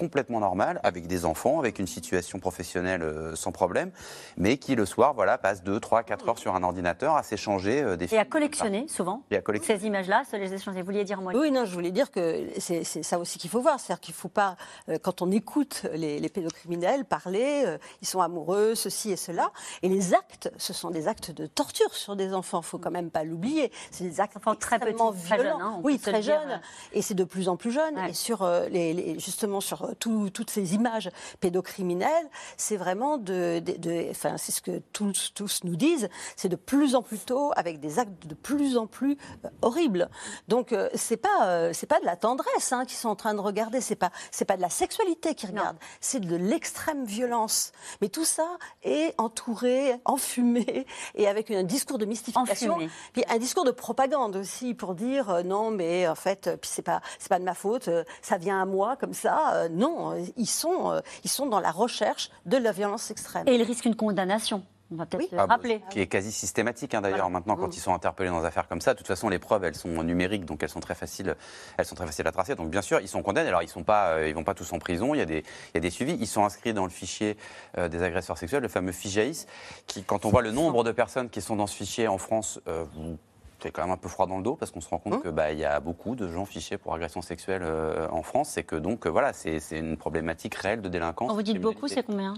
complètement 0.00 0.40
normales, 0.40 0.80
avec 0.82 1.06
des 1.06 1.24
enfants, 1.26 1.58
avec 1.60 1.78
une 1.78 1.86
situation 1.86 2.38
professionnelle 2.40 3.02
euh, 3.02 3.36
sans 3.36 3.52
problème, 3.52 3.90
mais 4.38 4.56
qui 4.56 4.74
le 4.74 4.86
soir, 4.86 5.12
voilà, 5.14 5.36
passent 5.38 5.62
2, 5.62 5.78
3, 5.78 6.02
4 6.02 6.28
heures 6.30 6.38
sur 6.38 6.54
un 6.54 6.62
ordinateur 6.62 7.14
à 7.16 7.22
s'échanger 7.22 7.82
euh, 7.82 7.96
des 7.96 8.06
Et 8.06 8.08
films. 8.08 8.20
à 8.20 8.24
collectionner 8.24 8.88
souvent 8.88 9.22
Et 9.30 9.36
à 9.36 9.42
collectionner. 9.42 9.78
ces 9.78 9.86
images-là, 9.86 10.22
se 10.30 10.36
les 10.36 10.54
échanger. 10.54 10.80
Vous 10.80 10.86
vouliez 10.86 11.04
dire 11.04 11.20
moi 11.20 11.32
Oui, 11.36 11.50
non, 11.50 11.66
je 11.66 11.72
voulais 11.74 11.90
dire 11.90 12.10
que 12.10 12.46
c'est 12.58 12.82
ça 12.84 13.18
aussi 13.18 13.38
qu'il 13.38 13.50
faut 13.50 13.60
voir. 13.60 13.78
C'est-à-dire 13.78 14.00
qu'il 14.00 14.14
ne 14.14 14.18
faut 14.18 14.28
pas, 14.28 14.56
euh, 14.88 14.98
quand 15.00 15.20
on 15.22 15.30
écoute 15.30 15.82
les, 15.92 16.18
les 16.18 16.28
pédocriminels 16.30 17.04
parler, 17.04 17.62
euh, 17.66 17.78
ils 18.00 18.08
sont 18.08 18.20
amoureux, 18.22 18.74
ceci 18.74 19.10
et 19.12 19.16
cela. 19.16 19.50
Et 19.82 19.88
les 19.90 20.14
actes, 20.14 20.50
ce 20.56 20.72
sont 20.72 20.90
des 20.90 21.06
actes 21.08 21.30
de 21.30 21.46
torture 21.46 21.94
sur 21.94 22.16
des 22.16 22.32
enfants. 22.32 22.58
Il 22.60 22.64
ne 22.64 22.66
faut 22.66 22.78
quand 22.78 22.90
même 22.90 23.10
pas 23.10 23.22
l'oublier. 23.24 23.70
C'est 23.90 24.04
des 24.04 24.20
actes 24.20 24.38
très 24.58 24.76
extrêmement 24.76 25.12
très 25.12 25.36
violents. 25.36 25.58
jeunes, 25.58 25.66
hein, 25.66 25.74
on 25.78 25.82
oui, 25.84 25.92
peut 25.98 25.98
se 25.98 26.02
très 26.10 26.12
le 26.18 26.22
dire, 26.24 26.40
jeunes. 26.40 26.60
Et 26.94 27.02
c'est 27.02 27.14
de 27.14 27.24
plus 27.24 27.48
en 27.48 27.56
plus 27.56 27.70
jeune. 27.72 27.98
Et 28.08 28.14
sur 28.14 28.42
euh, 28.42 28.66
les, 28.68 28.94
les- 28.94 29.18
justement 29.18 29.60
sur 29.60 29.89
tout- 29.98 30.30
toutes 30.30 30.50
ces 30.50 30.74
images 30.74 31.10
pédocriminelles, 31.40 32.28
c'est 32.56 32.76
vraiment 32.76 33.18
de, 33.18 33.58
de- 33.60 33.76
de- 33.76 34.06
enfin, 34.10 34.36
c'est 34.36 34.52
ce 34.52 34.60
que 34.62 34.78
tous, 34.92 35.32
tous 35.34 35.64
nous 35.64 35.76
disent, 35.76 36.08
c'est 36.36 36.48
de 36.48 36.56
plus 36.56 36.94
en 36.94 37.02
plus 37.02 37.18
tôt 37.18 37.52
avec 37.56 37.80
des 37.80 37.98
actes 37.98 38.26
de 38.26 38.34
plus 38.34 38.76
en 38.76 38.86
plus 38.86 39.16
euh, 39.44 39.48
horribles. 39.62 40.08
Donc 40.48 40.72
euh, 40.72 40.88
c'est 40.94 41.16
pas 41.16 41.46
euh, 41.46 41.72
c'est 41.72 41.86
pas 41.86 42.00
de 42.00 42.04
la 42.06 42.16
tendresse 42.16 42.72
hein, 42.72 42.84
qu'ils 42.84 42.96
sont 42.98 43.08
en 43.08 43.16
train 43.16 43.34
de 43.34 43.40
regarder, 43.40 43.80
c'est 43.80 43.96
pas 43.96 44.10
c'est 44.30 44.44
pas 44.44 44.56
de 44.56 44.62
la 44.62 44.70
sexualité 44.70 45.34
qu'ils 45.34 45.50
regardent, 45.50 45.78
c'est 46.00 46.20
de 46.20 46.36
l'extrême 46.36 47.04
violence. 47.04 47.72
Mais 48.00 48.08
tout 48.08 48.24
ça 48.24 48.46
est 48.82 49.14
entouré, 49.18 49.96
enfumé 50.04 50.86
et 51.14 51.26
avec 51.26 51.50
un 51.50 51.62
discours 51.64 51.98
de 51.98 52.04
mystification, 52.04 52.74
Enfumé. 52.74 52.90
puis 53.12 53.24
un 53.28 53.38
discours 53.38 53.64
de 53.64 53.70
propagande 53.70 54.36
aussi 54.36 54.74
pour 54.74 54.94
dire 54.94 55.30
euh, 55.30 55.42
non 55.42 55.70
mais 55.70 56.06
en 56.06 56.14
fait 56.14 56.50
puis 56.60 56.70
c'est 56.72 56.82
pas 56.82 57.00
c'est 57.18 57.28
pas 57.28 57.38
de 57.38 57.44
ma 57.44 57.54
faute, 57.54 57.88
ça 58.22 58.36
vient 58.38 58.60
à 58.62 58.64
moi 58.66 58.96
comme 58.96 59.14
ça. 59.14 59.54
Euh, 59.54 59.68
non, 59.80 60.12
euh, 60.12 60.24
ils 60.36 60.46
sont 60.46 60.92
euh, 60.92 61.00
ils 61.24 61.30
sont 61.30 61.46
dans 61.46 61.60
la 61.60 61.70
recherche 61.72 62.30
de 62.46 62.56
la 62.56 62.72
violence 62.72 63.10
extrême. 63.10 63.48
Et 63.48 63.54
ils 63.56 63.62
risquent 63.62 63.86
une 63.86 63.96
condamnation. 63.96 64.62
On 64.92 64.96
va 64.96 65.06
peut-être 65.06 65.30
le 65.30 65.38
Ah, 65.38 65.46
bah, 65.46 65.54
rappeler. 65.54 65.80
qui 65.90 66.00
est 66.00 66.08
quasi 66.08 66.32
systématique 66.32 66.94
hein, 66.94 67.00
d'ailleurs 67.00 67.30
maintenant 67.30 67.54
quand 67.54 67.76
ils 67.76 67.80
sont 67.80 67.94
interpellés 67.94 68.28
dans 68.28 68.40
des 68.40 68.46
affaires 68.46 68.66
comme 68.66 68.80
ça. 68.80 68.92
De 68.92 68.98
toute 68.98 69.06
façon, 69.06 69.28
les 69.28 69.38
preuves 69.38 69.62
elles 69.62 69.76
sont 69.76 70.02
numériques 70.02 70.44
donc 70.44 70.64
elles 70.64 70.68
sont 70.68 70.80
très 70.80 70.96
faciles, 70.96 71.36
elles 71.76 71.84
sont 71.84 71.94
très 71.94 72.06
faciles 72.06 72.26
à 72.26 72.32
tracer. 72.32 72.56
Donc 72.56 72.70
bien 72.70 72.82
sûr, 72.82 72.98
ils 73.00 73.06
sont 73.06 73.22
condamnés. 73.22 73.46
Alors 73.48 73.62
ils 73.62 73.68
sont 73.68 73.84
pas, 73.84 74.08
euh, 74.14 74.28
ils 74.28 74.34
vont 74.34 74.42
pas 74.42 74.54
tous 74.54 74.72
en 74.72 74.80
prison. 74.80 75.14
Il 75.14 75.18
y 75.18 75.20
a 75.20 75.26
des, 75.26 75.44
il 75.68 75.74
y 75.74 75.78
a 75.78 75.80
des 75.80 75.90
suivis. 75.90 76.16
Ils 76.20 76.26
sont 76.26 76.44
inscrits 76.44 76.74
dans 76.74 76.82
le 76.84 76.90
fichier 76.90 77.36
euh, 77.78 77.88
des 77.88 78.02
agresseurs 78.02 78.36
sexuels, 78.36 78.62
le 78.62 78.68
fameux 78.68 78.90
FIJAIS, 78.90 79.46
qui 79.86 80.02
quand 80.02 80.24
on 80.24 80.30
voit 80.30 80.42
le 80.42 80.50
nombre 80.50 80.82
de 80.82 80.90
personnes 80.90 81.30
qui 81.30 81.40
sont 81.40 81.54
dans 81.54 81.68
ce 81.68 81.76
fichier 81.76 82.08
en 82.08 82.18
France. 82.18 82.58
euh, 82.66 82.84
vous- 82.94 83.16
c'est 83.62 83.70
quand 83.70 83.82
même 83.82 83.90
un 83.90 83.96
peu 83.96 84.08
froid 84.08 84.26
dans 84.26 84.38
le 84.38 84.42
dos 84.42 84.56
parce 84.56 84.70
qu'on 84.70 84.80
se 84.80 84.88
rend 84.88 84.98
compte 84.98 85.10
Mmh. 85.10 85.22
que 85.22 85.28
bah, 85.28 85.52
y 85.52 85.64
a 85.64 85.80
beaucoup 85.80 86.14
de 86.14 86.28
gens 86.28 86.44
fichés 86.44 86.78
pour 86.78 86.94
agression 86.94 87.20
sexuelle 87.20 87.62
euh, 87.64 88.06
en 88.10 88.22
France. 88.22 88.50
C'est 88.50 88.62
que 88.62 88.76
donc 88.76 89.06
euh, 89.06 89.10
voilà, 89.10 89.32
c'est 89.32 89.60
une 89.72 89.96
problématique 89.96 90.54
réelle 90.54 90.82
de 90.82 90.88
délinquance. 90.88 91.28
Quand 91.28 91.34
vous 91.34 91.42
dites 91.42 91.60
beaucoup, 91.60 91.88
c'est 91.88 92.04
combien? 92.04 92.34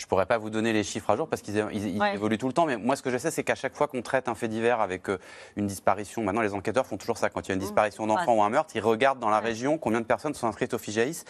Je 0.00 0.06
pourrais 0.06 0.24
pas 0.24 0.38
vous 0.38 0.48
donner 0.48 0.72
les 0.72 0.82
chiffres 0.82 1.10
à 1.10 1.16
jour 1.16 1.28
parce 1.28 1.42
qu'ils 1.42 1.56
ils- 1.72 1.88
ils 1.96 2.00
Ouais. 2.00 2.14
évoluent 2.14 2.38
tout 2.38 2.46
le 2.46 2.54
temps. 2.54 2.64
Mais 2.64 2.78
moi, 2.78 2.96
ce 2.96 3.02
que 3.02 3.10
je 3.10 3.18
sais, 3.18 3.30
c'est 3.30 3.44
qu'à 3.44 3.54
chaque 3.54 3.74
fois 3.76 3.86
qu'on 3.86 4.00
traite 4.00 4.28
un 4.28 4.34
fait 4.34 4.48
divers 4.48 4.80
avec 4.80 5.10
euh, 5.10 5.18
une 5.56 5.66
disparition, 5.66 6.22
maintenant 6.22 6.40
les 6.40 6.54
enquêteurs 6.54 6.86
font 6.86 6.96
toujours 6.96 7.18
ça. 7.18 7.28
Quand 7.28 7.42
il 7.42 7.48
y 7.48 7.52
a 7.52 7.54
une 7.54 7.60
disparition 7.60 8.06
d'enfant 8.06 8.32
Ouais. 8.32 8.38
ou 8.38 8.42
un 8.42 8.48
meurtre, 8.48 8.74
ils 8.74 8.80
regardent 8.80 9.18
dans 9.18 9.28
la 9.28 9.40
région 9.40 9.76
combien 9.76 10.00
de 10.00 10.06
personnes 10.06 10.32
sont 10.32 10.46
inscrites 10.46 10.72
au 10.72 10.78
FIJAIS. 10.78 11.24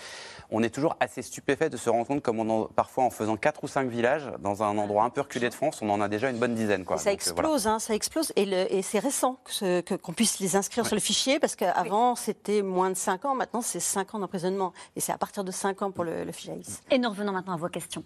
On 0.53 0.63
est 0.63 0.71
toujours 0.71 0.97
assez 1.01 1.23
stupéfait 1.23 1.69
de 1.69 1.77
se 1.77 1.91
rendre 1.91 2.07
compte, 2.07 2.23
comme 2.23 2.39
on 2.39 2.49
en- 2.49 2.65
parfois 2.67 3.03
en 3.05 3.11
faisant 3.11 3.37
quatre 3.37 3.65
ou 3.65 3.67
cinq 3.69 3.89
villages 3.89 4.31
dans 4.39 4.63
un 4.63 4.79
endroit 4.79 5.03
un 5.03 5.11
peu 5.11 5.21
reculé 5.23 5.49
de 5.49 5.55
France, 5.55 5.81
on 5.83 5.91
en 5.91 6.01
a 6.01 6.07
déjà 6.09 6.31
une 6.31 6.39
bonne 6.39 6.55
dizaine. 6.55 6.85
Quoi. 6.85 6.97
Et 6.97 6.99
ça 7.01 7.11
Donc, 7.11 7.21
euh, 7.27 7.33
voilà. 7.35 7.49
explose, 7.49 7.67
hein, 7.67 7.79
ça 7.81 7.95
explose. 7.95 8.33
Et, 8.37 8.83
c'est 8.83 9.01
récent 9.01 9.37
que 9.45 9.53
ce- 9.53 9.81
que- 9.81 9.95
qu'on 9.97 10.13
puisse 10.13 10.39
les 10.39 10.55
inscrire 10.55 10.87
sur 10.87 10.95
le 10.95 11.01
fichier, 11.01 11.41
parce 11.41 11.57
qu'avant, 11.57 12.15
c'était 12.15 12.63
moins 12.63 12.91
de 12.91 12.95
5 12.97 13.25
ans. 13.25 13.35
Maintenant, 13.35 13.63
c'est 13.63 13.81
5 13.81 14.15
ans 14.15 14.21
d'emprisonnement. 14.21 14.73
Et 14.95 15.01
c'est 15.01 15.13
à 15.13 15.19
partir 15.19 15.43
de 15.43 15.51
5 15.51 15.83
ans 15.83 15.91
pour 15.91 16.05
le, 16.05 16.23
le 16.25 16.33
FIJAIS. 16.33 16.83
Et 16.91 16.99
nous 16.99 17.09
revenons 17.11 17.33
maintenant 17.33 17.55
à 17.55 17.57
vos 17.57 17.69
questions. 17.69 18.05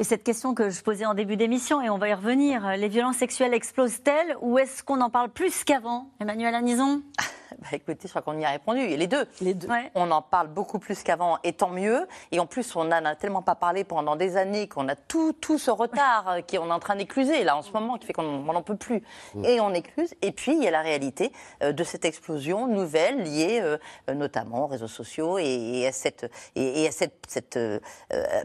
Et 0.00 0.04
cette 0.04 0.24
question 0.24 0.54
que 0.54 0.70
je 0.70 0.80
posais 0.80 1.04
en 1.04 1.12
début 1.12 1.36
d'émission, 1.36 1.82
et 1.82 1.90
on 1.90 1.98
va 1.98 2.08
y 2.08 2.14
revenir, 2.14 2.66
les 2.78 2.88
violences 2.88 3.18
sexuelles 3.18 3.52
explosent-elles 3.52 4.34
ou 4.40 4.58
est-ce 4.58 4.82
qu'on 4.82 5.02
en 5.02 5.10
parle 5.10 5.28
plus 5.28 5.62
qu'avant 5.62 6.08
Emmanuel 6.20 6.54
Anison 6.54 7.02
Bah, 7.60 7.68
écoutez, 7.72 8.00
je 8.04 8.08
crois 8.08 8.22
qu'on 8.22 8.38
y 8.38 8.44
a 8.44 8.50
répondu. 8.50 8.80
Et 8.80 8.96
les 8.96 9.06
deux. 9.06 9.26
Les 9.40 9.54
deux. 9.54 9.68
On 9.94 10.10
en 10.10 10.22
parle 10.22 10.48
beaucoup 10.48 10.78
plus 10.78 11.02
qu'avant, 11.02 11.38
et 11.44 11.52
tant 11.52 11.70
mieux. 11.70 12.06
Et 12.32 12.40
en 12.40 12.46
plus, 12.46 12.74
on 12.76 12.84
n'en 12.84 13.04
a 13.04 13.14
tellement 13.14 13.42
pas 13.42 13.54
parlé 13.54 13.84
pendant 13.84 14.16
des 14.16 14.36
années 14.36 14.68
qu'on 14.68 14.88
a 14.88 14.96
tout, 14.96 15.32
tout 15.34 15.58
ce 15.58 15.70
retard 15.70 16.28
euh, 16.28 16.40
qui 16.40 16.58
on 16.58 16.68
est 16.68 16.72
en 16.72 16.78
train 16.80 16.96
d'écluser 16.96 17.44
là 17.44 17.56
en 17.56 17.62
ce 17.62 17.72
moment, 17.72 17.98
qui 17.98 18.06
fait 18.06 18.12
qu'on 18.12 18.22
n'en 18.22 18.62
peut 18.62 18.76
plus. 18.76 19.02
Et 19.44 19.60
on 19.60 19.74
écluse. 19.74 20.14
Et 20.22 20.32
puis 20.32 20.52
il 20.52 20.62
y 20.62 20.68
a 20.68 20.70
la 20.70 20.82
réalité 20.82 21.32
euh, 21.62 21.72
de 21.72 21.84
cette 21.84 22.04
explosion 22.04 22.66
nouvelle 22.66 23.22
liée 23.22 23.60
euh, 23.62 24.14
notamment 24.14 24.64
aux 24.64 24.66
réseaux 24.66 24.88
sociaux 24.88 25.38
et, 25.38 25.80
et 25.80 25.86
à 25.86 25.92
cette, 25.92 26.30
et, 26.54 26.82
et 26.82 26.88
à 26.88 26.92
cette, 26.92 27.14
cette, 27.28 27.56
euh, 27.56 27.78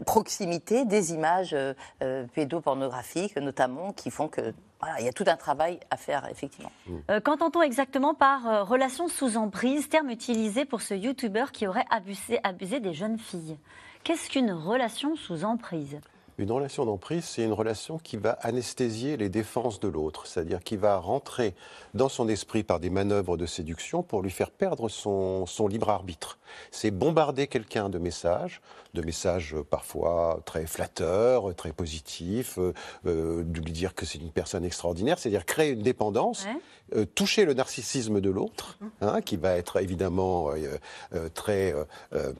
proximité 0.06 0.84
des 0.84 1.12
images 1.12 1.54
euh, 1.54 2.26
pédopornographiques, 2.34 3.36
notamment, 3.36 3.92
qui 3.92 4.10
font 4.10 4.28
que 4.28 4.54
voilà, 4.80 5.00
il 5.00 5.06
y 5.06 5.08
a 5.08 5.12
tout 5.12 5.24
un 5.26 5.36
travail 5.36 5.80
à 5.90 5.96
faire 5.96 6.28
effectivement. 6.30 6.70
Euh, 7.10 7.20
Qu'entend-on 7.20 7.62
exactement 7.62 8.14
par 8.14 8.46
euh, 8.46 8.62
relation 8.62 9.08
sous 9.08 9.36
emprise, 9.36 9.88
terme 9.88 10.10
utilisé 10.10 10.64
pour 10.64 10.82
ce 10.82 10.94
youtubeur 10.94 11.52
qui 11.52 11.66
aurait 11.66 11.86
abusé, 11.90 12.40
abusé 12.42 12.80
des 12.80 12.92
jeunes 12.92 13.18
filles? 13.18 13.56
Qu'est-ce 14.04 14.30
qu'une 14.30 14.52
relation 14.52 15.16
sous 15.16 15.44
emprise? 15.44 15.98
Une 16.38 16.52
relation 16.52 16.84
d'emprise, 16.84 17.24
c'est 17.24 17.44
une 17.44 17.54
relation 17.54 17.98
qui 17.98 18.18
va 18.18 18.32
anesthésier 18.42 19.16
les 19.16 19.30
défenses 19.30 19.80
de 19.80 19.88
l'autre, 19.88 20.26
c'est-à-dire 20.26 20.60
qui 20.62 20.76
va 20.76 20.98
rentrer 20.98 21.54
dans 21.94 22.10
son 22.10 22.28
esprit 22.28 22.62
par 22.62 22.78
des 22.78 22.90
manœuvres 22.90 23.38
de 23.38 23.46
séduction 23.46 24.02
pour 24.02 24.20
lui 24.20 24.30
faire 24.30 24.50
perdre 24.50 24.90
son, 24.90 25.46
son 25.46 25.66
libre 25.66 25.88
arbitre. 25.88 26.36
C'est 26.70 26.90
bombarder 26.90 27.46
quelqu'un 27.46 27.88
de 27.88 27.98
messages, 27.98 28.60
de 28.96 29.02
messages 29.02 29.54
euh, 29.54 29.62
parfois 29.62 30.40
très 30.44 30.66
flatteurs, 30.66 31.54
très 31.54 31.72
positifs, 31.72 32.58
euh, 32.58 32.72
euh, 33.06 33.44
de 33.44 33.60
lui 33.60 33.72
dire 33.72 33.94
que 33.94 34.06
c'est 34.06 34.18
une 34.18 34.32
personne 34.32 34.64
extraordinaire, 34.64 35.18
c'est-à-dire 35.18 35.44
créer 35.44 35.70
une 35.70 35.82
dépendance, 35.82 36.46
euh, 36.94 37.04
toucher 37.04 37.44
le 37.44 37.52
narcissisme 37.52 38.20
de 38.20 38.30
l'autre, 38.30 38.78
hein, 39.00 39.20
qui 39.20 39.36
va 39.36 39.56
être 39.56 39.80
évidemment 39.80 40.50
euh, 40.50 41.28
très 41.34 41.74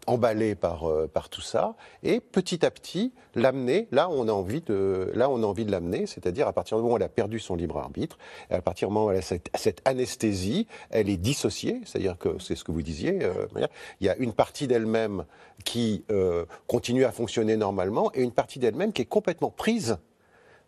emballé 0.06 0.54
par, 0.54 0.84
par 1.12 1.28
tout 1.28 1.40
ça, 1.40 1.74
et 2.02 2.20
petit 2.20 2.64
à 2.64 2.70
petit 2.70 3.12
l'amener 3.34 3.88
là 3.92 4.08
où 4.08 4.12
on 4.12 4.28
a 4.28 4.32
envie 4.32 4.62
de, 4.62 5.10
là 5.14 5.28
on 5.28 5.42
a 5.42 5.46
envie 5.46 5.64
de 5.64 5.70
l'amener, 5.70 6.06
c'est-à-dire 6.06 6.48
à 6.48 6.52
partir 6.52 6.78
du 6.78 6.82
moment 6.82 6.94
où 6.94 6.96
elle 6.96 7.02
a 7.02 7.08
perdu 7.08 7.38
son 7.38 7.54
libre 7.54 7.76
arbitre, 7.78 8.16
à 8.50 8.62
partir 8.62 8.88
du 8.88 8.94
moment 8.94 9.06
où 9.06 9.10
elle 9.10 9.18
a 9.18 9.22
cette, 9.22 9.50
cette 9.54 9.82
anesthésie, 9.84 10.66
elle 10.90 11.10
est 11.10 11.18
dissociée, 11.18 11.80
c'est-à-dire 11.84 12.16
que 12.16 12.38
c'est 12.38 12.54
ce 12.54 12.64
que 12.64 12.72
vous 12.72 12.82
disiez, 12.82 13.18
il 14.00 14.06
y 14.06 14.08
a 14.08 14.16
une 14.16 14.32
partie 14.32 14.66
d'elle-même 14.66 15.24
qui 15.64 16.04
euh, 16.10 16.44
continue 16.66 17.04
à 17.04 17.12
fonctionner 17.12 17.56
normalement 17.56 18.10
et 18.14 18.22
une 18.22 18.32
partie 18.32 18.58
d'elle-même 18.58 18.92
qui 18.92 19.02
est 19.02 19.06
complètement 19.06 19.50
prise 19.50 19.98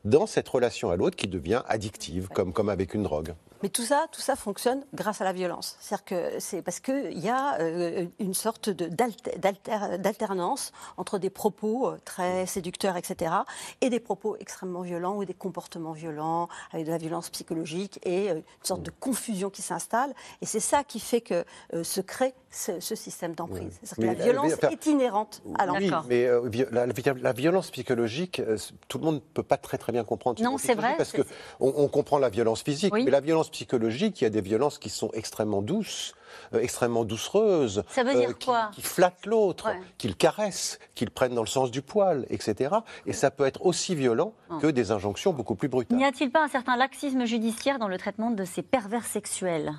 dans 0.04 0.26
cette 0.26 0.48
relation 0.48 0.90
à 0.90 0.96
l'autre 0.96 1.16
qui 1.16 1.28
devient 1.28 1.62
addictive, 1.68 2.28
comme, 2.28 2.52
comme 2.52 2.68
avec 2.68 2.94
une 2.94 3.02
drogue. 3.02 3.34
Mais 3.62 3.68
tout 3.68 3.82
ça, 3.82 4.06
tout 4.12 4.20
ça 4.20 4.36
fonctionne 4.36 4.84
grâce 4.94 5.20
à 5.20 5.24
la 5.24 5.32
violence. 5.32 5.76
C'est-à-dire 5.80 6.04
que 6.04 6.38
c'est 6.38 6.62
parce 6.62 6.78
qu'il 6.78 7.18
y 7.18 7.28
a 7.28 7.58
euh, 7.58 8.06
une 8.20 8.34
sorte 8.34 8.70
d'alternance 8.70 10.72
entre 10.96 11.18
des 11.18 11.30
propos 11.30 11.88
euh, 11.88 11.98
très 12.04 12.46
séducteurs, 12.46 12.96
etc., 12.96 13.32
et 13.80 13.90
des 13.90 13.98
propos 13.98 14.36
extrêmement 14.38 14.82
violents 14.82 15.16
ou 15.16 15.24
des 15.24 15.34
comportements 15.34 15.92
violents, 15.92 16.48
avec 16.72 16.86
de 16.86 16.92
la 16.92 16.98
violence 16.98 17.30
psychologique 17.30 17.98
et 18.04 18.30
euh, 18.30 18.36
une 18.36 18.42
sorte 18.62 18.82
de 18.82 18.90
confusion 18.90 19.50
qui 19.50 19.62
s'installe. 19.62 20.14
Et 20.40 20.46
c'est 20.46 20.60
ça 20.60 20.84
qui 20.84 21.00
fait 21.00 21.20
que 21.20 21.44
euh, 21.74 21.82
se 21.82 22.00
crée 22.00 22.34
ce, 22.50 22.80
ce 22.80 22.94
système 22.94 23.34
d'emprise. 23.34 23.78
La 23.98 24.14
violence 24.14 24.54
enfin, 24.54 24.68
est 24.70 24.86
inhérente 24.86 25.42
à 25.58 25.66
Oui, 25.72 25.88
l'enfant. 25.88 26.06
mais 26.08 26.24
euh, 26.26 26.48
la, 26.70 26.86
la 26.86 27.32
violence 27.32 27.70
psychologique, 27.70 28.40
euh, 28.40 28.56
tout 28.88 28.98
le 28.98 29.04
monde 29.04 29.14
ne 29.16 29.20
peut 29.20 29.42
pas 29.42 29.58
très 29.58 29.76
très 29.78 29.92
bien 29.92 30.04
comprendre. 30.04 30.42
Non, 30.42 30.56
c'est 30.58 30.74
vrai, 30.74 30.94
Parce 30.96 31.12
que 31.12 31.22
on, 31.60 31.88
comprend 31.88 32.18
la 32.18 32.28
violence 32.30 32.62
physique, 32.62 32.92
mais 32.92 33.04
la 33.10 33.20
violence 33.20 33.50
psychologique, 33.50 34.20
il 34.20 34.24
y 34.24 34.26
a 34.26 34.30
des 34.30 34.40
violences 34.40 34.78
qui 34.78 34.88
sont 34.88 35.10
extrêmement 35.12 35.62
douces, 35.62 36.14
euh, 36.54 36.60
extrêmement 36.60 37.04
doucereuses. 37.04 37.82
Ça 37.88 38.02
veut 38.02 38.14
dire 38.14 38.30
euh, 38.30 38.32
qui- 38.32 38.46
quoi 38.46 38.70
qui, 38.72 38.82
flattent 38.82 39.26
l'autre, 39.26 39.66
Ouais. 39.66 39.80
qui 39.98 40.08
le 40.08 40.14
caressent, 40.14 40.78
qui 40.94 41.04
le 41.04 41.10
prennent 41.10 41.34
dans 41.34 41.42
le 41.42 41.46
sens 41.48 41.70
du 41.70 41.82
poil, 41.82 42.26
etc. 42.30 42.76
Et 43.06 43.12
ça 43.12 43.30
peut 43.30 43.44
être 43.46 43.64
aussi 43.66 43.94
violent 43.94 44.32
que 44.60 44.66
des 44.68 44.90
injonctions 44.90 45.32
beaucoup 45.32 45.54
plus 45.54 45.68
brutales. 45.68 45.98
N'y 45.98 46.04
a-t-il 46.04 46.30
pas 46.30 46.42
un 46.44 46.48
certain 46.48 46.76
laxisme 46.76 47.24
judiciaire 47.26 47.78
dans 47.78 47.88
le 47.88 47.98
traitement 47.98 48.30
de 48.30 48.44
ces 48.44 48.62
pervers 48.62 49.04
sexuels? 49.04 49.72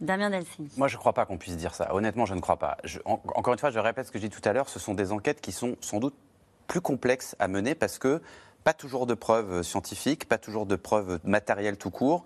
Damien 0.00 0.30
Delcini. 0.30 0.70
Moi, 0.76 0.88
je 0.88 0.96
ne 0.96 0.98
crois 0.98 1.12
pas 1.12 1.26
qu'on 1.26 1.38
puisse 1.38 1.56
dire 1.56 1.74
ça. 1.74 1.94
Honnêtement, 1.94 2.26
je 2.26 2.34
ne 2.34 2.40
crois 2.40 2.56
pas. 2.56 2.76
Encore 3.04 3.52
une 3.52 3.58
fois, 3.58 3.70
je 3.70 3.78
répète 3.78 4.06
ce 4.06 4.12
que 4.12 4.18
j'ai 4.18 4.28
dit 4.28 4.40
tout 4.40 4.48
à 4.48 4.52
l'heure, 4.52 4.68
ce 4.68 4.78
sont 4.78 4.94
des 4.94 5.12
enquêtes 5.12 5.40
qui 5.40 5.52
sont 5.52 5.76
sans 5.80 5.98
doute 5.98 6.14
plus 6.66 6.80
complexes 6.80 7.34
à 7.38 7.48
mener 7.48 7.74
parce 7.74 7.98
que 7.98 8.20
pas 8.62 8.74
toujours 8.74 9.06
de 9.06 9.14
preuves 9.14 9.62
scientifiques, 9.62 10.28
pas 10.28 10.38
toujours 10.38 10.66
de 10.66 10.76
preuves 10.76 11.18
matérielles 11.24 11.78
tout 11.78 11.90
court. 11.90 12.24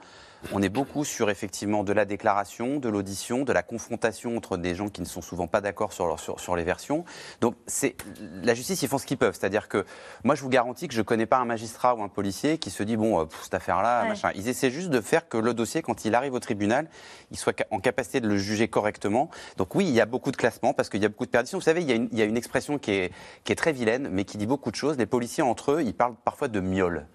On 0.51 0.61
est 0.61 0.69
beaucoup 0.69 1.05
sur 1.05 1.31
effectivement 1.31 1.85
de 1.85 1.93
la 1.93 2.05
déclaration, 2.05 2.79
de 2.79 2.89
l'audition, 2.89 3.45
de 3.45 3.53
la 3.53 3.63
confrontation 3.63 4.37
entre 4.37 4.57
des 4.57 4.75
gens 4.75 4.89
qui 4.89 5.01
ne 5.01 5.07
sont 5.07 5.23
souvent 5.23 5.47
pas 5.47 5.61
d'accord 5.61 5.93
sur, 5.93 6.19
sur, 6.19 6.41
sur 6.41 6.57
les 6.57 6.65
versions. 6.65 7.05
Donc 7.41 7.55
c'est 7.67 7.95
la 8.43 8.53
justice, 8.55 8.83
ils 8.83 8.89
font 8.89 8.99
ce 8.99 9.07
qu'ils 9.07 9.19
peuvent. 9.19 9.37
C'est-à-dire 9.39 9.69
que 9.69 9.87
moi, 10.25 10.35
je 10.35 10.43
vous 10.43 10.49
garantis 10.49 10.89
que 10.89 10.95
je 10.95 10.99
ne 10.99 11.05
connais 11.05 11.27
pas 11.27 11.39
un 11.39 11.45
magistrat 11.45 11.95
ou 11.95 12.03
un 12.03 12.09
policier 12.09 12.59
qui 12.59 12.71
se 12.71 12.83
dit 12.83 12.97
bon, 12.97 13.21
euh, 13.21 13.25
pff, 13.27 13.45
cette 13.45 13.55
affaire-là, 13.55 14.03
Ouais. 14.03 14.09
machin. 14.09 14.31
Ils 14.35 14.49
essaient 14.49 14.71
juste 14.71 14.91
de 14.91 15.01
faire 15.01 15.29
que 15.29 15.37
le 15.39 15.55
dossier, 15.55 15.81
quand 15.81 16.05
il 16.05 16.15
arrive 16.15 16.35
au 16.35 16.41
tribunal, 16.41 16.89
il 17.31 17.39
soit 17.39 17.63
en 17.71 17.79
capacité 17.79 18.21
de 18.21 18.27
le 18.29 18.37
juger 18.37 18.67
correctement. 18.69 19.31
Donc 19.59 19.75
oui, 19.77 19.85
il 19.87 19.95
y 19.95 20.01
a 20.01 20.07
beaucoup 20.07 20.33
de 20.33 20.37
classements 20.37 20.73
parce 20.75 20.89
qu'il 20.89 21.01
y 21.03 21.05
a 21.07 21.09
beaucoup 21.09 21.27
de 21.27 21.31
perditions. 21.31 21.59
Vous 21.59 21.63
savez, 21.65 21.83
il 21.83 21.89
y 21.89 21.93
a 21.93 21.95
une, 21.95 22.09
il 22.11 22.19
y 22.19 22.23
a 22.23 22.25
une 22.25 22.37
expression 22.37 22.79
qui 22.79 22.91
est, 22.91 23.13
qui 23.45 23.53
est 23.53 23.57
très 23.57 23.73
vilaine, 23.73 24.09
mais 24.11 24.25
qui 24.25 24.39
dit 24.39 24.47
beaucoup 24.47 24.71
de 24.73 24.77
choses. 24.77 24.99
Les 24.99 25.07
policiers 25.07 25.43
entre 25.45 25.73
eux, 25.73 25.83
ils 25.83 25.95
parlent 25.95 26.17
parfois 26.25 26.49
de 26.49 26.59
miol. 26.61 27.07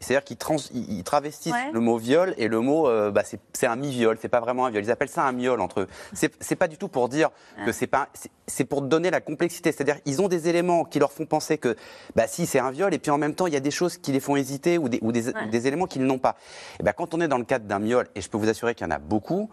C'est-à-dire 0.00 0.24
qu'ils 0.24 0.36
trans- 0.36 0.56
ils- 0.74 1.04
travestissent 1.04 1.52
Ouais. 1.52 1.70
le 1.72 1.80
mot 1.80 1.96
viol 1.96 2.34
et 2.36 2.48
le 2.48 2.60
mot, 2.60 2.88
euh, 2.88 3.10
bah, 3.10 3.22
c'est 3.52 3.66
un 3.66 3.76
mi-viol, 3.76 4.18
c'est 4.20 4.28
pas 4.28 4.40
vraiment 4.40 4.66
un 4.66 4.70
viol. 4.70 4.82
Ils 4.84 4.90
appellent 4.90 5.08
ça 5.08 5.22
un 5.24 5.32
miol 5.32 5.60
entre 5.60 5.80
eux. 5.80 5.88
C'est 6.12 6.56
pas 6.56 6.68
du 6.68 6.76
tout 6.76 6.88
pour 6.88 7.08
dire 7.08 7.30
que 7.64 7.72
c'est 7.72 7.86
pas, 7.86 8.08
c'est- 8.46 8.64
pour 8.64 8.82
donner 8.82 9.10
la 9.10 9.20
complexité. 9.20 9.70
C'est-à-dire 9.72 9.96
ils 10.04 10.20
ont 10.20 10.28
des 10.28 10.48
éléments 10.48 10.84
qui 10.84 10.98
leur 10.98 11.12
font 11.12 11.26
penser 11.26 11.58
que, 11.58 11.76
bah 12.16 12.26
si 12.26 12.46
c'est 12.46 12.58
un 12.58 12.70
viol, 12.70 12.92
et 12.94 12.98
puis 12.98 13.10
en 13.10 13.18
même 13.18 13.34
temps 13.34 13.46
il 13.46 13.52
y 13.52 13.56
a 13.56 13.60
des 13.60 13.70
choses 13.70 13.96
qui 13.96 14.12
les 14.12 14.20
font 14.20 14.36
hésiter 14.36 14.78
ou 14.78 14.88
des, 14.88 14.98
ou 15.02 15.12
des, 15.12 15.66
éléments 15.66 15.86
qu'ils 15.86 16.04
n'ont 16.04 16.18
pas. 16.18 16.36
Et 16.80 16.82
ben 16.82 16.92
quand 16.92 17.14
on 17.14 17.20
est 17.20 17.28
dans 17.28 17.38
le 17.38 17.44
cadre 17.44 17.66
d'un 17.66 17.78
miol, 17.78 18.08
et 18.14 18.20
je 18.20 18.28
peux 18.28 18.38
vous 18.38 18.48
assurer 18.48 18.74
qu'il 18.74 18.86
y 18.86 18.88
en 18.88 18.92
a 18.94 18.98
beaucoup. 18.98 19.50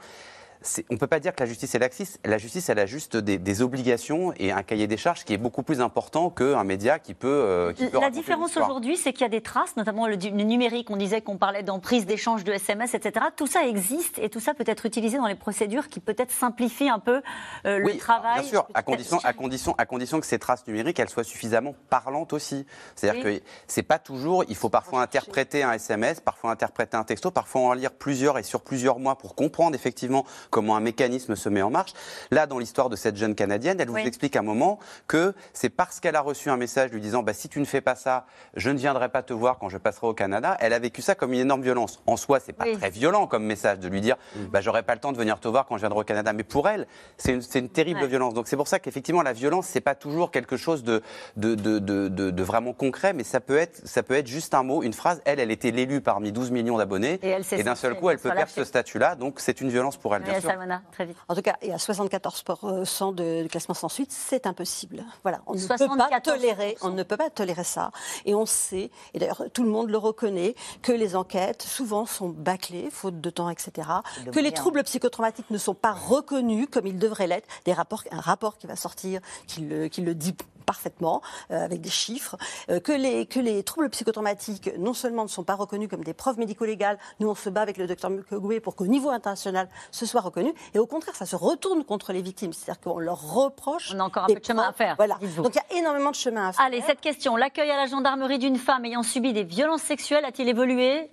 On 0.89 0.93
ne 0.93 0.97
peut 0.99 1.07
pas 1.07 1.19
dire 1.21 1.33
que 1.33 1.39
la 1.41 1.45
justice 1.45 1.73
est 1.75 1.79
laxiste. 1.79 2.19
La 2.25 2.37
justice, 2.37 2.67
elle 2.69 2.79
a 2.79 2.85
juste 2.85 3.15
des, 3.15 3.37
des 3.37 3.61
obligations 3.61 4.33
et 4.37 4.51
un 4.51 4.61
cahier 4.61 4.87
des 4.87 4.97
charges 4.97 5.23
qui 5.23 5.33
est 5.33 5.37
beaucoup 5.37 5.63
plus 5.63 5.79
important 5.79 6.29
qu'un 6.29 6.65
média 6.65 6.99
qui 6.99 7.13
peut. 7.13 7.27
euh, 7.27 7.71
qui 7.73 7.85
peut 7.87 7.99
La 7.99 8.09
différence 8.09 8.57
aujourd'hui, 8.57 8.97
c'est 8.97 9.13
qu'il 9.13 9.21
y 9.21 9.25
a 9.25 9.29
des 9.29 9.41
traces, 9.41 9.77
notamment 9.77 10.05
le, 10.07 10.15
numérique. 10.15 10.89
On 10.89 10.97
disait 10.97 11.21
qu'on 11.21 11.37
parlait 11.37 11.63
d'emprise, 11.63 12.05
d'échange 12.05 12.43
de 12.43 12.51
SMS, 12.51 12.93
etc. 12.93 13.27
Tout 13.37 13.47
ça 13.47 13.65
existe 13.65 14.19
et 14.19 14.29
tout 14.29 14.41
ça 14.41 14.53
peut 14.53 14.65
être 14.67 14.85
utilisé 14.85 15.17
dans 15.17 15.27
les 15.27 15.35
procédures 15.35 15.87
qui 15.87 16.01
peut-être 16.01 16.31
simplifient 16.31 16.89
un 16.89 16.99
peu 16.99 17.21
euh, 17.65 17.79
le 17.79 17.85
Oui, 17.85 17.97
travail. 17.97 18.41
Bien 18.41 18.49
sûr, 18.49 18.67
à 18.73 18.83
condition, 18.83 19.19
à, 19.23 19.31
condition, 19.33 19.75
à 19.77 19.85
condition 19.85 20.19
que 20.19 20.25
ces 20.25 20.39
traces 20.39 20.67
numériques 20.67 20.99
elles 20.99 21.09
soient 21.09 21.23
suffisamment 21.23 21.73
parlantes 21.89 22.33
aussi. 22.33 22.65
C'est-à-dire 22.95 23.23
Oui. 23.25 23.39
que 23.39 23.45
c'est 23.67 23.83
pas 23.83 23.99
toujours. 23.99 24.43
Il 24.49 24.55
faut 24.57 24.69
parfois 24.69 25.01
interpréter 25.01 25.63
un 25.63 25.71
SMS, 25.71 26.19
parfois 26.19 26.51
interpréter 26.51 26.97
un 26.97 27.05
texto, 27.05 27.31
parfois 27.31 27.61
en 27.61 27.73
lire 27.73 27.91
plusieurs 27.91 28.37
et 28.37 28.43
sur 28.43 28.59
plusieurs 28.61 28.99
mois 28.99 29.17
pour 29.17 29.35
comprendre 29.35 29.73
effectivement 29.75 30.25
comment 30.49 30.75
un 30.75 30.79
mécanisme 30.79 31.35
se 31.35 31.49
met 31.49 31.61
en 31.61 31.69
marche. 31.69 31.93
Là, 32.31 32.45
dans 32.47 32.59
l'histoire 32.59 32.89
de 32.89 32.95
cette 32.95 33.15
jeune 33.17 33.35
Canadienne, 33.35 33.79
elle 33.79 33.89
Oui. 33.89 34.01
vous 34.01 34.07
explique 34.07 34.35
à 34.35 34.39
un 34.39 34.43
moment 34.43 34.79
que 35.07 35.33
c'est 35.53 35.69
parce 35.69 35.99
qu'elle 35.99 36.15
a 36.15 36.21
reçu 36.21 36.49
un 36.49 36.57
message 36.57 36.91
lui 36.91 37.01
disant 37.01 37.23
bah, 37.23 37.33
si 37.33 37.49
tu 37.49 37.59
ne 37.59 37.65
fais 37.65 37.81
pas 37.81 37.95
ça, 37.95 38.25
je 38.55 38.69
ne 38.69 38.77
viendrai 38.77 39.09
pas 39.09 39.21
te 39.23 39.33
voir 39.33 39.57
quand 39.59 39.69
je 39.69 39.77
passerai 39.77 40.07
au 40.07 40.13
Canada. 40.13 40.57
Elle 40.59 40.73
a 40.73 40.79
vécu 40.79 41.01
ça 41.01 41.15
comme 41.15 41.33
une 41.33 41.39
énorme 41.39 41.61
violence. 41.61 42.01
En 42.05 42.17
soi, 42.17 42.39
c'est 42.39 42.53
pas 42.53 42.65
Oui. 42.65 42.77
très 42.77 42.89
violent 42.89 43.27
comme 43.27 43.43
message 43.45 43.79
de 43.79 43.87
lui 43.87 44.01
dire 44.01 44.15
bah, 44.51 44.61
j'aurai 44.61 44.83
pas 44.83 44.93
le 44.95 44.99
temps 45.01 45.11
de 45.11 45.17
venir 45.17 45.39
te 45.39 45.47
voir 45.47 45.65
quand 45.67 45.75
je 45.77 45.81
viendrai 45.81 45.99
au 45.99 46.03
Canada. 46.03 46.33
Mais 46.33 46.43
pour 46.43 46.67
elle, 46.67 46.87
c'est 47.17 47.33
une, 47.55 47.69
terrible 47.69 48.01
Ouais. 48.01 48.07
violence. 48.07 48.33
Donc 48.33 48.47
c'est 48.47 48.57
pour 48.57 48.67
ça 48.67 48.79
qu'effectivement 48.79 49.21
la 49.21 49.33
violence 49.33 49.67
c'est 49.67 49.81
pas 49.81 49.95
toujours 49.95 50.31
quelque 50.31 50.57
chose 50.57 50.83
de, 50.83 51.01
de, 51.37 51.55
de, 51.55 51.79
de, 51.79 52.07
de- 52.07 52.31
de 52.31 52.43
vraiment 52.43 52.73
concret, 52.73 53.13
mais 53.13 53.23
ça 53.23 53.39
peut 53.39 53.57
être 53.57 53.81
ça 53.87 54.03
peut 54.03 54.15
être 54.15 54.27
juste 54.27 54.53
un 54.53 54.63
mot, 54.63 54.83
une 54.83 54.93
phrase. 54.93 55.21
Elle, 55.25 55.39
elle 55.39 55.51
était 55.51 55.71
l'élue 55.71 56.01
parmi 56.01 56.31
12 56.31 56.51
millions 56.51 56.77
d'abonnés, 56.77 57.19
Et 57.51 57.63
d'un 57.63 57.75
seul 57.75 57.95
coup 57.95 58.09
elle 58.09 58.17
peut 58.19 58.29
perdre 58.31 58.51
ce 58.51 58.63
statut-là. 58.63 59.15
Donc 59.15 59.39
c'est 59.39 59.61
une 59.61 59.69
violence 59.69 59.97
pour 59.97 60.15
elle, 60.15 60.23
bien 60.23 60.38
Oui, 60.39 60.41
sûr. 60.41 60.49
Salmona, 60.49 60.81
très 60.91 61.05
vite. 61.05 61.17
En 61.27 61.35
tout 61.35 61.41
cas, 61.41 61.55
et 61.61 61.73
à 61.73 61.77
74% 61.77 63.15
de, 63.15 63.43
de 63.43 63.47
classement 63.47 63.75
sans 63.75 63.89
suite, 63.89 64.11
c'est 64.11 64.47
impossible. 64.47 65.03
Voilà, 65.23 65.41
on 65.47 65.53
ne 65.53 65.59
peut 65.59 65.73
74%. 65.75 66.09
pas 66.09 66.21
tolérer, 66.21 66.77
on 66.81 66.89
ne 66.89 67.03
peut 67.03 67.17
pas 67.17 67.29
tolérer 67.29 67.63
ça. 67.63 67.91
Et 68.25 68.35
on 68.35 68.45
sait, 68.45 68.91
et 69.13 69.19
d'ailleurs 69.19 69.43
tout 69.53 69.63
le 69.63 69.69
monde 69.69 69.89
le 69.89 69.97
reconnaît, 69.97 70.55
que 70.81 70.91
les 70.91 71.15
enquêtes 71.15 71.61
souvent 71.61 72.05
sont 72.05 72.29
bâclées, 72.29 72.89
faute 72.91 73.21
de 73.21 73.29
temps, 73.29 73.49
etc. 73.49 73.87
Que 74.31 74.39
les 74.39 74.51
troubles 74.51 74.83
psychotraumatiques 74.83 75.49
ne 75.49 75.57
sont 75.57 75.75
pas 75.75 75.93
reconnus 75.93 76.67
comme 76.71 76.87
ils 76.87 76.97
devraient 76.97 77.27
l'être. 77.27 77.47
Des 77.65 77.73
rapports, 77.73 78.03
un 78.11 78.21
rapport 78.21 78.57
qui 78.57 78.67
va 78.67 78.75
sortir, 78.75 79.21
qui 79.47 79.61
le, 79.61 79.87
qui 79.87 80.01
le 80.01 80.15
dit 80.15 80.35
parfaitement, 80.69 81.23
euh, 81.49 81.65
avec 81.65 81.81
des 81.81 81.89
chiffres, 81.89 82.37
euh, 82.69 82.79
que, 82.79 82.91
les, 82.91 83.25
que 83.25 83.39
les 83.39 83.63
troubles 83.63 83.89
psychotraumatiques 83.89 84.69
non 84.77 84.93
seulement 84.93 85.23
ne 85.23 85.33
sont 85.37 85.43
pas 85.43 85.55
reconnus 85.55 85.89
comme 85.89 86.03
des 86.03 86.13
preuves 86.13 86.37
médico-légales, 86.37 86.99
nous 87.19 87.27
on 87.27 87.33
se 87.33 87.49
bat 87.49 87.61
avec 87.61 87.77
le 87.77 87.87
docteur 87.87 88.11
Mukwege 88.11 88.61
pour 88.61 88.75
qu'au 88.75 88.85
niveau 88.85 89.09
international 89.09 89.67
ce 89.89 90.05
soit 90.05 90.21
reconnu, 90.21 90.53
et 90.75 90.79
au 90.79 90.85
contraire 90.85 91.15
ça 91.15 91.25
se 91.25 91.35
retourne 91.35 91.83
contre 91.83 92.13
les 92.13 92.21
victimes, 92.21 92.53
c'est-à-dire 92.53 92.81
qu'on 92.81 92.99
leur 92.99 93.33
reproche. 93.33 93.91
On 93.95 93.99
a 93.99 94.03
encore 94.03 94.25
un 94.25 94.27
peu 94.27 94.35
de 94.35 94.45
chemin 94.45 94.69
à 94.69 94.73
faire, 94.73 94.95
Voilà. 94.97 95.17
Donc 95.37 95.55
il 95.55 95.61
y 95.73 95.75
a 95.75 95.79
énormément 95.79 96.11
de 96.11 96.15
chemin 96.15 96.49
à 96.49 96.53
faire. 96.53 96.63
Allez, 96.63 96.81
cette 96.81 97.01
question. 97.01 97.35
L'accueil 97.35 97.71
à 97.71 97.77
la 97.77 97.87
gendarmerie 97.87 98.37
d'une 98.37 98.57
femme 98.57 98.85
ayant 98.85 99.01
subi 99.01 99.33
des 99.33 99.43
violences 99.43 99.81
sexuelles 99.81 100.25
a-t-il 100.25 100.47
évolué? 100.47 101.09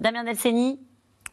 Damien 0.00 0.22
Delceni 0.22 0.78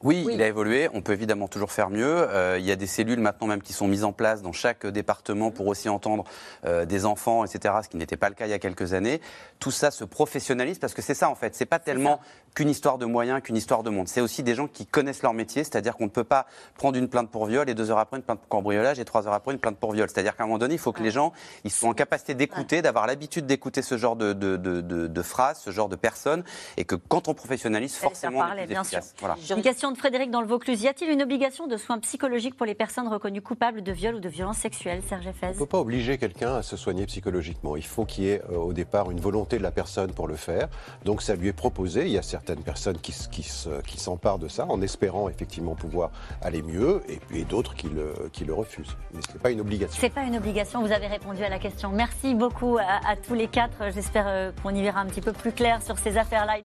Oui, 0.02 0.24
Oui. 0.26 0.34
il 0.36 0.41
a 0.41 0.47
évolué. 0.47 0.89
On 0.93 1.02
peut 1.02 1.12
évidemment 1.12 1.47
toujours 1.47 1.72
faire 1.72 1.89
mieux. 1.89 2.06
Euh, 2.30 2.58
il 2.58 2.66
y 2.66 2.72
a 2.72 2.76
des 2.78 2.88
cellules 2.88 3.20
maintenant 3.20 3.47
même 3.47 3.62
qui 3.62 3.74
sont 3.74 3.88
mises 3.88 4.06
en 4.06 4.14
place 4.14 4.41
dans 4.41 4.54
chaque 4.54 4.86
département 4.88 5.52
pour 5.52 5.68
aussi 5.68 5.89
entendre 5.89 6.24
euh, 6.66 6.86
des 6.86 7.06
enfants, 7.06 7.43
etc. 7.43 7.76
Ce 7.84 7.89
qui 7.89 7.97
n'était 7.97 8.16
pas 8.18 8.30
le 8.30 8.36
cas 8.36 8.45
il 8.45 8.50
y 8.52 8.54
a 8.54 8.60
quelques 8.60 8.93
années. 8.93 9.20
Tout 9.60 9.72
ça 9.72 9.91
se 9.91 10.06
professionnalise 10.06 10.80
parce 10.80 10.93
que 10.93 11.02
c'est 11.02 11.14
ça 11.14 11.30
en 11.30 11.36
fait. 11.36 11.54
C'est 11.56 11.66
pas 11.66 11.80
tellement 11.80 12.22
qu'une 12.60 12.70
histoire 12.70 12.97
de 12.97 13.05
moyens, 13.05 13.41
qu'une 13.41 13.55
histoire 13.55 13.84
de 13.84 13.89
monde. 13.89 14.10
C'est 14.10 14.20
aussi 14.20 14.43
des 14.43 14.53
gens 14.53 14.68
qui 14.68 14.86
connaissent 14.86 15.24
leur 15.24 15.34
métier. 15.34 15.64
C'est-à-dire 15.64 15.95
qu'on 15.95 16.03
ne 16.03 16.10
peut 16.10 16.26
pas 16.26 16.45
prendre 16.76 16.97
une 16.97 17.07
plainte 17.07 17.30
pour 17.30 17.45
viol 17.45 17.70
et 17.70 17.74
deux 17.74 17.89
heures 17.89 17.99
après 17.99 18.18
une 18.18 18.24
plainte 18.24 18.39
pour 18.39 18.49
cambriolage 18.49 18.99
et 18.99 19.05
trois 19.05 19.26
heures 19.28 19.34
après 19.34 19.53
une 19.53 19.60
plainte 19.60 19.78
pour 19.78 19.93
viol. 19.93 20.10
C'est-à-dire 20.10 20.36
qu'à 20.36 20.43
un 20.43 20.47
moment 20.47 20.60
donné, 20.60 20.74
il 20.74 20.78
faut 20.78 20.91
que 20.91 21.01
les 21.01 21.10
gens 21.12 21.32
ils 21.64 21.72
soient 21.72 21.88
en 21.88 21.93
capacité 21.93 22.34
d'écouter, 22.34 22.82
d'avoir 22.82 23.07
l'habitude 23.07 23.45
d'écouter 23.45 23.82
ce 23.82 23.97
genre 23.97 24.18
de, 24.18 24.34
de, 24.34 24.57
de, 24.57 24.82
de- 24.82 25.07
de 25.07 25.22
phrases, 25.22 25.62
ce 25.64 25.72
genre 25.72 25.88
de 25.88 25.95
personnes, 25.95 26.43
et 26.76 26.84
que 26.84 26.95
quand 26.95 27.30
on 27.30 27.34
professionnalise, 27.34 27.95
forcément, 27.95 28.39
on 28.39 28.43
est 28.43 28.47
parler, 28.47 28.62
plus 28.66 28.74
bien 28.74 28.84
sûr. 28.84 28.99
Voilà. 29.22 29.38
Une 29.55 29.62
question 29.62 29.91
de 29.93 29.97
Frédéric 29.97 30.30
dans 30.30 30.41
le 30.41 30.47
Vaucluse. 30.47 30.82
Y 30.84 30.89
a-t-il 30.89 31.10
une 31.12 31.22
obligation 31.22 31.66
de 31.68 31.78
soins 31.78 31.99
psychologiques 31.99 32.57
pour 32.57 32.66
les 32.66 32.76
personnes 32.76 33.07
reconnues 33.07 33.41
coupables 33.41 33.84
de 33.84 33.91
viol 33.93 34.16
ou 34.16 34.20
de 34.20 34.28
violences 34.28 34.57
sexuelles 34.57 35.01
Serge 35.07 35.28
Effez 35.28 35.47
On 35.47 35.53
ne 35.53 35.57
peut 35.60 35.66
pas 35.66 35.80
obliger 35.80 36.18
quelqu'un 36.18 36.55
à 36.55 36.62
se 36.62 36.76
soigner 36.76 37.05
psychologiquement. 37.05 37.78
Il 37.78 37.86
faut 37.86 38.03
qu'il 38.03 38.26
y 38.26 38.30
ait 38.32 38.41
euh, 38.51 38.57
au 38.57 38.74
départ 38.74 39.12
une 39.12 39.22
volonté 39.22 39.57
de 39.57 39.64
la 39.64 39.72
personne 39.72 40.12
pour 40.12 40.28
le 40.28 40.36
faire. 40.36 40.68
Donc 41.05 41.22
ça 41.22 41.36
lui 41.36 41.47
est 41.47 41.53
proposé. 41.53 42.01
Il 42.01 42.12
y 42.12 42.18
a 42.18 42.22
certains 42.22 42.49
certaines 42.50 42.64
personnes 42.64 42.97
qui, 42.97 43.14
qui 43.32 43.43
se- 43.43 43.82
qui 43.82 44.00
s'emparent 44.00 44.39
de 44.39 44.47
ça 44.47 44.66
en 44.68 44.82
espérant 44.82 45.30
effectivement 45.30 45.76
pouvoir 45.76 46.10
aller 46.41 46.62
mieux, 46.62 47.02
et, 47.34 47.43
d'autres 47.45 47.76
qui 47.76 47.89
le, 47.89 48.54
refusent. 48.54 48.97
Mais 49.14 49.22
ce 49.22 49.34
n'est 49.34 49.39
pas 49.39 49.52
une 49.52 49.62
obligation. 49.62 49.97
C'est 50.00 50.10
pas 50.10 50.24
une 50.24 50.36
obligation, 50.36 50.82
vous 50.82 50.91
avez 50.91 51.08
répondu 51.08 51.43
à 51.43 51.50
la 51.50 51.60
question. 51.60 51.89
Merci 51.91 52.34
beaucoup 52.34 52.78
à, 52.78 53.08
à 53.08 53.16
tous 53.16 53.36
les 53.36 53.47
quatre. 53.47 53.91
J'espère 53.93 54.26
euh, 54.28 54.52
qu'on 54.64 54.74
y 54.74 54.82
verra 54.82 55.02
un 55.02 55.06
petit 55.06 55.22
peu 55.22 55.34
plus 55.34 55.52
clair 55.52 55.82
sur 55.84 55.97
ces 56.00 56.18
affaires-là. 56.18 56.58